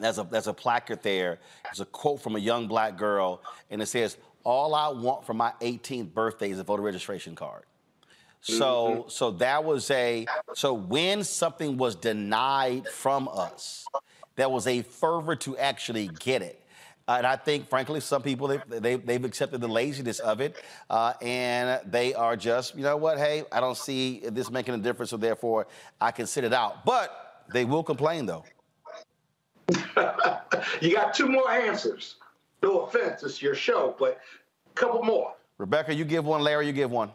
there's 0.00 0.18
a, 0.18 0.24
there's 0.24 0.48
a 0.48 0.52
placard 0.52 1.02
there. 1.02 1.38
There's 1.64 1.80
a 1.80 1.84
quote 1.84 2.20
from 2.20 2.36
a 2.36 2.38
young 2.38 2.66
black 2.66 2.96
girl, 2.96 3.40
and 3.70 3.80
it 3.80 3.86
says, 3.86 4.16
all 4.42 4.74
I 4.74 4.88
want 4.88 5.24
for 5.24 5.34
my 5.34 5.52
18th 5.60 6.12
birthday 6.12 6.50
is 6.50 6.58
a 6.58 6.64
voter 6.64 6.82
registration 6.82 7.34
card. 7.34 7.64
So, 8.40 8.54
mm-hmm. 8.54 9.08
so 9.08 9.30
that 9.32 9.64
was 9.64 9.90
a 9.90 10.26
so 10.52 10.74
when 10.74 11.24
something 11.24 11.78
was 11.78 11.96
denied 11.96 12.86
from 12.88 13.26
us, 13.32 13.86
there 14.36 14.50
was 14.50 14.66
a 14.66 14.82
fervor 14.82 15.34
to 15.36 15.56
actually 15.56 16.08
get 16.18 16.42
it. 16.42 16.60
Uh, 17.06 17.16
and 17.18 17.26
I 17.26 17.36
think, 17.36 17.68
frankly, 17.68 18.00
some 18.00 18.22
people 18.22 18.48
they, 18.48 18.58
they 18.66 18.96
they've 18.96 19.24
accepted 19.24 19.60
the 19.60 19.68
laziness 19.68 20.20
of 20.20 20.40
it, 20.40 20.56
uh, 20.88 21.12
and 21.20 21.80
they 21.90 22.14
are 22.14 22.34
just, 22.34 22.74
you 22.74 22.82
know 22.82 22.96
what? 22.96 23.18
Hey, 23.18 23.44
I 23.52 23.60
don't 23.60 23.76
see 23.76 24.20
this 24.30 24.50
making 24.50 24.74
a 24.74 24.78
difference, 24.78 25.10
so 25.10 25.18
therefore 25.18 25.66
I 26.00 26.12
can 26.12 26.26
sit 26.26 26.44
it 26.44 26.54
out. 26.54 26.84
But 26.86 27.44
they 27.52 27.66
will 27.66 27.82
complain, 27.82 28.24
though. 28.24 28.44
you 30.80 30.94
got 30.94 31.12
two 31.14 31.28
more 31.28 31.50
answers. 31.50 32.16
No 32.62 32.80
offense, 32.80 33.22
it's 33.22 33.42
your 33.42 33.54
show, 33.54 33.94
but 33.98 34.18
a 34.70 34.74
couple 34.74 35.02
more. 35.02 35.34
Rebecca, 35.58 35.94
you 35.94 36.06
give 36.06 36.24
one. 36.24 36.40
Larry, 36.40 36.66
you 36.66 36.72
give 36.72 36.90
one. 36.90 37.10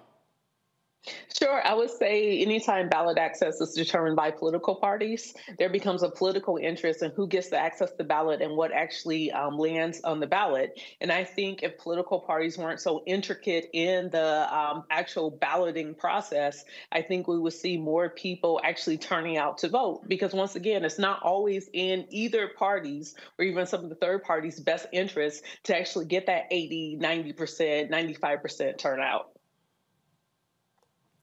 Sure. 1.38 1.66
I 1.66 1.74
would 1.74 1.90
say 1.90 2.42
anytime 2.42 2.90
ballot 2.90 3.18
access 3.18 3.62
is 3.62 3.74
determined 3.74 4.18
by 4.18 4.32
political 4.32 4.76
parties, 4.76 5.34
there 5.58 5.70
becomes 5.70 6.04
a 6.04 6.10
political 6.10 6.58
interest 6.58 7.02
in 7.02 7.12
who 7.12 7.28
gets 7.28 7.50
to 7.50 7.58
access 7.58 7.92
the 7.98 8.04
ballot 8.04 8.42
and 8.42 8.58
what 8.58 8.74
actually 8.74 9.32
um, 9.32 9.58
lands 9.58 10.02
on 10.02 10.20
the 10.20 10.28
ballot. 10.28 10.80
And 11.00 11.12
I 11.12 11.24
think 11.24 11.64
if 11.64 11.78
political 11.78 12.20
parties 12.20 12.58
weren't 12.58 12.82
so 12.82 13.04
intricate 13.06 13.70
in 13.72 14.10
the 14.10 14.54
um, 14.54 14.84
actual 14.90 15.32
balloting 15.32 15.96
process, 15.96 16.66
I 16.92 17.02
think 17.02 17.28
we 17.28 17.40
would 17.40 17.54
see 17.54 17.78
more 17.78 18.10
people 18.10 18.60
actually 18.62 18.98
turning 18.98 19.38
out 19.38 19.60
to 19.60 19.70
vote. 19.70 20.02
Because 20.08 20.34
once 20.34 20.56
again, 20.56 20.84
it's 20.84 21.00
not 21.00 21.22
always 21.24 21.70
in 21.72 22.06
either 22.10 22.50
party's 22.50 23.16
or 23.38 23.46
even 23.46 23.66
some 23.66 23.84
of 23.84 23.90
the 23.90 23.96
third 23.96 24.24
parties' 24.24 24.60
best 24.60 24.88
interest 24.92 25.44
to 25.64 25.78
actually 25.78 26.06
get 26.06 26.26
that 26.26 26.48
80, 26.52 26.98
90%, 27.02 27.90
95% 27.90 28.78
turnout. 28.78 29.39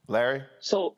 Larry? 0.08 0.42
So, 0.60 0.94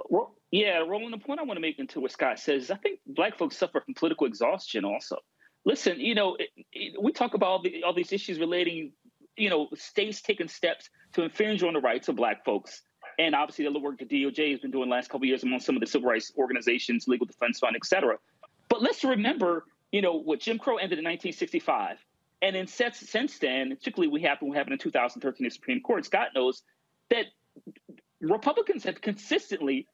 yeah, 0.50 0.78
Roland, 0.78 1.12
the 1.12 1.18
point 1.18 1.40
I 1.40 1.42
want 1.42 1.56
to 1.56 1.60
make 1.60 1.78
into 1.78 2.00
what 2.00 2.12
Scott 2.12 2.38
says, 2.38 2.64
is 2.64 2.70
I 2.70 2.76
think 2.76 3.00
black 3.06 3.36
folks 3.36 3.56
suffer 3.56 3.80
from 3.80 3.94
political 3.94 4.26
exhaustion 4.26 4.84
also. 4.84 5.18
Listen, 5.64 6.00
you 6.00 6.14
know, 6.14 6.36
it, 6.36 6.48
it, 6.72 7.02
we 7.02 7.12
talk 7.12 7.34
about 7.34 7.46
all, 7.46 7.62
the, 7.62 7.82
all 7.82 7.92
these 7.92 8.12
issues 8.12 8.38
relating, 8.38 8.92
you 9.36 9.50
know, 9.50 9.68
states 9.74 10.22
taking 10.22 10.48
steps 10.48 10.88
to 11.12 11.22
infringe 11.22 11.62
on 11.62 11.74
the 11.74 11.80
rights 11.80 12.08
of 12.08 12.16
black 12.16 12.44
folks. 12.44 12.82
And 13.18 13.34
obviously, 13.34 13.64
the 13.64 13.78
work 13.78 13.98
the 13.98 14.04
DOJ 14.04 14.52
has 14.52 14.60
been 14.60 14.70
doing 14.70 14.88
the 14.88 14.94
last 14.94 15.10
couple 15.10 15.26
years 15.26 15.42
among 15.42 15.60
some 15.60 15.74
of 15.74 15.80
the 15.80 15.86
civil 15.86 16.08
rights 16.08 16.32
organizations, 16.38 17.08
Legal 17.08 17.26
Defense 17.26 17.58
Fund, 17.58 17.74
et 17.74 17.84
cetera. 17.84 18.16
But 18.68 18.80
let's 18.80 19.02
remember, 19.02 19.64
you 19.90 20.02
know, 20.02 20.14
what 20.14 20.40
Jim 20.40 20.58
Crow 20.58 20.76
ended 20.76 20.98
in 20.98 21.04
1965. 21.04 21.98
And 22.40 22.54
then 22.54 22.66
since, 22.68 22.98
since 22.98 23.38
then, 23.38 23.70
particularly 23.70 24.12
we 24.12 24.22
happened, 24.22 24.50
what 24.50 24.58
happened 24.58 24.74
in 24.74 24.78
2013 24.78 25.44
in 25.44 25.48
the 25.48 25.50
Supreme 25.50 25.80
Court, 25.80 26.04
Scott 26.04 26.28
knows 26.34 26.62
that 27.10 27.26
Republicans 28.20 28.84
have 28.84 29.00
consistently 29.00 29.86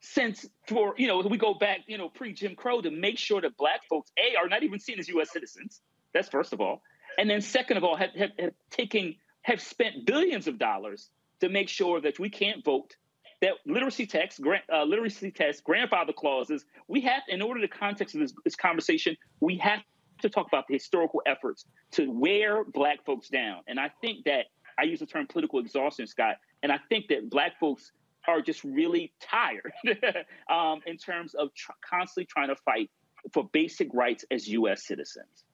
since 0.00 0.44
for 0.66 0.94
you 0.98 1.06
know 1.06 1.20
we 1.20 1.38
go 1.38 1.54
back 1.54 1.80
you 1.86 1.96
know 1.96 2.08
pre 2.08 2.32
Jim 2.32 2.54
Crow 2.56 2.80
to 2.80 2.90
make 2.90 3.18
sure 3.18 3.40
that 3.40 3.56
black 3.56 3.80
folks 3.88 4.10
a 4.18 4.36
are 4.36 4.48
not 4.48 4.62
even 4.62 4.78
seen 4.78 4.98
as 4.98 5.08
U.S. 5.08 5.32
citizens. 5.32 5.80
That's 6.12 6.28
first 6.28 6.52
of 6.52 6.60
all, 6.60 6.82
and 7.18 7.30
then 7.30 7.40
second 7.40 7.76
of 7.76 7.84
all 7.84 7.96
have 7.96 8.10
have, 8.16 8.30
have 8.38 8.52
taken 8.70 9.14
have 9.42 9.60
spent 9.60 10.06
billions 10.06 10.46
of 10.46 10.58
dollars 10.58 11.08
to 11.40 11.48
make 11.48 11.68
sure 11.68 12.00
that 12.00 12.18
we 12.18 12.30
can't 12.30 12.64
vote. 12.64 12.96
That 13.40 13.54
literacy 13.66 14.06
text, 14.06 14.40
uh, 14.72 14.84
literacy 14.84 15.32
test, 15.32 15.64
grandfather 15.64 16.12
clauses. 16.12 16.64
We 16.86 17.00
have, 17.00 17.22
in 17.26 17.42
order 17.42 17.60
to 17.60 17.66
context 17.66 18.14
of 18.14 18.20
this, 18.20 18.32
this 18.44 18.54
conversation, 18.54 19.16
we 19.40 19.56
have 19.58 19.80
to 20.20 20.28
talk 20.28 20.46
about 20.46 20.68
the 20.68 20.74
historical 20.74 21.22
efforts 21.26 21.64
to 21.92 22.08
wear 22.08 22.62
black 22.62 23.04
folks 23.04 23.28
down. 23.28 23.62
And 23.66 23.80
I 23.80 23.90
think 24.00 24.26
that 24.26 24.46
I 24.78 24.84
use 24.84 25.00
the 25.00 25.06
term 25.06 25.26
political 25.26 25.58
exhaustion, 25.58 26.06
Scott. 26.06 26.36
And 26.62 26.70
I 26.72 26.78
think 26.88 27.08
that 27.08 27.30
black 27.30 27.58
folks 27.58 27.92
are 28.28 28.40
just 28.40 28.62
really 28.62 29.12
tired 29.20 29.72
um, 30.50 30.80
in 30.86 30.96
terms 30.96 31.34
of 31.34 31.52
tr- 31.54 31.72
constantly 31.88 32.26
trying 32.26 32.48
to 32.48 32.56
fight 32.56 32.90
for 33.32 33.48
basic 33.52 33.88
rights 33.92 34.24
as 34.30 34.48
U.S. 34.48 34.86
citizens. 34.86 35.44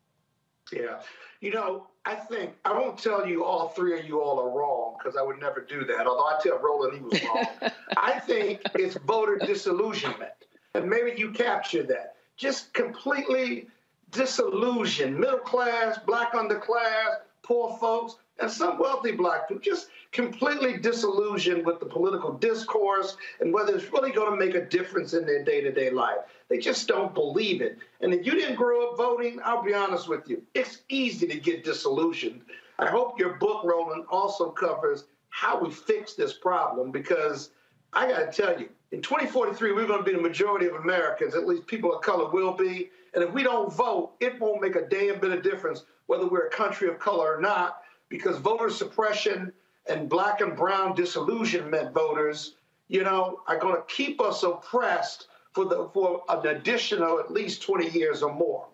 Yeah. 0.72 1.00
You 1.40 1.52
know, 1.52 1.86
I 2.04 2.14
think, 2.14 2.54
I 2.64 2.72
won't 2.72 2.98
tell 2.98 3.26
you 3.26 3.44
all 3.44 3.68
three 3.68 3.98
of 3.98 4.06
you 4.06 4.20
all 4.20 4.38
are 4.40 4.50
wrong 4.50 4.96
because 4.98 5.16
I 5.16 5.22
would 5.22 5.40
never 5.40 5.60
do 5.60 5.84
that, 5.84 6.06
although 6.06 6.24
I 6.24 6.38
tell 6.42 6.58
Roland 6.58 6.94
he 6.96 7.02
was 7.02 7.22
wrong. 7.24 7.70
I 7.96 8.18
think 8.18 8.60
it's 8.74 8.96
voter 8.96 9.38
disillusionment. 9.38 10.32
And 10.74 10.88
maybe 10.88 11.18
you 11.18 11.30
capture 11.30 11.84
that. 11.84 12.16
Just 12.36 12.74
completely 12.74 13.68
disillusioned, 14.10 15.18
middle 15.18 15.38
class, 15.38 15.98
black 16.06 16.32
underclass, 16.34 17.16
poor 17.42 17.76
folks, 17.78 18.16
and 18.38 18.50
some 18.50 18.78
wealthy 18.78 19.12
black 19.12 19.48
people 19.48 19.60
just 19.60 19.88
completely 20.12 20.78
disillusioned 20.78 21.66
with 21.66 21.80
the 21.80 21.86
political 21.86 22.32
discourse 22.32 23.16
and 23.40 23.52
whether 23.52 23.74
it's 23.74 23.92
really 23.92 24.12
going 24.12 24.30
to 24.30 24.44
make 24.44 24.54
a 24.54 24.64
difference 24.64 25.12
in 25.14 25.26
their 25.26 25.44
day 25.44 25.60
to 25.60 25.72
day 25.72 25.90
life. 25.90 26.18
They 26.48 26.58
just 26.58 26.88
don't 26.88 27.14
believe 27.14 27.60
it. 27.60 27.78
And 28.00 28.14
if 28.14 28.24
you 28.24 28.32
didn't 28.32 28.56
grow 28.56 28.90
up 28.90 28.96
voting, 28.96 29.38
I'll 29.44 29.62
be 29.62 29.74
honest 29.74 30.08
with 30.08 30.28
you, 30.28 30.42
it's 30.54 30.78
easy 30.88 31.26
to 31.26 31.38
get 31.38 31.64
disillusioned. 31.64 32.42
I 32.78 32.86
hope 32.86 33.18
your 33.18 33.34
book, 33.34 33.64
Roland, 33.64 34.04
also 34.08 34.50
covers 34.50 35.04
how 35.30 35.60
we 35.60 35.70
fix 35.70 36.14
this 36.14 36.32
problem 36.32 36.90
because 36.90 37.50
I 37.92 38.08
got 38.08 38.32
to 38.32 38.42
tell 38.42 38.58
you, 38.58 38.68
in 38.92 39.02
2043, 39.02 39.72
we're 39.72 39.86
going 39.86 40.02
to 40.02 40.04
be 40.04 40.16
the 40.16 40.22
majority 40.22 40.66
of 40.66 40.74
Americans, 40.76 41.34
at 41.34 41.46
least 41.46 41.66
people 41.66 41.94
of 41.94 42.02
color 42.02 42.30
will 42.30 42.52
be. 42.52 42.90
And 43.14 43.22
if 43.22 43.32
we 43.32 43.42
don't 43.42 43.72
vote, 43.72 44.12
it 44.20 44.40
won't 44.40 44.62
make 44.62 44.76
a 44.76 44.86
damn 44.88 45.20
bit 45.20 45.32
of 45.32 45.42
difference 45.42 45.84
whether 46.06 46.26
we're 46.26 46.46
a 46.46 46.50
country 46.50 46.88
of 46.88 46.98
color 46.98 47.36
or 47.36 47.40
not 47.40 47.82
because 48.08 48.38
voter 48.38 48.70
suppression 48.70 49.52
and 49.88 50.08
black 50.08 50.40
and 50.40 50.56
brown 50.56 50.94
disillusionment 50.94 51.92
voters, 51.92 52.54
you 52.88 53.02
know, 53.02 53.40
are 53.46 53.58
going 53.58 53.74
to 53.74 53.82
keep 53.88 54.20
us 54.20 54.42
oppressed 54.42 55.28
for 55.52 55.64
the 55.64 55.88
for 55.92 56.22
an 56.28 56.46
additional 56.46 57.18
at 57.18 57.32
least 57.32 57.62
20 57.62 57.90
years 57.90 58.22
or 58.22 58.32
more. 58.32 58.66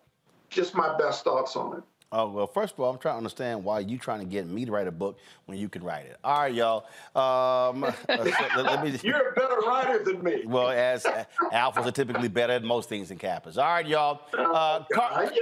Just 0.50 0.74
my 0.74 0.96
best 0.98 1.24
thoughts 1.24 1.56
on 1.56 1.78
it. 1.78 1.82
Oh, 2.16 2.28
well, 2.28 2.46
first 2.46 2.74
of 2.74 2.80
all, 2.80 2.90
I'm 2.90 2.98
trying 2.98 3.14
to 3.14 3.18
understand 3.18 3.64
why 3.64 3.80
you 3.80 3.98
trying 3.98 4.20
to 4.20 4.24
get 4.24 4.46
me 4.46 4.64
to 4.64 4.70
write 4.70 4.86
a 4.86 4.92
book 4.92 5.18
when 5.46 5.58
you 5.58 5.68
can 5.68 5.82
write 5.82 6.06
it. 6.06 6.16
All 6.22 6.42
right, 6.42 6.54
y'all. 6.54 6.84
Um, 7.16 7.80
let, 8.08 8.56
let 8.56 8.84
me, 8.84 8.96
You're 9.02 9.30
a 9.30 9.32
better 9.32 9.56
writer 9.66 10.04
than 10.04 10.22
me. 10.22 10.44
Well, 10.46 10.68
as 10.68 11.04
uh, 11.06 11.24
alphas 11.52 11.86
are 11.86 11.90
typically 11.90 12.28
better 12.28 12.52
at 12.52 12.62
most 12.62 12.88
things 12.88 13.08
than 13.08 13.18
kappas. 13.18 13.58
All 13.58 13.64
right, 13.64 13.84
y'all. 13.84 14.20
Oh, 14.32 14.52
uh, 14.52 14.84
Car- 14.92 15.32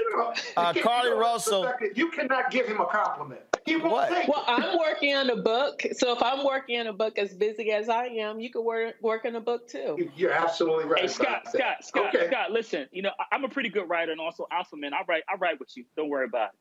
uh, 0.57 0.73
Carlee 0.73 1.19
Russell. 1.19 1.71
You 1.95 2.11
cannot 2.11 2.51
give 2.51 2.67
him 2.67 2.81
a 2.81 2.87
compliment. 2.87 3.43
He 3.65 3.77
what? 3.77 4.09
take 4.11 4.29
Well, 4.29 4.45
I'm 4.47 4.79
working 4.79 5.15
on 5.15 5.31
a 5.31 5.37
book. 5.37 5.83
So 5.93 6.13
if 6.13 6.23
I'm 6.23 6.45
working 6.45 6.81
on 6.81 6.89
a 6.89 6.93
book 6.93 7.19
as 7.19 7.35
busy 7.35 7.71
as 7.71 7.89
I 7.89 8.07
am, 8.07 8.41
you 8.41 8.51
could 8.51 8.63
work, 8.63 8.97
work 9.01 9.25
on 9.25 9.37
a 9.37 9.41
book 9.41 9.69
too. 9.69 10.11
You're 10.17 10.33
absolutely 10.33 10.85
right. 10.85 11.03
Hey, 11.03 11.09
Scott, 11.09 11.43
Scott, 11.53 11.85
Scott, 11.85 12.15
okay. 12.15 12.29
Scott, 12.29 12.51
listen, 12.51 12.89
you 12.93 13.03
know, 13.03 13.13
I'm 13.31 13.45
a 13.45 13.49
pretty 13.49 13.69
good 13.69 13.89
writer 13.89 14.13
and 14.13 14.21
also 14.21 14.47
alpha 14.51 14.77
man. 14.77 14.95
I 14.95 15.03
write, 15.07 15.23
I 15.29 15.37
write 15.37 15.61
with 15.61 15.77
you. 15.77 15.85
Don't 15.97 16.09
worry 16.09 16.27
about 16.27 16.51
it. 16.51 16.57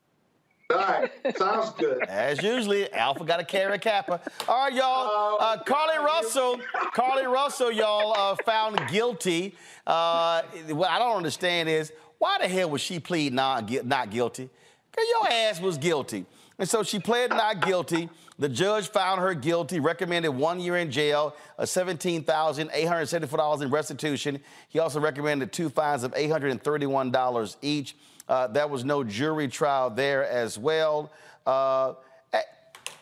All 0.71 0.77
right, 0.77 1.37
sounds 1.37 1.71
good. 1.71 2.03
As 2.07 2.41
usually, 2.41 2.91
Alpha 2.93 3.25
got 3.25 3.37
to 3.37 3.43
carry 3.43 3.73
a 3.73 3.77
kappa. 3.77 4.21
All 4.47 4.65
right, 4.65 4.73
y'all. 4.73 4.85
Oh, 4.85 5.37
uh, 5.39 5.63
Carlee 5.63 6.03
Russell, 6.03 6.61
Carlee 6.95 7.29
Russell, 7.29 7.71
y'all 7.71 8.13
uh, 8.15 8.35
found 8.45 8.79
guilty. 8.89 9.55
Uh, 9.85 10.43
what 10.69 10.89
I 10.89 10.99
don't 10.99 11.17
understand 11.17 11.67
is 11.67 11.91
why 12.19 12.37
the 12.39 12.47
hell 12.47 12.69
was 12.69 12.81
she 12.81 12.99
plead 12.99 13.33
not 13.33 13.69
not 13.85 14.11
guilty? 14.11 14.49
Cause 14.95 15.05
your 15.09 15.31
ass 15.31 15.61
was 15.61 15.77
guilty, 15.77 16.25
and 16.61 16.69
so 16.69 16.83
she 16.83 16.99
pled 16.99 17.31
not 17.31 17.65
guilty. 17.65 18.07
The 18.37 18.47
judge 18.47 18.87
found 18.89 19.19
her 19.19 19.33
guilty, 19.33 19.79
recommended 19.79 20.29
one 20.29 20.59
year 20.59 20.77
in 20.77 20.91
jail, 20.91 21.35
a 21.57 21.63
$17,874 21.63 23.61
in 23.63 23.71
restitution. 23.71 24.39
He 24.69 24.77
also 24.77 24.99
recommended 24.99 25.51
two 25.51 25.69
fines 25.69 26.03
of 26.03 26.13
$831 26.13 27.55
each. 27.63 27.95
Uh, 28.29 28.45
there 28.45 28.67
was 28.67 28.85
no 28.85 29.03
jury 29.03 29.47
trial 29.47 29.89
there 29.89 30.23
as 30.29 30.59
well. 30.59 31.11
Uh, 31.47 31.95
eh, 32.31 32.41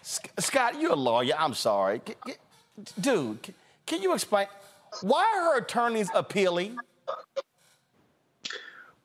Scott, 0.02 0.80
you're 0.80 0.94
a 0.94 0.96
lawyer. 0.96 1.34
I'm 1.38 1.54
sorry. 1.54 2.00
Dude, 3.02 3.54
can 3.86 4.02
you 4.02 4.14
explain 4.14 4.48
why 5.02 5.26
are 5.36 5.52
her 5.52 5.58
attorneys 5.58 6.08
appealing? 6.16 6.78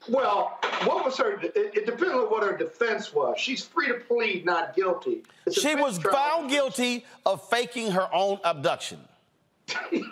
Well, 0.09 0.59
what 0.85 1.05
was 1.05 1.17
her? 1.19 1.41
It, 1.41 1.53
it 1.57 1.87
depends 1.87 2.15
on 2.15 2.31
what 2.31 2.43
her 2.43 2.57
defense 2.57 3.13
was. 3.13 3.39
She's 3.39 3.65
free 3.65 3.89
to 3.89 3.95
plead 3.95 4.45
not 4.45 4.77
guilty. 4.77 5.23
She 5.51 5.75
was 5.75 5.99
found 5.99 6.51
guilty 6.51 7.05
of 7.25 7.47
faking 7.49 7.91
her 7.93 8.09
own 8.13 8.39
abduction. 8.45 9.01
and 9.93 10.05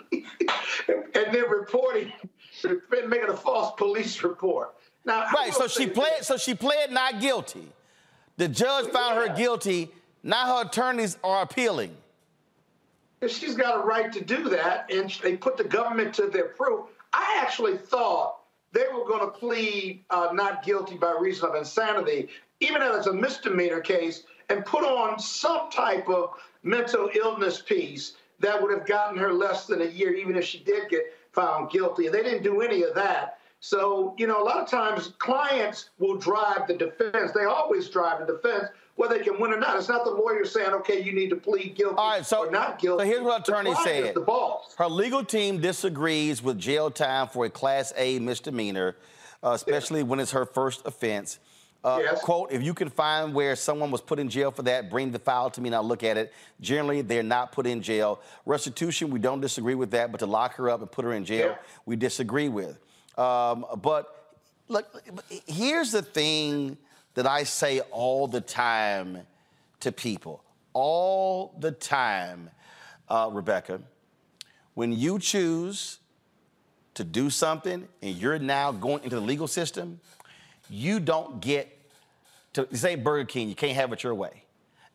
then 1.13 1.49
reporting, 1.49 2.11
making 3.07 3.29
a 3.29 3.37
false 3.37 3.73
police 3.77 4.23
report. 4.23 4.75
Now, 5.05 5.25
right. 5.33 5.53
So 5.53 5.67
she 5.67 5.87
pled. 5.87 6.23
So 6.23 6.37
she 6.37 6.55
pled 6.55 6.91
not 6.91 7.19
guilty. 7.19 7.67
The 8.37 8.47
judge 8.47 8.87
found 8.87 9.15
yeah. 9.15 9.27
her 9.27 9.35
guilty. 9.35 9.89
Now 10.23 10.57
her 10.57 10.67
attorneys 10.67 11.17
are 11.23 11.43
appealing. 11.43 11.95
She's 13.27 13.55
got 13.55 13.83
a 13.83 13.85
right 13.85 14.11
to 14.11 14.23
do 14.23 14.49
that, 14.49 14.91
and 14.91 15.09
they 15.21 15.37
put 15.37 15.55
the 15.55 15.63
government 15.63 16.13
to 16.15 16.27
their 16.27 16.45
proof. 16.45 16.87
I 17.13 17.39
actually 17.41 17.77
thought 17.77 18.42
they 18.73 18.85
were 18.93 19.05
going 19.05 19.21
to 19.21 19.27
plead 19.27 20.03
uh, 20.09 20.29
not 20.33 20.63
guilty 20.63 20.95
by 20.95 21.15
reason 21.19 21.47
of 21.47 21.55
insanity, 21.55 22.27
even 22.59 22.81
as 22.81 22.97
it's 22.97 23.07
a 23.07 23.13
misdemeanor 23.13 23.79
case, 23.79 24.23
and 24.49 24.65
put 24.65 24.83
on 24.83 25.19
some 25.19 25.69
type 25.69 26.09
of 26.09 26.31
mental 26.63 27.09
illness 27.15 27.61
piece 27.61 28.13
that 28.39 28.61
would 28.61 28.71
have 28.77 28.85
gotten 28.85 29.17
her 29.17 29.31
less 29.31 29.67
than 29.67 29.81
a 29.81 29.85
year, 29.85 30.13
even 30.13 30.35
if 30.35 30.43
she 30.43 30.59
did 30.59 30.89
get 30.89 31.03
found 31.31 31.69
guilty. 31.69 32.07
And 32.07 32.15
they 32.15 32.23
didn't 32.23 32.43
do 32.43 32.61
any 32.61 32.83
of 32.83 32.95
that. 32.95 33.37
So, 33.59 34.13
you 34.17 34.27
know, 34.27 34.41
a 34.41 34.43
lot 34.43 34.57
of 34.57 34.67
times 34.67 35.13
clients 35.19 35.91
will 35.97 36.17
drive 36.17 36.67
the 36.67 36.73
defense. 36.73 37.31
They 37.31 37.45
always 37.45 37.87
drive 37.89 38.19
the 38.19 38.33
defense, 38.33 38.65
whether 38.95 39.17
they 39.17 39.23
can 39.23 39.39
win 39.39 39.51
or 39.51 39.59
not. 39.59 39.77
It's 39.77 39.89
not 39.89 40.03
the 40.03 40.11
lawyer 40.11 40.45
saying, 40.45 40.71
okay, 40.71 41.01
you 41.01 41.13
need 41.13 41.29
to 41.29 41.35
plead 41.35 41.75
guilty 41.75 41.95
All 41.97 42.11
right, 42.11 42.25
so, 42.25 42.45
or 42.45 42.51
not 42.51 42.79
guilty. 42.79 43.03
So 43.03 43.09
here's 43.09 43.23
what 43.23 43.47
attorney 43.47 43.73
said. 43.83 44.13
The 44.13 44.21
boss. 44.21 44.75
Her 44.77 44.87
legal 44.87 45.23
team 45.23 45.59
disagrees 45.59 46.43
with 46.43 46.59
jail 46.59 46.91
time 46.91 47.27
for 47.27 47.45
a 47.45 47.49
Class 47.49 47.91
A 47.97 48.19
misdemeanor, 48.19 48.95
uh, 49.41 49.51
especially 49.51 50.03
when 50.03 50.19
it's 50.19 50.31
her 50.31 50.45
first 50.45 50.85
offense. 50.85 51.39
Uh, 51.83 51.99
yes. 52.01 52.21
Quote, 52.21 52.49
if 52.51 52.63
you 52.63 52.73
can 52.73 52.89
find 52.89 53.33
where 53.33 53.57
someone 53.57 53.91
was 53.91 53.99
put 53.99 54.17
in 54.17 54.29
jail 54.29 54.51
for 54.51 54.61
that, 54.61 54.89
bring 54.89 55.11
the 55.11 55.19
file 55.19 55.49
to 55.49 55.59
me 55.59 55.67
and 55.67 55.75
I'll 55.75 55.83
look 55.83 56.03
at 56.03 56.15
it. 56.15 56.31
Generally, 56.61 57.01
they're 57.01 57.23
not 57.23 57.51
put 57.51 57.67
in 57.67 57.81
jail. 57.81 58.21
Restitution, 58.45 59.09
we 59.09 59.19
don't 59.19 59.41
disagree 59.41 59.75
with 59.75 59.91
that, 59.91 60.09
but 60.09 60.19
to 60.19 60.25
lock 60.25 60.55
her 60.55 60.69
up 60.69 60.79
and 60.79 60.89
put 60.89 61.03
her 61.03 61.11
in 61.11 61.25
jail, 61.25 61.47
yeah. 61.47 61.55
we 61.85 61.97
disagree 61.97 62.47
with. 62.47 62.79
Um, 63.17 63.65
but 63.81 64.35
look, 64.69 65.03
here's 65.45 65.91
the 65.91 66.01
thing 66.01 66.77
that 67.13 67.27
I 67.27 67.43
say 67.43 67.79
all 67.91 68.27
the 68.27 68.41
time 68.41 69.19
to 69.81 69.91
people. 69.91 70.43
All 70.73 71.55
the 71.59 71.71
time, 71.71 72.49
uh, 73.09 73.29
Rebecca, 73.31 73.81
when 74.73 74.91
you 74.91 75.19
choose 75.19 75.99
to 76.95 77.03
do 77.03 77.29
something 77.29 77.87
and 78.01 78.15
you're 78.15 78.39
now 78.39 78.71
going 78.71 79.03
into 79.03 79.15
the 79.15 79.21
legal 79.21 79.47
system, 79.47 79.99
you 80.69 80.99
don't 80.99 81.41
get 81.41 81.69
to 82.53 82.67
say 82.75 82.95
Burger 82.95 83.25
King, 83.25 83.49
you 83.49 83.55
can't 83.55 83.75
have 83.75 83.91
it 83.93 84.03
your 84.03 84.15
way. 84.15 84.43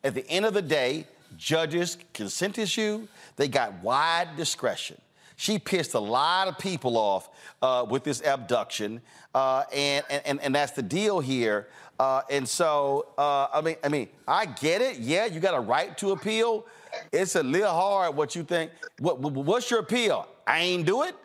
At 0.03 0.15
the 0.15 0.27
end 0.29 0.45
of 0.45 0.53
the 0.53 0.61
day, 0.61 1.07
judges 1.37 1.97
can 2.13 2.29
sentence 2.29 2.77
you, 2.77 3.07
they 3.35 3.47
got 3.47 3.83
wide 3.83 4.29
discretion. 4.37 4.99
She 5.35 5.59
pissed 5.59 5.93
a 5.93 5.99
lot 5.99 6.47
of 6.47 6.57
people 6.57 6.97
off 6.97 7.29
uh, 7.61 7.85
with 7.89 8.03
this 8.03 8.21
abduction, 8.21 9.01
uh, 9.33 9.63
and, 9.73 10.03
and, 10.09 10.41
and 10.41 10.55
that's 10.55 10.73
the 10.73 10.81
deal 10.81 11.19
here. 11.21 11.67
Uh, 11.99 12.21
and 12.29 12.47
so, 12.47 13.07
uh, 13.17 13.47
I 13.53 13.61
mean, 13.61 13.75
I 13.83 13.89
mean, 13.89 14.07
I 14.25 14.45
get 14.45 14.81
it. 14.81 14.99
Yeah, 14.99 15.25
you 15.25 15.41
got 15.41 15.53
a 15.53 15.59
right 15.59 15.97
to 15.97 16.11
appeal. 16.11 16.65
It's 17.11 17.35
a 17.35 17.43
little 17.43 17.69
hard 17.69 18.15
what 18.15 18.35
you 18.35 18.43
think. 18.43 18.71
What, 18.99 19.19
what's 19.19 19.69
your 19.69 19.81
appeal? 19.81 20.27
I 20.47 20.59
ain't 20.59 20.85
do 20.85 21.03
it. 21.03 21.15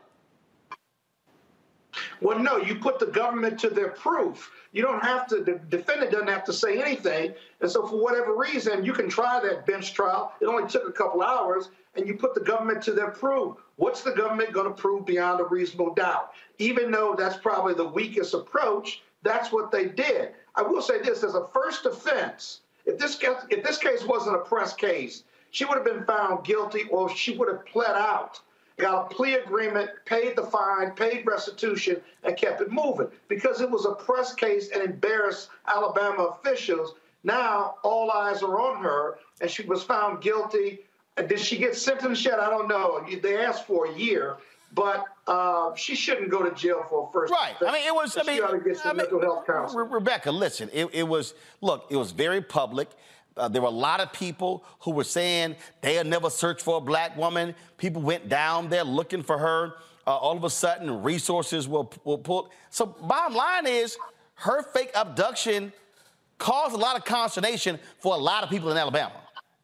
Well, 2.21 2.41
no, 2.41 2.57
you 2.57 2.75
put 2.75 2.99
the 2.99 3.07
government 3.07 3.59
to 3.61 3.71
their 3.71 3.91
proof. 3.91 4.51
You 4.73 4.83
don't 4.83 5.03
have 5.05 5.29
to, 5.29 5.45
the 5.45 5.61
defendant 5.71 6.11
doesn't 6.11 6.29
have 6.29 6.43
to 6.45 6.53
say 6.53 6.83
anything. 6.83 7.35
And 7.61 7.71
so, 7.71 7.87
for 7.87 8.03
whatever 8.03 8.37
reason, 8.37 8.85
you 8.85 8.93
can 8.93 9.09
try 9.09 9.41
that 9.41 9.65
bench 9.67 9.95
trial. 9.95 10.33
It 10.41 10.47
only 10.47 10.69
took 10.69 10.89
a 10.89 10.93
couple 10.93 11.23
hours, 11.23 11.71
and 11.95 12.09
you 12.09 12.15
put 12.15 12.35
the 12.35 12.41
government 12.41 12.83
to 12.83 12.93
their 12.93 13.13
proof. 13.13 13.57
What's 13.77 14.03
the 14.03 14.11
government 14.11 14.53
going 14.53 14.67
to 14.67 14.75
prove 14.75 15.07
beyond 15.07 15.41
a 15.41 15.45
reasonable 15.45 15.95
doubt? 15.95 16.33
Even 16.59 16.91
though 16.91 17.15
that's 17.17 17.37
probably 17.37 17.75
the 17.75 17.87
weakest 17.87 18.35
approach, 18.35 19.03
that's 19.23 19.53
what 19.53 19.71
they 19.71 19.87
did. 19.87 20.33
I 20.57 20.63
will 20.63 20.83
say 20.83 21.01
this 21.01 21.25
as 21.25 21.35
a 21.35 21.47
first 21.49 21.87
offense, 21.87 22.61
if 22.87 22.99
this, 22.99 23.19
if 23.51 23.65
this 23.65 23.79
case 23.79 24.05
wasn't 24.05 24.37
a 24.37 24.41
press 24.41 24.75
case, 24.75 25.25
she 25.51 25.65
would 25.65 25.77
have 25.77 25.85
been 25.85 26.05
found 26.05 26.45
guilty 26.45 26.85
or 26.91 27.09
she 27.09 27.37
would 27.37 27.49
have 27.49 27.65
pled 27.67 27.97
out 27.97 28.41
got 28.79 29.13
a 29.13 29.15
plea 29.15 29.35
agreement, 29.35 29.91
paid 30.05 30.37
the 30.37 30.43
fine, 30.43 30.91
paid 30.93 31.27
restitution, 31.27 32.01
and 32.25 32.37
kept 32.37 32.61
it 32.61 32.73
moving 32.73 33.09
because 33.29 33.61
it 33.61 33.71
was 33.71 33.85
a 33.85 33.93
press 33.93 34.35
case 34.35 34.71
and 34.71 34.83
embarrassed 34.83 35.49
Alabama 35.67 36.25
officials. 36.25 36.95
Now 37.23 37.77
all 37.83 38.11
eyes 38.11 38.43
are 38.43 38.61
on 38.61 38.83
her, 38.83 39.19
and 39.41 39.51
she 39.51 39.65
was 39.65 39.83
found 39.83 40.23
guilty. 40.23 40.81
Did 41.17 41.39
she 41.39 41.57
get 41.57 41.77
sentenced 41.77 42.25
yet? 42.25 42.41
I 42.41 42.51
don't 42.51 42.69
know. 42.69 43.05
They 43.23 43.39
asked 43.45 43.67
for 43.67 43.87
a 43.87 43.95
year, 43.95 44.37
but 44.75 45.05
uh, 45.27 45.75
she 45.75 45.95
shouldn't 45.95 46.31
go 46.31 46.43
to 46.43 46.55
jail 46.55 46.85
for 46.89 47.09
a 47.09 47.13
first. 47.13 47.33
Right. 47.33 47.55
I 47.67 47.73
mean, 47.73 47.87
it 47.87 47.95
was. 47.95 48.17
I 48.17 48.23
mean, 48.25 48.43
I 48.43 48.53
mean, 48.53 48.97
mental 48.97 49.21
health 49.21 49.47
counseling. 49.47 49.91
Rebecca, 49.91 50.31
listen. 50.31 50.69
It, 50.73 50.89
it 50.93 51.03
was. 51.05 51.35
Look, 51.61 51.87
it 51.91 51.97
was 51.97 52.13
very 52.13 52.43
public. 52.43 52.89
Uh, 53.37 53.49
there 53.49 53.63
were 53.63 53.69
a 53.69 53.71
lot 53.71 54.01
of 54.01 54.13
people 54.13 54.65
who 54.81 54.93
were 54.93 55.05
saying 55.05 55.57
they'll 55.81 56.05
never 56.05 56.31
search 56.31 56.63
for 56.63 56.77
a 56.77 56.81
black 56.81 57.17
woman. 57.17 57.55
People 57.79 58.03
went 58.03 58.29
down 58.29 58.69
there 58.69 58.85
looking 58.85 59.23
for 59.23 59.39
her. 59.39 59.75
Uh, 60.07 60.15
all 60.17 60.37
of 60.37 60.45
a 60.45 60.51
sudden, 60.51 61.03
resources 61.03 61.67
were, 61.67 61.85
were 62.05 62.19
pulled. 62.19 62.51
So, 62.71 62.85
bottom 62.85 63.35
line 63.35 63.67
is, 63.67 63.97
her 64.35 64.63
fake 64.63 64.91
abduction 64.95 65.73
caused 66.39 66.75
a 66.75 66.79
lot 66.79 66.97
of 66.97 67.05
consternation 67.05 67.79
for 67.99 68.15
a 68.15 68.19
lot 68.19 68.45
of 68.45 68.51
people 68.51 68.71
in 68.71 68.77
Alabama 68.77 69.15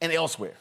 and 0.01 0.11
elsewhere. 0.13 0.55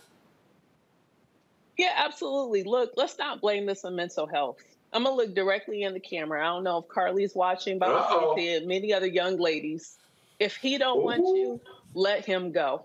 Yeah, 1.78 1.94
absolutely. 1.96 2.64
Look, 2.64 2.92
let's 2.98 3.18
not 3.18 3.40
blame 3.40 3.66
this 3.66 3.86
on 3.86 3.96
mental 3.96 4.28
health. 4.28 4.58
I'm 4.92 5.04
gonna 5.04 5.16
look 5.16 5.36
directly 5.36 5.84
in 5.84 5.94
the 5.94 6.00
camera. 6.00 6.42
I 6.42 6.46
don't 6.46 6.64
know 6.64 6.80
if 6.80 6.88
Carlee's 6.88 7.36
watching, 7.36 7.78
but 7.80 7.90
I 7.90 8.34
see 8.36 8.66
many 8.66 8.94
other 8.94 9.08
young 9.08 9.38
ladies. 9.38 9.98
If 10.40 10.56
he 10.56 10.78
don't 10.78 11.00
Ooh. 11.00 11.06
want 11.06 11.22
you, 11.38 11.62
let 11.94 12.26
him 12.26 12.52
go. 12.52 12.84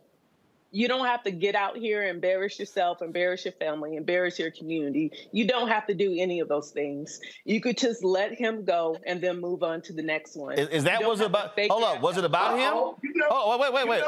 You 0.74 0.89
don't 0.89 1.06
have 1.06 1.22
to 1.22 1.31
get 1.31 1.55
out 1.55 1.76
here 1.76 2.02
and 2.02 2.10
embarrass 2.10 2.59
yourself, 2.59 3.01
embarrass 3.01 3.44
your 3.44 3.52
family, 3.52 3.94
embarrass 3.94 4.40
your 4.40 4.51
community. 4.51 5.12
You 5.31 5.47
don't 5.47 5.68
have 5.68 5.86
to 5.86 5.94
do 5.94 6.16
any 6.18 6.40
of 6.40 6.48
those 6.48 6.72
things. 6.72 7.20
You 7.44 7.60
could 7.60 7.78
just 7.78 8.02
let 8.02 8.35
him 8.35 8.64
go 8.64 8.98
and 9.06 9.20
then 9.20 9.40
move 9.40 9.62
on 9.62 9.82
to 9.82 9.93
the 9.93 10.02
next 10.02 10.35
one. 10.35 10.59
Is, 10.59 10.68
is 10.70 10.85
that 10.85 11.06
was 11.06 11.20
it 11.20 11.26
about? 11.26 11.56
Hold 11.56 11.85
on, 11.85 11.98
oh, 11.98 12.01
was 12.01 12.16
it 12.16 12.24
about 12.24 12.59
Uh-oh. 12.59 12.97
him? 13.01 13.10
You 13.14 13.20
know, 13.20 13.26
oh, 13.31 13.56
wait, 13.56 13.72
wait, 13.72 13.86
wait. 13.86 14.02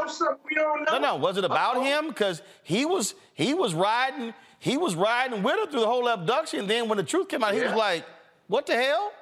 You 0.51 0.57
know 0.57 0.85
no, 0.91 0.99
no, 0.99 1.17
was 1.17 1.39
it 1.39 1.45
about 1.45 1.77
Uh-oh. 1.77 1.85
him? 1.85 2.09
Because 2.09 2.43
he 2.65 2.85
was 2.85 3.15
he 3.35 3.55
was 3.55 3.73
riding 3.73 4.35
he 4.67 4.77
was 4.77 4.95
riding 4.95 5.43
with 5.43 5.59
her 5.59 5.67
through 5.71 5.81
the 5.81 5.87
whole 5.87 6.09
abduction. 6.09 6.67
Then 6.67 6.89
when 6.89 6.99
the 6.99 7.05
truth 7.05 7.29
came 7.29 7.45
out, 7.45 7.55
yeah. 7.55 7.61
he 7.61 7.67
was 7.67 7.77
like, 7.77 8.05
"What 8.49 8.67
the 8.67 8.75
hell?" 8.75 9.13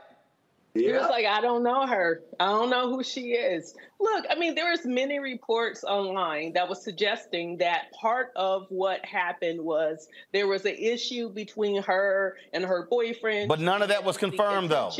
Yeah. 0.74 0.86
He 0.88 0.92
was 0.94 1.08
like, 1.08 1.24
I 1.24 1.40
don't 1.40 1.62
know 1.62 1.86
her. 1.86 2.22
I 2.40 2.46
don't 2.46 2.68
know 2.68 2.90
who 2.90 3.04
she 3.04 3.32
is. 3.34 3.76
Look, 4.00 4.24
I 4.28 4.34
mean, 4.34 4.56
there 4.56 4.68
was 4.72 4.84
many 4.84 5.20
reports 5.20 5.84
online 5.84 6.52
that 6.54 6.68
was 6.68 6.82
suggesting 6.82 7.58
that 7.58 7.92
part 7.92 8.32
of 8.34 8.66
what 8.70 9.04
happened 9.06 9.60
was 9.60 10.08
there 10.32 10.48
was 10.48 10.64
an 10.64 10.74
issue 10.74 11.28
between 11.28 11.80
her 11.84 12.36
and 12.52 12.64
her 12.64 12.88
boyfriend. 12.90 13.48
But 13.48 13.60
none 13.60 13.82
of 13.82 13.88
that 13.88 14.02
was 14.02 14.16
confirmed, 14.16 14.70
though. 14.70 14.90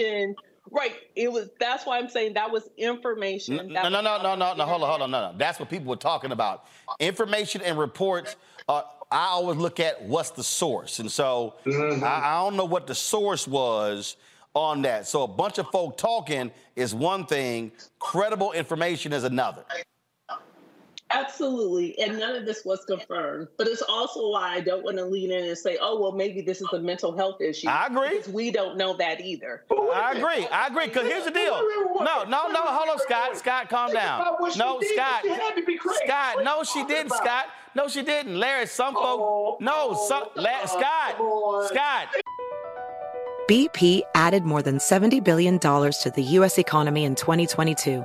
Right. 0.71 0.95
It 1.17 1.31
was. 1.33 1.51
That's 1.59 1.85
why 1.85 1.99
I'm 1.99 2.09
saying 2.09 2.35
that 2.35 2.51
was 2.53 2.71
information. 2.79 3.57
No, 3.57 3.89
no, 3.89 4.01
no, 4.01 4.23
no, 4.23 4.37
no, 4.37 4.55
no. 4.55 4.65
Hold 4.65 4.83
on, 4.83 4.89
hold 4.89 5.03
on, 5.03 5.11
no, 5.11 5.33
no. 5.33 5.39
That's 5.39 5.59
what 5.59 5.69
people 5.69 5.87
were 5.87 5.97
talking 5.97 6.31
about. 6.31 6.67
Information 7.01 7.63
and 7.63 7.79
reports. 7.79 8.37
Uh, 8.69 8.83
I 9.15 9.27
always 9.29 9.59
look 9.59 9.79
at 9.79 10.03
what's 10.03 10.31
the 10.31 10.43
source, 10.43 10.99
and 10.99 11.11
so 11.11 11.55
mm-hmm. 11.65 12.03
I, 12.03 12.31
I 12.31 12.43
don't 12.43 12.57
know 12.57 12.65
what 12.65 12.89
the 12.89 12.97
source 12.97 13.47
was 13.47 14.17
on 14.55 14.83
that. 14.83 15.07
So 15.07 15.23
a 15.23 15.29
bunch 15.29 15.59
of 15.59 15.69
folk 15.69 15.97
talking 15.97 16.51
is 16.75 16.95
one 16.95 17.25
thing, 17.25 17.71
credible 18.01 18.51
information 18.53 19.13
is 19.13 19.23
another. 19.23 19.65
Absolutely. 21.15 21.99
And 21.99 22.19
none 22.19 22.35
of 22.35 22.45
this 22.45 22.65
was 22.65 22.85
confirmed. 22.85 23.49
But 23.57 23.69
it's 23.69 23.83
also 23.83 24.31
why 24.31 24.55
I 24.55 24.61
don't 24.61 24.83
want 24.83 24.97
to 24.97 25.05
lean 25.05 25.31
in 25.31 25.45
and 25.45 25.57
say, 25.57 25.79
oh, 25.81 26.01
well, 26.01 26.13
maybe 26.13 26.41
this 26.43 26.61
is 26.61 26.69
a 26.73 26.79
mental 26.79 27.17
health 27.17 27.41
issue. 27.41 27.69
I 27.69 27.87
agree. 27.87 28.11
Because 28.11 28.29
we 28.29 28.51
don't 28.51 28.77
know 28.77 28.97
that 28.97 29.21
either. 29.21 29.65
I 29.71 30.13
agree. 30.17 30.47
I 30.49 30.67
agree. 30.67 30.87
Because 30.87 31.07
here's 31.07 31.25
the 31.25 31.31
deal. 31.31 31.61
No, 32.01 32.25
no, 32.25 32.49
no. 32.49 32.61
Hold 32.63 32.89
on, 32.89 32.99
Scott. 32.99 33.37
Scott, 33.37 33.69
calm 33.69 33.93
down. 33.93 34.25
No, 34.57 34.81
Scott. 34.81 35.25
Scott, 36.05 36.45
no, 36.45 36.65
she 36.65 36.85
didn't, 36.85 37.13
Scott. 37.13 37.47
No, 37.77 37.89
she 37.89 38.03
didn't. 38.03 38.39
Larry, 38.39 38.67
some 38.67 38.95
folks. 38.95 39.63
No, 39.63 39.95
some, 40.09 40.25
Scott. 40.35 41.17
Scott. 41.69 42.09
BP 43.49 44.03
added 44.15 44.45
more 44.45 44.63
than 44.63 44.79
$70 44.79 45.23
billion 45.23 45.59
to 45.59 46.13
the 46.15 46.23
U.S. 46.23 46.59
economy 46.59 47.05
in 47.05 47.15
2022. 47.15 48.05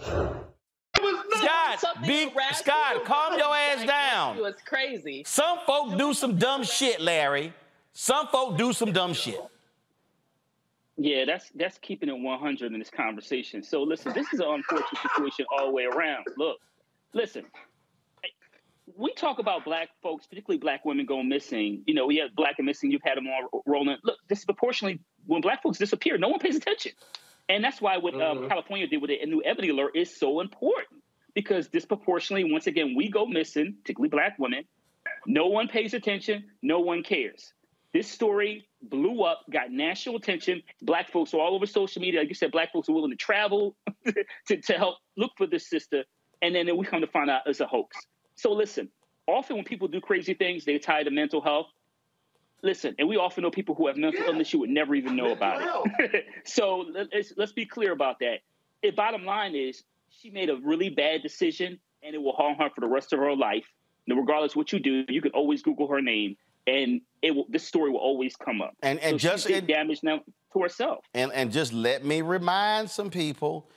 Scott, 0.00 1.96
big 2.06 2.32
Scott, 2.54 3.04
calm 3.04 3.38
your 3.38 3.54
ass 3.54 3.86
down. 3.86 4.36
It 4.36 4.42
was 4.42 4.54
crazy. 4.64 5.22
Some 5.26 5.58
folk 5.66 5.96
do 5.96 6.12
some 6.14 6.36
dumb 6.36 6.62
shit, 6.62 7.00
Larry. 7.00 7.52
Some 7.92 8.28
folk 8.28 8.56
do 8.56 8.72
some 8.72 8.92
dumb 8.92 9.12
shit. 9.12 9.40
Yeah, 10.96 11.24
that's 11.24 11.50
that's 11.54 11.78
keeping 11.78 12.08
it 12.08 12.18
100 12.18 12.72
in 12.72 12.78
this 12.78 12.90
conversation. 12.90 13.62
So 13.62 13.82
listen, 13.82 14.12
this 14.12 14.26
is 14.32 14.40
an 14.40 14.48
unfortunate 14.48 15.00
situation 15.02 15.46
all 15.50 15.66
the 15.66 15.72
way 15.72 15.84
around. 15.84 16.26
Look, 16.36 16.58
listen, 17.14 17.46
we 18.96 19.12
talk 19.14 19.38
about 19.38 19.64
black 19.64 19.88
folks, 20.02 20.26
particularly 20.26 20.58
black 20.58 20.84
women 20.84 21.06
going 21.06 21.28
missing. 21.28 21.82
You 21.86 21.94
know, 21.94 22.06
we 22.06 22.16
have 22.16 22.34
black 22.36 22.56
and 22.58 22.66
missing. 22.66 22.90
You've 22.90 23.02
had 23.02 23.16
them 23.16 23.26
all 23.28 23.62
rolling. 23.66 23.96
Look, 24.04 24.18
disproportionately, 24.28 25.00
when 25.26 25.40
black 25.40 25.62
folks 25.62 25.78
disappear, 25.78 26.18
no 26.18 26.28
one 26.28 26.38
pays 26.38 26.56
attention, 26.56 26.92
and 27.50 27.64
that's 27.64 27.80
why 27.80 27.98
what 27.98 28.14
um, 28.20 28.48
California 28.48 28.86
did 28.86 29.02
with 29.02 29.10
the 29.10 29.18
new 29.26 29.42
Ebony 29.44 29.70
Alert 29.70 29.96
is 29.96 30.16
so 30.16 30.40
important 30.40 31.02
because 31.34 31.68
disproportionately, 31.68 32.50
once 32.50 32.66
again, 32.66 32.94
we 32.96 33.10
go 33.10 33.26
missing, 33.26 33.76
particularly 33.82 34.08
black 34.08 34.38
women. 34.38 34.64
No 35.26 35.48
one 35.48 35.68
pays 35.68 35.92
attention. 35.92 36.44
No 36.62 36.80
one 36.80 37.02
cares. 37.02 37.52
This 37.92 38.08
story 38.08 38.68
blew 38.82 39.22
up, 39.24 39.40
got 39.50 39.72
national 39.72 40.16
attention. 40.16 40.62
Black 40.80 41.10
folks 41.10 41.34
are 41.34 41.40
all 41.40 41.56
over 41.56 41.66
social 41.66 42.00
media. 42.00 42.20
Like 42.20 42.28
you 42.28 42.34
said, 42.34 42.52
black 42.52 42.72
folks 42.72 42.88
are 42.88 42.92
willing 42.92 43.10
to 43.10 43.16
travel 43.16 43.76
to, 44.46 44.56
to 44.56 44.72
help 44.74 44.98
look 45.16 45.32
for 45.36 45.46
this 45.46 45.68
sister. 45.68 46.04
And 46.40 46.54
then 46.54 46.76
we 46.76 46.86
come 46.86 47.00
to 47.00 47.08
find 47.08 47.28
out 47.28 47.42
it's 47.46 47.60
a 47.60 47.66
hoax. 47.66 47.96
So 48.36 48.52
listen, 48.52 48.90
often 49.26 49.56
when 49.56 49.64
people 49.64 49.88
do 49.88 50.00
crazy 50.00 50.34
things, 50.34 50.64
they 50.64 50.78
tie 50.78 51.02
to 51.02 51.10
mental 51.10 51.40
health. 51.40 51.66
Listen, 52.62 52.94
and 52.98 53.08
we 53.08 53.16
often 53.16 53.42
know 53.42 53.50
people 53.50 53.74
who 53.74 53.86
have 53.86 53.96
mental 53.96 54.20
yeah. 54.20 54.28
illness 54.28 54.52
you 54.52 54.58
would 54.58 54.70
never 54.70 54.94
even 54.94 55.16
know 55.16 55.32
about 55.32 55.62
it. 55.98 56.26
so 56.44 56.86
let's, 57.12 57.32
let's 57.36 57.52
be 57.52 57.64
clear 57.64 57.92
about 57.92 58.18
that. 58.20 58.40
The 58.82 58.90
bottom 58.90 59.24
line 59.24 59.54
is 59.54 59.82
she 60.10 60.30
made 60.30 60.50
a 60.50 60.56
really 60.56 60.90
bad 60.90 61.22
decision 61.22 61.78
and 62.02 62.14
it 62.14 62.18
will 62.18 62.32
harm 62.32 62.56
her 62.56 62.68
for 62.74 62.80
the 62.80 62.88
rest 62.88 63.12
of 63.12 63.18
her 63.18 63.34
life. 63.34 63.64
And 64.08 64.18
regardless 64.18 64.56
what 64.56 64.72
you 64.72 64.78
do, 64.78 65.04
you 65.08 65.22
can 65.22 65.32
always 65.32 65.62
Google 65.62 65.88
her 65.88 66.00
name 66.00 66.36
and 66.66 67.00
it 67.22 67.32
will 67.32 67.46
this 67.48 67.66
story 67.66 67.90
will 67.90 68.00
always 68.00 68.36
come 68.36 68.62
up. 68.62 68.74
And 68.82 68.98
and 69.00 69.20
so 69.20 69.28
just 69.28 69.46
she 69.46 69.54
did 69.54 69.66
damage 69.66 70.00
now 70.02 70.20
to 70.52 70.62
herself. 70.62 71.04
And 71.14 71.32
and 71.32 71.50
just 71.50 71.72
let 71.72 72.04
me 72.04 72.22
remind 72.22 72.90
some 72.90 73.10
people, 73.10 73.68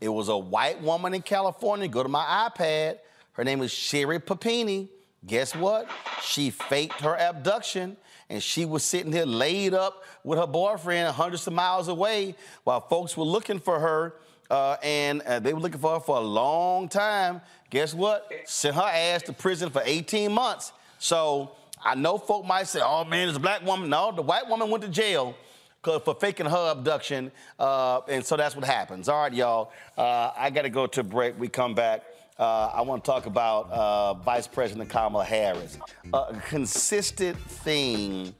it 0.00 0.08
was 0.08 0.28
a 0.28 0.36
white 0.36 0.80
woman 0.82 1.14
in 1.14 1.22
California. 1.22 1.88
Go 1.88 2.02
to 2.02 2.08
my 2.08 2.48
iPad. 2.50 2.98
Her 3.32 3.44
name 3.44 3.62
is 3.62 3.70
Sherri 3.70 4.18
Papini. 4.18 4.88
Guess 5.26 5.54
what? 5.54 5.88
She 6.22 6.50
faked 6.50 7.00
her 7.00 7.16
abduction 7.16 7.96
and 8.28 8.42
she 8.42 8.64
was 8.64 8.82
sitting 8.82 9.12
here 9.12 9.24
laid 9.24 9.74
up 9.74 10.04
with 10.24 10.38
her 10.38 10.46
boyfriend 10.46 11.14
hundreds 11.14 11.46
of 11.46 11.52
miles 11.52 11.88
away 11.88 12.34
while 12.64 12.80
folks 12.80 13.16
were 13.16 13.24
looking 13.24 13.58
for 13.58 13.78
her. 13.78 14.14
Uh, 14.50 14.76
and 14.82 15.22
uh, 15.22 15.38
they 15.38 15.54
were 15.54 15.60
looking 15.60 15.80
for 15.80 15.94
her 15.94 16.00
for 16.00 16.16
a 16.16 16.20
long 16.20 16.88
time. 16.88 17.40
Guess 17.70 17.94
what? 17.94 18.30
Sent 18.44 18.74
her 18.74 18.82
ass 18.82 19.22
to 19.22 19.32
prison 19.32 19.70
for 19.70 19.82
18 19.84 20.32
months. 20.32 20.72
So 20.98 21.52
I 21.82 21.94
know 21.94 22.18
folk 22.18 22.44
might 22.44 22.66
say, 22.66 22.80
oh 22.82 23.04
man, 23.04 23.28
it's 23.28 23.36
a 23.36 23.40
black 23.40 23.64
woman. 23.64 23.88
No, 23.90 24.12
the 24.12 24.22
white 24.22 24.48
woman 24.48 24.70
went 24.70 24.82
to 24.82 24.90
jail 24.90 25.34
for 25.82 26.14
faking 26.14 26.46
her 26.46 26.72
abduction. 26.72 27.32
Uh, 27.58 28.00
and 28.08 28.24
so 28.24 28.36
that's 28.36 28.54
what 28.54 28.64
happens. 28.64 29.08
All 29.08 29.22
right, 29.22 29.32
y'all. 29.32 29.72
Uh, 29.96 30.30
I 30.36 30.50
got 30.50 30.62
to 30.62 30.70
go 30.70 30.86
to 30.86 31.02
break. 31.02 31.38
We 31.38 31.48
come 31.48 31.74
back. 31.74 32.04
Uh, 32.38 32.70
I 32.74 32.80
want 32.82 33.04
to 33.04 33.10
talk 33.10 33.26
about 33.26 33.70
uh, 33.70 34.14
Vice 34.14 34.46
President 34.46 34.88
Kamala 34.88 35.24
Harris. 35.24 35.78
a 36.12 36.34
consistent 36.48 37.38
thing 37.38 38.34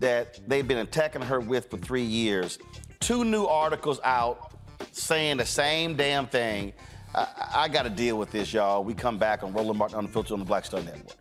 that 0.00 0.40
they've 0.48 0.66
been 0.66 0.78
attacking 0.78 1.22
her 1.22 1.40
with 1.40 1.70
for 1.70 1.76
three 1.78 2.02
years. 2.02 2.58
Two 3.00 3.24
new 3.24 3.44
articles 3.44 4.00
out 4.04 4.52
saying 4.90 5.36
the 5.36 5.46
same 5.46 5.94
damn 5.96 6.26
thing. 6.26 6.72
I, 7.14 7.26
I 7.54 7.68
got 7.68 7.84
to 7.84 7.90
deal 7.90 8.18
with 8.18 8.30
this, 8.30 8.52
y'all. 8.52 8.82
We 8.82 8.94
come 8.94 9.18
back 9.18 9.42
on 9.42 9.52
Roland 9.52 9.78
Martin 9.78 9.98
Unfiltered 10.00 10.32
on 10.32 10.38
the 10.40 10.44
Black 10.44 10.64
Star 10.64 10.82
Network. 10.82 11.16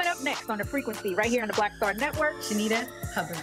Coming 0.00 0.16
up 0.16 0.24
next 0.24 0.48
on 0.48 0.56
the 0.56 0.64
frequency, 0.64 1.14
right 1.14 1.28
here 1.28 1.42
on 1.42 1.48
the 1.48 1.52
Black 1.52 1.76
Star 1.76 1.92
Network, 1.92 2.36
Shanita 2.36 2.88
Hubbard. 3.12 3.36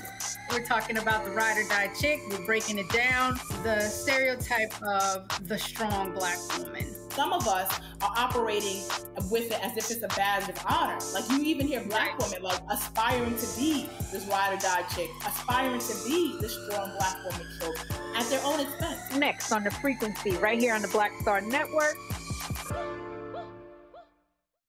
We're 0.52 0.66
talking 0.66 0.98
about 0.98 1.24
the 1.24 1.30
ride 1.30 1.56
or 1.56 1.70
die 1.70 1.92
chick. 1.94 2.20
We're 2.32 2.44
breaking 2.48 2.80
it 2.80 2.90
down. 2.90 3.40
The 3.62 3.82
stereotype 3.82 4.74
of 4.82 5.28
the 5.48 5.60
strong 5.60 6.14
black 6.14 6.40
woman. 6.58 6.96
Some 7.12 7.32
of 7.32 7.48
us 7.48 7.80
are 8.02 8.12
operating 8.18 8.82
with 9.30 9.52
it 9.52 9.64
as 9.64 9.78
if 9.78 9.92
it's 9.92 10.02
a 10.02 10.08
badge 10.18 10.50
of 10.50 10.60
honor. 10.68 10.98
Like 11.14 11.30
you 11.30 11.44
even 11.44 11.68
hear 11.68 11.82
black 11.82 12.18
women 12.18 12.42
like 12.42 12.60
aspiring 12.72 13.38
to 13.38 13.48
be 13.56 13.88
this 14.12 14.26
ride 14.26 14.56
or 14.56 14.60
die 14.60 14.82
chick, 14.96 15.12
aspiring 15.28 15.80
to 15.80 16.10
be 16.10 16.40
this 16.42 16.54
strong 16.54 16.92
black 16.98 17.18
woman. 17.24 17.46
So 17.60 17.72
at 18.16 18.26
their 18.32 18.44
own 18.44 18.62
expense. 18.62 19.16
Next 19.16 19.52
on 19.52 19.64
the 19.64 19.70
frequency, 19.70 20.32
right 20.38 20.58
here 20.58 20.74
on 20.74 20.82
the 20.82 20.88
Black 20.88 21.12
Star 21.22 21.40
Network. 21.40 21.98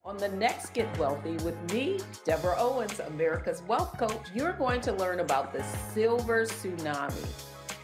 On 0.08 0.16
the 0.16 0.30
next 0.30 0.72
Get 0.72 0.98
Wealthy 0.98 1.32
with 1.44 1.70
me, 1.70 2.00
Deborah 2.24 2.56
Owens, 2.58 2.98
America's 2.98 3.62
Wealth 3.68 3.98
Coach, 3.98 4.28
you're 4.34 4.54
going 4.54 4.80
to 4.80 4.94
learn 4.94 5.20
about 5.20 5.52
the 5.52 5.62
silver 5.92 6.46
tsunami, 6.46 7.26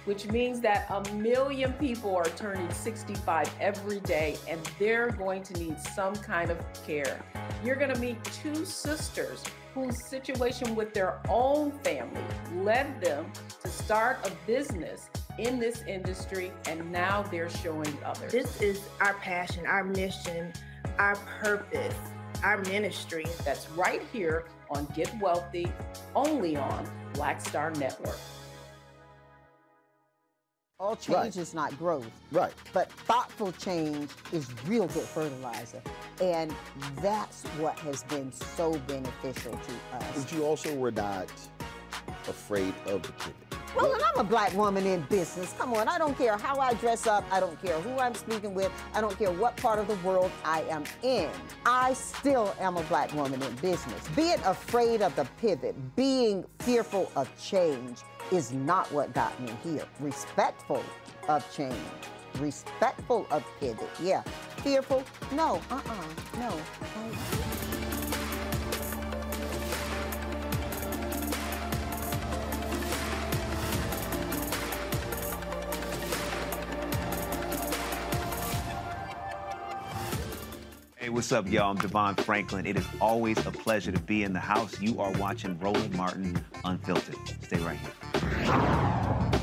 which 0.06 0.26
means 0.28 0.62
that 0.62 0.86
a 0.88 1.12
million 1.12 1.74
people 1.74 2.16
are 2.16 2.24
turning 2.24 2.70
65 2.70 3.54
every 3.60 4.00
day 4.00 4.38
and 4.48 4.58
they're 4.78 5.10
going 5.10 5.42
to 5.42 5.52
need 5.62 5.78
some 5.78 6.16
kind 6.16 6.50
of 6.50 6.56
care. 6.86 7.22
You're 7.62 7.76
going 7.76 7.92
to 7.92 8.00
meet 8.00 8.24
two 8.24 8.64
sisters 8.64 9.44
whose 9.74 10.08
situation 10.08 10.74
with 10.74 10.94
their 10.94 11.20
own 11.28 11.72
family 11.80 12.24
led 12.54 13.02
them 13.02 13.30
to 13.62 13.68
start 13.68 14.16
a 14.26 14.30
business 14.46 15.10
in 15.38 15.58
this 15.58 15.82
industry 15.86 16.52
and 16.66 16.90
now 16.90 17.20
they're 17.24 17.50
showing 17.50 17.98
others. 18.02 18.32
This 18.32 18.62
is 18.62 18.80
our 19.02 19.12
passion, 19.14 19.66
our 19.66 19.84
mission, 19.84 20.54
our 20.98 21.16
purpose 21.42 21.94
our 22.44 22.58
ministry. 22.64 23.24
That's 23.44 23.68
right 23.70 24.02
here 24.12 24.44
on 24.70 24.86
Get 24.94 25.12
Wealthy, 25.20 25.72
only 26.14 26.56
on 26.56 26.88
Black 27.14 27.40
Star 27.40 27.70
Network. 27.72 28.18
All 30.78 30.96
change 30.96 31.16
right. 31.16 31.36
is 31.36 31.54
not 31.54 31.76
growth. 31.78 32.10
Right. 32.30 32.52
But 32.72 32.90
thoughtful 32.90 33.52
change 33.52 34.10
is 34.32 34.46
real 34.66 34.86
good 34.88 35.04
fertilizer. 35.04 35.80
And 36.20 36.54
that's 36.96 37.44
what 37.58 37.78
has 37.78 38.02
been 38.04 38.30
so 38.32 38.76
beneficial 38.80 39.52
to 39.52 39.96
us. 39.96 40.24
But 40.24 40.32
you 40.32 40.44
also 40.44 40.74
were 40.74 40.90
not 40.90 41.32
afraid 42.28 42.74
of 42.86 43.02
the 43.02 43.12
pivot. 43.12 43.43
Well, 43.76 43.92
and 43.92 44.02
I'm 44.02 44.20
a 44.20 44.24
black 44.24 44.52
woman 44.54 44.86
in 44.86 45.02
business. 45.02 45.52
Come 45.58 45.74
on, 45.74 45.88
I 45.88 45.98
don't 45.98 46.16
care 46.16 46.36
how 46.36 46.60
I 46.60 46.74
dress 46.74 47.06
up. 47.06 47.24
I 47.32 47.40
don't 47.40 47.60
care 47.60 47.80
who 47.80 47.98
I'm 47.98 48.14
speaking 48.14 48.54
with. 48.54 48.70
I 48.94 49.00
don't 49.00 49.18
care 49.18 49.32
what 49.32 49.56
part 49.56 49.78
of 49.78 49.88
the 49.88 49.96
world 50.06 50.30
I 50.44 50.62
am 50.62 50.84
in. 51.02 51.28
I 51.66 51.92
still 51.94 52.54
am 52.60 52.76
a 52.76 52.82
black 52.84 53.12
woman 53.14 53.42
in 53.42 53.54
business. 53.56 54.06
Being 54.14 54.40
afraid 54.44 55.02
of 55.02 55.14
the 55.16 55.26
pivot, 55.40 55.74
being 55.96 56.44
fearful 56.60 57.10
of 57.16 57.28
change, 57.40 57.98
is 58.30 58.52
not 58.52 58.90
what 58.92 59.12
got 59.12 59.38
me 59.40 59.52
here. 59.62 59.84
Respectful 60.00 60.82
of 61.28 61.44
change, 61.54 61.74
respectful 62.38 63.26
of 63.30 63.44
pivot. 63.60 63.88
Yeah. 64.00 64.22
Fearful? 64.62 65.02
No. 65.32 65.60
Uh 65.70 65.80
uh 65.86 66.38
No. 66.38 67.43
Hey, 81.04 81.10
what's 81.10 81.32
up, 81.32 81.46
y'all? 81.50 81.70
I'm 81.70 81.76
Devon 81.76 82.14
Franklin. 82.14 82.64
It 82.64 82.78
is 82.78 82.86
always 82.98 83.36
a 83.44 83.50
pleasure 83.50 83.92
to 83.92 84.00
be 84.00 84.22
in 84.22 84.32
the 84.32 84.40
house. 84.40 84.80
You 84.80 85.02
are 85.02 85.12
watching 85.18 85.58
Roland 85.58 85.94
Martin 85.94 86.42
Unfiltered. 86.64 87.18
Stay 87.42 87.58
right 87.58 87.78
here. 87.78 89.40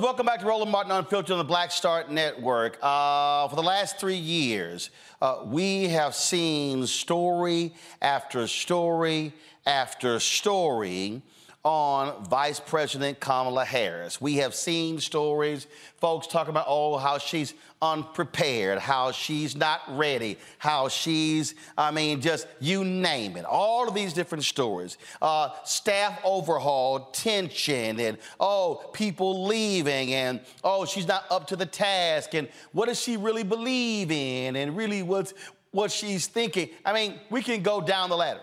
Welcome 0.00 0.26
back 0.26 0.40
to 0.40 0.46
Roland 0.46 0.72
Martin 0.72 0.90
Unfiltered 0.90 1.32
on 1.32 1.38
the 1.38 1.44
Black 1.44 1.70
Star 1.70 2.04
Network. 2.08 2.78
Uh, 2.82 3.46
for 3.48 3.54
the 3.54 3.62
last 3.62 3.98
three 3.98 4.16
years, 4.16 4.90
uh, 5.22 5.42
we 5.44 5.88
have 5.88 6.14
seen 6.16 6.86
story 6.86 7.72
after 8.02 8.46
story 8.48 9.32
after 9.66 10.18
story 10.18 11.22
on 11.64 12.22
Vice 12.26 12.60
President 12.60 13.18
Kamala 13.20 13.64
Harris. 13.64 14.20
We 14.20 14.36
have 14.36 14.54
seen 14.54 15.00
stories, 15.00 15.66
folks 15.96 16.26
talking 16.26 16.50
about, 16.50 16.66
oh, 16.68 16.98
how 16.98 17.16
she's 17.16 17.54
unprepared, 17.80 18.78
how 18.78 19.12
she's 19.12 19.56
not 19.56 19.80
ready, 19.88 20.38
how 20.58 20.88
she's, 20.88 21.54
I 21.78 21.90
mean, 21.90 22.20
just 22.20 22.46
you 22.60 22.84
name 22.84 23.38
it. 23.38 23.46
All 23.46 23.88
of 23.88 23.94
these 23.94 24.12
different 24.12 24.44
stories. 24.44 24.98
Uh, 25.22 25.50
staff 25.64 26.20
overhaul, 26.22 27.06
tension, 27.12 27.98
and 27.98 28.18
oh, 28.38 28.90
people 28.92 29.46
leaving, 29.46 30.12
and 30.12 30.40
oh, 30.62 30.84
she's 30.84 31.08
not 31.08 31.24
up 31.30 31.46
to 31.46 31.56
the 31.56 31.66
task, 31.66 32.34
and 32.34 32.46
what 32.72 32.86
does 32.86 33.00
she 33.00 33.16
really 33.16 33.42
believe 33.42 34.10
in, 34.10 34.56
and 34.56 34.76
really 34.76 35.02
what's 35.02 35.32
what 35.70 35.90
she's 35.90 36.26
thinking. 36.26 36.68
I 36.84 36.92
mean, 36.92 37.18
we 37.30 37.42
can 37.42 37.62
go 37.62 37.80
down 37.80 38.10
the 38.10 38.16
ladder. 38.16 38.40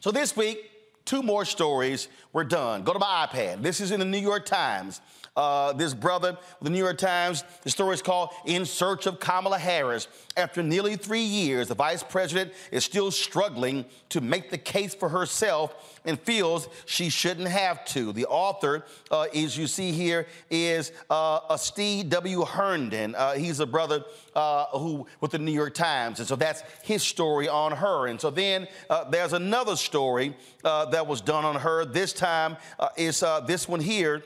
So 0.00 0.10
this 0.10 0.36
week, 0.36 0.70
two 1.06 1.22
more 1.22 1.46
stories 1.46 2.08
We're 2.34 2.44
done. 2.44 2.82
Go 2.82 2.92
to 2.92 2.98
my 2.98 3.26
iPad. 3.26 3.62
This 3.62 3.80
is 3.80 3.92
in 3.92 4.00
the 4.00 4.04
New 4.04 4.18
York 4.18 4.44
Times. 4.44 5.00
Uh, 5.36 5.72
this 5.74 5.92
brother, 5.92 6.38
the 6.62 6.70
New 6.70 6.78
York 6.78 6.96
Times, 6.96 7.44
the 7.62 7.70
story 7.70 7.94
is 7.94 8.00
called 8.00 8.30
In 8.46 8.64
Search 8.64 9.06
of 9.06 9.20
Kamala 9.20 9.58
Harris. 9.58 10.08
After 10.36 10.62
nearly 10.62 10.96
three 10.96 11.20
years, 11.20 11.68
the 11.68 11.74
vice 11.74 12.02
president 12.02 12.52
is 12.70 12.84
still 12.84 13.10
struggling 13.10 13.84
to 14.08 14.20
make 14.20 14.50
the 14.50 14.58
case 14.58 14.94
for 14.94 15.10
herself 15.10 16.00
and 16.06 16.18
feels 16.20 16.68
she 16.86 17.10
shouldn't 17.10 17.48
have 17.48 17.84
to. 17.86 18.12
The 18.12 18.26
author, 18.26 18.84
uh, 19.10 19.22
as 19.34 19.58
you 19.58 19.66
see 19.66 19.92
here, 19.92 20.26
is 20.50 20.92
uh, 21.10 21.40
Astead 21.50 22.08
W. 22.10 22.44
Herndon. 22.44 23.14
Uh, 23.14 23.34
he's 23.34 23.60
a 23.60 23.66
brother 23.66 24.04
uh, 24.34 24.66
who 24.66 25.06
with 25.20 25.32
the 25.32 25.38
New 25.38 25.52
York 25.52 25.74
Times, 25.74 26.18
and 26.18 26.28
so 26.28 26.36
that's 26.36 26.62
his 26.82 27.02
story 27.02 27.48
on 27.48 27.72
her. 27.72 28.06
And 28.06 28.20
so 28.20 28.30
then 28.30 28.68
uh, 28.88 29.04
there's 29.04 29.32
another 29.32 29.76
story 29.76 30.34
uh, 30.64 30.86
that 30.86 31.06
was 31.06 31.20
done 31.20 31.44
on 31.44 31.56
her. 31.56 31.84
This 31.84 32.12
time 32.12 32.56
is 32.96 33.20
this 33.46 33.68
one 33.68 33.80
here. 33.80 34.22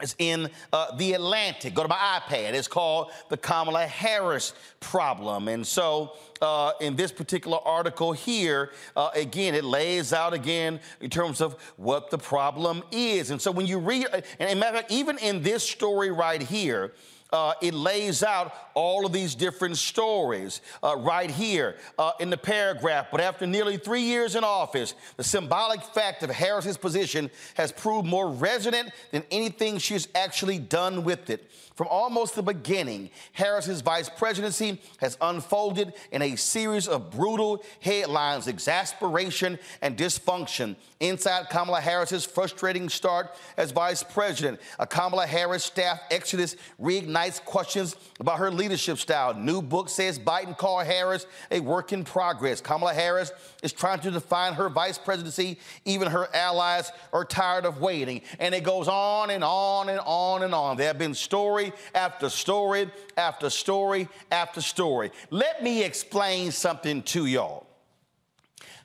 It's 0.00 0.14
in 0.18 0.50
uh, 0.74 0.94
the 0.96 1.14
Atlantic. 1.14 1.72
Go 1.72 1.82
to 1.82 1.88
my 1.88 2.20
iPad. 2.20 2.52
It's 2.52 2.68
called 2.68 3.10
the 3.30 3.36
Kamala 3.38 3.86
Harris 3.86 4.52
problem. 4.78 5.48
And 5.48 5.66
so, 5.66 6.12
uh, 6.42 6.72
in 6.82 6.96
this 6.96 7.10
particular 7.10 7.58
article 7.64 8.12
here, 8.12 8.72
uh, 8.94 9.08
again, 9.14 9.54
it 9.54 9.64
lays 9.64 10.12
out 10.12 10.34
again 10.34 10.80
in 11.00 11.08
terms 11.08 11.40
of 11.40 11.54
what 11.76 12.10
the 12.10 12.18
problem 12.18 12.82
is. 12.92 13.30
And 13.30 13.40
so, 13.40 13.50
when 13.50 13.66
you 13.66 13.78
read, 13.78 14.06
and 14.38 14.60
matter 14.60 14.76
of 14.76 14.82
fact, 14.82 14.92
even 14.92 15.16
in 15.16 15.42
this 15.42 15.62
story 15.62 16.10
right 16.10 16.42
here, 16.42 16.92
uh, 17.36 17.52
it 17.60 17.74
lays 17.74 18.22
out 18.22 18.54
all 18.72 19.04
of 19.04 19.12
these 19.12 19.34
different 19.34 19.76
stories 19.76 20.62
uh, 20.82 20.96
right 20.96 21.30
here 21.30 21.76
uh, 21.98 22.12
in 22.18 22.30
the 22.30 22.36
paragraph. 22.36 23.08
But 23.12 23.20
after 23.20 23.46
nearly 23.46 23.76
three 23.76 24.00
years 24.00 24.36
in 24.36 24.42
office, 24.42 24.94
the 25.18 25.24
symbolic 25.24 25.82
fact 25.82 26.22
of 26.22 26.30
Harris's 26.30 26.78
position 26.78 27.30
has 27.54 27.72
proved 27.72 28.06
more 28.06 28.30
resonant 28.30 28.90
than 29.10 29.22
anything 29.30 29.76
she's 29.76 30.08
actually 30.14 30.58
done 30.58 31.04
with 31.04 31.28
it. 31.28 31.50
From 31.74 31.88
almost 31.88 32.34
the 32.34 32.42
beginning, 32.42 33.10
Harris's 33.32 33.82
vice 33.82 34.08
presidency 34.08 34.80
has 34.98 35.18
unfolded 35.20 35.92
in 36.10 36.22
a 36.22 36.36
series 36.36 36.88
of 36.88 37.10
brutal 37.10 37.62
headlines, 37.80 38.46
exasperation, 38.46 39.58
and 39.82 39.94
dysfunction. 39.94 40.76
Inside 40.98 41.50
Kamala 41.50 41.80
Harris's 41.82 42.24
frustrating 42.24 42.88
start 42.88 43.36
as 43.58 43.70
vice 43.70 44.02
president, 44.02 44.58
a 44.78 44.86
Kamala 44.86 45.26
Harris 45.26 45.62
staff 45.62 46.00
exodus 46.10 46.56
reignites 46.80 47.44
questions 47.44 47.96
about 48.18 48.38
her 48.38 48.50
leadership 48.50 48.96
style. 48.96 49.34
New 49.34 49.60
book 49.60 49.90
says 49.90 50.18
Biden 50.18 50.56
called 50.56 50.86
Harris 50.86 51.26
a 51.50 51.60
work 51.60 51.92
in 51.92 52.02
progress. 52.02 52.62
Kamala 52.62 52.94
Harris 52.94 53.30
is 53.62 53.74
trying 53.74 54.00
to 54.00 54.10
define 54.10 54.54
her 54.54 54.70
vice 54.70 54.96
presidency. 54.96 55.58
Even 55.84 56.10
her 56.10 56.28
allies 56.34 56.90
are 57.12 57.26
tired 57.26 57.66
of 57.66 57.78
waiting. 57.82 58.22
And 58.38 58.54
it 58.54 58.64
goes 58.64 58.88
on 58.88 59.28
and 59.28 59.44
on 59.44 59.90
and 59.90 60.00
on 60.00 60.44
and 60.44 60.54
on. 60.54 60.78
There 60.78 60.86
have 60.86 60.98
been 60.98 61.14
story 61.14 61.74
after 61.94 62.30
story 62.30 62.90
after 63.18 63.50
story 63.50 64.08
after 64.32 64.62
story. 64.62 65.10
Let 65.30 65.62
me 65.62 65.84
explain 65.84 66.52
something 66.52 67.02
to 67.02 67.26
y'all. 67.26 67.65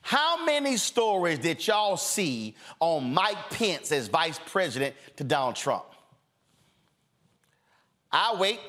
How 0.02 0.44
many 0.44 0.76
stories 0.76 1.38
did 1.38 1.64
y'all 1.66 1.96
see 1.96 2.56
on 2.80 3.14
Mike 3.14 3.50
Pence 3.50 3.92
as 3.92 4.08
vice 4.08 4.38
president 4.46 4.94
to 5.16 5.24
Donald 5.24 5.56
Trump? 5.56 5.84
I 8.10 8.36
wait. 8.38 8.60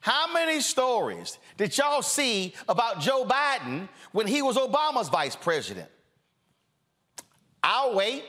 How 0.00 0.32
many 0.32 0.60
stories 0.60 1.38
did 1.56 1.76
y'all 1.76 2.02
see 2.02 2.54
about 2.68 3.00
Joe 3.00 3.24
Biden 3.24 3.88
when 4.12 4.26
he 4.26 4.40
was 4.40 4.56
Obama's 4.56 5.08
vice 5.08 5.36
president? 5.36 5.88
I'll 7.62 7.94
wait. 7.94 8.24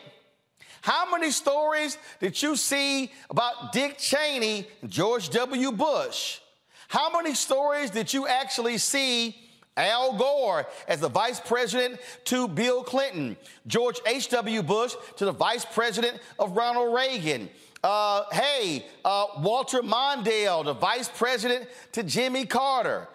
How 0.81 1.09
many 1.09 1.31
stories 1.31 1.97
did 2.19 2.41
you 2.41 2.55
see 2.55 3.11
about 3.29 3.71
Dick 3.71 3.97
Cheney 3.97 4.67
and 4.81 4.91
George 4.91 5.29
W. 5.29 5.71
Bush? 5.71 6.39
How 6.87 7.11
many 7.11 7.33
stories 7.33 7.91
did 7.91 8.13
you 8.13 8.27
actually 8.27 8.77
see 8.77 9.46
Al 9.77 10.17
Gore 10.17 10.67
as 10.87 10.99
the 10.99 11.07
vice 11.09 11.39
president 11.39 11.99
to 12.25 12.47
Bill 12.47 12.83
Clinton, 12.83 13.37
George 13.67 13.99
H.W. 14.05 14.63
Bush 14.63 14.95
to 15.15 15.25
the 15.25 15.31
vice 15.31 15.63
president 15.65 16.19
of 16.39 16.57
Ronald 16.57 16.93
Reagan, 16.93 17.49
Uh, 17.83 18.23
hey, 18.31 18.85
uh, 19.05 19.27
Walter 19.37 19.83
Mondale, 19.83 20.65
the 20.65 20.73
vice 20.73 21.09
president 21.09 21.69
to 21.91 22.01
Jimmy 22.03 22.45
Carter. 22.45 23.07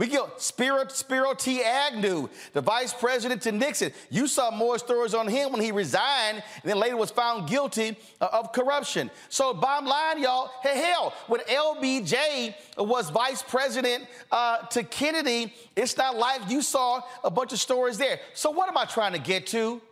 We 0.00 0.06
get 0.06 0.40
Spiro, 0.40 0.88
Spiro 0.88 1.34
T. 1.34 1.62
Agnew, 1.62 2.30
the 2.54 2.62
vice 2.62 2.94
president 2.94 3.42
to 3.42 3.52
Nixon. 3.52 3.92
You 4.08 4.28
saw 4.28 4.50
more 4.50 4.78
stories 4.78 5.12
on 5.12 5.28
him 5.28 5.52
when 5.52 5.60
he 5.60 5.72
resigned 5.72 6.42
and 6.62 6.64
then 6.64 6.78
later 6.78 6.96
was 6.96 7.10
found 7.10 7.46
guilty 7.46 7.98
uh, 8.18 8.28
of 8.32 8.50
corruption. 8.54 9.10
So, 9.28 9.52
bottom 9.52 9.86
line, 9.86 10.22
y'all, 10.22 10.52
hey, 10.62 10.78
hell, 10.78 11.12
when 11.26 11.42
LBJ 11.42 12.54
was 12.78 13.10
vice 13.10 13.42
president 13.42 14.06
uh, 14.32 14.62
to 14.68 14.84
Kennedy, 14.84 15.52
it's 15.76 15.98
not 15.98 16.16
like 16.16 16.48
you 16.48 16.62
saw 16.62 17.02
a 17.22 17.30
bunch 17.30 17.52
of 17.52 17.60
stories 17.60 17.98
there. 17.98 18.20
So, 18.32 18.50
what 18.50 18.70
am 18.70 18.78
I 18.78 18.86
trying 18.86 19.12
to 19.12 19.18
get 19.18 19.46
to? 19.48 19.82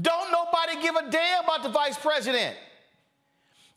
Don't 0.00 0.30
nobody 0.30 0.80
give 0.80 0.94
a 0.94 1.10
damn 1.10 1.42
about 1.42 1.64
the 1.64 1.70
vice 1.70 1.98
president. 1.98 2.56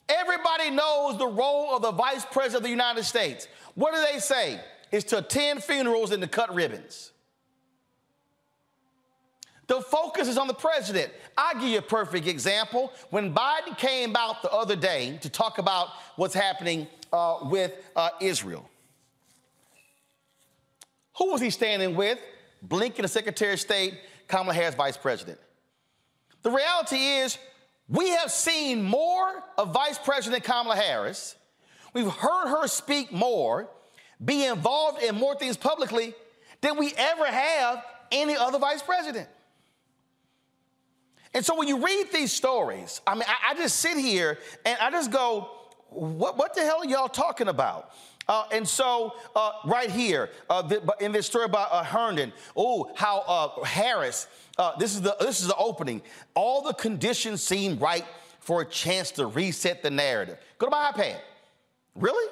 Everybody 0.07 0.69
knows 0.69 1.17
the 1.17 1.25
role 1.25 1.75
of 1.75 1.81
the 1.81 1.91
vice 1.91 2.23
president 2.23 2.57
of 2.57 2.63
the 2.65 2.69
United 2.69 3.03
States. 3.03 3.47
What 3.73 3.95
do 3.95 4.01
they 4.13 4.19
say? 4.19 4.59
Is 4.91 5.03
to 5.05 5.19
attend 5.19 5.63
funerals 5.63 6.11
and 6.11 6.21
to 6.21 6.27
cut 6.27 6.53
ribbons. 6.53 7.11
The 9.67 9.79
focus 9.79 10.27
is 10.27 10.37
on 10.37 10.47
the 10.47 10.53
president. 10.53 11.13
I'll 11.37 11.53
give 11.53 11.69
you 11.69 11.77
a 11.77 11.81
perfect 11.81 12.27
example. 12.27 12.91
When 13.09 13.33
Biden 13.33 13.77
came 13.77 14.17
out 14.17 14.41
the 14.41 14.51
other 14.51 14.75
day 14.75 15.17
to 15.21 15.29
talk 15.29 15.59
about 15.59 15.87
what's 16.17 16.33
happening 16.33 16.87
uh, 17.13 17.37
with 17.43 17.71
uh, 17.95 18.09
Israel, 18.19 18.69
who 21.17 21.31
was 21.31 21.39
he 21.39 21.49
standing 21.49 21.95
with? 21.95 22.19
Blinken, 22.67 23.03
the 23.03 23.07
Secretary 23.07 23.53
of 23.53 23.59
State, 23.59 23.93
Kamala 24.27 24.53
Harris, 24.53 24.75
Vice 24.75 24.97
President. 24.97 25.39
The 26.41 26.51
reality 26.51 26.97
is, 26.97 27.37
we 27.87 28.09
have 28.09 28.31
seen 28.31 28.83
more 28.83 29.43
of 29.57 29.73
Vice 29.73 29.97
President 29.97 30.43
Kamala 30.43 30.75
Harris. 30.75 31.35
We've 31.93 32.11
heard 32.11 32.49
her 32.49 32.67
speak 32.67 33.11
more 33.11 33.69
be 34.23 34.45
involved 34.45 35.01
in 35.01 35.15
more 35.15 35.35
things 35.35 35.57
publicly 35.57 36.13
than 36.61 36.77
we 36.77 36.93
ever 36.97 37.25
have 37.25 37.83
any 38.11 38.35
other 38.35 38.59
vice 38.59 38.81
president. 38.81 39.27
And 41.33 41.45
so 41.45 41.57
when 41.57 41.67
you 41.67 41.83
read 41.83 42.07
these 42.11 42.31
stories, 42.31 43.01
I 43.07 43.13
mean, 43.13 43.23
I, 43.27 43.51
I 43.51 43.55
just 43.55 43.77
sit 43.77 43.97
here 43.97 44.37
and 44.65 44.77
I 44.79 44.91
just 44.91 45.11
go, 45.11 45.49
what, 45.89 46.37
what 46.37 46.53
the 46.53 46.61
hell 46.61 46.79
are 46.79 46.85
y'all 46.85 47.07
talking 47.07 47.47
about? 47.47 47.91
Uh, 48.27 48.43
and 48.51 48.67
so, 48.67 49.15
uh, 49.35 49.51
right 49.65 49.89
here, 49.89 50.29
uh, 50.49 50.61
the, 50.61 50.95
in 50.99 51.11
this 51.11 51.25
story 51.25 51.45
about 51.45 51.69
uh, 51.71 51.83
Herndon, 51.83 52.31
oh, 52.55 52.91
how 52.95 53.23
uh, 53.27 53.63
Harris, 53.63 54.27
uh, 54.57 54.75
this 54.77 54.93
is 54.93 55.01
the 55.01 55.15
this 55.19 55.41
is 55.41 55.47
the 55.47 55.55
opening. 55.55 56.01
All 56.35 56.61
the 56.61 56.73
conditions 56.73 57.41
seem 57.41 57.79
right 57.79 58.05
for 58.39 58.61
a 58.61 58.65
chance 58.65 59.11
to 59.11 59.25
reset 59.25 59.81
the 59.81 59.89
narrative. 59.89 60.37
Go 60.59 60.67
to 60.67 60.71
my 60.71 60.91
iPad. 60.91 61.17
Really? 61.95 62.31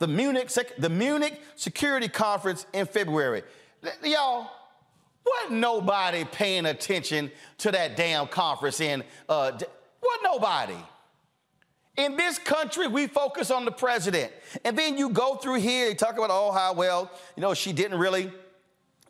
The 0.00 0.08
Munich, 0.08 0.50
the 0.78 0.88
Munich 0.88 1.40
Security 1.54 2.08
Conference 2.08 2.66
in 2.72 2.86
February. 2.86 3.42
Y'all, 4.02 4.50
what 5.22 5.52
nobody 5.52 6.24
paying 6.24 6.66
attention 6.66 7.30
to 7.58 7.70
that 7.70 7.96
damn 7.96 8.26
conference 8.26 8.80
in, 8.80 9.04
uh, 9.28 9.52
what 10.00 10.20
nobody? 10.24 10.76
In 11.96 12.16
this 12.16 12.38
country, 12.38 12.86
we 12.86 13.06
focus 13.06 13.50
on 13.50 13.66
the 13.66 13.70
president. 13.70 14.32
And 14.64 14.76
then 14.76 14.96
you 14.96 15.10
go 15.10 15.34
through 15.36 15.60
here, 15.60 15.88
you 15.88 15.94
talk 15.94 16.14
about, 16.14 16.30
oh, 16.30 16.50
how 16.50 16.72
well, 16.72 17.10
you 17.36 17.42
know, 17.42 17.52
she 17.52 17.72
didn't 17.72 17.98
really 17.98 18.32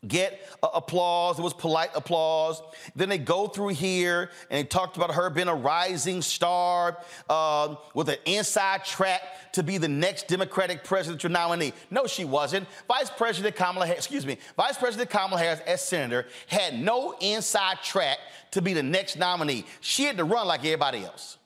get 0.06 0.40
applause. 0.62 1.38
It 1.38 1.42
was 1.42 1.52
polite 1.52 1.90
applause. 1.94 2.62
Then 2.96 3.08
they 3.10 3.18
go 3.18 3.46
through 3.46 3.68
here 3.68 4.30
and 4.50 4.58
they 4.58 4.64
talked 4.64 4.96
about 4.96 5.14
her 5.14 5.28
being 5.28 5.48
a 5.48 5.54
rising 5.54 6.22
star 6.22 6.98
uh, 7.28 7.74
with 7.94 8.08
an 8.08 8.16
inside 8.24 8.84
track 8.84 9.52
to 9.52 9.62
be 9.62 9.78
the 9.78 9.88
next 9.88 10.28
Democratic 10.28 10.84
presidential 10.84 11.30
nominee. 11.30 11.72
No, 11.90 12.06
she 12.06 12.24
wasn't. 12.24 12.66
Vice 12.88 13.10
President 13.10 13.56
Kamala 13.56 13.86
Harris, 13.86 14.00
excuse 14.06 14.24
me, 14.24 14.38
Vice 14.56 14.78
President 14.78 15.10
Kamala 15.10 15.40
Harris, 15.40 15.60
as 15.66 15.82
senator, 15.82 16.26
had 16.46 16.78
no 16.78 17.14
inside 17.20 17.78
track 17.82 18.18
to 18.52 18.62
be 18.62 18.72
the 18.72 18.82
next 18.82 19.16
nominee. 19.16 19.66
She 19.80 20.04
had 20.04 20.16
to 20.16 20.24
run 20.24 20.46
like 20.46 20.60
everybody 20.60 21.04
else. 21.04 21.36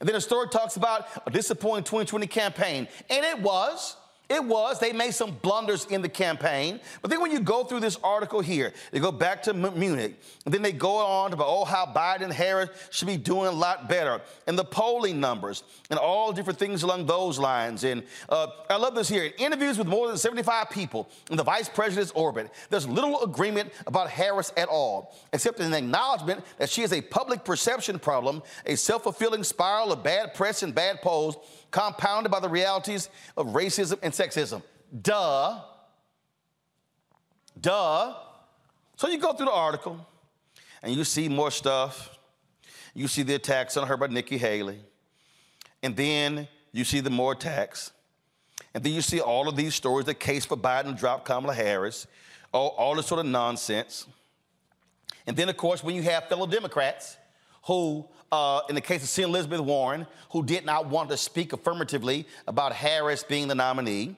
And 0.00 0.08
then 0.08 0.14
the 0.14 0.20
story 0.20 0.48
talks 0.48 0.76
about 0.76 1.08
a 1.26 1.30
disappointing 1.30 1.84
2020 1.84 2.26
campaign, 2.28 2.86
and 3.10 3.24
it 3.24 3.40
was. 3.40 3.96
It 4.28 4.44
was. 4.44 4.78
They 4.78 4.92
made 4.92 5.14
some 5.14 5.32
blunders 5.40 5.86
in 5.86 6.02
the 6.02 6.08
campaign. 6.08 6.80
But 7.00 7.10
then 7.10 7.22
when 7.22 7.30
you 7.30 7.40
go 7.40 7.64
through 7.64 7.80
this 7.80 7.98
article 8.04 8.40
here, 8.40 8.74
they 8.92 9.00
go 9.00 9.10
back 9.10 9.42
to 9.44 9.54
Munich, 9.54 10.20
and 10.44 10.52
then 10.52 10.60
they 10.60 10.72
go 10.72 10.98
on 10.98 11.32
about, 11.32 11.46
oh, 11.48 11.64
how 11.64 11.86
Biden 11.86 12.30
Harris 12.30 12.68
should 12.90 13.08
be 13.08 13.16
doing 13.16 13.46
a 13.46 13.52
lot 13.52 13.88
better, 13.88 14.20
and 14.46 14.58
the 14.58 14.64
polling 14.64 15.18
numbers, 15.18 15.62
and 15.88 15.98
all 15.98 16.32
different 16.32 16.58
things 16.58 16.82
along 16.82 17.06
those 17.06 17.38
lines. 17.38 17.84
And 17.84 18.02
uh, 18.28 18.48
I 18.68 18.76
love 18.76 18.94
this 18.94 19.08
here. 19.08 19.24
In 19.24 19.32
interviews 19.38 19.78
with 19.78 19.86
more 19.86 20.08
than 20.08 20.18
75 20.18 20.68
people 20.68 21.08
in 21.30 21.38
the 21.38 21.42
vice 21.42 21.70
president's 21.70 22.12
orbit, 22.12 22.50
there's 22.68 22.86
little 22.86 23.22
agreement 23.22 23.72
about 23.86 24.10
Harris 24.10 24.52
at 24.58 24.68
all, 24.68 25.16
except 25.32 25.58
an 25.60 25.72
acknowledgement 25.72 26.44
that 26.58 26.68
she 26.68 26.82
is 26.82 26.92
a 26.92 27.00
public 27.00 27.44
perception 27.44 27.98
problem, 27.98 28.42
a 28.66 28.76
self 28.76 29.04
fulfilling 29.04 29.42
spiral 29.42 29.90
of 29.90 30.02
bad 30.02 30.34
press 30.34 30.62
and 30.62 30.74
bad 30.74 31.00
polls 31.00 31.38
compounded 31.70 32.30
by 32.30 32.40
the 32.40 32.48
realities 32.48 33.08
of 33.36 33.48
racism 33.48 33.98
and 34.02 34.12
sexism. 34.12 34.62
Duh. 35.02 35.60
Duh. 37.60 38.14
So 38.96 39.08
you 39.08 39.18
go 39.18 39.32
through 39.32 39.46
the 39.46 39.52
article 39.52 40.04
and 40.82 40.94
you 40.94 41.04
see 41.04 41.28
more 41.28 41.50
stuff. 41.50 42.16
You 42.94 43.08
see 43.08 43.22
the 43.22 43.34
attacks 43.34 43.76
on 43.76 43.86
her 43.86 43.96
by 43.96 44.08
Nikki 44.08 44.38
Haley. 44.38 44.80
And 45.82 45.96
then 45.96 46.48
you 46.72 46.84
see 46.84 47.00
the 47.00 47.10
more 47.10 47.32
attacks. 47.32 47.92
And 48.74 48.82
then 48.82 48.92
you 48.92 49.02
see 49.02 49.20
all 49.20 49.48
of 49.48 49.56
these 49.56 49.74
stories, 49.74 50.06
the 50.06 50.14
case 50.14 50.44
for 50.44 50.56
Biden 50.56 50.86
to 50.86 50.92
drop 50.92 51.24
Kamala 51.24 51.54
Harris, 51.54 52.06
all, 52.52 52.68
all 52.70 52.94
this 52.94 53.06
sort 53.06 53.20
of 53.20 53.26
nonsense. 53.26 54.06
And 55.26 55.36
then, 55.36 55.48
of 55.48 55.56
course, 55.56 55.84
when 55.84 55.94
you 55.94 56.02
have 56.02 56.28
fellow 56.28 56.46
Democrats 56.46 57.16
who 57.64 58.08
uh, 58.30 58.60
in 58.68 58.74
the 58.74 58.80
case 58.80 59.02
of 59.02 59.08
Senator 59.08 59.30
Elizabeth 59.30 59.60
Warren, 59.60 60.06
who 60.30 60.42
did 60.42 60.64
not 60.64 60.86
want 60.86 61.10
to 61.10 61.16
speak 61.16 61.52
affirmatively 61.52 62.26
about 62.46 62.72
Harris 62.72 63.24
being 63.24 63.48
the 63.48 63.54
nominee. 63.54 64.16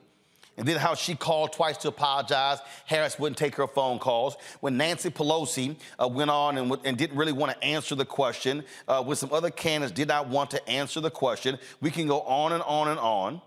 And 0.56 0.68
then 0.68 0.76
how 0.76 0.94
she 0.94 1.14
called 1.14 1.54
twice 1.54 1.78
to 1.78 1.88
apologize. 1.88 2.58
Harris 2.84 3.18
wouldn't 3.18 3.38
take 3.38 3.54
her 3.54 3.66
phone 3.66 3.98
calls. 3.98 4.36
When 4.60 4.76
Nancy 4.76 5.08
Pelosi 5.08 5.76
uh, 5.98 6.06
went 6.06 6.30
on 6.30 6.58
and, 6.58 6.76
and, 6.84 6.98
didn't 6.98 7.16
really 7.16 7.32
want 7.32 7.52
to 7.52 7.64
answer 7.64 7.94
the 7.94 8.04
question, 8.04 8.64
uh, 8.86 9.02
with 9.06 9.18
some 9.18 9.32
other 9.32 9.48
candidates 9.48 9.96
did 9.96 10.08
not 10.08 10.28
want 10.28 10.50
to 10.50 10.68
answer 10.68 11.00
the 11.00 11.10
question. 11.10 11.58
We 11.80 11.90
can 11.90 12.06
go 12.06 12.20
on 12.22 12.52
and 12.52 12.62
on 12.64 12.88
and 12.88 13.00
on. 13.00 13.40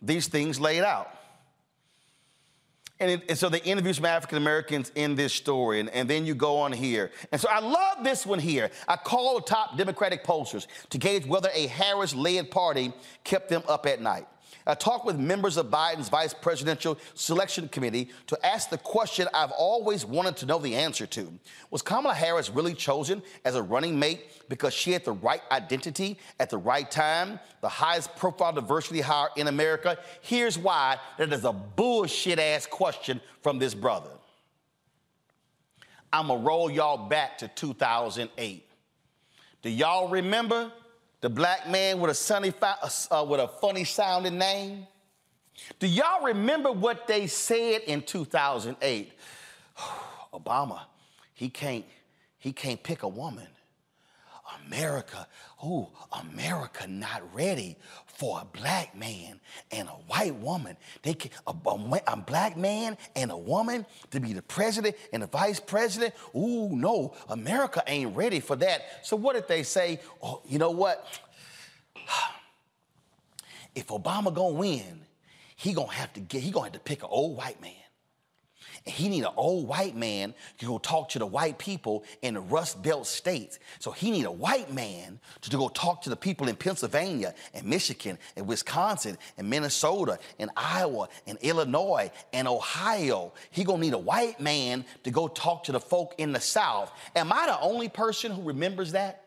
These 0.00 0.26
things 0.26 0.58
laid 0.58 0.82
out. 0.82 1.14
And, 3.02 3.10
it, 3.10 3.22
and, 3.28 3.36
so 3.36 3.48
they 3.48 3.58
interview 3.62 3.92
some 3.92 4.04
African 4.04 4.38
Americans 4.38 4.92
in 4.94 5.16
this 5.16 5.34
story, 5.34 5.80
and, 5.80 5.90
and, 5.90 6.08
then 6.08 6.24
you 6.24 6.36
go 6.36 6.58
on 6.58 6.70
here. 6.70 7.10
And 7.32 7.40
so 7.40 7.48
I 7.50 7.58
love 7.58 8.04
this 8.04 8.24
one 8.24 8.38
here. 8.38 8.70
I 8.86 8.94
called 8.94 9.48
top 9.48 9.76
Democratic 9.76 10.22
pollsters 10.22 10.68
to 10.90 10.98
gauge 10.98 11.26
whether 11.26 11.50
a 11.52 11.66
Harris 11.66 12.14
led 12.14 12.52
party 12.52 12.92
kept 13.24 13.48
them 13.48 13.64
up 13.66 13.86
at 13.86 14.00
night. 14.00 14.28
I 14.66 14.74
talked 14.74 15.04
with 15.04 15.18
members 15.18 15.56
of 15.56 15.66
Biden's 15.66 16.08
vice 16.08 16.32
presidential 16.34 16.98
selection 17.14 17.68
committee 17.68 18.10
to 18.28 18.46
ask 18.46 18.70
the 18.70 18.78
question 18.78 19.28
I've 19.34 19.50
always 19.52 20.04
wanted 20.04 20.36
to 20.38 20.46
know 20.46 20.58
the 20.58 20.76
answer 20.76 21.06
to. 21.06 21.32
Was 21.70 21.82
Kamala 21.82 22.14
Harris 22.14 22.50
really 22.50 22.74
chosen 22.74 23.22
as 23.44 23.56
a 23.56 23.62
running 23.62 23.98
mate 23.98 24.24
because 24.48 24.72
she 24.72 24.92
had 24.92 25.04
the 25.04 25.12
right 25.12 25.42
identity 25.50 26.18
at 26.38 26.50
the 26.50 26.58
right 26.58 26.88
time, 26.90 27.40
the 27.60 27.68
highest 27.68 28.14
profile 28.16 28.52
diversity 28.52 29.00
hire 29.00 29.28
in 29.36 29.48
America? 29.48 29.98
Here's 30.20 30.58
why 30.58 30.98
that 31.18 31.32
is 31.32 31.44
a 31.44 31.52
bullshit 31.52 32.38
ass 32.38 32.66
question 32.66 33.20
from 33.42 33.58
this 33.58 33.74
brother. 33.74 34.10
I'm 36.12 36.28
gonna 36.28 36.42
roll 36.42 36.70
y'all 36.70 37.08
back 37.08 37.38
to 37.38 37.48
2008. 37.48 38.68
Do 39.62 39.70
y'all 39.70 40.08
remember 40.08 40.70
the 41.22 41.30
black 41.30 41.70
man 41.70 42.00
with 42.00 42.10
a 42.10 42.14
sunny, 42.14 42.52
uh, 42.60 43.24
with 43.26 43.40
a 43.40 43.48
funny 43.48 43.84
sounding 43.84 44.36
name. 44.36 44.86
Do 45.78 45.86
y'all 45.86 46.24
remember 46.24 46.70
what 46.72 47.06
they 47.06 47.28
said 47.28 47.82
in 47.86 48.02
2008? 48.02 49.12
Obama, 50.34 50.80
he 51.32 51.48
can't, 51.48 51.84
he 52.38 52.52
can't 52.52 52.82
pick 52.82 53.04
a 53.04 53.08
woman. 53.08 53.46
America, 54.66 55.26
oh, 55.62 55.90
America 56.20 56.86
not 56.86 57.22
ready 57.32 57.76
for 58.22 58.40
a 58.40 58.44
black 58.56 58.96
man 58.96 59.40
and 59.72 59.88
a 59.88 59.98
white 60.06 60.36
woman. 60.36 60.76
They 61.02 61.14
can, 61.14 61.32
a, 61.44 61.52
a, 61.66 62.00
a, 62.06 62.16
black 62.16 62.56
man 62.56 62.96
and 63.16 63.32
a 63.32 63.36
woman 63.36 63.84
to 64.12 64.20
be 64.20 64.32
the 64.32 64.42
president 64.42 64.94
and 65.12 65.24
the 65.24 65.26
vice 65.26 65.58
president. 65.58 66.14
Ooh, 66.32 66.68
no, 66.70 67.16
America 67.28 67.82
ain't 67.84 68.14
ready 68.16 68.38
for 68.38 68.54
that. 68.54 68.82
So 69.02 69.16
what 69.16 69.34
did 69.34 69.48
they 69.48 69.64
say? 69.64 69.98
Oh, 70.22 70.40
you 70.48 70.60
know 70.60 70.70
what? 70.70 71.04
If 73.74 73.86
Obama 73.86 74.32
gonna 74.32 74.54
win, 74.54 75.00
he 75.56 75.72
gonna 75.72 75.90
have 75.90 76.12
to 76.12 76.20
get, 76.20 76.42
he 76.42 76.50
gonna 76.50 76.66
have 76.66 76.74
to 76.74 76.78
pick 76.78 77.02
an 77.02 77.08
old 77.10 77.38
white 77.38 77.60
man. 77.60 77.72
He 78.84 79.08
need 79.08 79.24
an 79.24 79.32
old 79.36 79.68
white 79.68 79.96
man 79.96 80.34
to 80.58 80.66
go 80.66 80.78
talk 80.78 81.10
to 81.10 81.18
the 81.18 81.26
white 81.26 81.58
people 81.58 82.04
in 82.20 82.34
the 82.34 82.40
Rust 82.40 82.82
Belt 82.82 83.06
states. 83.06 83.58
So 83.78 83.92
he 83.92 84.10
need 84.10 84.24
a 84.24 84.30
white 84.30 84.72
man 84.72 85.20
to 85.42 85.56
go 85.56 85.68
talk 85.68 86.02
to 86.02 86.10
the 86.10 86.16
people 86.16 86.48
in 86.48 86.56
Pennsylvania 86.56 87.34
and 87.54 87.64
Michigan 87.64 88.18
and 88.36 88.46
Wisconsin 88.46 89.18
and 89.38 89.48
Minnesota 89.48 90.18
and 90.38 90.50
Iowa 90.56 91.08
and 91.26 91.38
Illinois 91.42 92.10
and 92.32 92.48
Ohio. 92.48 93.32
He 93.50 93.62
gonna 93.62 93.82
need 93.82 93.94
a 93.94 93.98
white 93.98 94.40
man 94.40 94.84
to 95.04 95.10
go 95.10 95.28
talk 95.28 95.64
to 95.64 95.72
the 95.72 95.80
folk 95.80 96.14
in 96.18 96.32
the 96.32 96.40
South. 96.40 96.92
Am 97.14 97.32
I 97.32 97.46
the 97.46 97.60
only 97.60 97.88
person 97.88 98.32
who 98.32 98.42
remembers 98.42 98.92
that? 98.92 99.22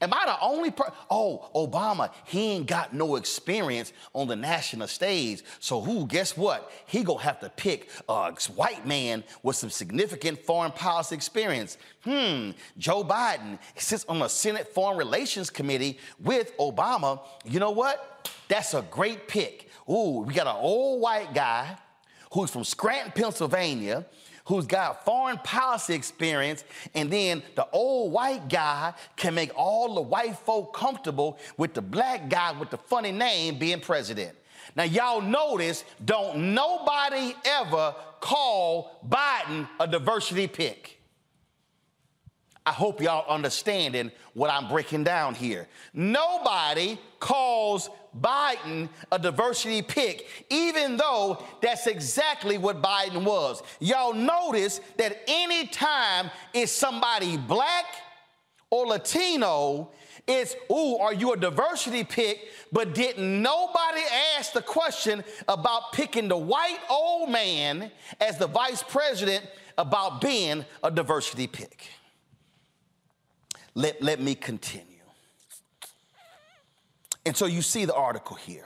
Am 0.00 0.12
I 0.12 0.24
the 0.26 0.40
only 0.40 0.70
person? 0.70 0.92
Oh, 1.10 1.48
Obama, 1.54 2.10
he 2.24 2.52
ain't 2.52 2.66
got 2.66 2.92
no 2.92 3.16
experience 3.16 3.92
on 4.12 4.28
the 4.28 4.36
national 4.36 4.88
stage. 4.88 5.42
So 5.58 5.80
who, 5.80 6.06
guess 6.06 6.36
what? 6.36 6.70
He 6.86 7.02
gonna 7.02 7.20
have 7.20 7.40
to 7.40 7.48
pick 7.48 7.90
a 8.08 8.32
white 8.54 8.86
man 8.86 9.24
with 9.42 9.56
some 9.56 9.70
significant 9.70 10.44
foreign 10.44 10.72
policy 10.72 11.14
experience. 11.14 11.78
Hmm, 12.04 12.50
Joe 12.78 13.04
Biden 13.04 13.58
sits 13.76 14.04
on 14.06 14.18
the 14.18 14.28
Senate 14.28 14.68
Foreign 14.74 14.98
Relations 14.98 15.50
Committee 15.50 15.98
with 16.20 16.56
Obama. 16.58 17.20
You 17.44 17.60
know 17.60 17.70
what? 17.70 18.30
That's 18.48 18.74
a 18.74 18.82
great 18.82 19.28
pick. 19.28 19.70
Ooh, 19.88 20.24
we 20.26 20.34
got 20.34 20.46
an 20.46 20.56
old 20.56 21.00
white 21.00 21.32
guy 21.32 21.76
who's 22.32 22.50
from 22.50 22.64
Scranton, 22.64 23.12
Pennsylvania, 23.12 24.04
who's 24.46 24.66
got 24.66 25.04
foreign 25.04 25.38
policy 25.38 25.94
experience, 25.94 26.64
and 26.94 27.10
then 27.10 27.42
the 27.54 27.66
old 27.72 28.12
white 28.12 28.48
guy 28.48 28.94
can 29.16 29.34
make 29.34 29.50
all 29.54 29.94
the 29.94 30.00
white 30.00 30.36
folk 30.38 30.74
comfortable 30.74 31.38
with 31.56 31.74
the 31.74 31.82
black 31.82 32.28
guy 32.28 32.52
with 32.58 32.70
the 32.70 32.78
funny 32.78 33.12
name 33.12 33.58
being 33.58 33.80
president. 33.80 34.36
Now, 34.74 34.84
y'all 34.84 35.20
notice, 35.20 35.84
don't 36.04 36.54
nobody 36.54 37.34
ever 37.44 37.94
call 38.20 39.00
Biden 39.08 39.68
a 39.78 39.86
diversity 39.86 40.46
pick. 40.46 40.95
I 42.66 42.72
hope 42.72 43.00
y'all 43.00 43.24
understanding 43.32 44.10
what 44.34 44.50
I'm 44.50 44.66
breaking 44.68 45.04
down 45.04 45.36
here. 45.36 45.68
Nobody 45.94 46.98
calls 47.20 47.88
Biden 48.20 48.88
a 49.12 49.20
diversity 49.20 49.82
pick, 49.82 50.26
even 50.50 50.96
though 50.96 51.44
that's 51.62 51.86
exactly 51.86 52.58
what 52.58 52.82
Biden 52.82 53.22
was. 53.22 53.62
Y'all 53.78 54.12
notice 54.12 54.80
that 54.96 55.22
anytime 55.28 56.28
it's 56.52 56.72
somebody 56.72 57.36
black 57.36 57.84
or 58.68 58.86
Latino, 58.86 59.92
it's, 60.26 60.56
ooh, 60.68 60.96
are 60.96 61.14
you 61.14 61.34
a 61.34 61.36
diversity 61.36 62.02
pick? 62.02 62.48
But 62.72 62.94
didn't 62.94 63.42
nobody 63.42 64.00
ask 64.36 64.52
the 64.52 64.62
question 64.62 65.22
about 65.46 65.92
picking 65.92 66.26
the 66.26 66.36
white 66.36 66.80
old 66.90 67.30
man 67.30 67.92
as 68.20 68.38
the 68.38 68.48
vice 68.48 68.82
president 68.82 69.46
about 69.78 70.20
being 70.20 70.64
a 70.82 70.90
diversity 70.90 71.46
pick? 71.46 71.86
Let, 73.76 74.02
let 74.02 74.20
me 74.20 74.34
continue. 74.34 74.84
And 77.26 77.36
so 77.36 77.44
you 77.44 77.60
see 77.60 77.84
the 77.84 77.94
article 77.94 78.34
here. 78.34 78.64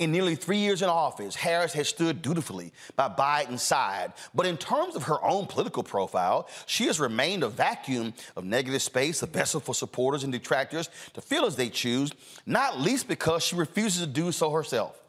In 0.00 0.10
nearly 0.10 0.34
three 0.34 0.58
years 0.58 0.82
in 0.82 0.88
office, 0.88 1.36
Harris 1.36 1.72
has 1.74 1.88
stood 1.88 2.20
dutifully 2.20 2.72
by 2.96 3.08
Biden's 3.08 3.62
side. 3.62 4.12
But 4.34 4.46
in 4.46 4.56
terms 4.56 4.96
of 4.96 5.04
her 5.04 5.22
own 5.24 5.46
political 5.46 5.84
profile, 5.84 6.48
she 6.66 6.86
has 6.86 6.98
remained 6.98 7.44
a 7.44 7.48
vacuum 7.48 8.12
of 8.34 8.44
negative 8.44 8.82
space, 8.82 9.22
a 9.22 9.26
vessel 9.26 9.60
for 9.60 9.74
supporters 9.74 10.24
and 10.24 10.32
detractors 10.32 10.90
to 11.14 11.20
feel 11.20 11.46
as 11.46 11.54
they 11.54 11.68
choose, 11.68 12.12
not 12.44 12.80
least 12.80 13.06
because 13.06 13.44
she 13.44 13.54
refuses 13.54 14.00
to 14.00 14.06
do 14.06 14.32
so 14.32 14.50
herself. 14.50 15.00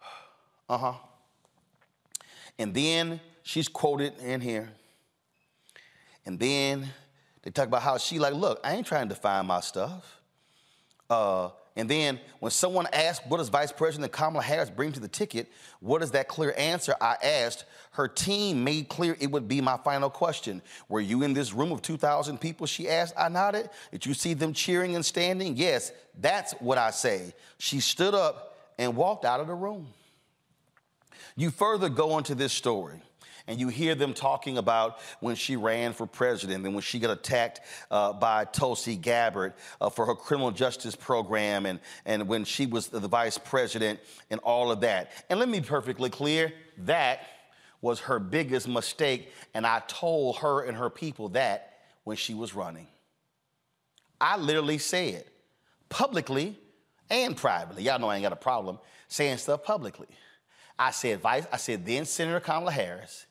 Uh 0.68 0.78
huh. 0.78 0.92
And 2.58 2.74
then 2.74 3.20
she's 3.44 3.68
quoted 3.68 4.18
in 4.18 4.40
here. 4.40 4.68
And 6.24 6.40
then 6.40 6.88
they 7.46 7.52
talk 7.52 7.68
about 7.68 7.82
how 7.82 7.96
she 7.96 8.18
like, 8.18 8.34
look, 8.34 8.58
I 8.64 8.74
ain't 8.74 8.88
trying 8.88 9.08
to 9.08 9.14
define 9.14 9.46
my 9.46 9.60
stuff. 9.60 10.18
Uh, 11.08 11.50
and 11.76 11.88
then 11.88 12.18
when 12.40 12.50
someone 12.50 12.88
asked, 12.92 13.24
what 13.28 13.36
does 13.36 13.50
Vice 13.50 13.70
President 13.70 14.10
Kamala 14.10 14.42
Harris 14.42 14.68
bring 14.68 14.90
to 14.90 14.98
the 14.98 15.06
ticket? 15.06 15.52
What 15.78 16.02
is 16.02 16.10
that 16.10 16.26
clear 16.26 16.52
answer? 16.58 16.96
I 17.00 17.14
asked. 17.22 17.64
Her 17.92 18.08
team 18.08 18.64
made 18.64 18.88
clear 18.88 19.16
it 19.20 19.30
would 19.30 19.46
be 19.46 19.60
my 19.60 19.76
final 19.76 20.10
question. 20.10 20.60
Were 20.88 21.00
you 21.00 21.22
in 21.22 21.34
this 21.34 21.52
room 21.52 21.70
of 21.70 21.82
2,000 21.82 22.40
people? 22.40 22.66
She 22.66 22.88
asked. 22.88 23.14
I 23.16 23.28
nodded. 23.28 23.70
Did 23.92 24.04
you 24.06 24.14
see 24.14 24.34
them 24.34 24.52
cheering 24.52 24.96
and 24.96 25.06
standing? 25.06 25.56
Yes, 25.56 25.92
that's 26.20 26.52
what 26.54 26.78
I 26.78 26.90
say. 26.90 27.32
She 27.58 27.78
stood 27.78 28.14
up 28.14 28.58
and 28.76 28.96
walked 28.96 29.24
out 29.24 29.38
of 29.38 29.46
the 29.46 29.54
room. 29.54 29.86
You 31.36 31.50
further 31.50 31.90
go 31.90 32.18
into 32.18 32.34
this 32.34 32.52
story 32.52 33.00
and 33.48 33.60
you 33.60 33.68
hear 33.68 33.94
them 33.94 34.12
talking 34.12 34.58
about 34.58 34.98
when 35.20 35.36
she 35.36 35.56
ran 35.56 35.92
for 35.92 36.06
president 36.06 36.64
and 36.64 36.74
when 36.74 36.82
she 36.82 36.98
got 36.98 37.10
attacked 37.10 37.60
uh, 37.90 38.12
by 38.12 38.44
Tulsi 38.44 38.96
Gabbard 38.96 39.54
uh, 39.80 39.88
for 39.88 40.06
her 40.06 40.14
criminal 40.14 40.50
justice 40.50 40.96
program 40.96 41.66
and, 41.66 41.80
and 42.04 42.26
when 42.28 42.44
she 42.44 42.66
was 42.66 42.88
the 42.88 43.00
vice 43.00 43.38
president 43.38 44.00
and 44.30 44.40
all 44.40 44.70
of 44.70 44.80
that. 44.80 45.10
And 45.30 45.38
let 45.38 45.48
me 45.48 45.60
be 45.60 45.66
perfectly 45.66 46.10
clear 46.10 46.52
that 46.78 47.20
was 47.80 48.00
her 48.00 48.18
biggest 48.18 48.66
mistake. 48.66 49.32
And 49.54 49.66
I 49.66 49.82
told 49.86 50.38
her 50.38 50.64
and 50.64 50.76
her 50.76 50.90
people 50.90 51.28
that 51.30 51.78
when 52.04 52.16
she 52.16 52.34
was 52.34 52.54
running. 52.54 52.86
I 54.20 54.36
literally 54.38 54.78
said 54.78 55.24
publicly 55.88 56.58
and 57.10 57.36
privately, 57.36 57.84
y'all 57.84 57.98
know 57.98 58.08
I 58.08 58.16
ain't 58.16 58.22
got 58.22 58.32
a 58.32 58.36
problem 58.36 58.78
saying 59.08 59.38
stuff 59.38 59.62
publicly. 59.62 60.08
I 60.78 60.90
said, 60.90 61.20
Vice, 61.20 61.46
I 61.52 61.56
said, 61.56 61.86
then 61.86 62.04
Senator 62.04 62.40
Kamala 62.40 62.72
Harris 62.72 63.26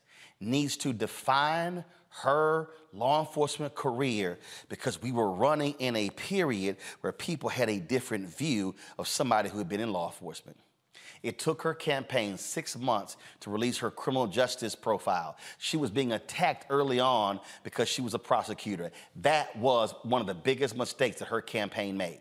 needs 0.46 0.78
to 0.78 0.94
define 0.94 1.84
her 2.22 2.70
law 2.94 3.20
enforcement 3.20 3.76
career 3.76 4.40
because 4.70 5.02
we 5.02 5.12
were 5.12 5.30
running 5.32 5.76
in 5.80 5.96
a 5.96 6.10
period 6.12 6.78
where 7.02 7.12
people 7.12 7.50
had 7.50 7.70
a 7.70 7.80
different 7.80 8.28
view 8.30 8.74
of 8.98 9.08
somebody 9.08 9.50
who 9.50 9.58
had 9.58 9.68
been 9.68 9.82
in 9.82 9.92
law 9.92 10.08
enforcement. 10.08 10.58
It 11.24 11.40
took 11.40 11.64
her 11.64 11.74
campaign 11.74 12.38
six 12.38 12.78
months 12.78 13.18
to 13.42 13.50
release 13.50 13.80
her 13.80 13.90
criminal 13.90 14.28
justice 14.28 14.76
profile. 14.76 15.36
She 15.58 15.76
was 15.76 15.90
being 15.90 16.12
attacked 16.12 16.68
early 16.70 17.00
on 17.00 17.40
because 17.64 17.90
she 17.90 18.02
was 18.02 18.14
a 18.14 18.20
prosecutor. 18.20 18.92
That 19.18 19.56
was 19.58 19.94
one 20.04 20.22
of 20.22 20.28
the 20.28 20.36
biggest 20.36 20.78
mistakes 20.78 21.20
that 21.20 21.30
her 21.30 21.42
campaign 21.42 21.98
made. 21.98 22.20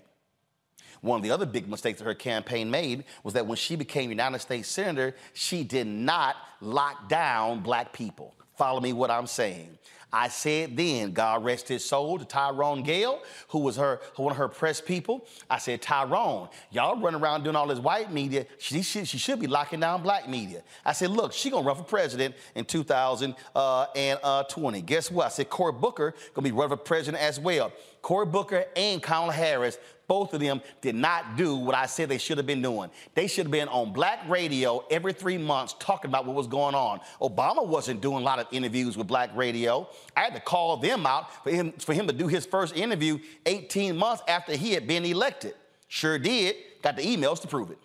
One 1.05 1.19
of 1.19 1.23
the 1.23 1.33
other 1.33 1.45
big 1.45 1.69
mistakes 1.69 1.99
that 1.99 2.07
her 2.07 2.15
campaign 2.15 2.71
made 2.71 3.05
was 3.25 3.35
that 3.35 3.47
when 3.47 3.57
she 3.57 3.77
became 3.77 4.09
United 4.09 4.39
States 4.39 4.69
Senator, 4.69 5.15
she 5.35 5.63
did 5.63 5.87
not 5.87 6.37
lock 6.63 7.11
down 7.11 7.61
black 7.61 7.93
people. 7.93 8.35
Follow 8.57 8.81
me 8.81 8.95
what 8.95 9.11
I'm 9.11 9.27
saying. 9.27 9.77
I 10.11 10.29
said 10.29 10.77
then, 10.77 11.13
God 11.13 11.45
rest 11.45 11.69
his 11.69 11.85
soul, 11.85 12.19
to 12.19 12.25
Tyrone 12.25 12.85
Gayle, 12.85 13.21
who 13.49 13.59
was 13.59 13.77
her 13.77 14.01
one 14.17 14.31
of 14.31 14.39
her 14.39 14.49
press 14.49 14.81
people. 14.81 15.27
I 15.51 15.59
said, 15.59 15.83
Tyrone, 15.83 16.49
y'all 16.71 16.99
running 16.99 17.21
around 17.21 17.43
doing 17.43 17.57
all 17.57 17.67
this 17.67 17.81
white 17.81 18.11
media. 18.11 18.47
She, 18.59 18.81
she, 18.83 19.05
she 19.05 19.19
should 19.19 19.41
be 19.41 19.49
locking 19.49 19.81
down 19.81 20.03
black 20.03 20.27
media. 20.27 20.63
I 20.87 20.93
said, 20.93 21.11
look, 21.11 21.33
she 21.35 21.51
gonna 21.51 21.67
run 21.67 21.77
for 21.77 21.83
president 21.83 22.37
in 22.55 22.65
2020. 22.65 23.35
Uh, 23.55 24.81
Guess 24.81 25.11
what? 25.11 25.27
I 25.27 25.29
said, 25.31 25.51
Cory 25.51 25.73
Booker 25.73 26.15
gonna 26.33 26.45
be 26.45 26.53
running 26.53 26.79
for 26.79 26.83
president 26.83 27.23
as 27.23 27.39
well. 27.39 27.73
Cory 28.05 28.27
Booker 28.27 28.67
and 28.77 29.03
Kamala 29.03 29.33
Harris 29.33 29.79
both 30.07 30.35
of 30.35 30.41
them 30.41 30.61
did 30.83 30.95
not 30.95 31.39
do 31.39 31.57
what 31.57 31.75
I 31.75 31.87
said 31.87 32.11
they 32.11 32.19
should 32.19 32.37
have 32.37 32.47
been 32.47 32.61
doing. 32.61 32.91
They 33.15 33.27
should 33.27 33.47
have 33.47 33.51
been 33.51 33.69
on 33.69 33.95
black 33.95 34.29
radio 34.29 34.85
every 34.91 35.15
three 35.15 35.39
months 35.39 35.75
talking 35.79 36.11
about 36.11 36.27
what 36.27 36.37
was 36.37 36.47
going 36.47 36.75
on. 36.75 37.01
Obama 37.23 37.67
wasn't 37.67 38.03
doing 38.03 38.19
a 38.19 38.21
lot 38.21 38.39
of 38.39 38.47
interviews 38.53 38.99
with 38.99 39.07
black 39.07 39.35
radio. 39.35 39.89
I 40.15 40.21
had 40.21 40.35
to 40.35 40.41
call 40.43 40.77
them 40.77 41.07
out 41.07 41.43
for 41.43 41.51
him, 41.51 41.73
for 41.79 41.95
him 41.95 42.07
to 42.07 42.13
do 42.13 42.29
his 42.29 42.45
first 42.45 42.77
interview 42.77 43.19
18 43.47 43.97
months 43.97 44.23
after 44.29 44.55
he 44.55 44.73
had 44.73 44.87
been 44.87 45.07
elected. 45.07 45.55
Sure 45.89 46.19
did. 46.19 46.57
Got 46.83 46.97
the 46.97 47.03
emails 47.03 47.41
to 47.41 47.49
prove 47.49 47.71
it. 47.71 47.79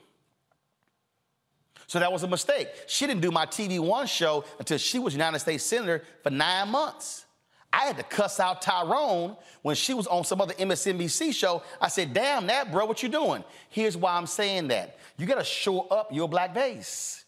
So 1.87 1.99
that 1.99 2.11
was 2.11 2.23
a 2.23 2.27
mistake. 2.27 2.67
She 2.87 3.07
didn't 3.07 3.21
do 3.21 3.31
my 3.31 3.45
TV 3.45 3.79
One 3.79 4.07
show 4.07 4.43
until 4.59 4.77
she 4.77 4.99
was 4.99 5.13
United 5.13 5.39
States 5.39 5.63
Senator 5.63 6.03
for 6.21 6.29
nine 6.29 6.67
months. 6.67 7.25
I 7.71 7.85
had 7.85 7.97
to 7.97 8.03
cuss 8.03 8.39
out 8.39 8.61
Tyrone 8.61 9.35
when 9.61 9.75
she 9.75 9.93
was 9.93 10.07
on 10.07 10.23
some 10.23 10.41
other 10.41 10.53
MSNBC 10.55 11.33
show. 11.33 11.61
I 11.79 11.87
said, 11.87 12.13
damn 12.13 12.47
that, 12.47 12.71
bro, 12.71 12.85
what 12.85 13.03
you 13.03 13.09
doing? 13.09 13.43
Here's 13.69 13.95
why 13.95 14.15
I'm 14.15 14.27
saying 14.27 14.69
that. 14.69 14.97
You 15.17 15.25
gotta 15.27 15.43
show 15.43 15.81
up 15.81 16.13
your 16.13 16.27
black 16.27 16.53
base. 16.53 17.25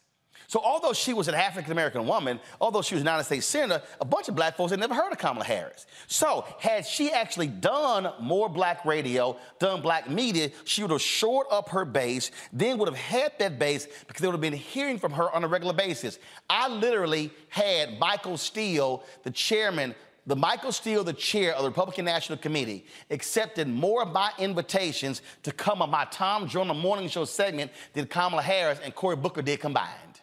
So 0.51 0.59
although 0.61 0.91
she 0.91 1.13
was 1.13 1.30
an 1.30 1.35
African 1.35 1.72
American 1.72 2.05
woman, 2.05 2.38
although 2.59 2.81
she 2.81 2.93
was 2.93 3.01
a 3.01 3.05
United 3.05 3.23
States 3.23 3.45
Senator, 3.45 3.81
a 4.01 4.05
bunch 4.05 4.27
of 4.27 4.35
black 4.35 4.57
folks 4.57 4.72
had 4.72 4.81
never 4.81 4.93
heard 4.93 5.13
of 5.13 5.18
Kamala 5.18 5.45
Harris. 5.45 5.85
So 6.07 6.45
had 6.59 6.85
she 6.85 7.09
actually 7.09 7.47
done 7.47 8.11
more 8.19 8.49
black 8.49 8.84
radio, 8.84 9.38
done 9.59 9.81
black 9.81 10.09
media, 10.09 10.51
she 10.65 10.81
would 10.81 10.91
have 10.91 11.01
shored 11.01 11.47
up 11.49 11.69
her 11.69 11.85
base, 11.85 12.31
then 12.51 12.77
would 12.80 12.89
have 12.89 12.97
had 12.97 13.31
that 13.39 13.59
base 13.59 13.88
because 14.07 14.19
they 14.19 14.27
would 14.27 14.34
have 14.34 14.41
been 14.41 14.51
hearing 14.51 14.99
from 14.99 15.13
her 15.13 15.34
on 15.34 15.45
a 15.45 15.47
regular 15.47 15.73
basis. 15.73 16.19
I 16.49 16.68
literally 16.68 17.31
had 17.47 17.97
Michael 17.97 18.35
Steele, 18.35 19.05
the 19.23 19.31
chairman 19.31 19.95
the 20.27 20.35
Michael 20.35 20.72
Steele, 20.72 21.03
the 21.03 21.14
chair 21.14 21.53
of 21.53 21.64
the 21.64 21.69
Republican 21.69 22.06
National 22.06 22.38
Committee, 22.38 22.85
accepted 23.10 23.68
more 23.68 24.03
of 24.03 24.11
my 24.11 24.31
invitations 24.38 25.22
to 25.43 25.52
come 25.52 25.81
on 25.81 25.89
my 25.89 26.06
Tom 26.06 26.48
Joyner 26.48 26.76
morning 26.76 27.10
show 27.10 27.26
segment 27.26 27.72
than 27.93 28.06
Kamala 28.06 28.43
Harris 28.43 28.80
and 28.84 28.93
Cory 28.93 29.15
Booker 29.15 29.41
did 29.41 29.60
combined. 29.60 30.22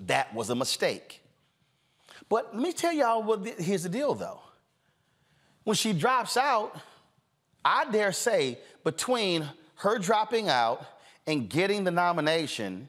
That 0.00 0.34
was 0.34 0.50
a 0.50 0.54
mistake. 0.54 1.22
But 2.28 2.54
let 2.54 2.62
me 2.62 2.72
tell 2.72 2.92
y'all 2.92 3.22
what 3.22 3.42
the, 3.42 3.50
here's 3.52 3.84
the 3.84 3.88
deal 3.88 4.14
though. 4.14 4.40
When 5.64 5.74
she 5.74 5.92
drops 5.92 6.36
out, 6.36 6.76
I 7.64 7.90
dare 7.90 8.12
say 8.12 8.58
between 8.84 9.48
her 9.76 9.98
dropping 9.98 10.48
out 10.48 10.84
and 11.26 11.48
getting 11.48 11.84
the 11.84 11.90
nomination, 11.90 12.88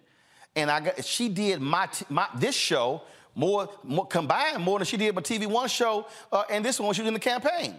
and 0.56 0.70
I 0.70 0.80
got, 0.82 1.06
she 1.06 1.30
did 1.30 1.62
my, 1.62 1.88
my 2.10 2.28
this 2.36 2.56
show 2.56 3.02
more, 3.36 3.70
more 3.84 4.06
combined 4.06 4.64
more 4.64 4.80
than 4.80 4.86
she 4.86 4.98
did 4.98 5.16
my 5.16 5.22
TV 5.22 5.48
One 5.48 5.68
show 5.68 6.08
uh, 6.32 6.44
and 6.50 6.64
this 6.64 6.80
one 6.80 6.88
when 6.88 6.96
she 6.96 7.02
was 7.02 7.08
in 7.08 7.14
the 7.14 7.20
campaign. 7.20 7.76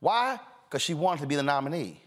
Why? 0.00 0.38
Because 0.68 0.82
she 0.82 0.94
wanted 0.94 1.22
to 1.22 1.26
be 1.26 1.34
the 1.34 1.42
nominee. 1.42 2.02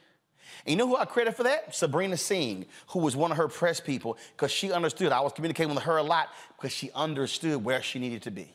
And 0.65 0.71
you 0.71 0.75
know 0.75 0.87
who 0.87 0.97
I 0.97 1.05
credit 1.05 1.35
for 1.35 1.43
that? 1.43 1.73
Sabrina 1.75 2.17
Singh, 2.17 2.65
who 2.87 2.99
was 2.99 3.15
one 3.15 3.31
of 3.31 3.37
her 3.37 3.47
press 3.47 3.79
people, 3.79 4.17
because 4.35 4.51
she 4.51 4.71
understood. 4.71 5.11
I 5.11 5.21
was 5.21 5.33
communicating 5.33 5.73
with 5.73 5.83
her 5.83 5.97
a 5.97 6.03
lot 6.03 6.29
because 6.55 6.71
she 6.71 6.91
understood 6.93 7.63
where 7.63 7.81
she 7.81 7.99
needed 7.99 8.21
to 8.23 8.31
be. 8.31 8.53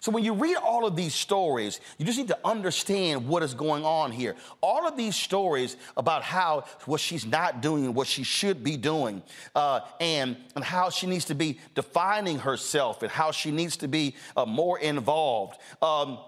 So 0.00 0.12
when 0.12 0.24
you 0.24 0.34
read 0.34 0.56
all 0.56 0.86
of 0.86 0.96
these 0.96 1.14
stories, 1.14 1.80
you 1.98 2.06
just 2.06 2.18
need 2.18 2.28
to 2.28 2.38
understand 2.44 3.26
what 3.26 3.42
is 3.42 3.54
going 3.54 3.84
on 3.84 4.12
here. 4.12 4.36
All 4.60 4.86
of 4.86 4.96
these 4.96 5.16
stories 5.16 5.76
about 5.96 6.22
how 6.22 6.64
what 6.86 7.00
she's 7.00 7.26
not 7.26 7.60
doing, 7.60 7.94
what 7.94 8.06
she 8.06 8.22
should 8.22 8.62
be 8.62 8.76
doing, 8.76 9.22
uh, 9.54 9.80
and 10.00 10.36
and 10.54 10.64
how 10.64 10.90
she 10.90 11.06
needs 11.06 11.26
to 11.26 11.34
be 11.34 11.58
defining 11.74 12.38
herself, 12.38 13.02
and 13.02 13.10
how 13.10 13.30
she 13.30 13.50
needs 13.50 13.76
to 13.78 13.88
be 13.88 14.14
uh, 14.36 14.46
more 14.46 14.78
involved. 14.78 15.58
Um, 15.82 16.18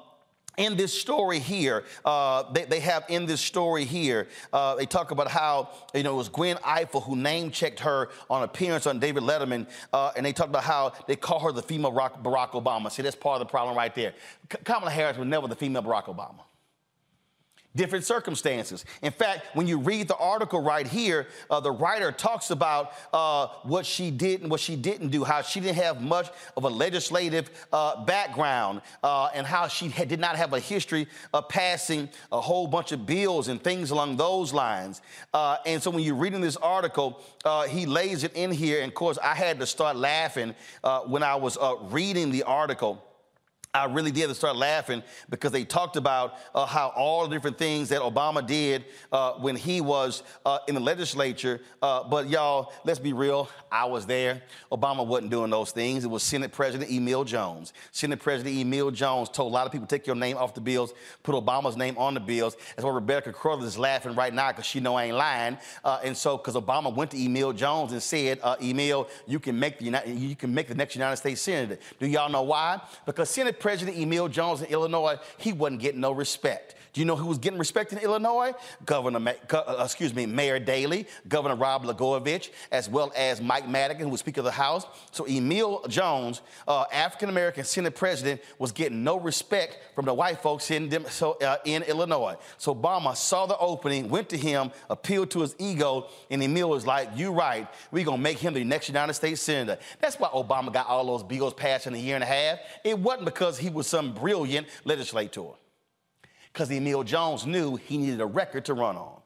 in 0.56 0.76
this 0.76 0.92
story 0.92 1.38
here, 1.38 1.84
uh, 2.04 2.50
they, 2.52 2.64
they, 2.64 2.80
have 2.80 3.04
in 3.08 3.26
this 3.26 3.40
story 3.40 3.84
here, 3.84 4.28
uh, 4.52 4.74
they 4.74 4.86
talk 4.86 5.10
about 5.10 5.28
how, 5.28 5.70
you 5.94 6.02
know, 6.02 6.14
it 6.14 6.16
was 6.16 6.28
Gwen 6.28 6.56
Ifill 6.56 7.02
who 7.02 7.16
name 7.16 7.50
checked 7.50 7.80
her 7.80 8.10
on 8.28 8.42
appearance 8.42 8.86
on 8.86 8.98
David 8.98 9.22
Letterman. 9.22 9.66
Uh, 9.92 10.12
and 10.16 10.26
they 10.26 10.32
talked 10.32 10.50
about 10.50 10.64
how 10.64 10.92
they 11.06 11.16
call 11.16 11.40
her 11.40 11.52
the 11.52 11.62
female 11.62 11.92
Barack 11.92 12.50
Obama. 12.50 12.90
See, 12.90 13.02
that's 13.02 13.16
part 13.16 13.40
of 13.40 13.46
the 13.46 13.50
problem 13.50 13.76
right 13.76 13.94
there. 13.94 14.14
Kamala 14.64 14.90
Harris 14.90 15.16
was 15.16 15.28
never 15.28 15.48
the 15.48 15.56
female 15.56 15.82
Barack 15.82 16.04
Obama 16.04 16.40
different 17.76 18.04
circumstances. 18.04 18.84
In 19.02 19.12
fact, 19.12 19.46
when 19.54 19.66
you 19.66 19.78
read 19.78 20.08
the 20.08 20.16
article 20.16 20.60
right 20.60 20.86
here, 20.86 21.28
uh, 21.48 21.60
the 21.60 21.70
writer 21.70 22.10
talks 22.10 22.50
about 22.50 22.92
uh, 23.12 23.48
what 23.62 23.86
she 23.86 24.10
did 24.10 24.40
and 24.40 24.50
what 24.50 24.60
she 24.60 24.74
didn't 24.74 25.08
do, 25.08 25.22
how 25.22 25.42
she 25.42 25.60
didn't 25.60 25.76
have 25.76 26.02
much 26.02 26.30
of 26.56 26.64
a 26.64 26.68
legislative 26.68 27.50
uh, 27.72 28.04
background, 28.04 28.80
uh, 29.02 29.28
and 29.34 29.46
how 29.46 29.68
she 29.68 29.88
had, 29.88 30.08
did 30.08 30.18
not 30.18 30.36
have 30.36 30.52
a 30.52 30.58
history 30.60 31.06
of 31.32 31.48
passing 31.48 32.08
a 32.32 32.40
whole 32.40 32.66
bunch 32.66 32.90
of 32.90 33.06
bills 33.06 33.48
and 33.48 33.62
things 33.62 33.90
along 33.90 34.16
those 34.16 34.52
lines. 34.52 35.00
Uh, 35.32 35.56
and 35.64 35.80
so 35.80 35.90
when 35.90 36.02
you're 36.02 36.14
reading 36.14 36.40
this 36.40 36.56
article, 36.56 37.20
uh, 37.44 37.64
he 37.64 37.86
lays 37.86 38.24
it 38.24 38.32
in 38.34 38.50
here. 38.50 38.82
And 38.82 38.88
of 38.88 38.94
course, 38.94 39.18
I 39.22 39.34
had 39.34 39.60
to 39.60 39.66
start 39.66 39.96
laughing 39.96 40.54
when 41.06 41.22
I 41.22 41.36
was 41.36 41.56
reading 41.90 42.30
the 42.30 42.42
article. 42.42 43.04
I 43.72 43.84
really 43.84 44.10
did 44.10 44.34
start 44.34 44.56
laughing 44.56 45.00
because 45.28 45.52
they 45.52 45.64
talked 45.64 45.96
about 45.96 46.34
uh, 46.56 46.66
how 46.66 46.88
all 46.88 47.28
the 47.28 47.36
different 47.36 47.56
things 47.56 47.88
that 47.90 48.00
Obama 48.00 48.44
did 48.44 48.84
uh, 49.12 49.34
when 49.34 49.54
he 49.54 49.80
was 49.80 50.24
uh, 50.44 50.58
in 50.66 50.74
the 50.74 50.80
legislature. 50.80 51.60
Uh, 51.80 52.02
but 52.02 52.28
y'all, 52.28 52.72
let's 52.84 52.98
be 52.98 53.12
real. 53.12 53.48
I 53.70 53.84
was 53.84 54.06
there. 54.06 54.42
Obama 54.72 55.06
wasn't 55.06 55.30
doing 55.30 55.52
those 55.52 55.70
things. 55.70 56.02
It 56.02 56.08
was 56.08 56.24
Senate 56.24 56.50
President 56.50 56.90
Emil 56.90 57.22
Jones. 57.22 57.72
Senate 57.92 58.18
President 58.18 58.56
Emil 58.56 58.90
Jones 58.90 59.28
told 59.28 59.52
a 59.52 59.54
lot 59.54 59.66
of 59.66 59.72
people 59.72 59.86
take 59.86 60.04
your 60.04 60.16
name 60.16 60.36
off 60.36 60.52
the 60.52 60.60
bills, 60.60 60.92
put 61.22 61.36
Obama's 61.36 61.76
name 61.76 61.96
on 61.96 62.14
the 62.14 62.20
bills. 62.20 62.56
That's 62.74 62.84
why 62.84 62.90
Rebecca 62.90 63.32
Carruthers 63.32 63.66
is 63.66 63.78
laughing 63.78 64.16
right 64.16 64.34
now 64.34 64.50
because 64.50 64.66
she 64.66 64.80
know 64.80 64.96
I 64.96 65.04
ain't 65.04 65.16
lying. 65.16 65.58
Uh, 65.84 66.00
and 66.02 66.16
so, 66.16 66.36
because 66.36 66.56
Obama 66.56 66.92
went 66.92 67.12
to 67.12 67.24
Emil 67.24 67.52
Jones 67.52 67.92
and 67.92 68.02
said, 68.02 68.40
uh, 68.42 68.56
Emil, 68.60 69.08
you 69.28 69.38
can 69.38 69.56
make 69.56 69.78
the 69.78 70.02
you 70.06 70.34
can 70.34 70.52
make 70.52 70.66
the 70.66 70.74
next 70.74 70.96
United 70.96 71.18
States 71.18 71.40
senator. 71.40 71.78
Do 72.00 72.08
y'all 72.08 72.28
know 72.28 72.42
why? 72.42 72.80
Because 73.06 73.30
Senate 73.30 73.59
President 73.60 73.96
Emil 73.96 74.28
Jones 74.28 74.62
in 74.62 74.66
Illinois, 74.68 75.18
he 75.38 75.52
wasn't 75.52 75.80
getting 75.80 76.00
no 76.00 76.12
respect. 76.12 76.74
Do 76.92 77.00
you 77.00 77.04
know 77.04 77.14
who 77.14 77.26
was 77.26 77.38
getting 77.38 77.58
respect 77.58 77.92
in 77.92 77.98
Illinois? 77.98 78.52
Governor, 78.84 79.34
uh, 79.52 79.82
excuse 79.84 80.12
me, 80.12 80.26
Mayor 80.26 80.58
Daley, 80.58 81.06
Governor 81.28 81.54
Rod 81.54 81.84
Blagojevich, 81.84 82.50
as 82.72 82.88
well 82.88 83.12
as 83.14 83.40
Mike 83.40 83.68
Madigan, 83.68 84.06
who 84.06 84.10
was 84.10 84.20
Speaker 84.20 84.40
of 84.40 84.46
the 84.46 84.50
House. 84.50 84.86
So 85.12 85.26
Emil 85.28 85.84
Jones, 85.88 86.40
uh, 86.66 86.86
African 86.92 87.28
American 87.28 87.64
Senate 87.64 87.94
President, 87.94 88.40
was 88.58 88.72
getting 88.72 89.04
no 89.04 89.20
respect 89.20 89.78
from 89.94 90.06
the 90.06 90.14
white 90.14 90.42
folks 90.42 90.70
in, 90.70 91.04
so, 91.10 91.32
uh, 91.34 91.58
in 91.64 91.84
Illinois. 91.84 92.36
So 92.58 92.74
Obama 92.74 93.14
saw 93.16 93.46
the 93.46 93.58
opening, 93.58 94.08
went 94.08 94.28
to 94.30 94.36
him, 94.36 94.72
appealed 94.88 95.30
to 95.30 95.42
his 95.42 95.54
ego, 95.58 96.08
and 96.28 96.42
Emil 96.42 96.70
was 96.70 96.86
like, 96.86 97.10
"You're 97.14 97.32
right, 97.32 97.68
we're 97.92 98.04
gonna 98.04 98.18
make 98.18 98.38
him 98.38 98.54
the 98.54 98.64
next 98.64 98.88
United 98.88 99.14
States 99.14 99.40
Senator." 99.40 99.80
That's 100.00 100.18
why 100.18 100.28
Obama 100.28 100.72
got 100.72 100.88
all 100.88 101.06
those 101.06 101.22
bills 101.22 101.54
passed 101.54 101.86
in 101.86 101.94
a 101.94 101.98
year 101.98 102.16
and 102.16 102.24
a 102.24 102.26
half. 102.26 102.58
It 102.82 102.98
wasn't 102.98 103.26
because 103.26 103.58
he 103.58 103.70
was 103.70 103.86
some 103.86 104.12
brilliant 104.12 104.66
legislator 104.84 105.42
because 106.52 106.70
Emil 106.70 107.04
Jones 107.04 107.46
knew 107.46 107.76
he 107.76 107.98
needed 107.98 108.20
a 108.20 108.26
record 108.26 108.64
to 108.66 108.74
run 108.74 108.96
on. 108.96 109.20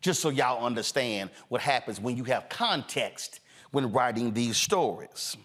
Just 0.00 0.20
so 0.20 0.28
y'all 0.28 0.64
understand 0.64 1.30
what 1.48 1.60
happens 1.60 2.00
when 2.00 2.16
you 2.16 2.24
have 2.24 2.48
context 2.48 3.40
when 3.70 3.90
writing 3.90 4.32
these 4.32 4.56
stories. 4.56 5.36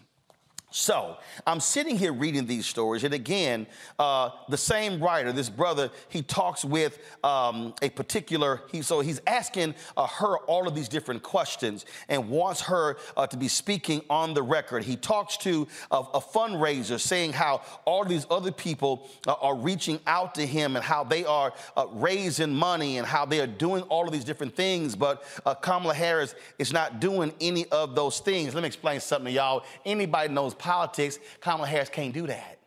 So 0.72 1.16
I'm 1.48 1.58
sitting 1.58 1.96
here 1.96 2.12
reading 2.12 2.46
these 2.46 2.64
stories, 2.64 3.02
and 3.02 3.12
again, 3.12 3.66
uh, 3.98 4.30
the 4.48 4.56
same 4.56 5.02
writer, 5.02 5.32
this 5.32 5.50
brother, 5.50 5.90
he 6.08 6.22
talks 6.22 6.64
with 6.64 6.96
um, 7.24 7.74
a 7.82 7.90
particular. 7.90 8.62
He, 8.70 8.82
so 8.82 9.00
he's 9.00 9.20
asking 9.26 9.74
uh, 9.96 10.06
her 10.06 10.38
all 10.38 10.68
of 10.68 10.76
these 10.76 10.88
different 10.88 11.24
questions 11.24 11.86
and 12.08 12.28
wants 12.28 12.60
her 12.62 12.98
uh, 13.16 13.26
to 13.26 13.36
be 13.36 13.48
speaking 13.48 14.02
on 14.08 14.32
the 14.32 14.42
record. 14.42 14.84
He 14.84 14.94
talks 14.94 15.36
to 15.38 15.66
a, 15.90 15.96
a 15.96 16.20
fundraiser, 16.20 17.00
saying 17.00 17.32
how 17.32 17.62
all 17.84 18.04
these 18.04 18.26
other 18.30 18.52
people 18.52 19.08
uh, 19.26 19.34
are 19.40 19.56
reaching 19.56 19.98
out 20.06 20.36
to 20.36 20.46
him 20.46 20.76
and 20.76 20.84
how 20.84 21.02
they 21.02 21.24
are 21.24 21.52
uh, 21.76 21.86
raising 21.90 22.54
money 22.54 22.98
and 22.98 23.06
how 23.08 23.26
they 23.26 23.40
are 23.40 23.46
doing 23.48 23.82
all 23.84 24.06
of 24.06 24.12
these 24.12 24.24
different 24.24 24.54
things, 24.54 24.94
but 24.94 25.24
uh, 25.46 25.54
Kamala 25.54 25.94
Harris 25.94 26.36
is 26.60 26.72
not 26.72 27.00
doing 27.00 27.32
any 27.40 27.66
of 27.70 27.96
those 27.96 28.20
things. 28.20 28.54
Let 28.54 28.62
me 28.62 28.68
explain 28.68 29.00
something 29.00 29.26
to 29.26 29.32
y'all. 29.32 29.64
Anybody 29.84 30.32
knows 30.32 30.54
politics, 30.60 31.18
Kamala 31.40 31.66
Harris 31.66 31.88
can't 31.88 32.14
do 32.14 32.26
that 32.28 32.58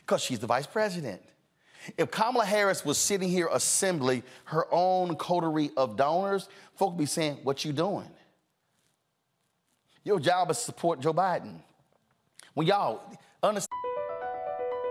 because 0.00 0.22
she's 0.22 0.38
the 0.38 0.46
vice 0.46 0.66
president. 0.66 1.22
If 1.96 2.10
Kamala 2.10 2.44
Harris 2.44 2.84
was 2.84 2.98
sitting 2.98 3.28
here 3.28 3.48
assembling 3.50 4.22
her 4.44 4.66
own 4.70 5.16
coterie 5.16 5.70
of 5.76 5.96
donors, 5.96 6.48
folks 6.76 6.92
would 6.92 6.98
be 6.98 7.06
saying, 7.06 7.38
What 7.42 7.64
you 7.64 7.72
doing? 7.72 8.08
Your 10.04 10.20
job 10.20 10.50
is 10.50 10.58
to 10.58 10.64
support 10.64 11.00
Joe 11.00 11.14
Biden. 11.14 11.60
When 12.54 12.66
y'all 12.66 13.02
understand. 13.42 13.68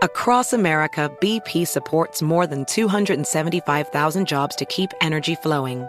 Across 0.02 0.54
America, 0.54 1.12
BP 1.22 1.68
supports 1.68 2.22
more 2.22 2.48
than 2.48 2.64
275,000 2.66 4.26
jobs 4.26 4.56
to 4.56 4.66
keep 4.66 4.92
energy 5.02 5.36
flowing. 5.36 5.88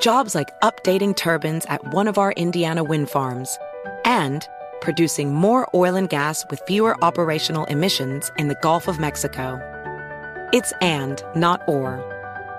Jobs 0.00 0.34
like 0.34 0.48
updating 0.60 1.16
turbines 1.16 1.64
at 1.66 1.94
one 1.94 2.06
of 2.06 2.18
our 2.18 2.32
Indiana 2.32 2.84
wind 2.84 3.08
farms 3.08 3.58
and 4.04 4.46
producing 4.80 5.34
more 5.34 5.68
oil 5.74 5.96
and 5.96 6.08
gas 6.08 6.44
with 6.50 6.60
fewer 6.66 7.02
operational 7.02 7.64
emissions 7.64 8.30
in 8.38 8.48
the 8.48 8.58
Gulf 8.62 8.86
of 8.86 9.00
Mexico. 9.00 9.58
It's 10.52 10.72
and, 10.80 11.22
not 11.34 11.62
or. 11.66 12.02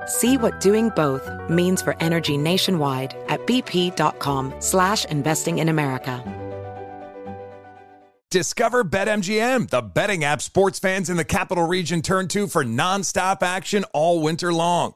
See 0.08 0.38
what 0.38 0.60
doing 0.60 0.90
both 0.96 1.30
means 1.50 1.82
for 1.82 1.96
energy 2.00 2.38
nationwide 2.38 3.16
at 3.28 3.46
bp.com 3.48 4.54
slash 4.60 5.06
investing 5.06 5.60
in 5.60 5.70
America. 5.70 6.24
Discover 8.32 8.84
BetMGM, 8.86 9.70
the 9.70 9.82
betting 9.82 10.26
app 10.26 10.42
sports 10.42 10.78
fans 10.78 11.10
in 11.10 11.16
the 11.16 11.24
capital 11.24 11.66
region 11.66 12.02
turn 12.02 12.28
to 12.30 12.48
for 12.48 12.66
nonstop 12.66 13.42
action 13.42 13.86
all 13.94 14.22
winter 14.22 14.52
long. 14.52 14.96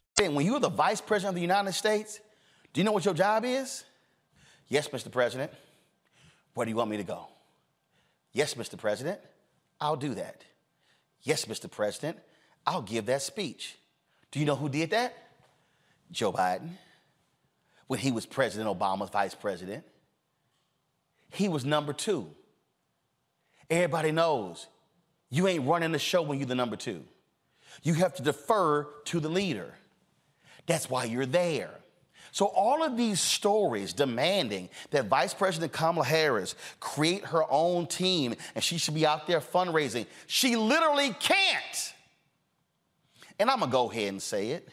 When 0.17 0.45
you're 0.45 0.59
the 0.59 0.69
vice 0.69 1.01
president 1.01 1.29
of 1.29 1.35
the 1.35 1.41
United 1.41 1.73
States, 1.73 2.19
do 2.73 2.79
you 2.79 2.85
know 2.85 2.91
what 2.91 3.05
your 3.05 3.13
job 3.13 3.43
is? 3.43 3.83
Yes, 4.67 4.87
Mr. 4.89 5.11
President. 5.11 5.51
Where 6.53 6.65
do 6.65 6.69
you 6.69 6.75
want 6.75 6.89
me 6.89 6.97
to 6.97 7.03
go? 7.03 7.27
Yes, 8.33 8.53
Mr. 8.53 8.77
President. 8.77 9.19
I'll 9.79 9.95
do 9.95 10.13
that. 10.15 10.43
Yes, 11.23 11.45
Mr. 11.45 11.69
President, 11.69 12.17
I'll 12.65 12.81
give 12.81 13.07
that 13.07 13.21
speech. 13.21 13.77
Do 14.31 14.39
you 14.39 14.45
know 14.45 14.55
who 14.55 14.69
did 14.69 14.91
that? 14.91 15.13
Joe 16.11 16.31
Biden. 16.31 16.69
When 17.87 17.99
he 17.99 18.11
was 18.11 18.25
President 18.25 18.69
Obama's 18.69 19.09
vice 19.09 19.35
president, 19.35 19.83
he 21.29 21.49
was 21.49 21.65
number 21.65 21.93
two. 21.93 22.29
Everybody 23.69 24.11
knows 24.11 24.67
you 25.29 25.47
ain't 25.47 25.67
running 25.67 25.91
the 25.91 25.99
show 25.99 26.21
when 26.21 26.39
you're 26.39 26.47
the 26.47 26.55
number 26.55 26.75
two. 26.75 27.03
You 27.83 27.95
have 27.95 28.15
to 28.15 28.23
defer 28.23 28.83
to 29.05 29.19
the 29.19 29.29
leader. 29.29 29.73
That's 30.65 30.89
why 30.89 31.05
you're 31.05 31.25
there. 31.25 31.71
So, 32.33 32.45
all 32.45 32.81
of 32.81 32.95
these 32.95 33.19
stories 33.19 33.91
demanding 33.91 34.69
that 34.91 35.07
Vice 35.07 35.33
President 35.33 35.73
Kamala 35.73 36.05
Harris 36.05 36.55
create 36.79 37.25
her 37.25 37.43
own 37.51 37.87
team 37.87 38.35
and 38.55 38.63
she 38.63 38.77
should 38.77 38.93
be 38.93 39.05
out 39.05 39.27
there 39.27 39.41
fundraising, 39.41 40.05
she 40.27 40.55
literally 40.55 41.13
can't. 41.19 41.93
And 43.37 43.49
I'm 43.49 43.59
gonna 43.59 43.71
go 43.71 43.91
ahead 43.91 44.09
and 44.09 44.21
say 44.21 44.51
it. 44.51 44.69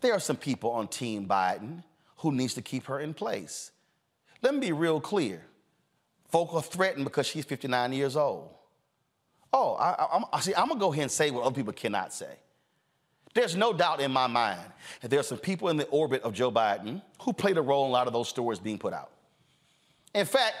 There 0.00 0.12
are 0.12 0.20
some 0.20 0.36
people 0.36 0.70
on 0.70 0.88
Team 0.88 1.28
Biden 1.28 1.84
who 2.18 2.32
needs 2.32 2.54
to 2.54 2.62
keep 2.62 2.86
her 2.86 2.98
in 2.98 3.14
place. 3.14 3.70
Let 4.42 4.54
me 4.54 4.60
be 4.60 4.72
real 4.72 5.00
clear. 5.00 5.42
Folk 6.30 6.54
are 6.54 6.62
threatened 6.62 7.04
because 7.04 7.26
she's 7.26 7.44
59 7.44 7.92
years 7.92 8.16
old. 8.16 8.54
Oh, 9.52 9.74
I, 9.74 10.22
I, 10.32 10.40
see, 10.40 10.54
I'm 10.54 10.68
gonna 10.68 10.80
go 10.80 10.92
ahead 10.92 11.02
and 11.02 11.12
say 11.12 11.30
what 11.30 11.44
other 11.44 11.54
people 11.54 11.72
cannot 11.72 12.12
say. 12.12 12.36
There's 13.34 13.54
no 13.54 13.72
doubt 13.72 14.00
in 14.00 14.10
my 14.10 14.26
mind 14.26 14.60
that 15.00 15.08
there 15.08 15.20
are 15.20 15.24
some 15.24 15.38
people 15.38 15.68
in 15.68 15.76
the 15.76 15.86
orbit 15.86 16.22
of 16.22 16.32
Joe 16.32 16.50
Biden 16.50 17.00
who 17.20 17.32
played 17.32 17.56
a 17.58 17.62
role 17.62 17.84
in 17.84 17.90
a 17.90 17.92
lot 17.92 18.06
of 18.06 18.12
those 18.12 18.28
stories 18.28 18.58
being 18.58 18.78
put 18.78 18.92
out. 18.92 19.10
In 20.14 20.26
fact, 20.26 20.56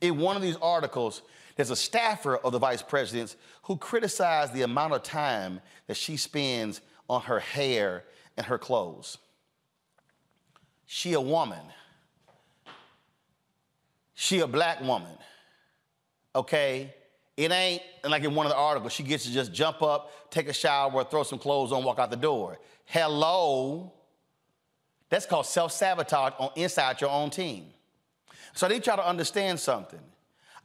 in 0.00 0.18
one 0.18 0.36
of 0.36 0.42
these 0.42 0.56
articles, 0.56 1.22
there's 1.56 1.70
a 1.70 1.76
staffer 1.76 2.36
of 2.36 2.52
the 2.52 2.58
vice 2.58 2.82
president's 2.82 3.36
who 3.62 3.76
criticized 3.78 4.52
the 4.52 4.62
amount 4.62 4.92
of 4.92 5.02
time 5.02 5.60
that 5.86 5.96
she 5.96 6.18
spends 6.18 6.82
on 7.08 7.22
her 7.22 7.40
hair 7.40 8.04
and 8.36 8.44
her 8.46 8.58
clothes. 8.58 9.16
She 10.84 11.14
a 11.14 11.20
woman. 11.20 11.64
She 14.14 14.40
a 14.40 14.46
black 14.46 14.82
woman. 14.82 15.16
Okay? 16.34 16.94
It 17.36 17.52
ain't 17.52 17.82
like 18.04 18.24
in 18.24 18.34
one 18.34 18.46
of 18.46 18.50
the 18.50 18.56
articles, 18.58 18.92
she 18.92 19.02
gets 19.02 19.24
to 19.24 19.32
just 19.32 19.52
jump 19.52 19.82
up, 19.82 20.30
take 20.30 20.48
a 20.48 20.52
shower, 20.52 21.04
throw 21.04 21.22
some 21.22 21.38
clothes 21.38 21.70
on, 21.70 21.84
walk 21.84 21.98
out 21.98 22.10
the 22.10 22.16
door. 22.16 22.58
Hello. 22.86 23.92
That's 25.10 25.26
called 25.26 25.46
self 25.46 25.72
sabotage 25.72 26.32
on 26.38 26.50
inside 26.56 27.00
your 27.00 27.10
own 27.10 27.30
team. 27.30 27.66
So 28.54 28.66
I 28.66 28.70
need 28.70 28.86
y'all 28.86 28.96
to 28.96 29.06
understand 29.06 29.60
something. 29.60 30.00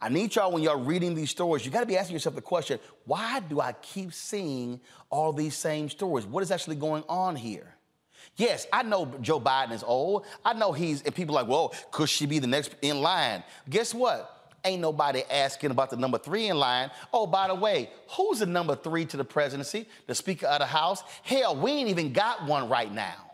I 0.01 0.09
need 0.09 0.33
y'all 0.33 0.51
when 0.51 0.63
y'all 0.63 0.79
reading 0.79 1.13
these 1.13 1.29
stories, 1.29 1.63
you 1.63 1.71
got 1.71 1.81
to 1.81 1.85
be 1.85 1.97
asking 1.97 2.15
yourself 2.15 2.35
the 2.35 2.41
question 2.41 2.79
why 3.05 3.41
do 3.41 3.59
I 3.59 3.73
keep 3.73 4.13
seeing 4.13 4.79
all 5.09 5.33
these 5.33 5.55
same 5.55 5.89
stories? 5.89 6.25
What 6.25 6.41
is 6.41 6.51
actually 6.51 6.77
going 6.77 7.03
on 7.09 7.35
here? 7.35 7.75
Yes, 8.37 8.65
I 8.71 8.83
know 8.83 9.13
Joe 9.21 9.39
Biden 9.39 9.73
is 9.73 9.83
old. 9.83 10.25
I 10.45 10.53
know 10.53 10.71
he's, 10.71 11.01
and 11.03 11.13
people 11.13 11.37
are 11.37 11.43
like, 11.43 11.51
well, 11.51 11.73
could 11.91 12.09
she 12.09 12.25
be 12.25 12.39
the 12.39 12.47
next 12.47 12.75
in 12.81 13.01
line? 13.01 13.43
Guess 13.69 13.93
what? 13.93 14.40
Ain't 14.63 14.81
nobody 14.81 15.23
asking 15.29 15.71
about 15.71 15.89
the 15.89 15.97
number 15.97 16.17
three 16.17 16.49
in 16.49 16.57
line. 16.57 16.91
Oh, 17.11 17.25
by 17.25 17.47
the 17.47 17.55
way, 17.55 17.89
who's 18.09 18.39
the 18.39 18.45
number 18.45 18.75
three 18.75 19.05
to 19.05 19.17
the 19.17 19.23
presidency? 19.23 19.87
The 20.05 20.13
Speaker 20.13 20.45
of 20.47 20.59
the 20.59 20.67
House? 20.67 21.03
Hell, 21.23 21.55
we 21.55 21.71
ain't 21.71 21.89
even 21.89 22.13
got 22.13 22.45
one 22.45 22.69
right 22.69 22.93
now. 22.93 23.30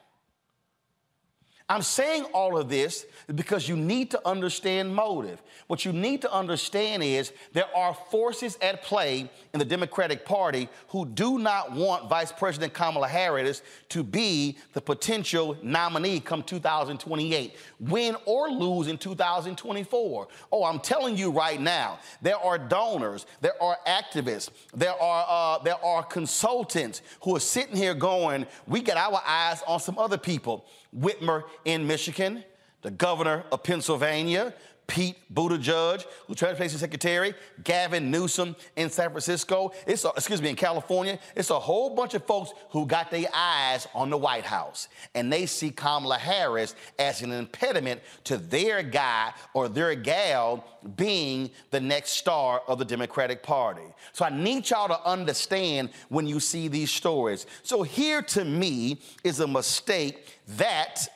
I'm 1.69 1.81
saying 1.81 2.23
all 2.34 2.57
of 2.57 2.69
this 2.69 3.06
because 3.35 3.68
you 3.68 3.76
need 3.76 4.11
to 4.11 4.22
understand 4.26 4.95
motive. 4.95 5.41
What 5.68 5.84
you 5.84 5.91
need 5.91 6.22
to 6.22 6.31
understand 6.31 7.03
is 7.03 7.34
there 7.52 7.68
are 7.76 7.94
forces 7.94 8.57
at 8.61 8.84
play 8.84 9.30
in 9.53 9.60
the 9.60 9.65
Democratic 9.65 10.23
Party 10.23 10.69
who 10.88 11.06
do 11.06 11.38
not 11.38 11.73
want 11.73 12.07
Vice 12.10 12.31
President 12.31 12.73
Kamala 12.73 13.10
Harris 13.10 13.64
to 13.89 14.02
be 14.02 14.57
the 14.72 14.80
potential 14.80 15.57
nominee 15.61 16.22
come 16.22 16.41
2028, 16.41 17.57
win 17.81 18.15
or 18.23 18.49
lose 18.49 18.88
in 18.88 18.98
2024. 18.98 20.27
Oh, 20.53 20.64
I'm 20.64 20.80
telling 20.80 21.18
you 21.18 21.31
right 21.31 21.60
now, 21.60 21.99
there 22.22 22.38
are 22.38 22.57
donors, 22.57 23.26
there 23.41 23.61
are 23.61 23.77
activists, 23.85 24.52
there 24.73 24.95
are 25.02 25.26
uh, 25.27 25.64
there 25.64 25.84
are 25.84 26.02
consultants 26.02 27.02
who 27.23 27.35
are 27.35 27.41
sitting 27.41 27.76
here 27.76 27.94
going, 27.94 28.48
we 28.68 28.80
got 28.81 28.95
our 28.95 29.22
eyes 29.27 29.61
on 29.68 29.81
some 29.81 29.99
other 29.99 30.18
people. 30.18 30.65
Whitmer 30.98 31.44
in 31.65 31.88
Michigan, 31.88 32.44
the 32.82 32.91
governor 32.91 33.44
of 33.52 33.64
Pennsylvania, 33.64 34.53
Pete 34.88 35.18
Buttigieg, 35.34 36.05
who 36.26 36.34
transportation 36.34 36.80
secretary, 36.80 37.34
Gavin 37.64 38.09
Newsom 38.09 38.55
in 38.77 38.89
San 38.89 39.09
Francisco. 39.09 39.73
It's 39.85 40.05
a, 40.05 40.09
excuse 40.09 40.41
me 40.41 40.49
in 40.49 40.55
California. 40.55 41.19
It's 41.35 41.49
a 41.49 41.59
whole 41.59 41.93
bunch 41.93 42.14
of 42.14 42.23
folks 42.26 42.53
who 42.69 42.85
got 42.85 43.11
their 43.11 43.27
eyes 43.34 43.85
on 43.93 44.09
the 44.09 44.18
White 44.18 44.45
House, 44.45 44.88
and 45.14 45.31
they 45.31 45.45
see 45.45 45.72
Kamala 45.72 46.18
Harris 46.18 46.73
as 46.97 47.22
an 47.22 47.34
impediment 47.34 48.01
to 48.23 48.38
their 48.38 48.81
guy 48.81 49.34
or 49.53 49.68
their 49.68 49.93
gal 49.93 50.65
being 50.95 51.51
the 51.72 51.81
next 51.81 52.11
star 52.11 52.61
of 52.68 52.80
the 52.80 52.85
Democratic 52.85 53.43
Party. 53.43 53.81
So 54.14 54.23
I 54.23 54.30
need 54.30 54.69
y'all 54.69 54.88
to 54.88 55.03
understand 55.05 55.89
when 56.07 56.27
you 56.27 56.39
see 56.39 56.69
these 56.69 56.91
stories. 56.91 57.45
So 57.61 57.84
here 57.84 58.22
to 58.22 58.45
me 58.45 59.01
is 59.23 59.41
a 59.41 59.47
mistake 59.47 60.39
that 60.47 61.07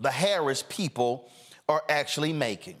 the 0.00 0.10
Harris 0.10 0.64
people 0.66 1.30
are 1.70 1.84
actually 1.88 2.32
making. 2.32 2.76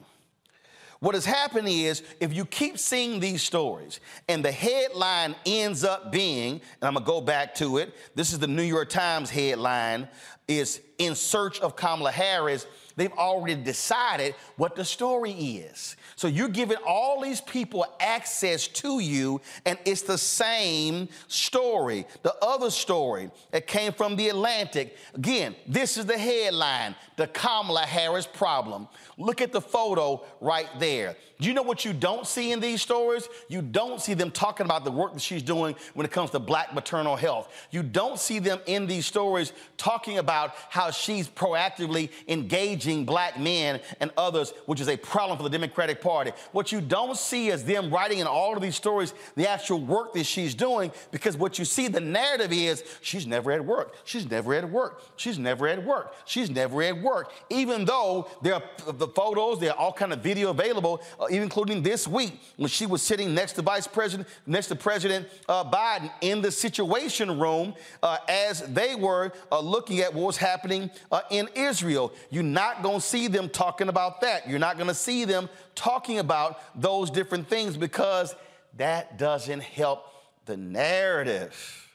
What 0.98 1.14
has 1.14 1.24
happened 1.24 1.68
is 1.68 2.02
if 2.20 2.34
you 2.34 2.44
keep 2.44 2.78
seeing 2.78 3.20
these 3.20 3.42
stories 3.42 4.00
and 4.28 4.44
the 4.44 4.52
headline 4.52 5.34
ends 5.46 5.82
up 5.82 6.12
being, 6.12 6.54
and 6.54 6.82
I'm 6.82 6.92
gonna 6.94 7.06
go 7.06 7.22
back 7.22 7.54
to 7.54 7.78
it, 7.78 7.94
this 8.14 8.34
is 8.34 8.38
the 8.38 8.46
New 8.46 8.62
York 8.62 8.90
Times 8.90 9.30
headline, 9.30 10.08
is 10.46 10.82
in 10.98 11.14
search 11.14 11.58
of 11.60 11.74
Kamala 11.74 12.10
Harris, 12.10 12.66
they've 13.00 13.12
already 13.12 13.54
decided 13.54 14.34
what 14.56 14.76
the 14.76 14.84
story 14.84 15.32
is. 15.32 15.96
So 16.16 16.28
you're 16.28 16.48
giving 16.50 16.76
all 16.86 17.22
these 17.22 17.40
people 17.40 17.86
access 17.98 18.68
to 18.68 19.00
you, 19.00 19.40
and 19.64 19.78
it's 19.86 20.02
the 20.02 20.18
same 20.18 21.08
story. 21.26 22.06
The 22.22 22.34
other 22.42 22.70
story 22.70 23.30
that 23.52 23.66
came 23.66 23.94
from 23.94 24.16
the 24.16 24.28
Atlantic. 24.28 24.98
Again, 25.14 25.56
this 25.66 25.96
is 25.96 26.04
the 26.04 26.18
headline 26.18 26.94
the 27.16 27.26
Kamala 27.26 27.82
Harris 27.82 28.26
problem. 28.26 28.86
Look 29.16 29.40
at 29.40 29.52
the 29.52 29.60
photo 29.60 30.22
right 30.40 30.68
there. 30.78 31.16
Do 31.40 31.48
you 31.48 31.54
know 31.54 31.62
what 31.62 31.84
you 31.86 31.94
don't 31.94 32.26
see 32.26 32.52
in 32.52 32.60
these 32.60 32.82
stories? 32.82 33.28
You 33.48 33.62
don't 33.62 34.00
see 34.00 34.12
them 34.12 34.30
talking 34.30 34.66
about 34.66 34.84
the 34.84 34.90
work 34.90 35.14
that 35.14 35.22
she's 35.22 35.42
doing 35.42 35.74
when 35.94 36.04
it 36.04 36.12
comes 36.12 36.30
to 36.30 36.38
black 36.38 36.74
maternal 36.74 37.16
health. 37.16 37.52
You 37.70 37.82
don't 37.82 38.18
see 38.18 38.38
them 38.38 38.60
in 38.66 38.86
these 38.86 39.06
stories 39.06 39.54
talking 39.78 40.18
about 40.18 40.52
how 40.68 40.90
she's 40.90 41.28
proactively 41.28 42.10
engaging 42.28 43.06
black 43.06 43.40
men 43.40 43.80
and 44.00 44.10
others, 44.18 44.52
which 44.66 44.80
is 44.80 44.88
a 44.88 44.98
problem 44.98 45.38
for 45.38 45.42
the 45.42 45.50
Democratic 45.50 46.02
Party. 46.02 46.32
What 46.52 46.72
you 46.72 46.82
don't 46.82 47.16
see 47.16 47.48
is 47.48 47.64
them 47.64 47.90
writing 47.90 48.18
in 48.18 48.26
all 48.26 48.54
of 48.54 48.62
these 48.62 48.76
stories 48.76 49.14
the 49.34 49.48
actual 49.48 49.80
work 49.80 50.12
that 50.12 50.24
she's 50.24 50.54
doing, 50.54 50.92
because 51.10 51.38
what 51.38 51.58
you 51.58 51.64
see, 51.64 51.88
the 51.88 52.00
narrative 52.00 52.52
is 52.52 52.84
she's 53.00 53.26
never 53.26 53.50
at 53.52 53.64
work. 53.64 53.94
She's 54.04 54.30
never 54.30 54.52
at 54.52 54.70
work. 54.70 55.02
She's 55.16 55.38
never 55.38 55.66
at 55.68 55.82
work. 55.84 56.14
She's 56.26 56.50
never 56.50 56.82
at 56.82 57.00
work. 57.00 57.32
Even 57.48 57.86
though 57.86 58.28
there 58.42 58.54
are 58.54 58.62
the 58.92 59.08
photos, 59.08 59.58
there 59.58 59.70
are 59.70 59.76
all 59.78 59.92
kind 59.92 60.12
of 60.12 60.20
video 60.20 60.50
available, 60.50 61.00
uh, 61.18 61.28
including 61.38 61.82
this 61.82 62.06
week 62.08 62.40
when 62.56 62.68
she 62.68 62.86
was 62.86 63.02
sitting 63.02 63.34
next 63.34 63.52
to 63.54 63.62
Vice 63.62 63.86
President, 63.86 64.28
next 64.46 64.66
to 64.68 64.76
President 64.76 65.28
uh, 65.48 65.64
Biden 65.64 66.10
in 66.20 66.42
the 66.42 66.50
Situation 66.50 67.38
Room 67.38 67.74
uh, 68.02 68.18
as 68.28 68.62
they 68.62 68.94
were 68.94 69.32
uh, 69.50 69.60
looking 69.60 70.00
at 70.00 70.12
what 70.12 70.26
was 70.26 70.36
happening 70.36 70.90
uh, 71.12 71.20
in 71.30 71.48
Israel. 71.54 72.12
You're 72.30 72.42
not 72.42 72.82
going 72.82 73.00
to 73.00 73.06
see 73.06 73.28
them 73.28 73.48
talking 73.48 73.88
about 73.88 74.20
that. 74.22 74.48
You're 74.48 74.58
not 74.58 74.76
going 74.76 74.88
to 74.88 74.94
see 74.94 75.24
them 75.24 75.48
talking 75.74 76.18
about 76.18 76.60
those 76.80 77.10
different 77.10 77.48
things 77.48 77.76
because 77.76 78.34
that 78.76 79.18
doesn't 79.18 79.62
help 79.62 80.06
the 80.46 80.56
narrative 80.56 81.88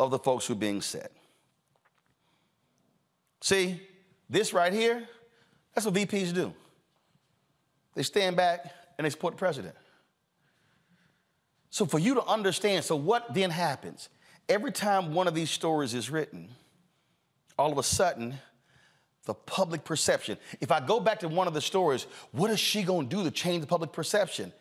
of 0.00 0.10
the 0.10 0.18
folks 0.18 0.46
who 0.46 0.54
are 0.54 0.56
being 0.56 0.82
said. 0.82 1.08
See, 3.40 3.80
this 4.28 4.52
right 4.52 4.72
here, 4.72 5.06
that's 5.74 5.86
what 5.86 5.94
VPs 5.94 6.32
do. 6.32 6.54
They 7.94 8.02
stand 8.02 8.36
back 8.36 8.72
and 8.98 9.04
they 9.04 9.10
support 9.10 9.34
the 9.34 9.38
president. 9.38 9.74
So, 11.70 11.86
for 11.86 11.98
you 11.98 12.14
to 12.14 12.24
understand, 12.24 12.84
so 12.84 12.96
what 12.96 13.32
then 13.32 13.50
happens? 13.50 14.08
Every 14.48 14.72
time 14.72 15.14
one 15.14 15.26
of 15.26 15.34
these 15.34 15.50
stories 15.50 15.94
is 15.94 16.10
written, 16.10 16.48
all 17.58 17.72
of 17.72 17.78
a 17.78 17.82
sudden, 17.82 18.34
the 19.24 19.34
public 19.34 19.84
perception. 19.84 20.36
If 20.60 20.72
I 20.72 20.80
go 20.80 21.00
back 21.00 21.20
to 21.20 21.28
one 21.28 21.46
of 21.46 21.54
the 21.54 21.60
stories, 21.60 22.06
what 22.32 22.50
is 22.50 22.58
she 22.58 22.82
gonna 22.82 23.06
do 23.06 23.24
to 23.24 23.30
change 23.30 23.60
the 23.60 23.66
public 23.66 23.92
perception? 23.92 24.52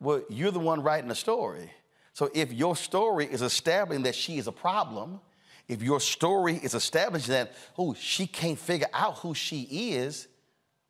Well, 0.00 0.22
you're 0.28 0.50
the 0.50 0.58
one 0.58 0.82
writing 0.82 1.08
the 1.08 1.14
story. 1.14 1.70
So 2.12 2.30
if 2.34 2.52
your 2.52 2.76
story 2.76 3.26
is 3.26 3.42
establishing 3.42 4.04
that 4.04 4.14
she 4.14 4.38
is 4.38 4.46
a 4.46 4.52
problem, 4.52 5.20
if 5.68 5.82
your 5.82 6.00
story 6.00 6.56
is 6.56 6.74
establishing 6.74 7.32
that, 7.32 7.54
oh, 7.78 7.94
she 7.94 8.26
can't 8.26 8.58
figure 8.58 8.88
out 8.92 9.18
who 9.18 9.34
she 9.34 9.62
is, 9.62 10.28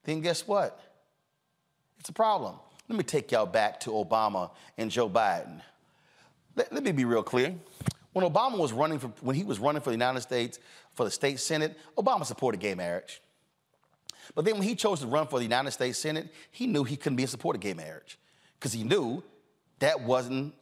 then 0.05 0.21
guess 0.21 0.47
what? 0.47 0.81
It's 2.05 2.11
a 2.11 2.13
problem. 2.13 2.57
Let 2.87 2.99
me 2.99 3.03
take 3.03 3.33
y'all 3.33 3.47
back 3.47 3.81
to 3.81 3.91
Obama 3.93 4.51
and 4.77 4.91
Joe 4.91 5.09
Biden. 5.09 5.63
Let, 6.55 6.71
let 6.71 6.85
me 6.85 6.93
be 6.93 7.07
real 7.07 7.23
clear. 7.23 7.55
When 8.13 8.31
Obama 8.31 8.59
was 8.59 8.75
running 8.75 8.99
for, 8.99 9.07
when 9.23 9.35
he 9.35 9.43
was 9.43 9.59
running 9.59 9.81
for 9.81 9.89
the 9.89 9.95
United 9.95 10.21
States 10.21 10.59
for 10.93 11.05
the 11.05 11.11
state 11.11 11.41
senate, 11.41 11.79
Obama 11.97 12.27
supported 12.27 12.61
gay 12.61 12.75
marriage. 12.75 13.23
But 14.35 14.45
then 14.45 14.57
when 14.57 14.65
he 14.65 14.75
chose 14.75 15.01
to 15.01 15.07
run 15.07 15.29
for 15.29 15.39
the 15.39 15.45
United 15.45 15.71
States 15.71 15.97
Senate, 15.97 16.29
he 16.51 16.67
knew 16.67 16.85
he 16.85 16.97
couldn't 16.99 17.17
be 17.17 17.23
in 17.23 17.29
support 17.29 17.57
of 17.57 17.63
gay 17.63 17.73
marriage 17.73 18.19
because 18.61 18.75
he 18.75 18.85
knew 18.85 19.23
that 19.79 20.03
wasn't 20.03 20.55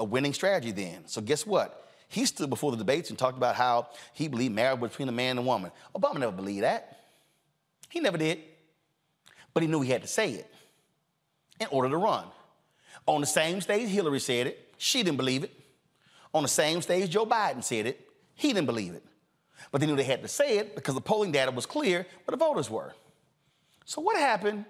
a, 0.00 0.04
winning 0.04 0.32
strategy 0.32 0.72
then. 0.72 1.06
So 1.06 1.20
guess 1.20 1.46
what? 1.46 1.92
He 2.08 2.26
stood 2.26 2.50
before 2.50 2.72
the 2.72 2.76
debates 2.76 3.10
and 3.10 3.16
talked 3.16 3.36
about 3.36 3.54
how 3.54 3.90
he 4.14 4.26
believed 4.26 4.52
marriage 4.52 4.80
between 4.80 5.08
a 5.08 5.12
man 5.12 5.38
and 5.38 5.38
a 5.38 5.42
woman. 5.42 5.70
Obama 5.94 6.18
never 6.18 6.32
believed 6.32 6.64
that. 6.64 6.98
He 7.88 8.00
never 8.00 8.18
did. 8.18 8.40
But 9.54 9.62
he 9.62 9.68
knew 9.68 9.80
he 9.80 9.92
had 9.92 10.02
to 10.02 10.08
say 10.08 10.32
it 10.32 10.52
in 11.60 11.66
order 11.70 11.88
to 11.88 11.96
run. 11.96 12.24
On 13.06 13.20
the 13.20 13.26
same 13.26 13.60
stage, 13.60 13.88
Hillary 13.88 14.20
said 14.20 14.46
it. 14.46 14.74
She 14.78 15.02
didn't 15.02 15.16
believe 15.16 15.44
it. 15.44 15.52
On 16.34 16.42
the 16.42 16.48
same 16.48 16.82
stage, 16.82 17.10
Joe 17.10 17.26
Biden 17.26 17.64
said 17.64 17.86
it. 17.86 18.08
He 18.34 18.48
didn't 18.52 18.66
believe 18.66 18.94
it. 18.94 19.04
But 19.72 19.80
they 19.80 19.86
knew 19.86 19.96
they 19.96 20.04
had 20.04 20.22
to 20.22 20.28
say 20.28 20.58
it 20.58 20.74
because 20.74 20.94
the 20.94 21.00
polling 21.00 21.32
data 21.32 21.50
was 21.50 21.66
clear 21.66 22.06
where 22.24 22.32
the 22.32 22.36
voters 22.36 22.70
were. 22.70 22.94
So 23.84 24.00
what 24.00 24.16
happened 24.16 24.64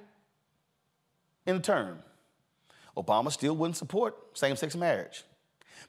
in 1.47 1.57
the 1.57 1.63
term? 1.63 1.99
Obama 2.97 3.31
still 3.31 3.57
wouldn't 3.57 3.77
support 3.77 4.17
same-sex 4.35 4.75
marriage. 4.77 5.25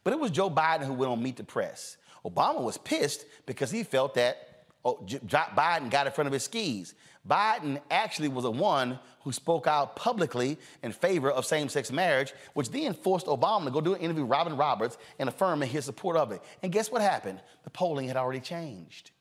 But 0.03 0.13
it 0.13 0.19
was 0.19 0.31
Joe 0.31 0.49
Biden 0.49 0.85
who 0.85 0.93
went 0.93 1.11
on 1.11 1.21
Meet 1.21 1.37
the 1.37 1.43
Press. 1.43 1.97
Obama 2.25 2.61
was 2.61 2.77
pissed 2.77 3.25
because 3.45 3.71
he 3.71 3.83
felt 3.83 4.13
that 4.15 4.65
oh, 4.83 4.99
Biden 5.05 5.89
got 5.89 6.07
in 6.07 6.13
front 6.13 6.27
of 6.27 6.33
his 6.33 6.43
skis. 6.43 6.93
Biden 7.27 7.79
actually 7.91 8.29
was 8.29 8.43
the 8.43 8.51
one 8.51 8.99
who 9.23 9.31
spoke 9.31 9.67
out 9.67 9.95
publicly 9.95 10.57
in 10.81 10.91
favor 10.91 11.29
of 11.29 11.45
same 11.45 11.69
sex 11.69 11.91
marriage, 11.91 12.33
which 12.53 12.71
then 12.71 12.93
forced 12.93 13.27
Obama 13.27 13.65
to 13.65 13.71
go 13.71 13.81
do 13.81 13.93
an 13.93 14.01
interview 14.01 14.23
with 14.23 14.31
Robin 14.31 14.55
Roberts 14.55 14.97
and 15.19 15.27
affirm 15.27 15.61
his 15.61 15.85
support 15.85 16.15
of 16.15 16.31
it. 16.31 16.41
And 16.63 16.71
guess 16.71 16.91
what 16.91 17.01
happened? 17.01 17.41
The 17.63 17.69
polling 17.69 18.07
had 18.07 18.17
already 18.17 18.39
changed. 18.39 19.11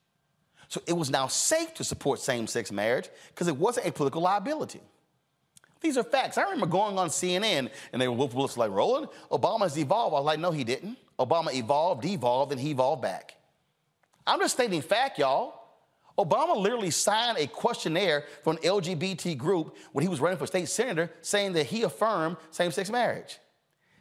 So 0.68 0.82
it 0.86 0.92
was 0.92 1.10
now 1.10 1.26
safe 1.26 1.74
to 1.74 1.84
support 1.84 2.20
same 2.20 2.46
sex 2.46 2.70
marriage 2.70 3.08
because 3.28 3.48
it 3.48 3.56
wasn't 3.56 3.86
a 3.86 3.92
political 3.92 4.22
liability. 4.22 4.80
These 5.80 5.96
are 5.96 6.04
facts. 6.04 6.38
I 6.38 6.42
remember 6.42 6.66
going 6.66 6.98
on 6.98 7.08
CNN 7.08 7.70
and 7.92 8.02
they 8.02 8.08
were 8.08 8.26
Willis 8.26 8.56
like, 8.56 8.70
Roland, 8.70 9.08
Obama's 9.30 9.78
evolved. 9.78 10.14
I 10.14 10.18
was 10.18 10.26
like, 10.26 10.40
no, 10.40 10.50
he 10.50 10.64
didn't. 10.64 10.98
Obama 11.18 11.52
evolved, 11.52 12.02
devolved, 12.02 12.52
and 12.52 12.60
he 12.60 12.70
evolved 12.70 13.02
back. 13.02 13.34
I'm 14.26 14.40
just 14.40 14.54
stating 14.54 14.82
fact, 14.82 15.18
y'all. 15.18 15.57
Obama 16.18 16.56
literally 16.56 16.90
signed 16.90 17.38
a 17.38 17.46
questionnaire 17.46 18.24
for 18.42 18.52
an 18.52 18.58
LGBT 18.58 19.38
group 19.38 19.76
when 19.92 20.02
he 20.02 20.08
was 20.08 20.20
running 20.20 20.38
for 20.38 20.46
state 20.46 20.68
senator 20.68 21.10
saying 21.22 21.52
that 21.52 21.66
he 21.66 21.82
affirmed 21.82 22.36
same 22.50 22.72
sex 22.72 22.90
marriage. 22.90 23.38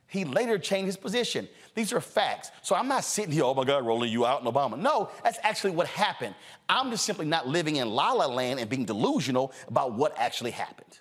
He 0.07 0.23
later 0.23 0.57
changed 0.57 0.85
his 0.87 0.97
position. 0.97 1.47
These 1.75 1.91
are 1.93 1.99
facts. 1.99 2.49
So 2.61 2.75
I'm 2.75 2.87
not 2.87 3.03
sitting 3.03 3.31
here, 3.31 3.43
oh 3.43 3.53
my 3.53 3.65
God, 3.65 3.85
rolling 3.85 4.11
you 4.11 4.25
out 4.25 4.41
in 4.41 4.47
Obama. 4.47 4.79
No, 4.79 5.11
that's 5.23 5.37
actually 5.43 5.71
what 5.71 5.87
happened. 5.87 6.33
I'm 6.67 6.89
just 6.89 7.05
simply 7.05 7.25
not 7.25 7.47
living 7.47 7.75
in 7.75 7.89
la 7.89 8.13
la 8.13 8.25
land 8.25 8.59
and 8.59 8.69
being 8.69 8.85
delusional 8.85 9.51
about 9.67 9.93
what 9.93 10.17
actually 10.17 10.51
happened. 10.51 10.99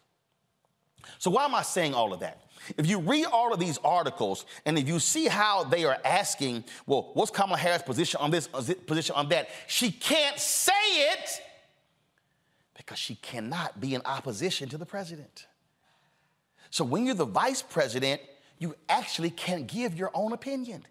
So 1.18 1.30
why 1.30 1.44
am 1.44 1.54
I 1.54 1.62
saying 1.62 1.94
all 1.94 2.12
of 2.12 2.20
that? 2.20 2.42
If 2.76 2.86
you 2.86 2.98
read 2.98 3.26
all 3.26 3.52
of 3.52 3.60
these 3.60 3.78
articles 3.78 4.46
and 4.64 4.78
if 4.78 4.88
you 4.88 4.98
see 4.98 5.26
how 5.26 5.64
they 5.64 5.84
are 5.84 5.98
asking, 6.04 6.64
well, 6.86 7.10
what's 7.14 7.30
Kamala 7.30 7.58
Harris' 7.58 7.82
position 7.82 8.20
on 8.20 8.30
this, 8.30 8.48
uh, 8.52 8.62
position 8.86 9.14
on 9.14 9.28
that? 9.28 9.48
She 9.66 9.90
can't 9.90 10.38
say 10.38 10.72
it 11.12 11.40
because 12.76 12.98
she 12.98 13.16
cannot 13.16 13.80
be 13.80 13.94
in 13.94 14.02
opposition 14.04 14.68
to 14.70 14.78
the 14.78 14.86
president. 14.86 15.46
So 16.70 16.84
when 16.84 17.06
you're 17.06 17.14
the 17.14 17.24
vice 17.24 17.62
president, 17.62 18.20
you 18.58 18.74
actually 18.88 19.30
can't 19.30 19.66
give 19.66 19.96
your 19.98 20.10
own 20.14 20.32
opinion. 20.32 20.84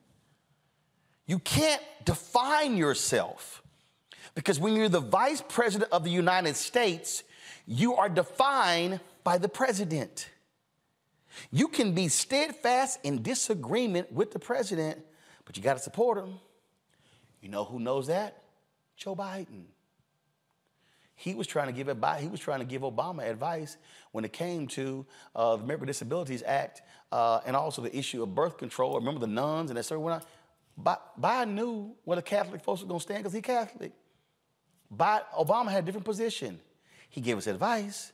You 1.26 1.40
can't 1.40 1.82
define 2.04 2.78
yourself 2.78 3.64
because 4.36 4.60
when 4.60 4.76
you're 4.76 4.90
the 4.90 5.00
vice 5.00 5.44
president 5.48 5.92
of 5.92 6.04
the 6.04 6.12
United 6.12 6.56
States, 6.56 7.24
you 7.66 7.96
are 7.96 8.10
defined 8.10 9.00
by 9.24 9.38
the 9.38 9.50
president. 9.50 10.30
You 11.52 11.68
can 11.68 11.94
be 11.94 12.08
steadfast 12.08 13.00
in 13.04 13.22
disagreement 13.22 14.12
with 14.12 14.32
the 14.32 14.40
president, 14.40 15.00
but 15.46 15.58
you 15.58 15.64
got 15.64 15.78
to 15.78 15.84
support 15.84 16.18
him. 16.18 16.36
You 17.42 17.50
know 17.50 17.64
who 17.64 17.80
knows 17.80 18.08
that? 18.08 18.44
Joe 18.98 19.16
Biden. 19.16 19.66
He 21.16 21.34
was 21.34 21.48
trying 21.48 21.68
to 21.68 21.74
give 21.74 21.88
advice. 21.88 22.22
He 22.22 22.28
was 22.28 22.40
trying 22.40 22.60
to 22.60 22.66
give 22.66 22.82
Obama 22.82 23.30
advice 23.30 23.78
when 24.12 24.26
it 24.26 24.34
came 24.34 24.68
to 24.70 25.06
uh, 25.34 25.56
the 25.56 25.64
American 25.64 25.88
Disabilities 25.88 26.44
Act 26.46 26.82
uh, 27.12 27.40
and 27.46 27.56
also 27.56 27.82
the 27.82 27.96
issue 27.96 28.22
of 28.22 28.36
birth 28.36 28.58
control. 28.58 28.96
Remember 28.96 29.20
the 29.20 29.28
nuns 29.28 29.70
and 29.70 29.78
that 29.78 29.84
sort 29.84 30.00
of 30.00 30.04
went 30.04 30.24
on. 30.78 30.98
Biden 31.22 31.54
knew 31.54 31.96
where 32.04 32.18
the 32.18 32.22
Catholic 32.22 32.62
folks 32.62 32.82
were 32.82 32.88
going 32.88 33.00
to 33.00 33.04
stand 33.04 33.20
because 33.20 33.32
he's 33.32 33.42
Catholic. 33.42 33.94
Biden, 34.94 35.24
Obama 35.38 35.70
had 35.70 35.84
a 35.84 35.86
different 35.86 36.06
position. 36.06 36.60
He 37.10 37.22
gave 37.22 37.38
us 37.38 37.48
advice, 37.48 38.12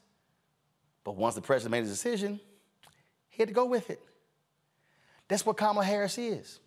but 1.03 1.15
once 1.15 1.33
the 1.33 1.41
president 1.41 1.71
made 1.71 1.83
his 1.83 1.89
decision, 1.89 2.39
he 3.31 3.41
had 3.41 3.47
to 3.47 3.55
go 3.55 3.65
with 3.65 3.89
it. 3.89 4.01
That's 5.27 5.45
what 5.45 5.57
Kamala 5.57 5.85
Harris 5.85 6.17
is. 6.17 6.59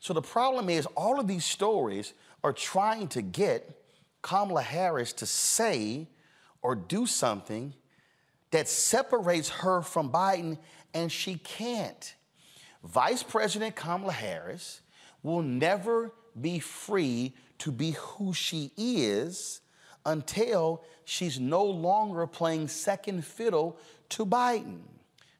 So 0.00 0.12
the 0.12 0.22
problem 0.22 0.68
is, 0.68 0.86
all 0.96 1.18
of 1.18 1.26
these 1.26 1.44
stories 1.44 2.12
are 2.44 2.52
trying 2.52 3.08
to 3.08 3.22
get 3.22 3.82
Kamala 4.20 4.62
Harris 4.62 5.12
to 5.14 5.26
say 5.26 6.06
or 6.60 6.74
do 6.74 7.06
something 7.06 7.72
that 8.50 8.68
separates 8.68 9.48
her 9.48 9.82
from 9.82 10.10
Biden, 10.10 10.58
and 10.94 11.10
she 11.10 11.36
can't. 11.36 12.14
Vice 12.84 13.22
President 13.22 13.76
Kamala 13.76 14.12
Harris 14.12 14.80
will 15.22 15.42
never 15.42 16.12
be 16.40 16.58
free 16.58 17.34
to 17.58 17.72
be 17.72 17.92
who 17.92 18.32
she 18.32 18.70
is 18.76 19.60
until 20.06 20.84
she's 21.04 21.38
no 21.38 21.64
longer 21.64 22.26
playing 22.26 22.68
second 22.68 23.24
fiddle 23.24 23.76
to 24.08 24.24
Biden. 24.24 24.78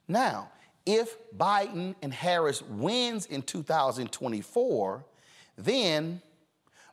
Now, 0.07 0.51
if 0.89 1.19
Biden 1.37 1.95
and 2.01 2.15
Harris 2.15 2.63
wins 2.63 3.27
in 3.27 3.43
2024, 3.43 5.05
then 5.59 6.23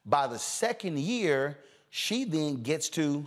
by 0.05 0.27
the 0.27 0.37
second 0.37 0.99
year, 0.99 1.57
she 1.89 2.25
then 2.25 2.61
gets 2.61 2.89
to 2.89 3.25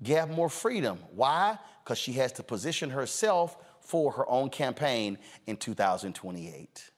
get 0.00 0.30
more 0.30 0.48
freedom. 0.48 1.00
Why? 1.16 1.58
Because 1.82 1.98
she 1.98 2.12
has 2.12 2.30
to 2.34 2.44
position 2.44 2.90
herself 2.90 3.56
for 3.80 4.12
her 4.12 4.28
own 4.30 4.50
campaign 4.50 5.18
in 5.48 5.56
2028. 5.56 6.90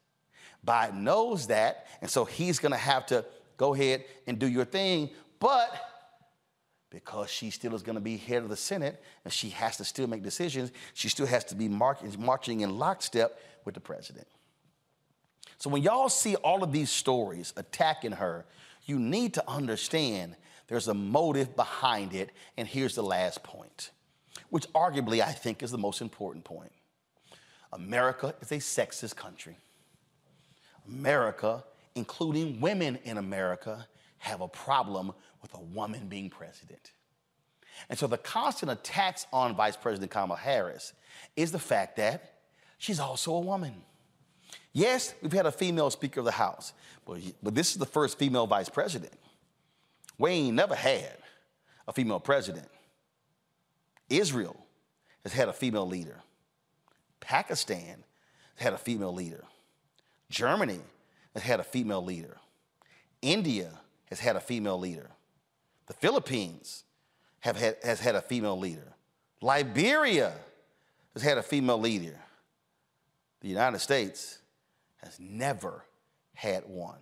Biden 0.65 0.97
knows 0.97 1.47
that, 1.47 1.87
and 2.03 2.11
so 2.11 2.27
he's 2.27 2.59
gonna 2.59 2.77
have 2.77 3.07
to 3.07 3.25
go 3.57 3.73
ahead 3.73 4.05
and 4.27 4.39
do 4.39 4.47
your 4.47 4.67
thing, 4.67 5.09
but 5.41 5.92
because 6.93 7.31
she 7.31 7.51
still 7.51 7.75
is 7.75 7.83
going 7.83 7.95
to 7.95 8.01
be 8.01 8.19
head 8.19 8.43
of 8.43 8.51
the 8.51 8.57
Senate 8.57 9.03
and 9.25 9.33
she 9.33 9.49
has 9.49 9.79
to 9.79 9.85
still 9.85 10.07
make 10.07 10.23
decisions, 10.23 10.71
she 10.93 11.09
still 11.09 11.27
has 11.27 11.43
to 11.45 11.55
be 11.55 11.69
marching 11.69 12.61
in 12.61 12.79
lockstep 12.79 13.41
with 13.65 13.75
the 13.75 13.81
president. 13.81 14.27
So 15.57 15.71
when 15.71 15.83
y'all 15.83 16.09
see 16.09 16.37
all 16.37 16.63
of 16.63 16.73
these 16.73 16.91
stories 16.91 17.53
attacking 17.57 18.13
her, 18.13 18.45
you 18.85 18.99
need 18.99 19.35
to 19.35 19.49
understand 19.49 20.37
there's 20.69 20.89
a 20.89 20.95
motive 20.95 21.57
behind 21.57 22.15
it. 22.15 22.31
And 22.57 22.69
here's 22.69 22.95
the 22.95 23.03
last 23.03 23.43
point, 23.43 23.91
which 24.51 24.67
arguably 24.73 25.23
I 25.23 25.33
think 25.33 25.63
is 25.63 25.71
the 25.71 25.79
most 25.79 26.01
important 26.01 26.45
point 26.45 26.73
America 27.73 28.35
is 28.41 28.53
a 28.53 28.57
sexist 28.57 29.17
country. 29.17 29.57
America, 30.87 31.65
including 31.95 32.61
women 32.61 32.99
in 33.05 33.17
America, 33.17 33.87
have 34.19 34.41
a 34.41 34.49
problem 34.49 35.13
with 35.43 35.53
a 35.55 35.61
woman 35.61 36.07
being 36.09 36.31
president. 36.31 36.93
And 37.89 37.99
so 37.99 38.07
the 38.07 38.19
constant 38.19 38.71
attacks 38.71 39.27
on 39.33 39.55
Vice 39.57 39.77
President 39.77 40.11
Kamala 40.11 40.39
Harris 40.39 40.93
is 41.37 41.53
the 41.53 41.59
fact 41.59 41.97
that 41.97 42.35
she's 42.79 43.01
also 43.01 43.35
a 43.35 43.41
woman. 43.41 43.75
Yes, 44.73 45.15
we've 45.21 45.33
had 45.33 45.47
a 45.47 45.53
female 45.53 45.91
Speaker 45.91 46.21
of 46.21 46.27
the 46.27 46.33
House, 46.33 46.73
but, 47.07 47.19
but 47.43 47.55
this 47.55 47.73
is 47.73 47.79
the 47.79 47.87
first 47.87 48.19
female 48.19 48.47
vice 48.47 48.69
president. 48.69 49.13
We 50.19 50.31
ain't 50.31 50.55
never 50.55 50.75
had 50.75 51.17
a 51.87 51.93
female 51.93 52.21
president. 52.21 52.69
Israel 54.09 54.57
has 55.25 55.33
had 55.33 55.49
a 55.49 55.53
female 55.53 55.87
leader. 55.87 56.21
Pakistan 57.21 58.05
has 58.57 58.65
had 58.65 58.73
a 58.73 58.79
female 58.79 59.13
leader. 59.13 59.45
Germany 60.31 60.81
has 61.35 61.43
had 61.43 61.61
a 61.61 61.65
female 61.65 62.05
leader. 62.05 62.39
India 63.21 63.71
has 64.07 64.21
had 64.21 64.37
a 64.37 64.41
female 64.41 64.79
leader. 64.79 65.11
The 65.87 65.95
Philippines 65.95 66.85
have 67.41 67.57
had, 67.57 67.77
has 67.83 68.01
had 68.01 68.15
a 68.15 68.23
female 68.23 68.59
leader. 68.59 68.95
Liberia 69.41 70.33
has 71.13 71.23
had 71.23 71.39
a 71.39 71.43
female 71.43 71.79
leader. 71.79 72.19
The 73.41 73.49
United 73.49 73.81
States 73.81 74.39
has 74.99 75.19
never 75.19 75.85
had 76.35 76.65
one. 76.67 76.99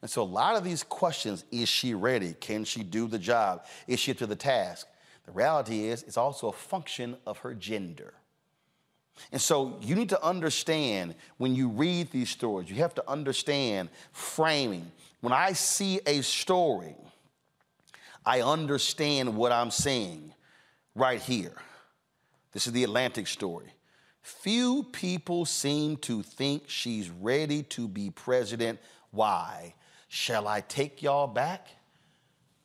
And 0.00 0.10
so, 0.10 0.22
a 0.22 0.24
lot 0.24 0.56
of 0.56 0.62
these 0.62 0.84
questions 0.84 1.44
is 1.50 1.68
she 1.68 1.94
ready? 1.94 2.34
Can 2.34 2.64
she 2.64 2.82
do 2.82 3.08
the 3.08 3.18
job? 3.18 3.64
Is 3.86 3.98
she 3.98 4.12
up 4.12 4.18
to 4.18 4.26
the 4.26 4.36
task? 4.36 4.86
The 5.26 5.32
reality 5.32 5.86
is, 5.86 6.02
it's 6.04 6.16
also 6.16 6.48
a 6.48 6.52
function 6.52 7.16
of 7.26 7.38
her 7.38 7.54
gender. 7.54 8.14
And 9.32 9.40
so, 9.40 9.78
you 9.80 9.96
need 9.96 10.10
to 10.10 10.22
understand 10.22 11.14
when 11.38 11.54
you 11.54 11.68
read 11.68 12.12
these 12.12 12.30
stories, 12.30 12.70
you 12.70 12.76
have 12.76 12.94
to 12.94 13.10
understand 13.10 13.88
framing. 14.12 14.92
When 15.20 15.32
I 15.32 15.52
see 15.52 16.00
a 16.06 16.20
story, 16.22 16.94
I 18.28 18.42
understand 18.42 19.34
what 19.34 19.52
I'm 19.52 19.70
saying 19.70 20.34
right 20.94 21.18
here. 21.18 21.54
This 22.52 22.66
is 22.66 22.74
the 22.74 22.84
Atlantic 22.84 23.26
story. 23.26 23.72
Few 24.20 24.82
people 24.92 25.46
seem 25.46 25.96
to 25.96 26.22
think 26.22 26.64
she's 26.68 27.08
ready 27.08 27.62
to 27.62 27.88
be 27.88 28.10
president. 28.10 28.80
Why? 29.12 29.72
Shall 30.08 30.46
I 30.46 30.60
take 30.60 31.00
y'all 31.02 31.26
back 31.26 31.68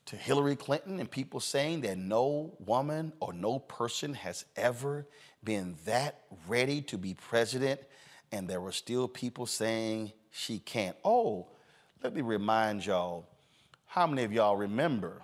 to 0.07 0.18
Hillary 0.18 0.57
Clinton 0.57 0.99
and 0.99 1.10
people 1.10 1.40
saying 1.40 1.80
that 1.81 1.98
no 1.98 2.57
woman 2.60 3.14
or 3.22 3.31
no 3.31 3.60
person 3.60 4.15
has 4.15 4.44
ever 4.57 5.07
been 5.45 5.77
that 5.85 6.26
ready 6.45 6.81
to 6.81 6.98
be 6.98 7.14
president? 7.14 7.80
And 8.34 8.49
there 8.49 8.60
were 8.60 8.73
still 8.73 9.07
people 9.07 9.45
saying 9.45 10.11
she 10.30 10.60
can't. 10.60 10.98
Oh, 11.06 11.48
let 12.03 12.14
me 12.14 12.19
remind 12.22 12.85
y'all 12.85 13.30
how 13.85 14.06
many 14.06 14.26
of 14.26 14.34
y'all 14.34 14.57
remember? 14.57 15.22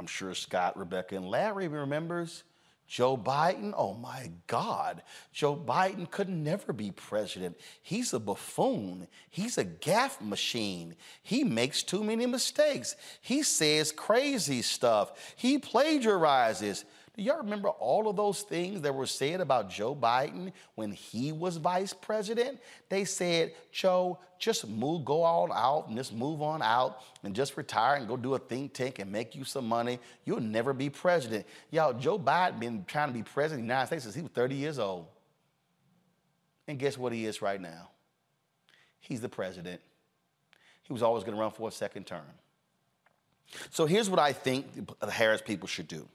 I'm 0.00 0.06
sure 0.06 0.34
Scott, 0.34 0.78
Rebecca, 0.78 1.14
and 1.14 1.28
Larry 1.28 1.68
remembers 1.68 2.44
Joe 2.88 3.18
Biden, 3.18 3.74
oh 3.76 3.92
my 3.92 4.32
God, 4.46 5.02
Joe 5.30 5.54
Biden 5.54 6.10
could 6.10 6.30
never 6.30 6.72
be 6.72 6.90
president. 6.90 7.60
He's 7.82 8.14
a 8.14 8.18
buffoon. 8.18 9.08
He's 9.28 9.58
a 9.58 9.64
gaffe 9.66 10.22
machine. 10.22 10.96
He 11.22 11.44
makes 11.44 11.82
too 11.82 12.02
many 12.02 12.24
mistakes. 12.24 12.96
He 13.20 13.42
says 13.42 13.92
crazy 13.92 14.62
stuff. 14.62 15.34
He 15.36 15.58
plagiarizes. 15.58 16.84
Do 17.20 17.26
y'all 17.26 17.36
remember 17.36 17.68
all 17.68 18.08
of 18.08 18.16
those 18.16 18.40
things 18.40 18.80
that 18.80 18.94
were 18.94 19.04
said 19.04 19.42
about 19.42 19.68
Joe 19.68 19.94
Biden 19.94 20.52
when 20.74 20.90
he 20.90 21.32
was 21.32 21.58
vice 21.58 21.92
president? 21.92 22.58
They 22.88 23.04
said, 23.04 23.52
Joe, 23.70 24.18
just 24.38 24.66
move, 24.66 25.04
go 25.04 25.22
all 25.22 25.52
out 25.52 25.88
and 25.88 25.98
just 25.98 26.14
move 26.14 26.40
on 26.40 26.62
out 26.62 27.02
and 27.22 27.34
just 27.34 27.58
retire 27.58 27.96
and 27.96 28.08
go 28.08 28.16
do 28.16 28.32
a 28.36 28.38
think 28.38 28.72
tank 28.72 29.00
and 29.00 29.12
make 29.12 29.34
you 29.34 29.44
some 29.44 29.68
money. 29.68 29.98
You'll 30.24 30.40
never 30.40 30.72
be 30.72 30.88
president. 30.88 31.44
Y'all, 31.70 31.92
Joe 31.92 32.18
Biden 32.18 32.58
been 32.58 32.86
trying 32.86 33.08
to 33.08 33.12
be 33.12 33.22
president 33.22 33.64
of 33.64 33.66
the 33.66 33.74
United 33.74 33.86
States 33.88 34.04
since 34.04 34.14
he 34.14 34.22
was 34.22 34.30
30 34.30 34.54
years 34.54 34.78
old. 34.78 35.04
And 36.68 36.78
guess 36.78 36.96
what 36.96 37.12
he 37.12 37.26
is 37.26 37.42
right 37.42 37.60
now? 37.60 37.90
He's 38.98 39.20
the 39.20 39.28
president. 39.28 39.82
He 40.84 40.94
was 40.94 41.02
always 41.02 41.22
going 41.24 41.36
to 41.36 41.40
run 41.42 41.50
for 41.50 41.68
a 41.68 41.72
second 41.72 42.06
term. 42.06 42.22
So 43.68 43.84
here's 43.84 44.08
what 44.08 44.18
I 44.18 44.32
think 44.32 44.88
the 45.00 45.10
Harris 45.10 45.42
people 45.42 45.68
should 45.68 45.86
do. 45.86 46.08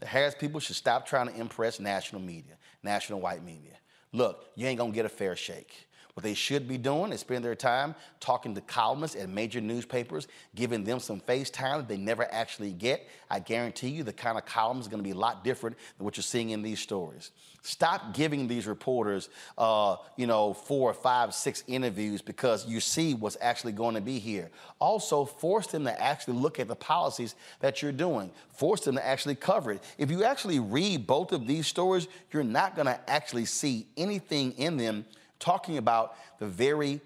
The 0.00 0.06
Harris 0.06 0.34
people 0.34 0.60
should 0.60 0.76
stop 0.76 1.06
trying 1.06 1.28
to 1.28 1.38
impress 1.38 1.80
national 1.80 2.20
media, 2.22 2.54
national 2.82 3.20
white 3.20 3.44
media. 3.44 3.78
Look, 4.12 4.46
you 4.54 4.66
ain't 4.66 4.78
gonna 4.78 4.92
get 4.92 5.06
a 5.06 5.10
fair 5.10 5.36
shake. 5.36 5.88
What 6.14 6.24
they 6.24 6.34
should 6.34 6.68
be 6.68 6.76
doing 6.76 7.10
is 7.10 7.20
spending 7.20 7.42
their 7.42 7.54
time 7.54 7.94
talking 8.20 8.54
to 8.54 8.60
columnists 8.60 9.16
at 9.16 9.30
major 9.30 9.62
newspapers, 9.62 10.28
giving 10.54 10.84
them 10.84 11.00
some 11.00 11.20
face 11.20 11.48
time 11.48 11.78
that 11.78 11.88
they 11.88 11.96
never 11.96 12.30
actually 12.30 12.72
get. 12.72 13.08
I 13.30 13.38
guarantee 13.38 13.88
you 13.88 14.02
the 14.02 14.12
kind 14.12 14.36
of 14.36 14.44
columns 14.44 14.84
is 14.84 14.88
going 14.88 15.02
to 15.02 15.08
be 15.08 15.12
a 15.12 15.18
lot 15.18 15.42
different 15.42 15.78
than 15.96 16.04
what 16.04 16.18
you're 16.18 16.22
seeing 16.22 16.50
in 16.50 16.60
these 16.60 16.80
stories. 16.80 17.30
Stop 17.62 18.12
giving 18.12 18.46
these 18.46 18.66
reporters, 18.66 19.30
uh, 19.56 19.96
you 20.16 20.26
know, 20.26 20.52
four, 20.52 20.92
five, 20.92 21.32
six 21.32 21.64
interviews 21.66 22.20
because 22.20 22.66
you 22.66 22.78
see 22.78 23.14
what's 23.14 23.38
actually 23.40 23.72
going 23.72 23.94
to 23.94 24.00
be 24.02 24.18
here. 24.18 24.50
Also, 24.80 25.24
force 25.24 25.68
them 25.68 25.84
to 25.84 26.02
actually 26.02 26.34
look 26.34 26.60
at 26.60 26.68
the 26.68 26.76
policies 26.76 27.36
that 27.60 27.80
you're 27.80 27.90
doing. 27.90 28.30
Force 28.50 28.82
them 28.82 28.96
to 28.96 29.06
actually 29.06 29.36
cover 29.36 29.72
it. 29.72 29.82
If 29.96 30.10
you 30.10 30.24
actually 30.24 30.58
read 30.58 31.06
both 31.06 31.32
of 31.32 31.46
these 31.46 31.66
stories, 31.66 32.06
you're 32.32 32.44
not 32.44 32.76
going 32.76 32.86
to 32.86 33.00
actually 33.08 33.46
see 33.46 33.86
anything 33.96 34.52
in 34.52 34.76
them 34.76 35.06
talking 35.42 35.76
about 35.76 36.14
the 36.38 36.46
very 36.46 37.00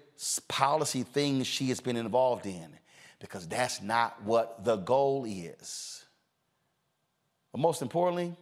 policy 0.47 1.03
things 1.03 1.47
she 1.47 1.69
has 1.69 1.79
been 1.79 1.97
involved 1.97 2.45
in 2.45 2.69
because 3.19 3.47
that's 3.47 3.81
not 3.81 4.21
what 4.23 4.63
the 4.63 4.77
goal 4.77 5.25
is. 5.25 6.05
But 7.51 7.59
most 7.59 7.81
importantly, 7.81 8.35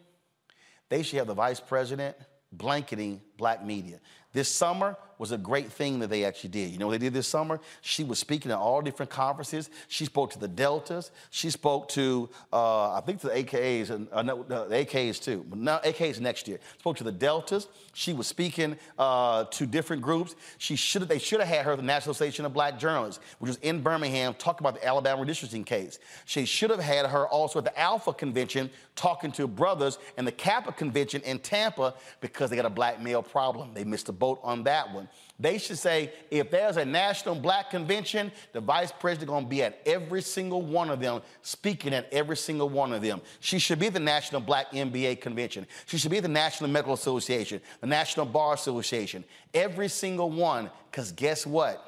they 0.89 1.01
should 1.01 1.17
have 1.17 1.27
the 1.27 1.33
vice 1.33 1.59
president 1.59 2.15
blanketing 2.51 3.21
black 3.37 3.65
media. 3.65 3.99
This 4.33 4.49
summer 4.49 4.97
was 5.17 5.31
a 5.31 5.37
great 5.37 5.71
thing 5.71 5.99
that 5.99 6.09
they 6.09 6.25
actually 6.25 6.49
did. 6.49 6.71
You 6.71 6.77
know 6.77 6.87
what 6.87 6.93
they 6.93 7.05
did 7.05 7.13
this 7.13 7.27
summer? 7.27 7.59
She 7.81 8.03
was 8.03 8.19
speaking 8.19 8.51
at 8.51 8.57
all 8.57 8.81
different 8.81 9.09
conferences. 9.09 9.69
She 9.87 10.05
spoke 10.05 10.31
to 10.31 10.39
the 10.39 10.47
Deltas. 10.47 11.11
She 11.29 11.49
spoke 11.49 11.89
to, 11.89 12.29
uh, 12.51 12.93
I 12.93 13.01
think, 13.05 13.21
to 13.21 13.27
the 13.27 13.33
AKAs, 13.33 13.89
and 13.89 14.07
uh, 14.11 14.21
no, 14.21 14.43
the 14.43 14.75
AKAs 14.85 15.21
too. 15.21 15.45
But 15.49 15.59
now 15.59 15.79
AKAs 15.79 16.19
next 16.19 16.47
year. 16.47 16.59
Spoke 16.79 16.97
to 16.97 17.03
the 17.03 17.11
Deltas. 17.11 17.67
She 17.93 18.13
was 18.13 18.27
speaking 18.27 18.77
uh, 18.97 19.45
to 19.45 19.65
different 19.65 20.01
groups. 20.01 20.35
She 20.57 20.75
should 20.75 21.01
they 21.03 21.19
should 21.19 21.39
have 21.39 21.49
had 21.49 21.65
her 21.65 21.71
at 21.71 21.77
the 21.77 21.83
National 21.83 22.11
Association 22.11 22.45
of 22.45 22.53
Black 22.53 22.79
Journalists, 22.79 23.21
which 23.39 23.49
was 23.49 23.57
in 23.57 23.81
Birmingham, 23.81 24.33
talking 24.33 24.65
about 24.65 24.79
the 24.79 24.87
Alabama 24.87 25.23
redistricting 25.23 25.65
case. 25.65 25.99
She 26.25 26.45
should 26.45 26.69
have 26.69 26.79
had 26.79 27.05
her 27.05 27.27
also 27.27 27.59
at 27.59 27.65
the 27.65 27.79
Alpha 27.79 28.13
Convention 28.13 28.69
talking 28.95 29.31
to 29.33 29.47
brothers 29.47 29.97
and 30.17 30.25
the 30.25 30.31
Kappa 30.31 30.71
Convention 30.71 31.21
in 31.23 31.39
Tampa 31.39 31.93
because 32.21 32.49
they 32.49 32.55
got 32.55 32.65
a 32.65 32.69
black 32.69 33.01
male 33.01 33.21
problem. 33.21 33.73
They 33.73 33.83
missed 33.83 34.05
the 34.05 34.13
boat 34.13 34.39
on 34.41 34.63
that 34.63 34.93
one. 34.93 35.09
They 35.39 35.57
should 35.57 35.77
say 35.77 36.13
if 36.31 36.49
there's 36.49 36.77
a 36.77 36.85
national 36.85 37.35
black 37.35 37.69
convention, 37.69 38.31
the 38.53 38.61
vice 38.61 38.91
president 38.91 39.29
going 39.29 39.43
to 39.43 39.49
be 39.49 39.63
at 39.63 39.81
every 39.85 40.21
single 40.21 40.61
one 40.61 40.89
of 40.89 41.01
them, 41.01 41.21
speaking 41.41 41.93
at 41.93 42.11
every 42.11 42.37
single 42.37 42.69
one 42.69 42.93
of 42.93 43.01
them. 43.01 43.21
She 43.41 43.59
should 43.59 43.79
be 43.79 43.89
the 43.89 43.99
national 43.99 44.41
black 44.41 44.71
MBA 44.71 45.19
convention. 45.19 45.67
She 45.85 45.97
should 45.97 46.11
be 46.11 46.21
the 46.21 46.27
National 46.29 46.69
Medical 46.69 46.93
Association, 46.93 47.59
the 47.81 47.87
National 47.87 48.25
Bar 48.25 48.53
Association, 48.53 49.25
every 49.53 49.89
single 49.89 50.31
one. 50.31 50.69
Because 50.89 51.11
guess 51.11 51.45
what? 51.45 51.85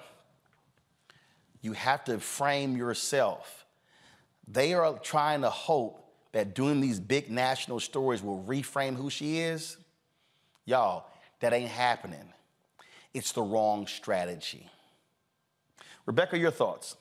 You 1.61 1.72
have 1.74 2.03
to 2.06 2.19
frame 2.19 2.76
yourself. 2.76 3.66
they 4.48 4.74
are 4.74 4.94
trying 5.00 5.42
to 5.42 5.50
hope 5.50 6.07
that 6.38 6.54
doing 6.54 6.80
these 6.80 7.00
big 7.00 7.32
national 7.32 7.80
stories 7.80 8.22
will 8.22 8.44
reframe 8.48 8.96
who 8.96 9.10
she 9.10 9.40
is. 9.40 9.76
Y'all, 10.66 11.08
that 11.40 11.52
ain't 11.52 11.72
happening. 11.72 12.32
It's 13.12 13.32
the 13.32 13.42
wrong 13.42 13.88
strategy. 13.88 14.70
Rebecca, 16.06 16.38
your 16.38 16.52
thoughts? 16.52 16.96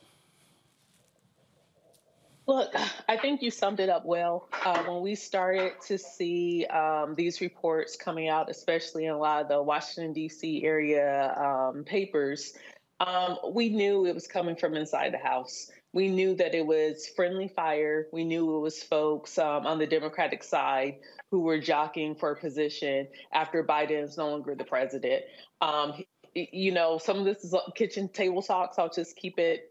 Look, 2.47 2.73
I 3.11 3.19
think 3.19 3.43
you 3.43 3.51
summed 3.51 3.79
it 3.79 3.91
up 3.91 4.07
well. 4.07 4.49
Uh, 4.65 4.83
when 4.85 5.03
we 5.03 5.15
started 5.15 5.73
to 5.87 5.99
see 5.99 6.65
um, 6.71 7.15
these 7.15 7.43
reports 7.43 7.95
coming 7.95 8.31
out, 8.31 8.49
especially 8.49 9.05
in 9.05 9.13
a 9.13 9.19
lot 9.19 9.43
of 9.43 9.49
the 9.49 9.63
Washington, 9.63 10.15
D.C. 10.15 10.65
area 10.65 11.35
um, 11.37 11.85
papers, 11.85 12.55
um, 13.01 13.37
we 13.53 13.69
knew 13.69 14.07
it 14.07 14.15
was 14.15 14.27
coming 14.27 14.57
from 14.57 14.77
inside 14.77 15.13
the 15.13 15.19
House. 15.19 15.71
We 15.97 16.11
knew 16.11 16.35
that 16.35 16.55
it 16.55 16.67
was 16.67 17.09
friendly 17.17 17.49
fire. 17.49 18.07
We 18.13 18.23
knew 18.23 18.55
it 18.55 18.61
was 18.61 18.83
folks 18.83 19.39
um, 19.39 19.67
on 19.67 19.79
the 19.79 19.87
Democratic 19.87 20.45
side 20.45 20.97
who 21.31 21.41
were 21.41 21.59
jockeying 21.59 22.17
for 22.17 22.33
a 22.33 22.37
position 22.37 23.09
after 23.33 23.65
Biden 23.65 24.05
is 24.05 24.19
no 24.19 24.29
longer 24.29 24.55
the 24.55 24.65
president. 24.65 25.25
Um, 25.63 26.05
you 26.35 26.71
know, 26.71 26.99
some 26.99 27.19
of 27.19 27.25
this 27.25 27.43
is 27.45 27.55
kitchen 27.75 28.11
table 28.11 28.43
talks. 28.43 28.79
I'll 28.79 28.91
just 28.91 29.17
keep 29.17 29.39
it 29.39 29.71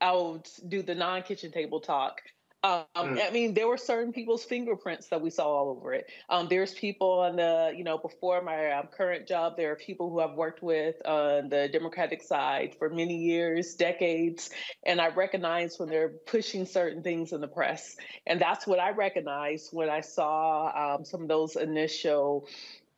I'll 0.00 0.42
do 0.66 0.82
the 0.82 0.94
non-kitchen 0.94 1.52
table 1.52 1.80
talk. 1.80 2.22
Um, 2.64 2.84
mm. 2.96 3.24
I 3.24 3.30
mean, 3.30 3.54
there 3.54 3.68
were 3.68 3.76
certain 3.76 4.12
people's 4.12 4.44
fingerprints 4.44 5.06
that 5.08 5.20
we 5.20 5.30
saw 5.30 5.46
all 5.46 5.70
over 5.70 5.94
it. 5.94 6.06
Um, 6.28 6.48
there's 6.48 6.74
people 6.74 7.20
on 7.20 7.36
the, 7.36 7.72
you 7.76 7.84
know, 7.84 7.98
before 7.98 8.42
my 8.42 8.72
um, 8.72 8.88
current 8.88 9.28
job, 9.28 9.56
there 9.56 9.70
are 9.70 9.76
people 9.76 10.10
who 10.10 10.20
I've 10.20 10.34
worked 10.34 10.60
with 10.60 10.96
on 11.06 11.50
the 11.50 11.68
Democratic 11.72 12.20
side 12.20 12.74
for 12.76 12.90
many 12.90 13.16
years, 13.16 13.74
decades, 13.74 14.50
and 14.84 15.00
I 15.00 15.08
recognize 15.08 15.78
when 15.78 15.88
they're 15.88 16.08
pushing 16.08 16.66
certain 16.66 17.02
things 17.02 17.32
in 17.32 17.40
the 17.40 17.48
press. 17.48 17.96
And 18.26 18.40
that's 18.40 18.66
what 18.66 18.80
I 18.80 18.90
recognized 18.90 19.68
when 19.72 19.88
I 19.88 20.00
saw 20.00 20.96
um, 20.96 21.04
some 21.04 21.22
of 21.22 21.28
those 21.28 21.54
initial 21.54 22.48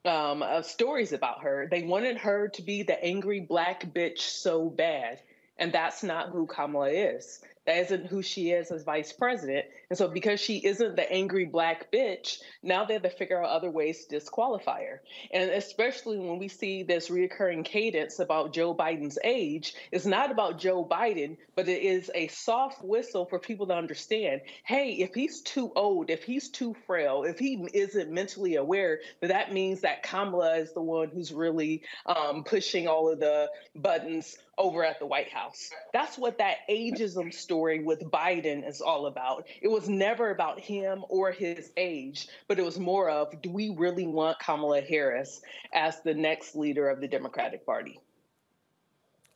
um, 0.06 0.42
uh, 0.42 0.62
stories 0.62 1.12
about 1.12 1.42
her. 1.42 1.68
They 1.70 1.82
wanted 1.82 2.16
her 2.16 2.48
to 2.48 2.62
be 2.62 2.82
the 2.82 3.02
angry 3.04 3.40
black 3.40 3.92
bitch 3.92 4.20
so 4.20 4.70
bad 4.70 5.20
and 5.60 5.72
that's 5.72 6.02
not 6.02 6.30
who 6.30 6.46
Kamala 6.46 6.88
is. 6.88 7.40
That 7.70 7.84
isn't 7.84 8.06
who 8.06 8.20
she 8.20 8.50
is 8.50 8.72
as 8.72 8.82
vice 8.82 9.12
president. 9.12 9.64
And 9.90 9.96
so, 9.96 10.08
because 10.08 10.40
she 10.40 10.56
isn't 10.56 10.96
the 10.96 11.08
angry 11.08 11.44
black 11.44 11.92
bitch, 11.92 12.40
now 12.64 12.84
they 12.84 12.94
have 12.94 13.04
to 13.04 13.10
figure 13.10 13.40
out 13.40 13.48
other 13.48 13.70
ways 13.70 14.06
to 14.06 14.18
disqualify 14.18 14.82
her. 14.86 15.02
And 15.32 15.50
especially 15.50 16.18
when 16.18 16.40
we 16.40 16.48
see 16.48 16.82
this 16.82 17.10
reoccurring 17.10 17.64
cadence 17.64 18.18
about 18.18 18.52
Joe 18.52 18.74
Biden's 18.74 19.20
age, 19.22 19.74
it's 19.92 20.04
not 20.04 20.32
about 20.32 20.58
Joe 20.58 20.84
Biden, 20.84 21.36
but 21.54 21.68
it 21.68 21.82
is 21.84 22.10
a 22.12 22.26
soft 22.26 22.82
whistle 22.84 23.24
for 23.24 23.38
people 23.38 23.68
to 23.68 23.74
understand 23.74 24.40
hey, 24.64 24.94
if 24.94 25.14
he's 25.14 25.40
too 25.40 25.70
old, 25.76 26.10
if 26.10 26.24
he's 26.24 26.48
too 26.48 26.74
frail, 26.88 27.22
if 27.22 27.38
he 27.38 27.68
isn't 27.72 28.10
mentally 28.10 28.56
aware, 28.56 28.98
that 29.20 29.28
that 29.28 29.52
means 29.52 29.82
that 29.82 30.02
Kamala 30.02 30.56
is 30.56 30.72
the 30.72 30.82
one 30.82 31.10
who's 31.10 31.32
really 31.32 31.82
um, 32.06 32.42
pushing 32.42 32.88
all 32.88 33.08
of 33.08 33.20
the 33.20 33.48
buttons 33.76 34.38
over 34.60 34.84
at 34.84 34.98
the 34.98 35.06
White 35.06 35.32
House. 35.32 35.70
That's 35.92 36.18
what 36.18 36.38
that 36.38 36.58
ageism 36.68 37.32
story 37.32 37.82
with 37.82 38.00
Biden 38.10 38.68
is 38.68 38.80
all 38.80 39.06
about. 39.06 39.46
It 39.62 39.68
was 39.68 39.88
never 39.88 40.30
about 40.30 40.60
him 40.60 41.04
or 41.08 41.32
his 41.32 41.72
age, 41.76 42.28
but 42.46 42.58
it 42.58 42.64
was 42.64 42.78
more 42.78 43.08
of 43.08 43.40
do 43.40 43.50
we 43.50 43.70
really 43.70 44.06
want 44.06 44.38
Kamala 44.38 44.82
Harris 44.82 45.40
as 45.72 46.00
the 46.02 46.14
next 46.14 46.54
leader 46.54 46.88
of 46.88 47.00
the 47.00 47.08
Democratic 47.08 47.64
Party? 47.64 47.98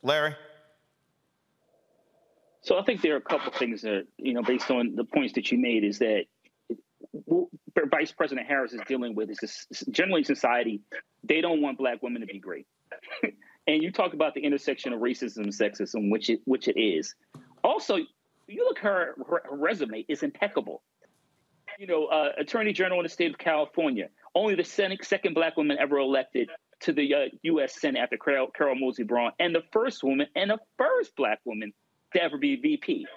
Larry? 0.03 0.35
So 2.61 2.77
I 2.79 2.83
think 2.83 3.01
there 3.01 3.15
are 3.15 3.17
a 3.17 3.21
couple 3.21 3.47
of 3.47 3.55
things 3.55 3.81
that, 3.81 4.05
you 4.17 4.33
know, 4.33 4.43
based 4.43 4.69
on 4.69 4.95
the 4.95 5.03
points 5.03 5.33
that 5.33 5.51
you 5.51 5.57
made, 5.57 5.83
is 5.83 5.99
that 5.99 6.25
Vice 7.91 8.11
President 8.11 8.47
Harris 8.47 8.73
is 8.73 8.81
dealing 8.87 9.15
with 9.15 9.29
is 9.29 9.37
this, 9.39 9.67
generally 9.89 10.23
society, 10.23 10.81
they 11.23 11.41
don't 11.41 11.61
want 11.61 11.77
black 11.77 12.01
women 12.01 12.21
to 12.21 12.27
be 12.27 12.39
great. 12.39 12.67
and 13.67 13.81
you 13.81 13.91
talk 13.91 14.13
about 14.13 14.33
the 14.33 14.41
intersection 14.41 14.93
of 14.93 15.01
racism 15.01 15.37
and 15.37 15.49
sexism, 15.49 16.11
which 16.11 16.29
it 16.29 16.41
which 16.45 16.67
it 16.67 16.79
is. 16.79 17.15
Also, 17.63 17.97
you 18.47 18.63
look 18.63 18.79
her, 18.79 19.15
her, 19.27 19.41
resume 19.51 20.05
is 20.07 20.23
impeccable. 20.23 20.83
You 21.79 21.87
know, 21.87 22.05
uh, 22.05 22.31
Attorney 22.37 22.73
General 22.73 22.99
in 22.99 23.03
the 23.03 23.09
state 23.09 23.31
of 23.31 23.37
California, 23.37 24.09
only 24.33 24.55
the 24.55 24.63
second 24.63 25.33
black 25.33 25.57
woman 25.57 25.77
ever 25.79 25.97
elected 25.97 26.49
to 26.81 26.93
the 26.93 27.13
uh, 27.13 27.19
U.S. 27.43 27.79
Senate 27.79 27.99
after 27.99 28.17
Carol, 28.17 28.47
Carol 28.55 28.75
Moseley 28.75 29.05
Braun, 29.05 29.31
and 29.39 29.53
the 29.53 29.63
first 29.71 30.03
woman 30.03 30.27
and 30.35 30.51
the 30.51 30.59
first 30.77 31.15
black 31.15 31.39
woman 31.43 31.73
to 32.13 32.23
ever 32.23 32.37
be 32.37 32.55
VP. 32.55 33.07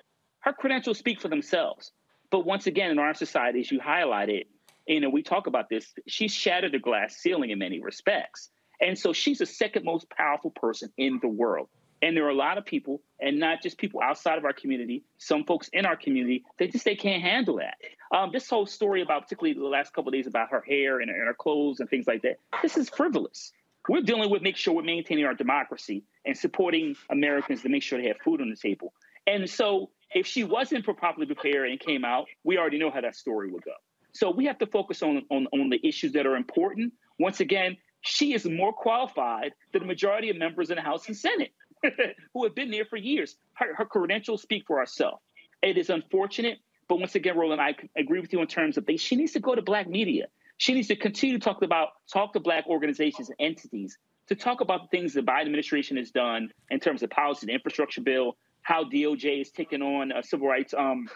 Her 0.41 0.53
credentials 0.53 0.99
speak 0.99 1.21
for 1.21 1.29
themselves. 1.29 1.93
But 2.31 2.47
once 2.47 2.67
again, 2.67 2.91
in 2.91 2.99
our 2.99 3.15
society, 3.15 3.61
as 3.61 3.71
you 3.71 3.81
highlighted, 3.81 4.47
you 4.87 5.01
know, 5.01 5.11
we 5.11 5.23
talk 5.23 5.47
about 5.47 5.69
this, 5.69 5.93
she's 6.07 6.33
shattered 6.33 6.73
the 6.73 6.79
glass 6.79 7.17
ceiling 7.17 7.51
in 7.51 7.59
many 7.59 7.81
respects. 7.81 8.51
And 8.81 8.99
so 8.99 9.13
she's 9.13 9.39
the 9.39 9.47
second 9.47 9.85
most 9.85 10.09
powerful 10.11 10.51
person 10.51 10.93
in 10.97 11.19
the 11.21 11.29
world. 11.29 11.69
And 12.01 12.17
there 12.17 12.27
are 12.27 12.31
a 12.31 12.35
lot 12.35 12.59
of 12.59 12.65
people, 12.65 13.03
and 13.19 13.41
not 13.41 13.61
just 13.61 13.77
people 13.77 14.01
outside 14.01 14.39
of 14.39 14.45
our 14.45 14.53
community, 14.53 15.03
some 15.19 15.45
folks 15.45 15.69
in 15.73 15.85
our 15.85 15.97
community, 15.97 16.45
they 16.57 16.69
just 16.69 16.85
they 16.85 16.95
can't 16.95 17.23
handle 17.23 17.57
that. 17.57 17.75
Um, 18.17 18.31
this 18.33 18.49
whole 18.49 18.67
story 18.67 19.03
about, 19.03 19.23
particularly 19.25 19.59
the 19.59 19.67
last 19.67 19.93
couple 19.93 20.13
days, 20.13 20.29
about 20.29 20.51
her 20.51 20.61
hair 20.61 21.01
and, 21.01 21.11
and 21.11 21.27
her 21.27 21.35
clothes 21.35 21.81
and 21.81 21.91
things 21.91 22.07
like 22.07 22.23
that, 22.23 22.37
this 22.63 22.77
is 22.77 22.89
frivolous. 22.89 23.53
We're 23.89 24.03
dealing 24.03 24.31
with 24.31 24.43
making 24.43 24.59
sure 24.59 24.75
we're 24.75 24.83
maintaining 24.83 25.25
our 25.25 25.35
democracy 25.35 26.05
and 26.25 26.37
supporting 26.37 26.95
Americans 27.11 27.63
to 27.63 27.69
make 27.69 27.83
sure 27.83 28.01
they 28.01 28.09
have 28.09 28.19
food 28.19 28.41
on 28.41 28.51
the 28.51 28.57
table. 28.57 28.93
And 29.27 29.49
so, 29.49 29.91
if 30.15 30.27
she 30.27 30.45
wasn't 30.45 30.85
properly 30.85 31.27
prepared 31.27 31.69
and 31.69 31.79
came 31.81 32.05
out, 32.05 32.27
we 32.45 32.59
already 32.59 32.79
know 32.79 32.91
how 32.91 33.01
that 33.01 33.17
story 33.17 33.51
would 33.51 33.63
go. 33.63 33.73
So 34.13 34.31
we 34.31 34.47
have 34.47 34.59
to 34.59 34.67
focus 34.67 35.03
on, 35.03 35.23
on, 35.31 35.47
on 35.53 35.69
the 35.69 35.87
issues 35.87 36.13
that 36.13 36.27
are 36.27 36.35
important. 36.35 36.93
Once 37.19 37.41
again, 37.41 37.77
she 38.01 38.35
is 38.35 38.45
more 38.45 38.73
qualified 38.73 39.53
than 39.73 39.83
the 39.83 39.89
majority 39.89 40.31
of 40.31 40.37
members 40.37 40.71
in 40.71 40.77
the 40.77 40.83
House 40.83 41.07
and 41.09 41.17
Senate 41.17 41.53
who 42.35 42.45
have 42.45 42.55
been 42.55 42.71
there 42.71 42.85
for 42.85 42.97
years. 42.97 43.37
Her, 43.55 43.75
her 43.75 43.85
credentials 43.85 44.43
speak 44.43 44.65
for 44.67 44.79
herself. 44.79 45.21
It 45.63 45.77
is 45.77 45.91
unfortunate, 45.91 46.59
but 46.89 46.99
once 46.99 47.15
again, 47.15 47.37
Roland, 47.37 47.61
I 47.61 47.75
agree 47.97 48.21
with 48.21 48.33
you 48.33 48.41
in 48.41 48.47
terms 48.47 48.77
of 48.77 48.87
they, 48.87 48.97
she 48.97 49.17
needs 49.17 49.33
to 49.33 49.41
go 49.41 49.55
to 49.55 49.63
black 49.63 49.89
media. 49.89 50.27
She 50.57 50.75
needs 50.75 50.89
to 50.89 50.97
continue 50.97 51.39
to 51.39 51.45
talk 51.45 51.63
about 51.63 51.89
talk 52.13 52.33
to 52.33 52.41
black 52.41 52.67
organizations 52.67 53.29
and 53.29 53.37
entities 53.39 53.99
to 54.29 54.35
talk 54.35 54.61
about 54.61 54.83
the 54.83 54.97
things 54.97 55.15
the 55.15 55.23
Biden 55.23 55.43
administration 55.43 55.97
has 55.97 56.11
done 56.11 56.51
in 56.71 56.81
terms 56.81 57.03
of 57.03 57.11
policy, 57.11 57.47
the 57.47 57.53
infrastructure 57.53 58.01
bill, 58.01 58.37
how 58.69 58.85
DOJ 58.85 59.39
has 59.39 59.51
taken 59.51 59.81
on 59.81 60.13
a 60.13 60.23
civil 60.23 60.47
rights 60.47 60.75
um, 60.77 61.09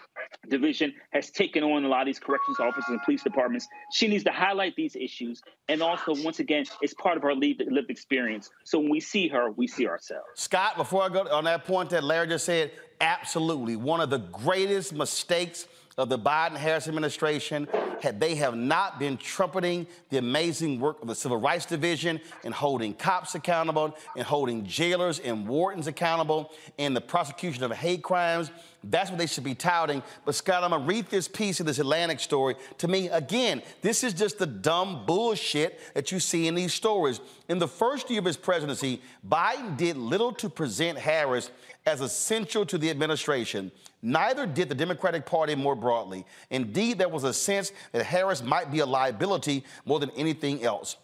division, 0.49 0.91
has 1.11 1.31
taken 1.31 1.63
on 1.63 1.85
a 1.85 1.89
lot 1.89 2.01
of 2.01 2.07
these 2.07 2.19
corrections 2.19 2.59
officers 2.59 2.89
and 2.89 3.03
police 3.03 3.23
departments. 3.23 3.69
She 3.93 4.09
needs 4.09 4.25
to 4.25 4.33
highlight 4.33 4.75
these 4.75 4.97
issues. 4.97 5.43
And 5.69 5.83
also, 5.83 6.15
once 6.25 6.41
again, 6.41 6.65
it's 6.81 6.95
part 6.95 7.19
of 7.19 7.23
her 7.25 7.35
lived 7.35 7.91
experience. 7.91 8.49
So 8.65 8.79
when 8.79 8.89
we 8.89 9.01
see 9.01 9.29
her, 9.29 9.51
we 9.51 9.67
see 9.67 9.87
ourselves. 9.87 10.25
Scott, 10.35 10.79
before 10.79 11.03
I 11.03 11.11
go 11.11 11.29
on 11.31 11.45
that 11.45 11.67
point 11.67 11.91
that 11.91 12.03
Larry 12.03 12.29
just 12.29 12.47
said, 12.47 12.71
absolutely. 13.03 13.77
One 13.77 14.01
of 14.01 14.09
the 14.09 14.21
greatest 14.21 14.95
mistakes 14.95 15.69
of 15.99 16.09
the 16.09 16.19
Biden 16.19 16.57
Harris 16.57 16.89
administration 16.89 17.69
had 18.01 18.19
they 18.19 18.35
have 18.35 18.57
not 18.57 18.99
been 18.99 19.17
trumpeting 19.17 19.87
the 20.11 20.19
amazing 20.19 20.81
work 20.81 21.01
of 21.03 21.09
the 21.09 21.15
Civil 21.15 21.37
Rights 21.37 21.67
Division 21.67 22.21
and 22.45 22.53
holding 22.53 22.95
cops 22.95 23.35
accountable 23.35 23.97
and 24.17 24.27
holding 24.27 24.65
jailers 24.65 25.19
and 25.21 25.47
wardens 25.47 25.87
accountable 25.87 26.53
in 26.79 26.95
the 26.95 27.01
prosecution 27.01 27.63
of 27.63 27.71
hate 27.73 28.03
crimes. 28.03 28.51
That's 28.85 29.11
what 29.11 29.19
they 29.19 29.27
should 29.27 29.45
be 29.45 29.55
touting. 29.55 30.03
But 30.25 30.35
Scott, 30.35 30.65
I'm 30.65 30.71
gonna 30.71 30.85
read 30.85 31.07
this 31.07 31.29
piece 31.29 31.61
of 31.61 31.67
this 31.67 31.79
Atlantic 31.79 32.19
story. 32.19 32.57
To 32.79 32.89
me, 32.89 33.09
again, 33.09 33.63
this 33.83 34.03
is 34.03 34.13
just 34.15 34.39
the 34.39 34.47
dumb 34.47 35.07
bullshit 35.07 35.79
that 35.95 36.11
you 36.11 36.19
see 36.19 36.49
in 36.49 36.55
these 36.55 36.73
stories. 36.73 37.21
In 37.49 37.59
the 37.59 37.69
first 37.69 38.11
year 38.11 38.19
of 38.19 38.25
his 38.25 38.37
presidency, 38.37 39.01
Biden 39.29 39.77
did 39.77 39.97
little 39.97 40.33
to 40.33 40.49
present 40.49 40.99
Harris 40.99 41.51
as 41.87 42.01
essential 42.01 42.67
to 42.67 42.79
the 42.79 42.91
administration. 42.91 43.71
Neither 44.03 44.47
did 44.47 44.69
the 44.69 44.75
Democratic 44.75 45.25
Party 45.25 45.55
more 45.55 45.77
broadly. 45.77 46.27
Indeed, 46.51 46.99
there 46.99 47.09
was 47.09 47.23
a 47.23 47.33
sense 47.33 47.71
that 47.93 48.05
Harris 48.05 48.43
might 48.43 48.73
be 48.73 48.81
a 48.81 48.87
liability 48.87 49.65
more 49.85 50.01
than 50.01 50.11
anything 50.11 50.65
else. 50.65 50.97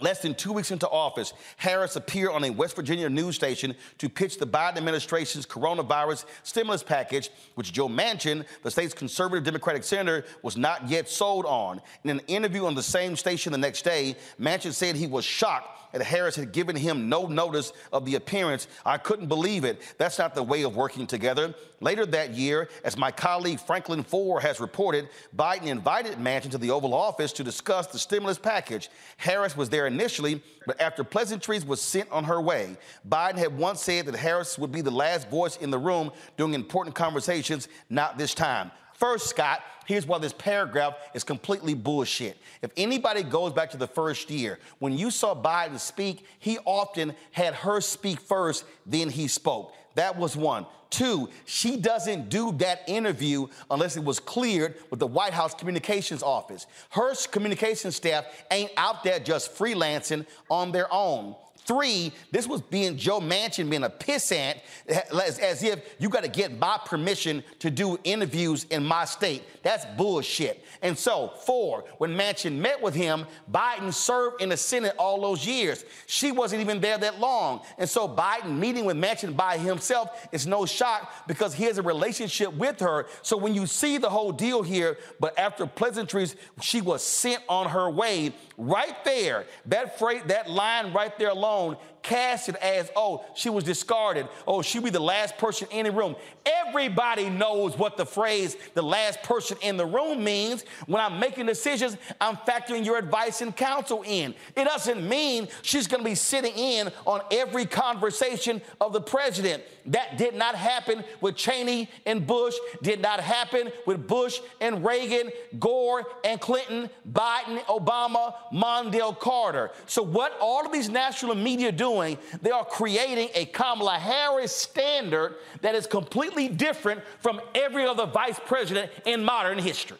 Less 0.00 0.20
than 0.20 0.34
two 0.34 0.52
weeks 0.52 0.70
into 0.70 0.88
office, 0.88 1.32
Harris 1.56 1.96
appeared 1.96 2.32
on 2.32 2.44
a 2.44 2.50
West 2.50 2.76
Virginia 2.76 3.08
news 3.08 3.34
station 3.34 3.74
to 3.96 4.08
pitch 4.10 4.38
the 4.38 4.46
Biden 4.46 4.76
administration's 4.76 5.46
coronavirus 5.46 6.26
stimulus 6.42 6.82
package, 6.82 7.30
which 7.54 7.72
Joe 7.72 7.88
Manchin, 7.88 8.44
the 8.62 8.70
state's 8.70 8.92
conservative 8.92 9.44
Democratic 9.44 9.84
senator, 9.84 10.26
was 10.42 10.56
not 10.56 10.88
yet 10.88 11.08
sold 11.08 11.46
on. 11.46 11.80
In 12.04 12.10
an 12.10 12.20
interview 12.26 12.66
on 12.66 12.74
the 12.74 12.82
same 12.82 13.16
station 13.16 13.52
the 13.52 13.58
next 13.58 13.82
day, 13.82 14.16
Manchin 14.38 14.74
said 14.74 14.96
he 14.96 15.06
was 15.06 15.24
shocked 15.24 15.85
that 15.92 16.02
Harris 16.02 16.36
had 16.36 16.52
given 16.52 16.76
him 16.76 17.08
no 17.08 17.26
notice 17.26 17.72
of 17.92 18.04
the 18.04 18.14
appearance. 18.14 18.68
I 18.84 18.98
couldn't 18.98 19.26
believe 19.26 19.64
it. 19.64 19.80
That's 19.98 20.18
not 20.18 20.34
the 20.34 20.42
way 20.42 20.62
of 20.62 20.76
working 20.76 21.06
together. 21.06 21.54
Later 21.80 22.06
that 22.06 22.34
year, 22.34 22.68
as 22.84 22.96
my 22.96 23.10
colleague 23.10 23.60
Franklin 23.60 24.02
Foer 24.02 24.40
has 24.40 24.60
reported, 24.60 25.08
Biden 25.36 25.66
invited 25.66 26.18
Manchin 26.18 26.50
to 26.52 26.58
the 26.58 26.70
Oval 26.70 26.94
Office 26.94 27.32
to 27.34 27.44
discuss 27.44 27.86
the 27.86 27.98
stimulus 27.98 28.38
package. 28.38 28.88
Harris 29.16 29.56
was 29.56 29.68
there 29.68 29.86
initially, 29.86 30.42
but 30.66 30.80
after 30.80 31.04
pleasantries 31.04 31.64
was 31.64 31.80
sent 31.80 32.10
on 32.10 32.24
her 32.24 32.40
way, 32.40 32.76
Biden 33.08 33.36
had 33.36 33.56
once 33.56 33.82
said 33.82 34.06
that 34.06 34.16
Harris 34.16 34.58
would 34.58 34.72
be 34.72 34.80
the 34.80 34.90
last 34.90 35.28
voice 35.28 35.56
in 35.56 35.70
the 35.70 35.78
room 35.78 36.10
during 36.36 36.54
important 36.54 36.94
conversations, 36.94 37.68
not 37.90 38.16
this 38.16 38.34
time. 38.34 38.70
First, 38.96 39.28
Scott, 39.28 39.62
here's 39.84 40.06
why 40.06 40.18
this 40.18 40.32
paragraph 40.32 40.94
is 41.12 41.22
completely 41.22 41.74
bullshit. 41.74 42.38
If 42.62 42.70
anybody 42.78 43.22
goes 43.22 43.52
back 43.52 43.70
to 43.72 43.76
the 43.76 43.86
first 43.86 44.30
year, 44.30 44.58
when 44.78 44.96
you 44.96 45.10
saw 45.10 45.34
Biden 45.34 45.78
speak, 45.78 46.26
he 46.38 46.58
often 46.64 47.14
had 47.32 47.52
her 47.54 47.82
speak 47.82 48.20
first, 48.20 48.64
then 48.86 49.10
he 49.10 49.28
spoke. 49.28 49.74
That 49.96 50.16
was 50.16 50.34
one. 50.34 50.64
Two, 50.88 51.28
she 51.44 51.76
doesn't 51.76 52.30
do 52.30 52.52
that 52.52 52.84
interview 52.86 53.48
unless 53.70 53.98
it 53.98 54.04
was 54.04 54.18
cleared 54.18 54.76
with 54.88 54.98
the 55.00 55.06
White 55.06 55.34
House 55.34 55.52
Communications 55.52 56.22
Office. 56.22 56.66
Her 56.90 57.12
communication 57.30 57.92
staff 57.92 58.24
ain't 58.50 58.70
out 58.78 59.04
there 59.04 59.18
just 59.18 59.54
freelancing 59.54 60.24
on 60.48 60.72
their 60.72 60.86
own. 60.90 61.34
Three, 61.66 62.12
this 62.30 62.46
was 62.46 62.60
being 62.60 62.96
Joe 62.96 63.18
Manchin 63.18 63.68
being 63.68 63.82
a 63.82 63.90
pissant, 63.90 64.60
as, 64.88 65.40
as 65.40 65.64
if 65.64 65.96
you 65.98 66.08
got 66.08 66.22
to 66.22 66.30
get 66.30 66.56
my 66.56 66.78
permission 66.84 67.42
to 67.58 67.70
do 67.70 67.98
interviews 68.04 68.64
in 68.70 68.84
my 68.84 69.04
state. 69.04 69.42
That's 69.64 69.84
bullshit. 69.96 70.64
And 70.82 70.96
so, 70.96 71.32
four, 71.44 71.84
when 71.98 72.16
Manchin 72.16 72.56
met 72.58 72.80
with 72.80 72.94
him, 72.94 73.26
Biden 73.50 73.92
served 73.92 74.42
in 74.42 74.50
the 74.50 74.56
Senate 74.56 74.94
all 74.96 75.20
those 75.20 75.44
years. 75.44 75.84
She 76.06 76.30
wasn't 76.30 76.60
even 76.60 76.80
there 76.80 76.98
that 76.98 77.18
long. 77.18 77.62
And 77.78 77.88
so, 77.88 78.06
Biden 78.06 78.58
meeting 78.58 78.84
with 78.84 78.96
Manchin 78.96 79.36
by 79.36 79.58
himself 79.58 80.28
is 80.30 80.46
no 80.46 80.66
shock 80.66 81.26
because 81.26 81.52
he 81.52 81.64
has 81.64 81.78
a 81.78 81.82
relationship 81.82 82.52
with 82.54 82.78
her. 82.78 83.06
So, 83.22 83.36
when 83.36 83.54
you 83.54 83.66
see 83.66 83.98
the 83.98 84.10
whole 84.10 84.30
deal 84.30 84.62
here, 84.62 84.98
but 85.18 85.36
after 85.36 85.66
pleasantries, 85.66 86.36
she 86.60 86.80
was 86.80 87.02
sent 87.02 87.42
on 87.48 87.70
her 87.70 87.90
way 87.90 88.32
right 88.56 89.04
there. 89.04 89.46
That 89.66 89.98
freight, 89.98 90.28
that 90.28 90.50
line 90.50 90.92
right 90.92 91.16
there 91.18 91.30
alone 91.30 91.76
cast 92.06 92.48
it 92.48 92.56
as, 92.56 92.90
oh, 92.94 93.24
she 93.34 93.50
was 93.50 93.64
discarded. 93.64 94.28
Oh, 94.46 94.62
she'll 94.62 94.82
be 94.82 94.90
the 94.90 95.00
last 95.00 95.36
person 95.38 95.68
in 95.70 95.86
the 95.86 95.92
room. 95.92 96.14
Everybody 96.46 97.28
knows 97.28 97.76
what 97.76 97.96
the 97.96 98.06
phrase 98.06 98.56
the 98.74 98.82
last 98.82 99.22
person 99.22 99.58
in 99.60 99.76
the 99.76 99.86
room 99.86 100.22
means. 100.22 100.64
When 100.86 101.02
I'm 101.02 101.18
making 101.18 101.46
decisions, 101.46 101.96
I'm 102.20 102.36
factoring 102.36 102.84
your 102.84 102.96
advice 102.96 103.40
and 103.40 103.54
counsel 103.54 104.04
in. 104.06 104.34
It 104.54 104.64
doesn't 104.64 105.06
mean 105.06 105.48
she's 105.62 105.88
going 105.88 106.02
to 106.02 106.08
be 106.08 106.14
sitting 106.14 106.54
in 106.54 106.92
on 107.04 107.22
every 107.30 107.66
conversation 107.66 108.62
of 108.80 108.92
the 108.92 109.00
president. 109.00 109.64
That 109.86 110.16
did 110.16 110.34
not 110.34 110.54
happen 110.54 111.04
with 111.20 111.36
Cheney 111.36 111.88
and 112.06 112.26
Bush, 112.26 112.54
did 112.82 113.00
not 113.00 113.20
happen 113.20 113.70
with 113.86 114.06
Bush 114.06 114.40
and 114.60 114.84
Reagan, 114.84 115.30
Gore 115.58 116.04
and 116.24 116.40
Clinton, 116.40 116.90
Biden, 117.10 117.58
Obama, 117.66 118.34
Mondale 118.52 119.18
Carter. 119.18 119.70
So, 119.86 120.02
what 120.02 120.36
all 120.40 120.66
of 120.66 120.72
these 120.72 120.88
national 120.88 121.34
media 121.34 121.72
doing, 121.72 121.95
they 122.42 122.50
are 122.50 122.64
creating 122.64 123.28
a 123.34 123.46
Kamala 123.46 123.98
Harris 123.98 124.54
standard 124.54 125.36
that 125.62 125.74
is 125.74 125.86
completely 125.86 126.48
different 126.48 127.02
from 127.20 127.40
every 127.54 127.86
other 127.86 128.06
vice 128.06 128.40
president 128.46 128.90
in 129.04 129.24
modern 129.24 129.58
history. 129.58 129.98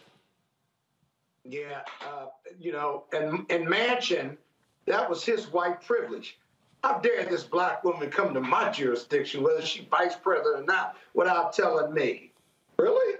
Yeah, 1.45 1.83
uh, 2.05 2.27
you 2.59 2.73
know, 2.73 3.05
and 3.13 3.47
and 3.51 3.67
Manchin, 3.67 4.37
that 4.87 5.09
was 5.09 5.25
his 5.25 5.53
white 5.53 5.81
privilege. 5.85 6.39
How 6.83 6.99
dare 6.99 7.25
this 7.25 7.45
black 7.45 7.83
woman 7.85 8.11
come 8.11 8.35
to 8.35 8.41
my 8.41 8.71
jurisdiction, 8.71 9.43
whether 9.43 9.63
she's 9.63 9.87
vice 9.91 10.17
president 10.17 10.63
or 10.63 10.65
not, 10.65 10.97
without 11.15 11.53
telling 11.53 11.93
me? 11.93 12.33
Really? 12.79 13.17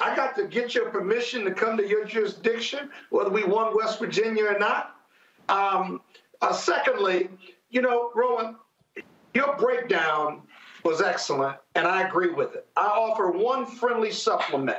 I 0.00 0.14
got 0.14 0.36
to 0.36 0.46
get 0.46 0.74
your 0.74 0.90
permission 0.90 1.44
to 1.44 1.52
come 1.52 1.76
to 1.76 1.86
your 1.86 2.04
jurisdiction, 2.04 2.90
whether 3.10 3.30
we 3.30 3.44
won 3.44 3.74
West 3.76 3.98
Virginia 3.98 4.44
or 4.44 4.58
not. 4.58 4.94
Um, 5.48 6.00
uh, 6.40 6.52
secondly, 6.52 7.28
you 7.70 7.82
know, 7.82 8.10
Rowan, 8.14 8.56
your 9.34 9.56
breakdown 9.56 10.42
was 10.84 11.00
excellent, 11.00 11.56
and 11.74 11.86
I 11.86 12.06
agree 12.06 12.30
with 12.30 12.54
it. 12.54 12.66
I 12.76 12.86
offer 12.86 13.30
one 13.30 13.66
friendly 13.66 14.10
supplement. 14.10 14.78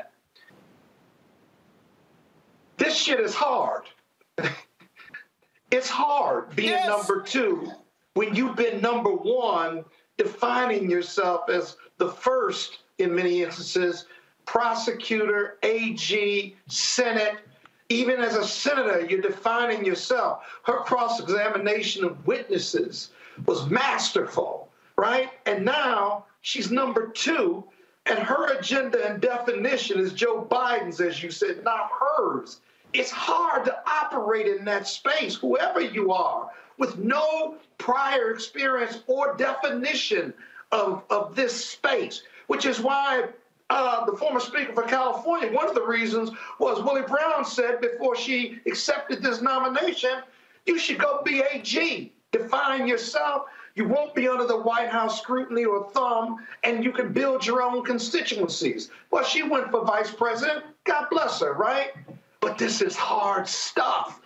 This 2.77 2.95
shit 2.95 3.19
is 3.19 3.35
hard. 3.35 3.83
it's 5.71 5.89
hard 5.89 6.55
being 6.55 6.69
yes. 6.69 6.87
number 6.87 7.21
two 7.21 7.71
when 8.13 8.35
you've 8.35 8.55
been 8.55 8.81
number 8.81 9.11
one, 9.11 9.85
defining 10.17 10.89
yourself 10.89 11.49
as 11.49 11.77
the 11.97 12.09
first 12.09 12.79
in 12.97 13.15
many 13.15 13.43
instances, 13.43 14.07
prosecutor, 14.45 15.57
AG, 15.63 16.55
Senate, 16.67 17.35
even 17.89 18.19
as 18.21 18.35
a 18.35 18.45
senator, 18.45 19.05
you're 19.05 19.21
defining 19.21 19.83
yourself. 19.83 20.43
Her 20.63 20.79
cross 20.79 21.19
examination 21.19 22.05
of 22.05 22.25
witnesses 22.25 23.09
was 23.45 23.67
masterful, 23.69 24.69
right? 24.95 25.31
And 25.47 25.65
now 25.65 26.25
she's 26.41 26.71
number 26.71 27.07
two, 27.07 27.63
and 28.05 28.19
her 28.19 28.57
agenda 28.57 29.09
and 29.09 29.19
definition 29.19 29.99
is 29.99 30.13
Joe 30.13 30.47
Biden's, 30.49 31.01
as 31.01 31.21
you 31.23 31.31
said, 31.31 31.63
not 31.63 31.89
hers. 31.91 32.61
It's 32.93 33.11
hard 33.11 33.65
to 33.65 33.77
operate 33.87 34.47
in 34.47 34.65
that 34.65 34.87
space, 34.87 35.35
whoever 35.35 35.81
you 35.81 36.11
are, 36.11 36.49
with 36.77 36.97
no 36.97 37.57
prior 37.77 38.31
experience 38.31 39.03
or 39.07 39.35
definition 39.35 40.33
of, 40.71 41.03
of 41.09 41.35
this 41.35 41.65
space, 41.65 42.23
which 42.47 42.65
is 42.65 42.79
why 42.79 43.25
uh, 43.69 44.05
the 44.05 44.17
former 44.17 44.39
Speaker 44.39 44.73
for 44.73 44.83
California, 44.83 45.51
one 45.51 45.67
of 45.67 45.75
the 45.75 45.85
reasons 45.85 46.31
was 46.59 46.81
Willie 46.83 47.03
Brown 47.03 47.45
said 47.45 47.81
before 47.81 48.15
she 48.15 48.59
accepted 48.65 49.21
this 49.21 49.41
nomination, 49.41 50.21
you 50.65 50.79
should 50.79 50.97
go 50.97 51.21
be 51.23 51.41
AG, 51.51 52.11
define 52.31 52.87
yourself. 52.87 53.45
You 53.75 53.87
won't 53.87 54.15
be 54.15 54.27
under 54.27 54.45
the 54.45 54.57
White 54.57 54.89
House 54.89 55.21
scrutiny 55.21 55.65
or 55.65 55.89
thumb, 55.91 56.45
and 56.63 56.83
you 56.83 56.91
can 56.91 57.13
build 57.13 57.45
your 57.45 57.61
own 57.61 57.83
constituencies. 57.83 58.89
Well, 59.11 59.23
she 59.23 59.43
went 59.43 59.71
for 59.71 59.85
vice 59.85 60.11
president. 60.11 60.65
God 60.83 61.07
bless 61.09 61.39
her, 61.41 61.53
right? 61.53 61.91
But 62.41 62.57
this 62.57 62.81
is 62.81 62.95
hard 62.95 63.47
stuff. 63.47 64.21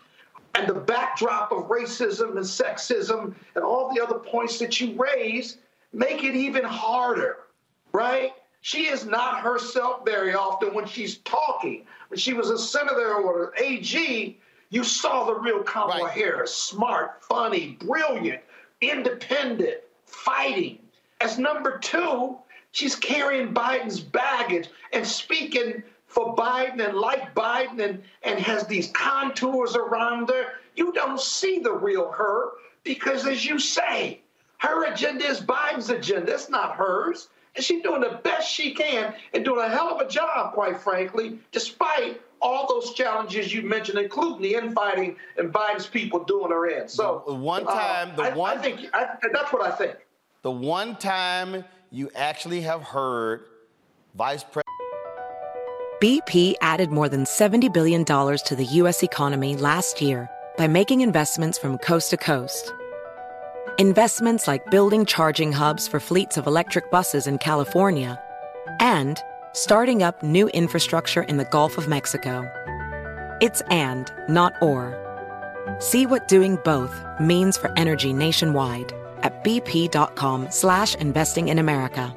And 0.56 0.68
the 0.68 0.74
backdrop 0.74 1.52
of 1.52 1.68
racism 1.68 2.32
and 2.32 2.46
sexism 2.46 3.34
and 3.56 3.64
all 3.64 3.94
the 3.94 4.02
other 4.02 4.20
points 4.20 4.60
that 4.60 4.80
you 4.80 4.96
raise 4.96 5.58
make 5.92 6.24
it 6.24 6.36
even 6.36 6.64
harder, 6.64 7.38
right? 7.92 8.34
She 8.64 8.88
is 8.88 9.06
not 9.06 9.42
herself 9.42 10.06
very 10.06 10.34
often 10.34 10.74
when 10.74 10.88
she's 10.88 11.18
talking. 11.18 11.86
When 12.08 12.18
she 12.18 12.32
was 12.32 12.50
a 12.50 12.58
senator 12.58 13.16
or 13.16 13.48
an 13.48 13.52
AG, 13.62 14.40
you 14.70 14.84
saw 14.86 15.26
the 15.26 15.36
real 15.36 15.62
Kamala 15.64 16.06
right. 16.06 16.12
Harris 16.14 16.56
smart, 16.56 17.22
funny, 17.22 17.78
brilliant, 17.82 18.42
independent, 18.80 19.82
fighting. 20.06 20.80
As 21.20 21.38
number 21.38 21.78
two, 21.78 22.38
she's 22.72 22.96
carrying 22.96 23.54
Biden's 23.54 24.00
baggage 24.00 24.70
and 24.94 25.06
speaking 25.06 25.84
for 26.08 26.34
Biden 26.34 26.88
and 26.88 26.98
like 26.98 27.36
Biden 27.36 27.84
and, 27.84 28.02
and 28.24 28.40
has 28.40 28.66
these 28.66 28.92
contours 28.92 29.76
around 29.76 30.30
her. 30.30 30.54
You 30.78 30.94
don't 30.94 31.20
see 31.20 31.60
the 31.60 31.74
real 31.74 32.10
her 32.14 32.52
because, 32.86 33.28
as 33.28 33.44
you 33.44 33.60
say, 33.60 34.22
her 34.60 34.86
agenda 34.86 35.26
is 35.26 35.42
Biden's 35.42 35.90
agenda. 35.90 36.34
It's 36.34 36.50
not 36.50 36.78
hers. 36.78 37.28
And 37.56 37.64
she's 37.64 37.84
doing 37.84 38.02
the 38.02 38.20
best 38.24 38.50
she 38.50 38.74
can 38.74 39.14
and 39.34 39.46
doing 39.46 39.64
a 39.64 39.70
hell 39.70 39.90
of 39.90 40.02
a 40.06 40.10
job, 40.10 40.54
quite 40.54 40.80
frankly, 40.80 41.40
despite 41.52 42.22
all 42.42 42.68
those 42.68 42.94
challenges 42.94 43.54
you 43.54 43.62
mentioned, 43.62 44.00
including 44.00 44.42
the 44.42 44.56
infighting 44.56 45.16
and 45.38 45.54
Biden's 45.54 45.88
people 45.88 46.24
doing 46.24 46.52
her 46.52 46.68
in. 46.68 46.88
So 46.88 47.24
the 47.28 47.34
one 47.34 47.66
time, 47.66 48.12
uh, 48.12 48.16
the 48.16 48.24
I, 48.24 48.36
one 48.36 48.58
I 48.58 48.62
think 48.62 48.90
I, 48.94 49.08
that's 49.32 49.54
what 49.54 49.62
I 49.62 49.72
think. 49.76 49.96
The 50.42 50.52
one 50.52 50.96
time 50.96 51.64
you 51.92 52.10
actually 52.16 52.62
have 52.62 52.82
heard 52.82 53.46
Vice 54.16 54.44
President. 54.44 54.64
BP 56.02 56.56
added 56.60 56.92
more 56.92 57.08
than 57.08 57.24
$70 57.24 57.74
billion 57.74 58.04
to 58.04 58.56
the 58.58 58.66
U.S. 58.66 59.04
economy 59.04 59.56
last 59.56 60.02
year 60.02 60.30
by 60.58 60.68
making 60.68 61.00
investments 61.00 61.58
from 61.58 61.78
coast 61.78 62.10
to 62.10 62.18
coast. 62.18 62.74
Investments 63.80 64.48
like 64.48 64.70
building 64.70 65.04
charging 65.04 65.52
hubs 65.52 65.88
for 65.88 66.00
fleets 66.00 66.38
of 66.38 66.46
electric 66.46 66.92
buses 66.92 67.26
in 67.26 67.40
California 67.40 68.20
and 68.80 69.18
starting 69.54 70.04
up 70.04 70.22
new 70.22 70.48
infrastructure 70.50 71.24
in 71.24 71.38
the 71.38 71.46
Gulf 71.46 71.80
of 71.80 71.88
Mexico. 71.88 72.46
It's 73.42 73.62
and, 73.72 74.12
not 74.30 74.54
or. 74.62 74.94
See 75.80 76.06
what 76.06 76.28
doing 76.28 76.60
both 76.64 77.04
means 77.20 77.58
for 77.58 77.74
energy 77.76 78.14
nationwide 78.14 78.94
at 79.24 79.44
bp.com 79.44 80.52
slash 80.52 80.94
investing 80.94 81.48
in 81.48 81.58
America. 81.58 82.16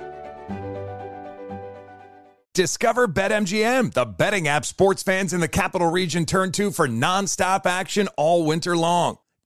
Discover 2.53 3.09
BetMGM, 3.09 3.95
the 3.95 4.05
betting 4.05 4.47
app 4.47 4.67
sports 4.67 5.03
fans 5.03 5.33
in 5.33 5.41
the 5.41 5.49
capital 5.49 5.91
region 5.91 6.27
turn 6.27 6.53
to 6.53 6.71
for 6.71 6.87
nonstop 6.87 7.65
action 7.65 8.09
all 8.19 8.45
winter 8.45 8.77
long. 8.77 9.17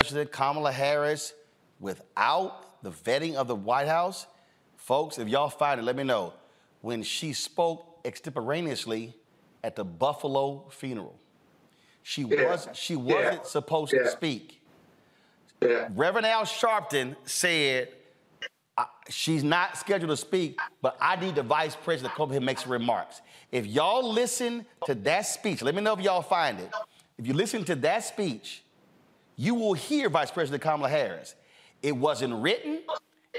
President 0.00 0.32
Kamala 0.32 0.72
Harris 0.72 1.34
without 1.78 2.82
the 2.82 2.90
vetting 2.90 3.34
of 3.34 3.48
the 3.48 3.54
White 3.54 3.86
House. 3.86 4.26
Folks, 4.78 5.18
if 5.18 5.28
y'all 5.28 5.50
find 5.50 5.78
it, 5.78 5.82
let 5.82 5.94
me 5.94 6.04
know. 6.04 6.32
When 6.80 7.02
she 7.02 7.34
spoke 7.34 8.00
extemporaneously 8.06 9.14
at 9.62 9.76
the 9.76 9.84
Buffalo 9.84 10.70
funeral. 10.70 11.20
She 12.02 12.22
Yeah. 12.22 12.48
was 12.48 12.68
she 12.72 12.96
wasn't 12.96 13.42
Yeah. 13.42 13.42
supposed 13.42 13.92
Yeah. 13.92 14.04
to 14.04 14.08
speak. 14.08 14.62
Reverend 15.60 16.26
Al 16.26 16.46
Sharpton 16.46 17.14
said 17.28 17.92
she's 19.10 19.44
not 19.44 19.76
scheduled 19.76 20.08
to 20.08 20.16
speak, 20.16 20.58
but 20.80 20.96
I 20.98 21.16
need 21.16 21.34
the 21.34 21.42
vice 21.42 21.76
president 21.76 22.14
to 22.14 22.16
come 22.16 22.30
here 22.30 22.38
and 22.38 22.46
make 22.46 22.56
some 22.58 22.72
remarks. 22.72 23.20
If 23.52 23.66
y'all 23.66 24.10
listen 24.10 24.64
to 24.86 24.94
that 24.94 25.26
speech, 25.26 25.60
let 25.60 25.74
me 25.74 25.82
know 25.82 25.92
if 25.92 26.00
y'all 26.00 26.22
find 26.22 26.58
it. 26.58 26.72
If 27.18 27.26
you 27.26 27.34
listen 27.34 27.66
to 27.66 27.74
that 27.76 28.02
speech, 28.04 28.64
you 29.40 29.54
will 29.54 29.72
hear 29.72 30.10
Vice 30.10 30.30
President 30.30 30.62
Kamala 30.62 30.90
Harris. 30.90 31.34
It 31.82 31.96
wasn't 31.96 32.34
written, 32.42 32.80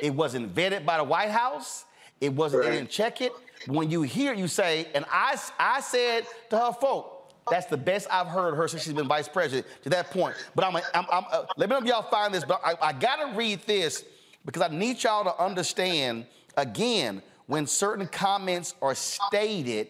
it 0.02 0.10
wasn't 0.16 0.56
vetted 0.56 0.84
by 0.84 0.98
the 0.98 1.04
White 1.04 1.30
House, 1.30 1.86
it 2.20 2.34
wasn't, 2.34 2.64
they 2.64 2.72
didn't 2.72 2.90
check 2.90 3.22
it. 3.22 3.32
When 3.68 3.92
you 3.92 4.02
hear 4.02 4.34
it, 4.34 4.40
you 4.40 4.48
say, 4.48 4.88
and 4.96 5.06
I, 5.12 5.38
I 5.60 5.80
said 5.80 6.26
to 6.50 6.58
her 6.58 6.74
folk, 6.74 7.32
that's 7.52 7.68
the 7.68 7.78
best 7.78 8.08
I've 8.10 8.26
heard 8.26 8.56
her 8.56 8.68
since 8.68 8.84
she's 8.84 8.94
been 8.94 9.08
vice 9.08 9.28
president 9.28 9.68
to 9.84 9.92
that 9.92 10.10
point. 10.10 10.36
But 10.56 10.66
I'm, 10.66 10.76
I'm, 10.78 11.06
I'm 11.12 11.24
uh, 11.32 11.46
let 11.56 11.70
me 11.70 11.76
know 11.76 11.82
if 11.82 11.86
y'all 11.86 12.10
find 12.10 12.34
this, 12.34 12.46
but 12.46 12.60
I, 12.66 12.74
I 12.82 12.94
gotta 12.94 13.38
read 13.38 13.62
this 13.68 14.04
because 14.44 14.64
I 14.64 14.70
need 14.70 15.04
y'all 15.04 15.24
to 15.24 15.40
understand 15.40 16.26
again 16.58 17.22
when 17.46 17.68
certain 17.68 18.08
comments 18.08 18.74
are 18.82 18.96
stated 18.96 19.90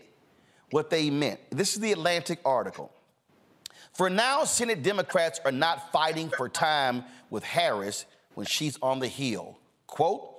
what 0.72 0.90
they 0.90 1.10
meant. 1.10 1.40
This 1.52 1.74
is 1.74 1.80
the 1.80 1.94
Atlantic 1.94 2.40
article. 2.44 2.92
For 3.94 4.10
now, 4.10 4.46
Senate 4.46 4.84
Democrats 4.84 5.40
are 5.44 5.52
not 5.52 5.92
fighting 5.92 6.30
for 6.30 6.48
time 6.48 7.04
with 7.30 7.44
Harris 7.44 8.06
when 8.36 8.46
she's 8.46 8.78
on 8.82 9.00
the 9.00 9.08
Hill. 9.08 9.58
Quote, 9.88 10.30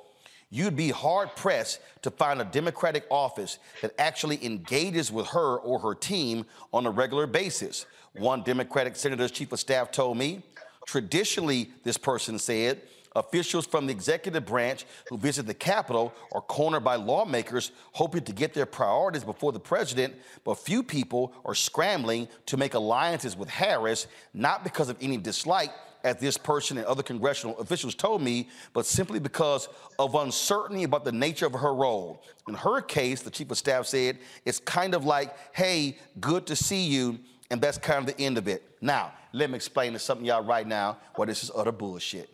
you'd 0.51 0.77
be 0.77 0.91
hard 0.91 1.35
pressed 1.37 1.81
to 2.03 2.11
find 2.11 2.41
a 2.41 2.45
Democratic 2.45 3.05
office 3.11 3.59
that 3.83 3.93
actually 3.99 4.45
engages 4.45 5.13
with 5.13 5.27
her 5.29 5.57
or 5.59 5.79
her 5.79 5.95
team 5.95 6.47
on 6.73 6.87
a 6.87 6.91
regular 6.91 7.27
basis. 7.27 7.87
One 8.15 8.43
Democratic 8.43 8.97
senator's 8.97 9.31
chief 9.31 9.53
of 9.53 9.61
staff 9.61 9.91
told 9.91 10.17
me. 10.17 10.43
Traditionally, 10.87 11.71
this 11.85 11.97
person 11.97 12.39
said, 12.39 12.81
officials 13.15 13.67
from 13.67 13.87
the 13.87 13.93
executive 13.93 14.45
branch 14.47 14.85
who 15.09 15.19
visit 15.19 15.47
the 15.47 15.55
Capitol 15.55 16.13
are 16.33 16.41
cornered 16.41 16.85
by 16.85 16.97
lawmakers 16.97 17.73
hoping 17.93 18.23
to 18.25 18.33
get 18.33 18.55
their 18.55 18.67
priorities 18.67 19.25
before 19.25 19.53
the 19.53 19.61
president, 19.61 20.15
but 20.45 20.55
few 20.55 20.83
people 20.83 21.33
are 21.45 21.55
scrambling 21.55 22.29
to 22.47 22.57
make 22.57 22.75
alliances 22.75 23.37
with 23.37 23.49
Harris, 23.49 24.07
not 24.35 24.65
because 24.65 24.89
of 24.89 24.97
any 25.01 25.17
dislike, 25.17 25.71
as 26.05 26.17
this 26.17 26.37
person 26.37 26.79
and 26.79 26.87
other 26.87 27.03
congressional 27.03 27.57
officials 27.59 27.95
told 27.95 28.23
me, 28.23 28.49
but 28.73 28.87
simply 28.87 29.21
because 29.21 29.69
of 29.99 30.15
uncertainty 30.15 30.83
about 30.85 31.05
the 31.05 31.13
nature 31.13 31.47
of 31.47 31.53
her 31.53 31.75
role. 31.75 32.23
In 32.49 32.55
her 32.55 32.81
case, 32.81 33.23
the 33.23 33.31
chief 33.31 33.51
of 33.51 33.59
staff 33.59 33.87
said, 33.87 34.19
it's 34.45 34.59
kind 34.59 34.95
of 34.95 35.05
like, 35.05 35.37
hey, 35.55 35.97
good 36.21 36.47
to 36.47 36.57
see 36.57 36.85
you, 36.85 37.19
and 37.51 37.61
that's 37.61 37.79
kind 37.79 38.09
of 38.09 38.17
the 38.17 38.21
end 38.21 38.39
of 38.39 38.49
it. 38.49 38.65
Now, 38.81 39.13
let 39.33 39.51
me 39.51 39.57
explain 39.57 39.93
to 39.93 39.99
something 39.99 40.27
y'all 40.27 40.43
right 40.43 40.67
now 40.67 40.99
why 41.15 41.27
this 41.27 41.45
is 41.45 41.51
utter 41.55 41.73
bullshit. 41.73 42.29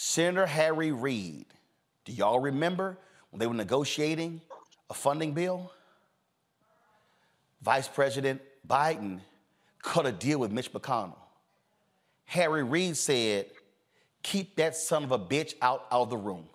Senator 0.00 0.46
Harry 0.46 0.92
Reid, 0.92 1.46
do 2.04 2.12
y'all 2.12 2.38
remember 2.38 2.96
when 3.30 3.40
they 3.40 3.48
were 3.48 3.52
negotiating 3.52 4.40
a 4.88 4.94
funding 4.94 5.34
bill? 5.34 5.72
Vice 7.62 7.88
President 7.88 8.40
Biden 8.64 9.18
cut 9.82 10.06
a 10.06 10.12
deal 10.12 10.38
with 10.38 10.52
Mitch 10.52 10.72
McConnell. 10.72 11.16
Harry 12.26 12.62
Reid 12.62 12.96
said, 12.96 13.46
keep 14.22 14.54
that 14.54 14.76
son 14.76 15.02
of 15.02 15.10
a 15.10 15.18
bitch 15.18 15.54
out 15.60 15.86
of 15.90 16.10
the 16.10 16.16
room. 16.16 16.48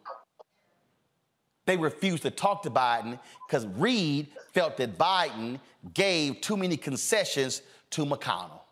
They 1.65 1.75
refused 1.75 2.23
to 2.23 2.31
talk 2.31 2.63
to 2.63 2.69
Biden 2.69 3.19
because 3.45 3.65
Reid 3.65 4.29
felt 4.53 4.77
that 4.77 4.97
Biden 4.97 5.59
gave 5.93 6.39
too 6.39 6.55
many 6.55 6.77
concessions 6.77 7.61
to 7.89 8.05
McConnell. 8.05 8.62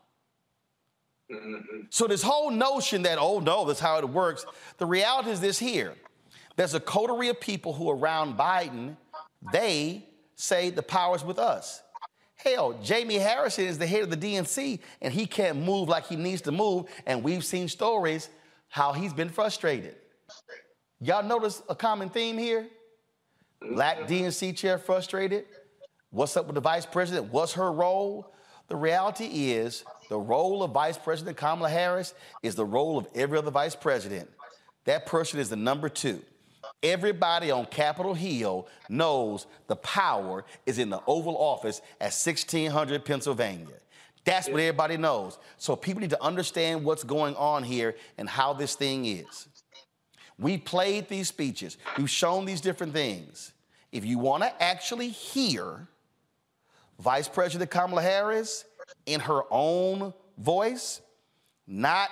So 1.90 2.08
this 2.08 2.22
whole 2.22 2.52
notion 2.52 3.04
that, 3.04 3.18
oh 3.20 3.40
no, 3.40 3.66
that's 3.66 3.80
how 3.80 3.98
it 3.98 4.10
works, 4.10 4.46
the 4.78 4.86
reality 4.86 5.32
is 5.32 5.40
this 5.40 5.60
here. 5.60 5.94
There's 6.56 6.74
a 6.74 6.80
coterie 6.80 7.30
of 7.30 7.40
people 7.40 7.74
who 7.74 7.90
are 7.90 7.96
around 7.96 8.38
Biden, 8.38 8.98
they 9.52 10.06
say 10.36 10.70
the 10.70 10.84
power's 10.84 11.24
with 11.24 11.40
us. 11.40 11.82
Hell, 12.36 12.74
Jamie 12.82 13.18
Harrison 13.18 13.66
is 13.66 13.78
the 13.78 13.86
head 13.86 14.02
of 14.02 14.10
the 14.10 14.18
DNC 14.18 14.80
and 15.02 15.14
he 15.14 15.26
can't 15.26 15.60
move 15.60 15.88
like 15.88 16.08
he 16.08 16.16
needs 16.16 16.42
to 16.42 16.52
move. 16.52 16.86
And 17.06 17.24
we've 17.24 17.46
seen 17.46 17.68
stories 17.68 18.30
how 18.70 18.94
he's 18.94 19.14
been 19.14 19.30
frustrated. 19.30 19.96
Y'all 21.00 21.24
notice 21.24 21.62
a 21.70 21.76
common 21.76 22.10
theme 22.10 22.38
here? 22.38 22.68
Black 23.74 24.08
DNC 24.08 24.58
chair 24.58 24.78
frustrated. 24.80 25.46
What's 26.10 26.36
up 26.36 26.48
with 26.48 26.56
the 26.56 26.62
vice 26.62 26.86
president? 26.86 27.32
What's 27.32 27.54
her 27.54 27.72
role? 27.72 28.34
The 28.70 28.76
reality 28.76 29.52
is 29.52 29.84
the 30.12 30.20
role 30.20 30.62
of 30.62 30.72
Vice 30.72 30.98
President 30.98 31.38
Kamala 31.38 31.70
Harris 31.70 32.14
is 32.44 32.56
the 32.56 32.66
role 32.66 32.98
of 32.98 33.08
every 33.16 33.38
other 33.38 33.50
vice 33.50 33.78
president. 33.78 34.30
That 34.84 35.06
person 35.06 35.40
is 35.40 35.50
the 35.50 35.56
number 35.56 35.88
two. 35.88 36.22
Everybody 36.84 37.50
on 37.50 37.66
Capitol 37.68 38.14
Hill 38.14 38.68
knows 38.90 39.48
the 39.68 39.78
power 39.78 40.44
is 40.66 40.80
in 40.80 40.90
the 40.90 41.00
Oval 41.08 41.38
Office 41.38 41.80
at 42.02 42.12
1600 42.12 43.06
Pennsylvania. 43.06 43.68
That's 44.26 44.50
what 44.50 44.60
everybody 44.60 44.98
knows. 44.98 45.38
So 45.56 45.78
people 45.78 46.02
need 46.02 46.10
to 46.10 46.22
understand 46.22 46.84
what's 46.84 47.06
going 47.06 47.38
on 47.38 47.64
here 47.64 47.96
and 48.18 48.28
how 48.28 48.52
this 48.52 48.76
thing 48.76 49.06
is. 49.06 49.48
We 50.38 50.58
played 50.58 51.08
these 51.08 51.30
speeches, 51.30 51.78
we've 51.98 52.10
shown 52.10 52.44
these 52.44 52.60
different 52.60 52.92
things. 52.92 53.54
If 53.94 54.04
you 54.04 54.20
want 54.20 54.44
to 54.44 54.62
actually 54.62 55.08
hear 55.08 55.88
Vice 57.00 57.30
President 57.30 57.72
Kamala 57.72 58.02
Harris 58.02 58.66
in 59.06 59.20
her 59.22 59.42
own 59.50 60.14
voice, 60.38 61.02
not 61.68 62.10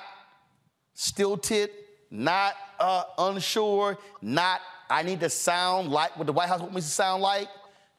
stilted 0.93 1.69
not 2.11 2.53
uh, 2.80 3.03
unsure, 3.17 3.98
not 4.22 4.61
I 4.90 5.03
need 5.03 5.19
to 5.19 5.30
sound 5.30 5.91
like 5.91 6.17
what 6.17 6.25
the 6.25 6.33
White 6.33 6.49
House 6.49 6.59
wants 6.59 6.75
me 6.75 6.82
to 6.82 6.88
sound 6.88 7.22
like. 7.22 7.48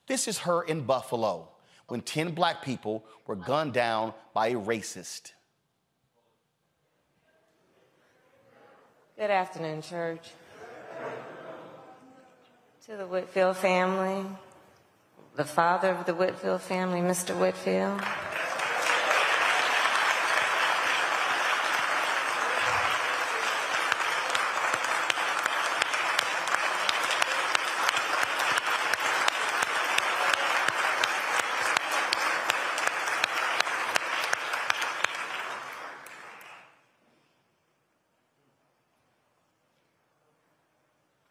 This 0.09 0.27
is 0.27 0.39
her 0.39 0.63
in 0.63 0.83
Buffalo 0.83 1.49
when 1.87 2.01
10 2.01 2.33
black 2.33 2.63
people 2.63 3.05
were 3.27 3.37
gunned 3.37 3.73
down 3.73 4.13
by 4.35 4.49
a 4.49 4.55
racist. 4.55 5.33
Good 9.17 9.31
afternoon, 9.31 9.83
church. 9.83 10.31
To 12.87 12.97
the 12.97 13.07
Whitfield 13.07 13.57
family, 13.57 14.27
the 15.37 15.45
father 15.45 15.91
of 15.91 16.07
the 16.07 16.15
Whitfield 16.15 16.63
family, 16.63 17.01
Mr. 17.01 17.39
Whitfield. 17.39 18.01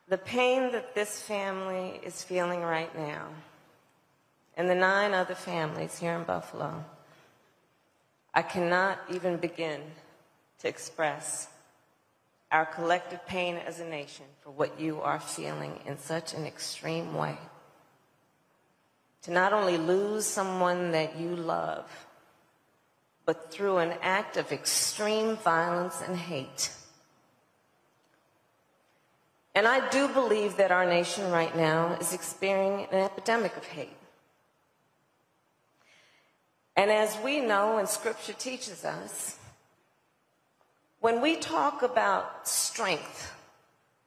The 0.10 0.18
pain 0.18 0.72
that 0.72 0.96
this 0.96 1.22
family 1.22 2.00
is 2.04 2.24
feeling 2.24 2.62
right 2.62 2.94
now, 2.98 3.28
and 4.58 4.68
the 4.68 4.74
nine 4.74 5.14
other 5.14 5.36
families 5.36 6.00
here 6.00 6.16
in 6.16 6.24
Buffalo, 6.24 6.84
I 8.34 8.42
cannot 8.42 8.98
even 9.14 9.38
begin 9.38 9.82
to 10.62 10.68
express 10.68 11.48
our 12.52 12.66
collective 12.66 13.24
pain 13.28 13.58
as 13.58 13.80
a 13.80 13.86
nation 13.86 14.26
for 14.42 14.50
what 14.50 14.80
you 14.80 15.00
are 15.00 15.20
feeling 15.20 15.80
in 15.86 16.00
such 16.00 16.34
an 16.34 16.46
extreme 16.48 17.14
way. 17.14 17.38
To 19.24 19.32
not 19.32 19.54
only 19.54 19.78
lose 19.78 20.26
someone 20.26 20.92
that 20.92 21.20
you 21.20 21.36
love, 21.36 22.08
but 23.26 23.52
through 23.52 23.78
an 23.78 23.94
act 24.02 24.38
of 24.38 24.52
extreme 24.52 25.38
violence 25.38 26.02
and 26.02 26.18
hate. 26.18 26.72
And 29.56 29.68
I 29.68 29.90
do 29.90 30.08
believe 30.08 30.58
that 30.58 30.72
our 30.72 30.86
nation 30.86 31.32
right 31.32 31.56
now 31.56 31.98
is 32.00 32.14
experiencing 32.14 32.88
an 32.92 33.04
epidemic 33.04 33.58
of 33.58 33.66
hate. 33.66 33.90
And 36.76 36.90
as 36.92 37.18
we 37.24 37.42
know, 37.42 37.78
and 37.78 37.90
scripture 37.90 38.34
teaches 38.34 38.86
us, 38.86 39.38
when 41.02 41.22
we 41.22 41.36
talk 41.36 41.82
about 41.82 42.48
strength, 42.48 43.34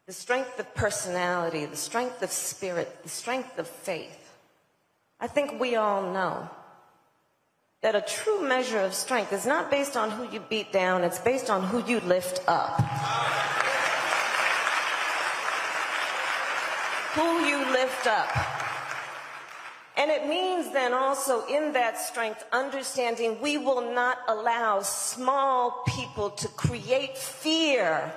the 0.07 0.13
strength 0.13 0.59
of 0.59 0.75
personality, 0.75 1.67
the 1.67 1.77
strength 1.77 2.23
of 2.23 2.31
spirit, 2.31 3.03
the 3.03 3.09
strength 3.09 3.59
of 3.59 3.67
faith, 3.67 4.33
I 5.21 5.27
think 5.27 5.61
we 5.61 5.77
all 5.77 6.13
know 6.13 6.49
that 7.83 7.95
a 7.95 8.01
true 8.01 8.41
measure 8.43 8.81
of 8.81 8.95
strength 8.95 9.33
is 9.33 9.45
not 9.45 9.71
based 9.71 9.97
on 9.97 10.11
who 10.11 10.29
you 10.31 10.41
beat 10.41 10.73
down, 10.73 11.05
it's 11.05 11.19
based 11.19 11.51
on 11.51 11.63
who 11.63 11.85
you 11.85 12.01
lift 12.01 12.41
up. 12.47 12.81
Who 17.15 17.45
you 17.45 17.59
lift 17.73 18.07
up. 18.07 18.31
And 19.97 20.11
it 20.11 20.27
means 20.27 20.73
then 20.73 20.95
also 20.95 21.47
in 21.47 21.73
that 21.75 21.99
strength, 21.99 22.45
understanding 22.53 23.41
we 23.41 23.59
will 23.59 23.93
not 23.95 24.19
allow 24.27 24.81
small 24.81 25.85
people 25.87 26.31
to 26.31 26.49
create 26.49 27.17
fear 27.19 28.13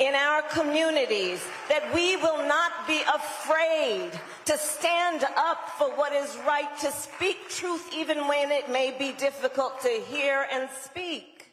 in 0.00 0.14
our 0.14 0.42
communities, 0.42 1.46
that 1.68 1.94
we 1.94 2.16
will 2.16 2.46
not 2.48 2.72
be 2.88 3.02
afraid 3.02 4.10
to 4.46 4.56
stand 4.58 5.24
up 5.36 5.68
for 5.78 5.90
what 5.90 6.12
is 6.12 6.36
right, 6.46 6.76
to 6.80 6.90
speak 6.90 7.36
truth 7.50 7.86
even 7.94 8.26
when 8.26 8.50
it 8.50 8.68
may 8.70 8.90
be 8.98 9.12
difficult 9.12 9.80
to 9.82 10.02
hear 10.08 10.46
and 10.50 10.68
speak. 10.82 11.52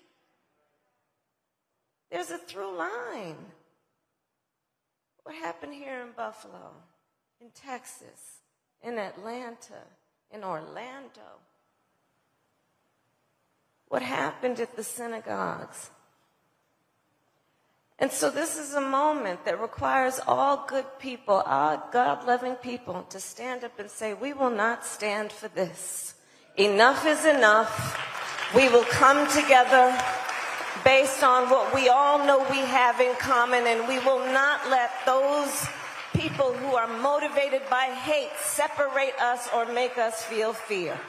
There's 2.10 2.32
a 2.32 2.38
through 2.38 2.78
line. 2.78 3.36
What 5.24 5.36
happened 5.36 5.74
here 5.74 6.02
in 6.02 6.14
Buffalo, 6.16 6.72
in 7.42 7.48
Texas, 7.54 8.42
in 8.84 8.98
Atlanta, 8.98 9.84
in 10.32 10.44
Orlando? 10.44 11.42
What 13.90 14.02
happened 14.02 14.60
at 14.60 14.76
the 14.76 14.84
synagogues? 14.84 15.92
And 18.00 18.12
so 18.12 18.30
this 18.30 18.58
is 18.58 18.76
a 18.76 18.82
moment 18.82 19.44
that 19.46 19.60
requires 19.60 20.20
all 20.28 20.66
good 20.68 20.86
people, 21.00 21.36
all 21.36 21.90
God 21.92 22.28
loving 22.28 22.56
people 22.56 23.04
to 23.10 23.20
stand 23.20 23.64
up 23.64 23.80
and 23.80 23.90
say, 23.90 24.14
We 24.14 24.34
will 24.34 24.52
not 24.52 24.86
stand 24.86 25.32
for 25.32 25.48
this. 25.48 26.14
Enough 26.58 27.06
is 27.08 27.26
enough. 27.26 27.98
We 28.56 28.70
will 28.70 28.86
come 28.86 29.28
together 29.32 29.98
based 30.84 31.24
on 31.24 31.50
what 31.50 31.74
we 31.74 31.90
all 31.90 32.24
know 32.26 32.46
we 32.50 32.60
have 32.60 33.02
in 33.02 33.16
common, 33.16 33.66
and 33.66 33.88
we 33.88 33.98
will 34.00 34.26
not 34.32 34.70
let 34.70 34.92
those 35.06 35.68
people 36.18 36.52
who 36.52 36.76
are 36.76 36.88
motivated 37.00 37.62
by 37.70 37.86
hate 37.86 38.32
separate 38.40 39.14
us 39.22 39.48
or 39.54 39.72
make 39.72 40.00
us 40.00 40.24
feel 40.24 40.52
fear. 40.52 41.00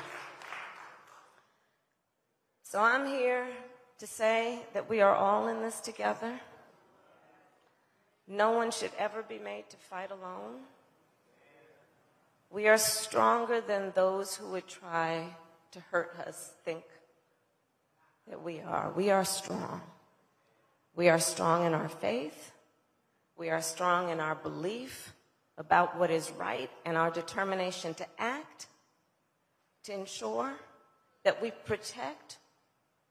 So 2.63 2.79
I'm 2.79 3.07
here 3.07 3.47
to 4.01 4.07
say 4.07 4.61
that 4.75 4.91
we 4.91 5.01
are 5.01 5.15
all 5.15 5.49
in 5.49 5.63
this 5.63 5.81
together. 5.81 6.39
No 8.27 8.51
one 8.51 8.71
should 8.71 8.91
ever 8.99 9.23
be 9.23 9.39
made 9.39 9.71
to 9.71 9.79
fight 9.79 10.11
alone. 10.11 10.61
We 12.51 12.69
are 12.69 12.77
stronger 12.77 13.63
than 13.63 13.93
those 13.95 14.37
who 14.37 14.51
would 14.51 14.67
try 14.67 15.35
to 15.71 15.81
hurt 15.91 16.19
us 16.27 16.53
think 16.67 16.85
that 18.29 18.43
we 18.43 18.61
are. 18.61 18.93
We 18.95 19.09
are 19.09 19.25
strong. 19.25 19.81
We 20.95 21.09
are 21.09 21.19
strong 21.19 21.65
in 21.65 21.73
our 21.73 21.89
faith. 21.89 22.53
We 23.39 23.51
are 23.51 23.63
strong 23.63 24.11
in 24.11 24.19
our 24.19 24.35
belief 24.35 25.15
about 25.57 25.97
what 25.97 26.11
is 26.11 26.33
right 26.33 26.71
and 26.85 26.97
our 26.97 27.11
determination 27.11 27.95
to 27.95 28.07
act 28.19 28.67
to 29.85 29.95
ensure 29.95 30.53
that 31.23 31.41
we 31.41 31.53
protect 31.65 32.39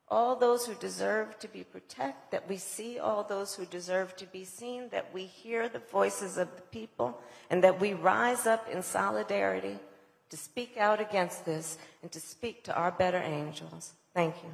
all 0.10 0.36
those 0.36 0.66
who 0.66 0.74
deserve 0.76 1.40
to 1.40 1.48
be 1.48 1.64
protected, 1.64 2.32
that 2.32 2.48
we 2.48 2.58
see 2.58 3.00
all 3.00 3.24
those 3.24 3.56
who 3.56 3.66
deserve 3.66 4.16
to 4.18 4.26
be 4.26 4.44
seen, 4.44 4.90
that 4.90 5.14
we 5.14 5.24
hear 5.24 5.68
the 5.70 5.82
voices 5.92 6.38
of 6.38 6.54
the 6.56 6.62
people, 6.62 7.20
and 7.50 7.64
that 7.64 7.80
we 7.80 7.94
rise 7.94 8.46
up 8.46 8.70
in 8.70 8.82
solidarity 8.82 9.78
to 10.30 10.38
speak 10.38 10.78
out 10.78 11.00
against 11.00 11.46
this 11.46 11.78
and 12.02 12.12
to 12.12 12.20
speak 12.20 12.64
to 12.66 12.76
our 12.76 12.92
better 12.92 13.18
angels. 13.18 13.94
Thank 14.14 14.36
you. 14.44 14.50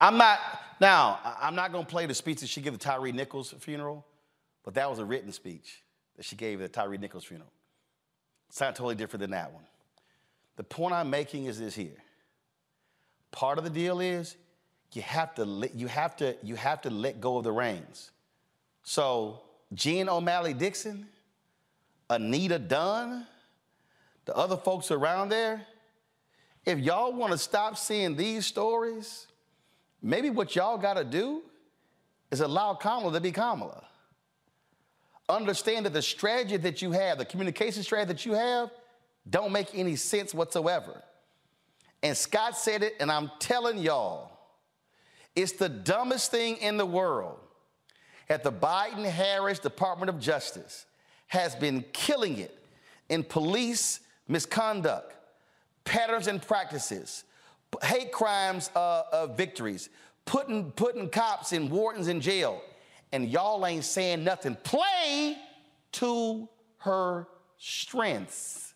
I'm 0.00 0.16
not, 0.16 0.38
now, 0.80 1.18
I'm 1.40 1.54
not 1.54 1.72
going 1.72 1.84
to 1.84 1.90
play 1.90 2.06
the 2.06 2.14
speech 2.14 2.40
that 2.40 2.48
she 2.48 2.60
gave 2.60 2.74
at 2.74 2.80
Tyre 2.80 3.12
Nichols' 3.12 3.54
funeral, 3.58 4.06
but 4.64 4.74
that 4.74 4.88
was 4.88 4.98
a 4.98 5.04
written 5.04 5.32
speech 5.32 5.82
that 6.16 6.24
she 6.24 6.36
gave 6.36 6.60
at 6.62 6.72
Tyre 6.72 6.96
Nichols' 6.96 7.24
funeral. 7.24 7.50
Sound 8.48 8.74
totally 8.74 8.94
different 8.94 9.20
than 9.20 9.30
that 9.30 9.52
one. 9.52 9.64
The 10.56 10.64
point 10.64 10.94
I'm 10.94 11.10
making 11.10 11.46
is 11.46 11.58
this 11.58 11.74
here. 11.74 11.96
Part 13.30 13.58
of 13.58 13.64
the 13.64 13.70
deal 13.70 14.00
is 14.00 14.36
you 14.92 15.02
have 15.02 15.34
to 15.36 15.44
let, 15.44 15.74
you 15.74 15.86
have 15.86 16.16
to 16.16 16.36
you 16.42 16.56
have 16.56 16.82
to 16.82 16.90
let 16.90 17.20
go 17.20 17.38
of 17.38 17.44
the 17.44 17.52
reins. 17.52 18.10
So 18.82 19.40
Jen 19.72 20.08
O'Malley 20.08 20.52
Dillon, 20.52 21.06
Anita 22.08 22.58
Dunn, 22.58 23.26
the 24.24 24.36
other 24.36 24.56
folks 24.56 24.90
around 24.90 25.28
there, 25.28 25.64
if 26.66 26.78
y'all 26.78 27.12
want 27.12 27.32
to 27.32 27.38
stop 27.38 27.78
seeing 27.78 28.16
these 28.16 28.46
stories, 28.46 29.28
maybe 30.02 30.30
what 30.30 30.56
y'all 30.56 30.78
got 30.78 30.94
to 30.94 31.04
do 31.04 31.42
is 32.30 32.40
allow 32.40 32.74
Kamala 32.74 33.12
to 33.12 33.20
be 33.20 33.32
Kamala. 33.32 33.84
Understand 35.28 35.86
that 35.86 35.92
the 35.92 36.02
strategy 36.02 36.56
that 36.56 36.82
you 36.82 36.90
have, 36.92 37.18
the 37.18 37.24
communication 37.24 37.82
strategy 37.82 38.12
that 38.12 38.26
you 38.26 38.32
have, 38.32 38.70
don't 39.28 39.52
make 39.52 39.68
any 39.74 39.96
sense 39.96 40.34
whatsoever. 40.34 41.02
And 42.02 42.16
Scott 42.16 42.56
said 42.56 42.82
it, 42.82 42.94
and 43.00 43.10
I'm 43.12 43.30
telling 43.38 43.78
y'all, 43.78 44.30
it's 45.36 45.52
the 45.52 45.68
dumbest 45.68 46.30
thing 46.30 46.56
in 46.56 46.76
the 46.76 46.86
world 46.86 47.38
that 48.28 48.42
the 48.42 48.52
Biden 48.52 49.04
Harris 49.04 49.58
Department 49.58 50.08
of 50.08 50.18
Justice 50.18 50.86
has 51.26 51.54
been 51.54 51.84
killing 51.92 52.38
it 52.38 52.56
in 53.08 53.22
police 53.22 54.00
misconduct, 54.28 55.14
patterns 55.84 56.26
and 56.26 56.40
practices, 56.40 57.24
hate 57.82 58.12
crimes 58.12 58.70
uh, 58.74 59.02
uh, 59.12 59.26
victories, 59.28 59.88
putting, 60.24 60.72
putting 60.72 61.08
cops 61.08 61.52
and 61.52 61.70
wardens 61.70 62.08
in 62.08 62.20
jail, 62.20 62.62
and 63.12 63.28
y'all 63.28 63.64
ain't 63.66 63.84
saying 63.84 64.24
nothing. 64.24 64.56
Play 64.62 65.36
to 65.92 66.48
her 66.78 67.26
strengths. 67.58 68.74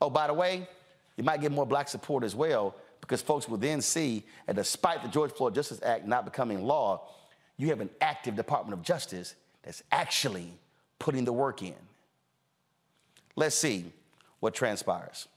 Oh, 0.00 0.10
by 0.10 0.26
the 0.26 0.34
way, 0.34 0.68
you 1.16 1.24
might 1.24 1.40
get 1.40 1.52
more 1.52 1.66
black 1.66 1.88
support 1.88 2.24
as 2.24 2.34
well 2.34 2.74
because 3.00 3.22
folks 3.22 3.48
will 3.48 3.56
then 3.56 3.80
see 3.80 4.24
that 4.46 4.56
despite 4.56 5.02
the 5.02 5.08
George 5.08 5.32
Floyd 5.32 5.54
Justice 5.54 5.80
Act 5.82 6.06
not 6.06 6.24
becoming 6.24 6.62
law, 6.62 7.08
you 7.56 7.68
have 7.68 7.80
an 7.80 7.90
active 8.00 8.36
Department 8.36 8.74
of 8.78 8.84
Justice 8.84 9.34
that's 9.62 9.82
actually 9.90 10.52
putting 10.98 11.24
the 11.24 11.32
work 11.32 11.62
in. 11.62 11.74
Let's 13.36 13.56
see 13.56 13.92
what 14.40 14.54
transpires. 14.54 15.28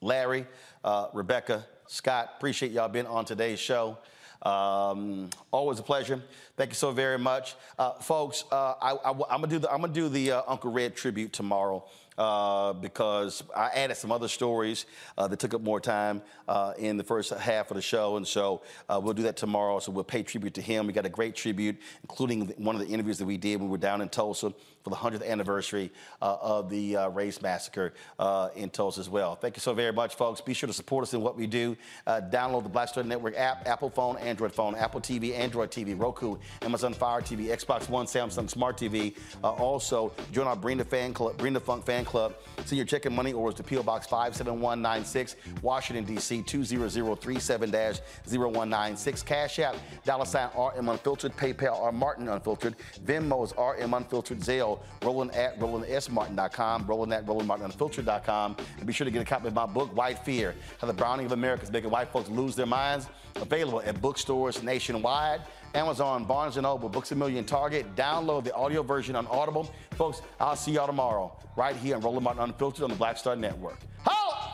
Larry, 0.00 0.46
uh, 0.82 1.08
Rebecca, 1.12 1.66
Scott, 1.86 2.34
appreciate 2.36 2.72
y'all 2.72 2.88
being 2.88 3.06
on 3.06 3.24
today's 3.24 3.58
show. 3.58 3.98
Um, 4.42 5.30
always 5.50 5.78
a 5.78 5.82
pleasure. 5.82 6.22
Thank 6.56 6.70
you 6.70 6.76
so 6.76 6.92
very 6.92 7.18
much, 7.18 7.56
uh, 7.78 7.92
folks. 7.92 8.44
Uh, 8.50 8.74
I, 8.80 9.10
am 9.10 9.18
gonna 9.18 9.46
do 9.46 9.58
the 9.58 9.70
I'm 9.70 9.80
gonna 9.80 9.92
do 9.92 10.08
the 10.08 10.32
uh, 10.32 10.42
Uncle 10.46 10.70
Redd 10.70 10.96
tribute 10.96 11.32
tomorrow. 11.32 11.84
Uh, 12.16 12.72
because 12.74 13.42
I 13.56 13.70
added 13.70 13.96
some 13.96 14.12
other 14.12 14.28
stories 14.28 14.86
uh, 15.18 15.26
that 15.26 15.40
took 15.40 15.52
up 15.52 15.62
more 15.62 15.80
time 15.80 16.22
uh, 16.46 16.72
in 16.78 16.96
the 16.96 17.02
first 17.02 17.30
half 17.30 17.72
of 17.72 17.74
the 17.74 17.82
show. 17.82 18.16
And 18.16 18.24
so 18.24 18.62
we'll 18.88 19.14
do 19.14 19.24
that 19.24 19.36
tomorrow. 19.36 19.80
So 19.80 19.90
we'll 19.90 20.04
pay 20.04 20.22
tribute 20.22 20.54
to 20.54 20.62
him. 20.62 20.86
We 20.86 20.92
got 20.92 21.06
a 21.06 21.08
great 21.08 21.34
tribute, 21.34 21.76
including 22.02 22.54
one 22.56 22.76
of 22.76 22.82
the 22.82 22.86
interviews 22.86 23.18
that 23.18 23.24
we 23.24 23.36
did 23.36 23.56
when 23.56 23.64
we 23.64 23.72
were 23.72 23.78
down 23.78 24.00
in 24.00 24.08
Tulsa 24.08 24.54
for 24.84 24.90
the 24.90 24.96
100th 24.96 25.26
anniversary 25.26 25.90
uh, 26.20 26.36
of 26.40 26.68
the 26.68 26.96
uh, 26.96 27.08
race 27.08 27.40
massacre 27.40 27.94
uh, 28.18 28.50
in 28.54 28.68
Tulsa 28.68 29.00
as 29.00 29.08
well. 29.08 29.34
Thank 29.34 29.56
you 29.56 29.60
so 29.60 29.72
very 29.72 29.92
much, 29.92 30.14
folks. 30.14 30.42
Be 30.42 30.52
sure 30.52 30.66
to 30.66 30.74
support 30.74 31.02
us 31.02 31.14
in 31.14 31.22
what 31.22 31.36
we 31.36 31.46
do. 31.46 31.74
Uh, 32.06 32.20
download 32.20 32.64
the 32.64 32.68
Black 32.68 32.90
Star 32.90 33.02
Network 33.02 33.34
app, 33.36 33.66
Apple 33.66 33.88
phone, 33.88 34.18
Android 34.18 34.52
phone, 34.52 34.74
Apple 34.74 35.00
TV, 35.00 35.34
Android 35.34 35.70
TV, 35.70 35.98
Roku, 35.98 36.36
Amazon 36.60 36.92
Fire 36.92 37.22
TV, 37.22 37.46
Xbox 37.46 37.88
One, 37.88 38.04
Samsung 38.04 38.50
Smart 38.50 38.76
TV. 38.76 39.16
Uh, 39.42 39.52
also, 39.52 40.12
join 40.32 40.46
our 40.46 40.56
the 40.56 40.84
Fan 40.84 41.14
Club, 41.14 41.38
the 41.38 41.60
Funk 41.60 41.86
Fan 41.86 42.04
Club. 42.04 42.34
Send 42.66 42.76
your 42.76 42.86
check 42.86 43.06
and 43.06 43.16
money 43.16 43.32
orders 43.32 43.56
to 43.56 43.62
PO 43.62 43.84
Box 43.84 44.06
57196, 44.06 45.36
Washington 45.62 46.04
D.C. 46.04 46.42
20037-0196. 46.42 49.24
Cash 49.24 49.60
App, 49.60 49.76
dollar 50.04 50.26
sign 50.26 50.50
RM 50.56 50.90
Unfiltered, 50.90 51.34
PayPal 51.36 51.80
R 51.80 51.92
Martin 51.92 52.28
Unfiltered, 52.28 52.74
Venmo 53.04 53.44
is 53.44 53.54
RM 53.56 53.94
Unfiltered, 53.94 54.40
Zelle 54.40 54.73
Roland 55.02 55.34
at 55.34 55.58
RolandSMartin.com, 55.58 56.86
Roland 56.86 57.12
at 57.12 57.26
RolandMartinUnfiltered.com. 57.26 58.56
And 58.78 58.86
be 58.86 58.92
sure 58.92 59.04
to 59.04 59.10
get 59.10 59.22
a 59.22 59.24
copy 59.24 59.48
of 59.48 59.54
my 59.54 59.66
book, 59.66 59.94
White 59.96 60.18
Fear 60.20 60.54
How 60.80 60.86
the 60.86 60.92
Browning 60.92 61.26
of 61.26 61.32
America 61.32 61.64
is 61.64 61.70
Making 61.70 61.90
White 61.90 62.08
Folks 62.08 62.28
Lose 62.28 62.56
Their 62.56 62.66
Minds. 62.66 63.08
Available 63.36 63.80
at 63.80 64.00
bookstores 64.00 64.62
nationwide. 64.62 65.40
Amazon, 65.74 66.24
Barnes 66.24 66.56
& 66.56 66.62
Noble, 66.62 66.88
Books 66.88 67.10
A 67.10 67.16
Million, 67.16 67.44
Target. 67.44 67.96
Download 67.96 68.44
the 68.44 68.54
audio 68.54 68.82
version 68.82 69.16
on 69.16 69.26
Audible. 69.26 69.72
Folks, 69.96 70.22
I'll 70.38 70.54
see 70.54 70.72
y'all 70.72 70.86
tomorrow 70.86 71.36
right 71.56 71.74
here 71.74 71.96
on 71.96 72.02
Roland 72.02 72.22
Martin 72.22 72.42
Unfiltered 72.44 72.84
on 72.84 72.90
the 72.90 72.96
Black 72.96 73.16
Star 73.16 73.34
Network. 73.34 73.78
Holla! 74.04 74.53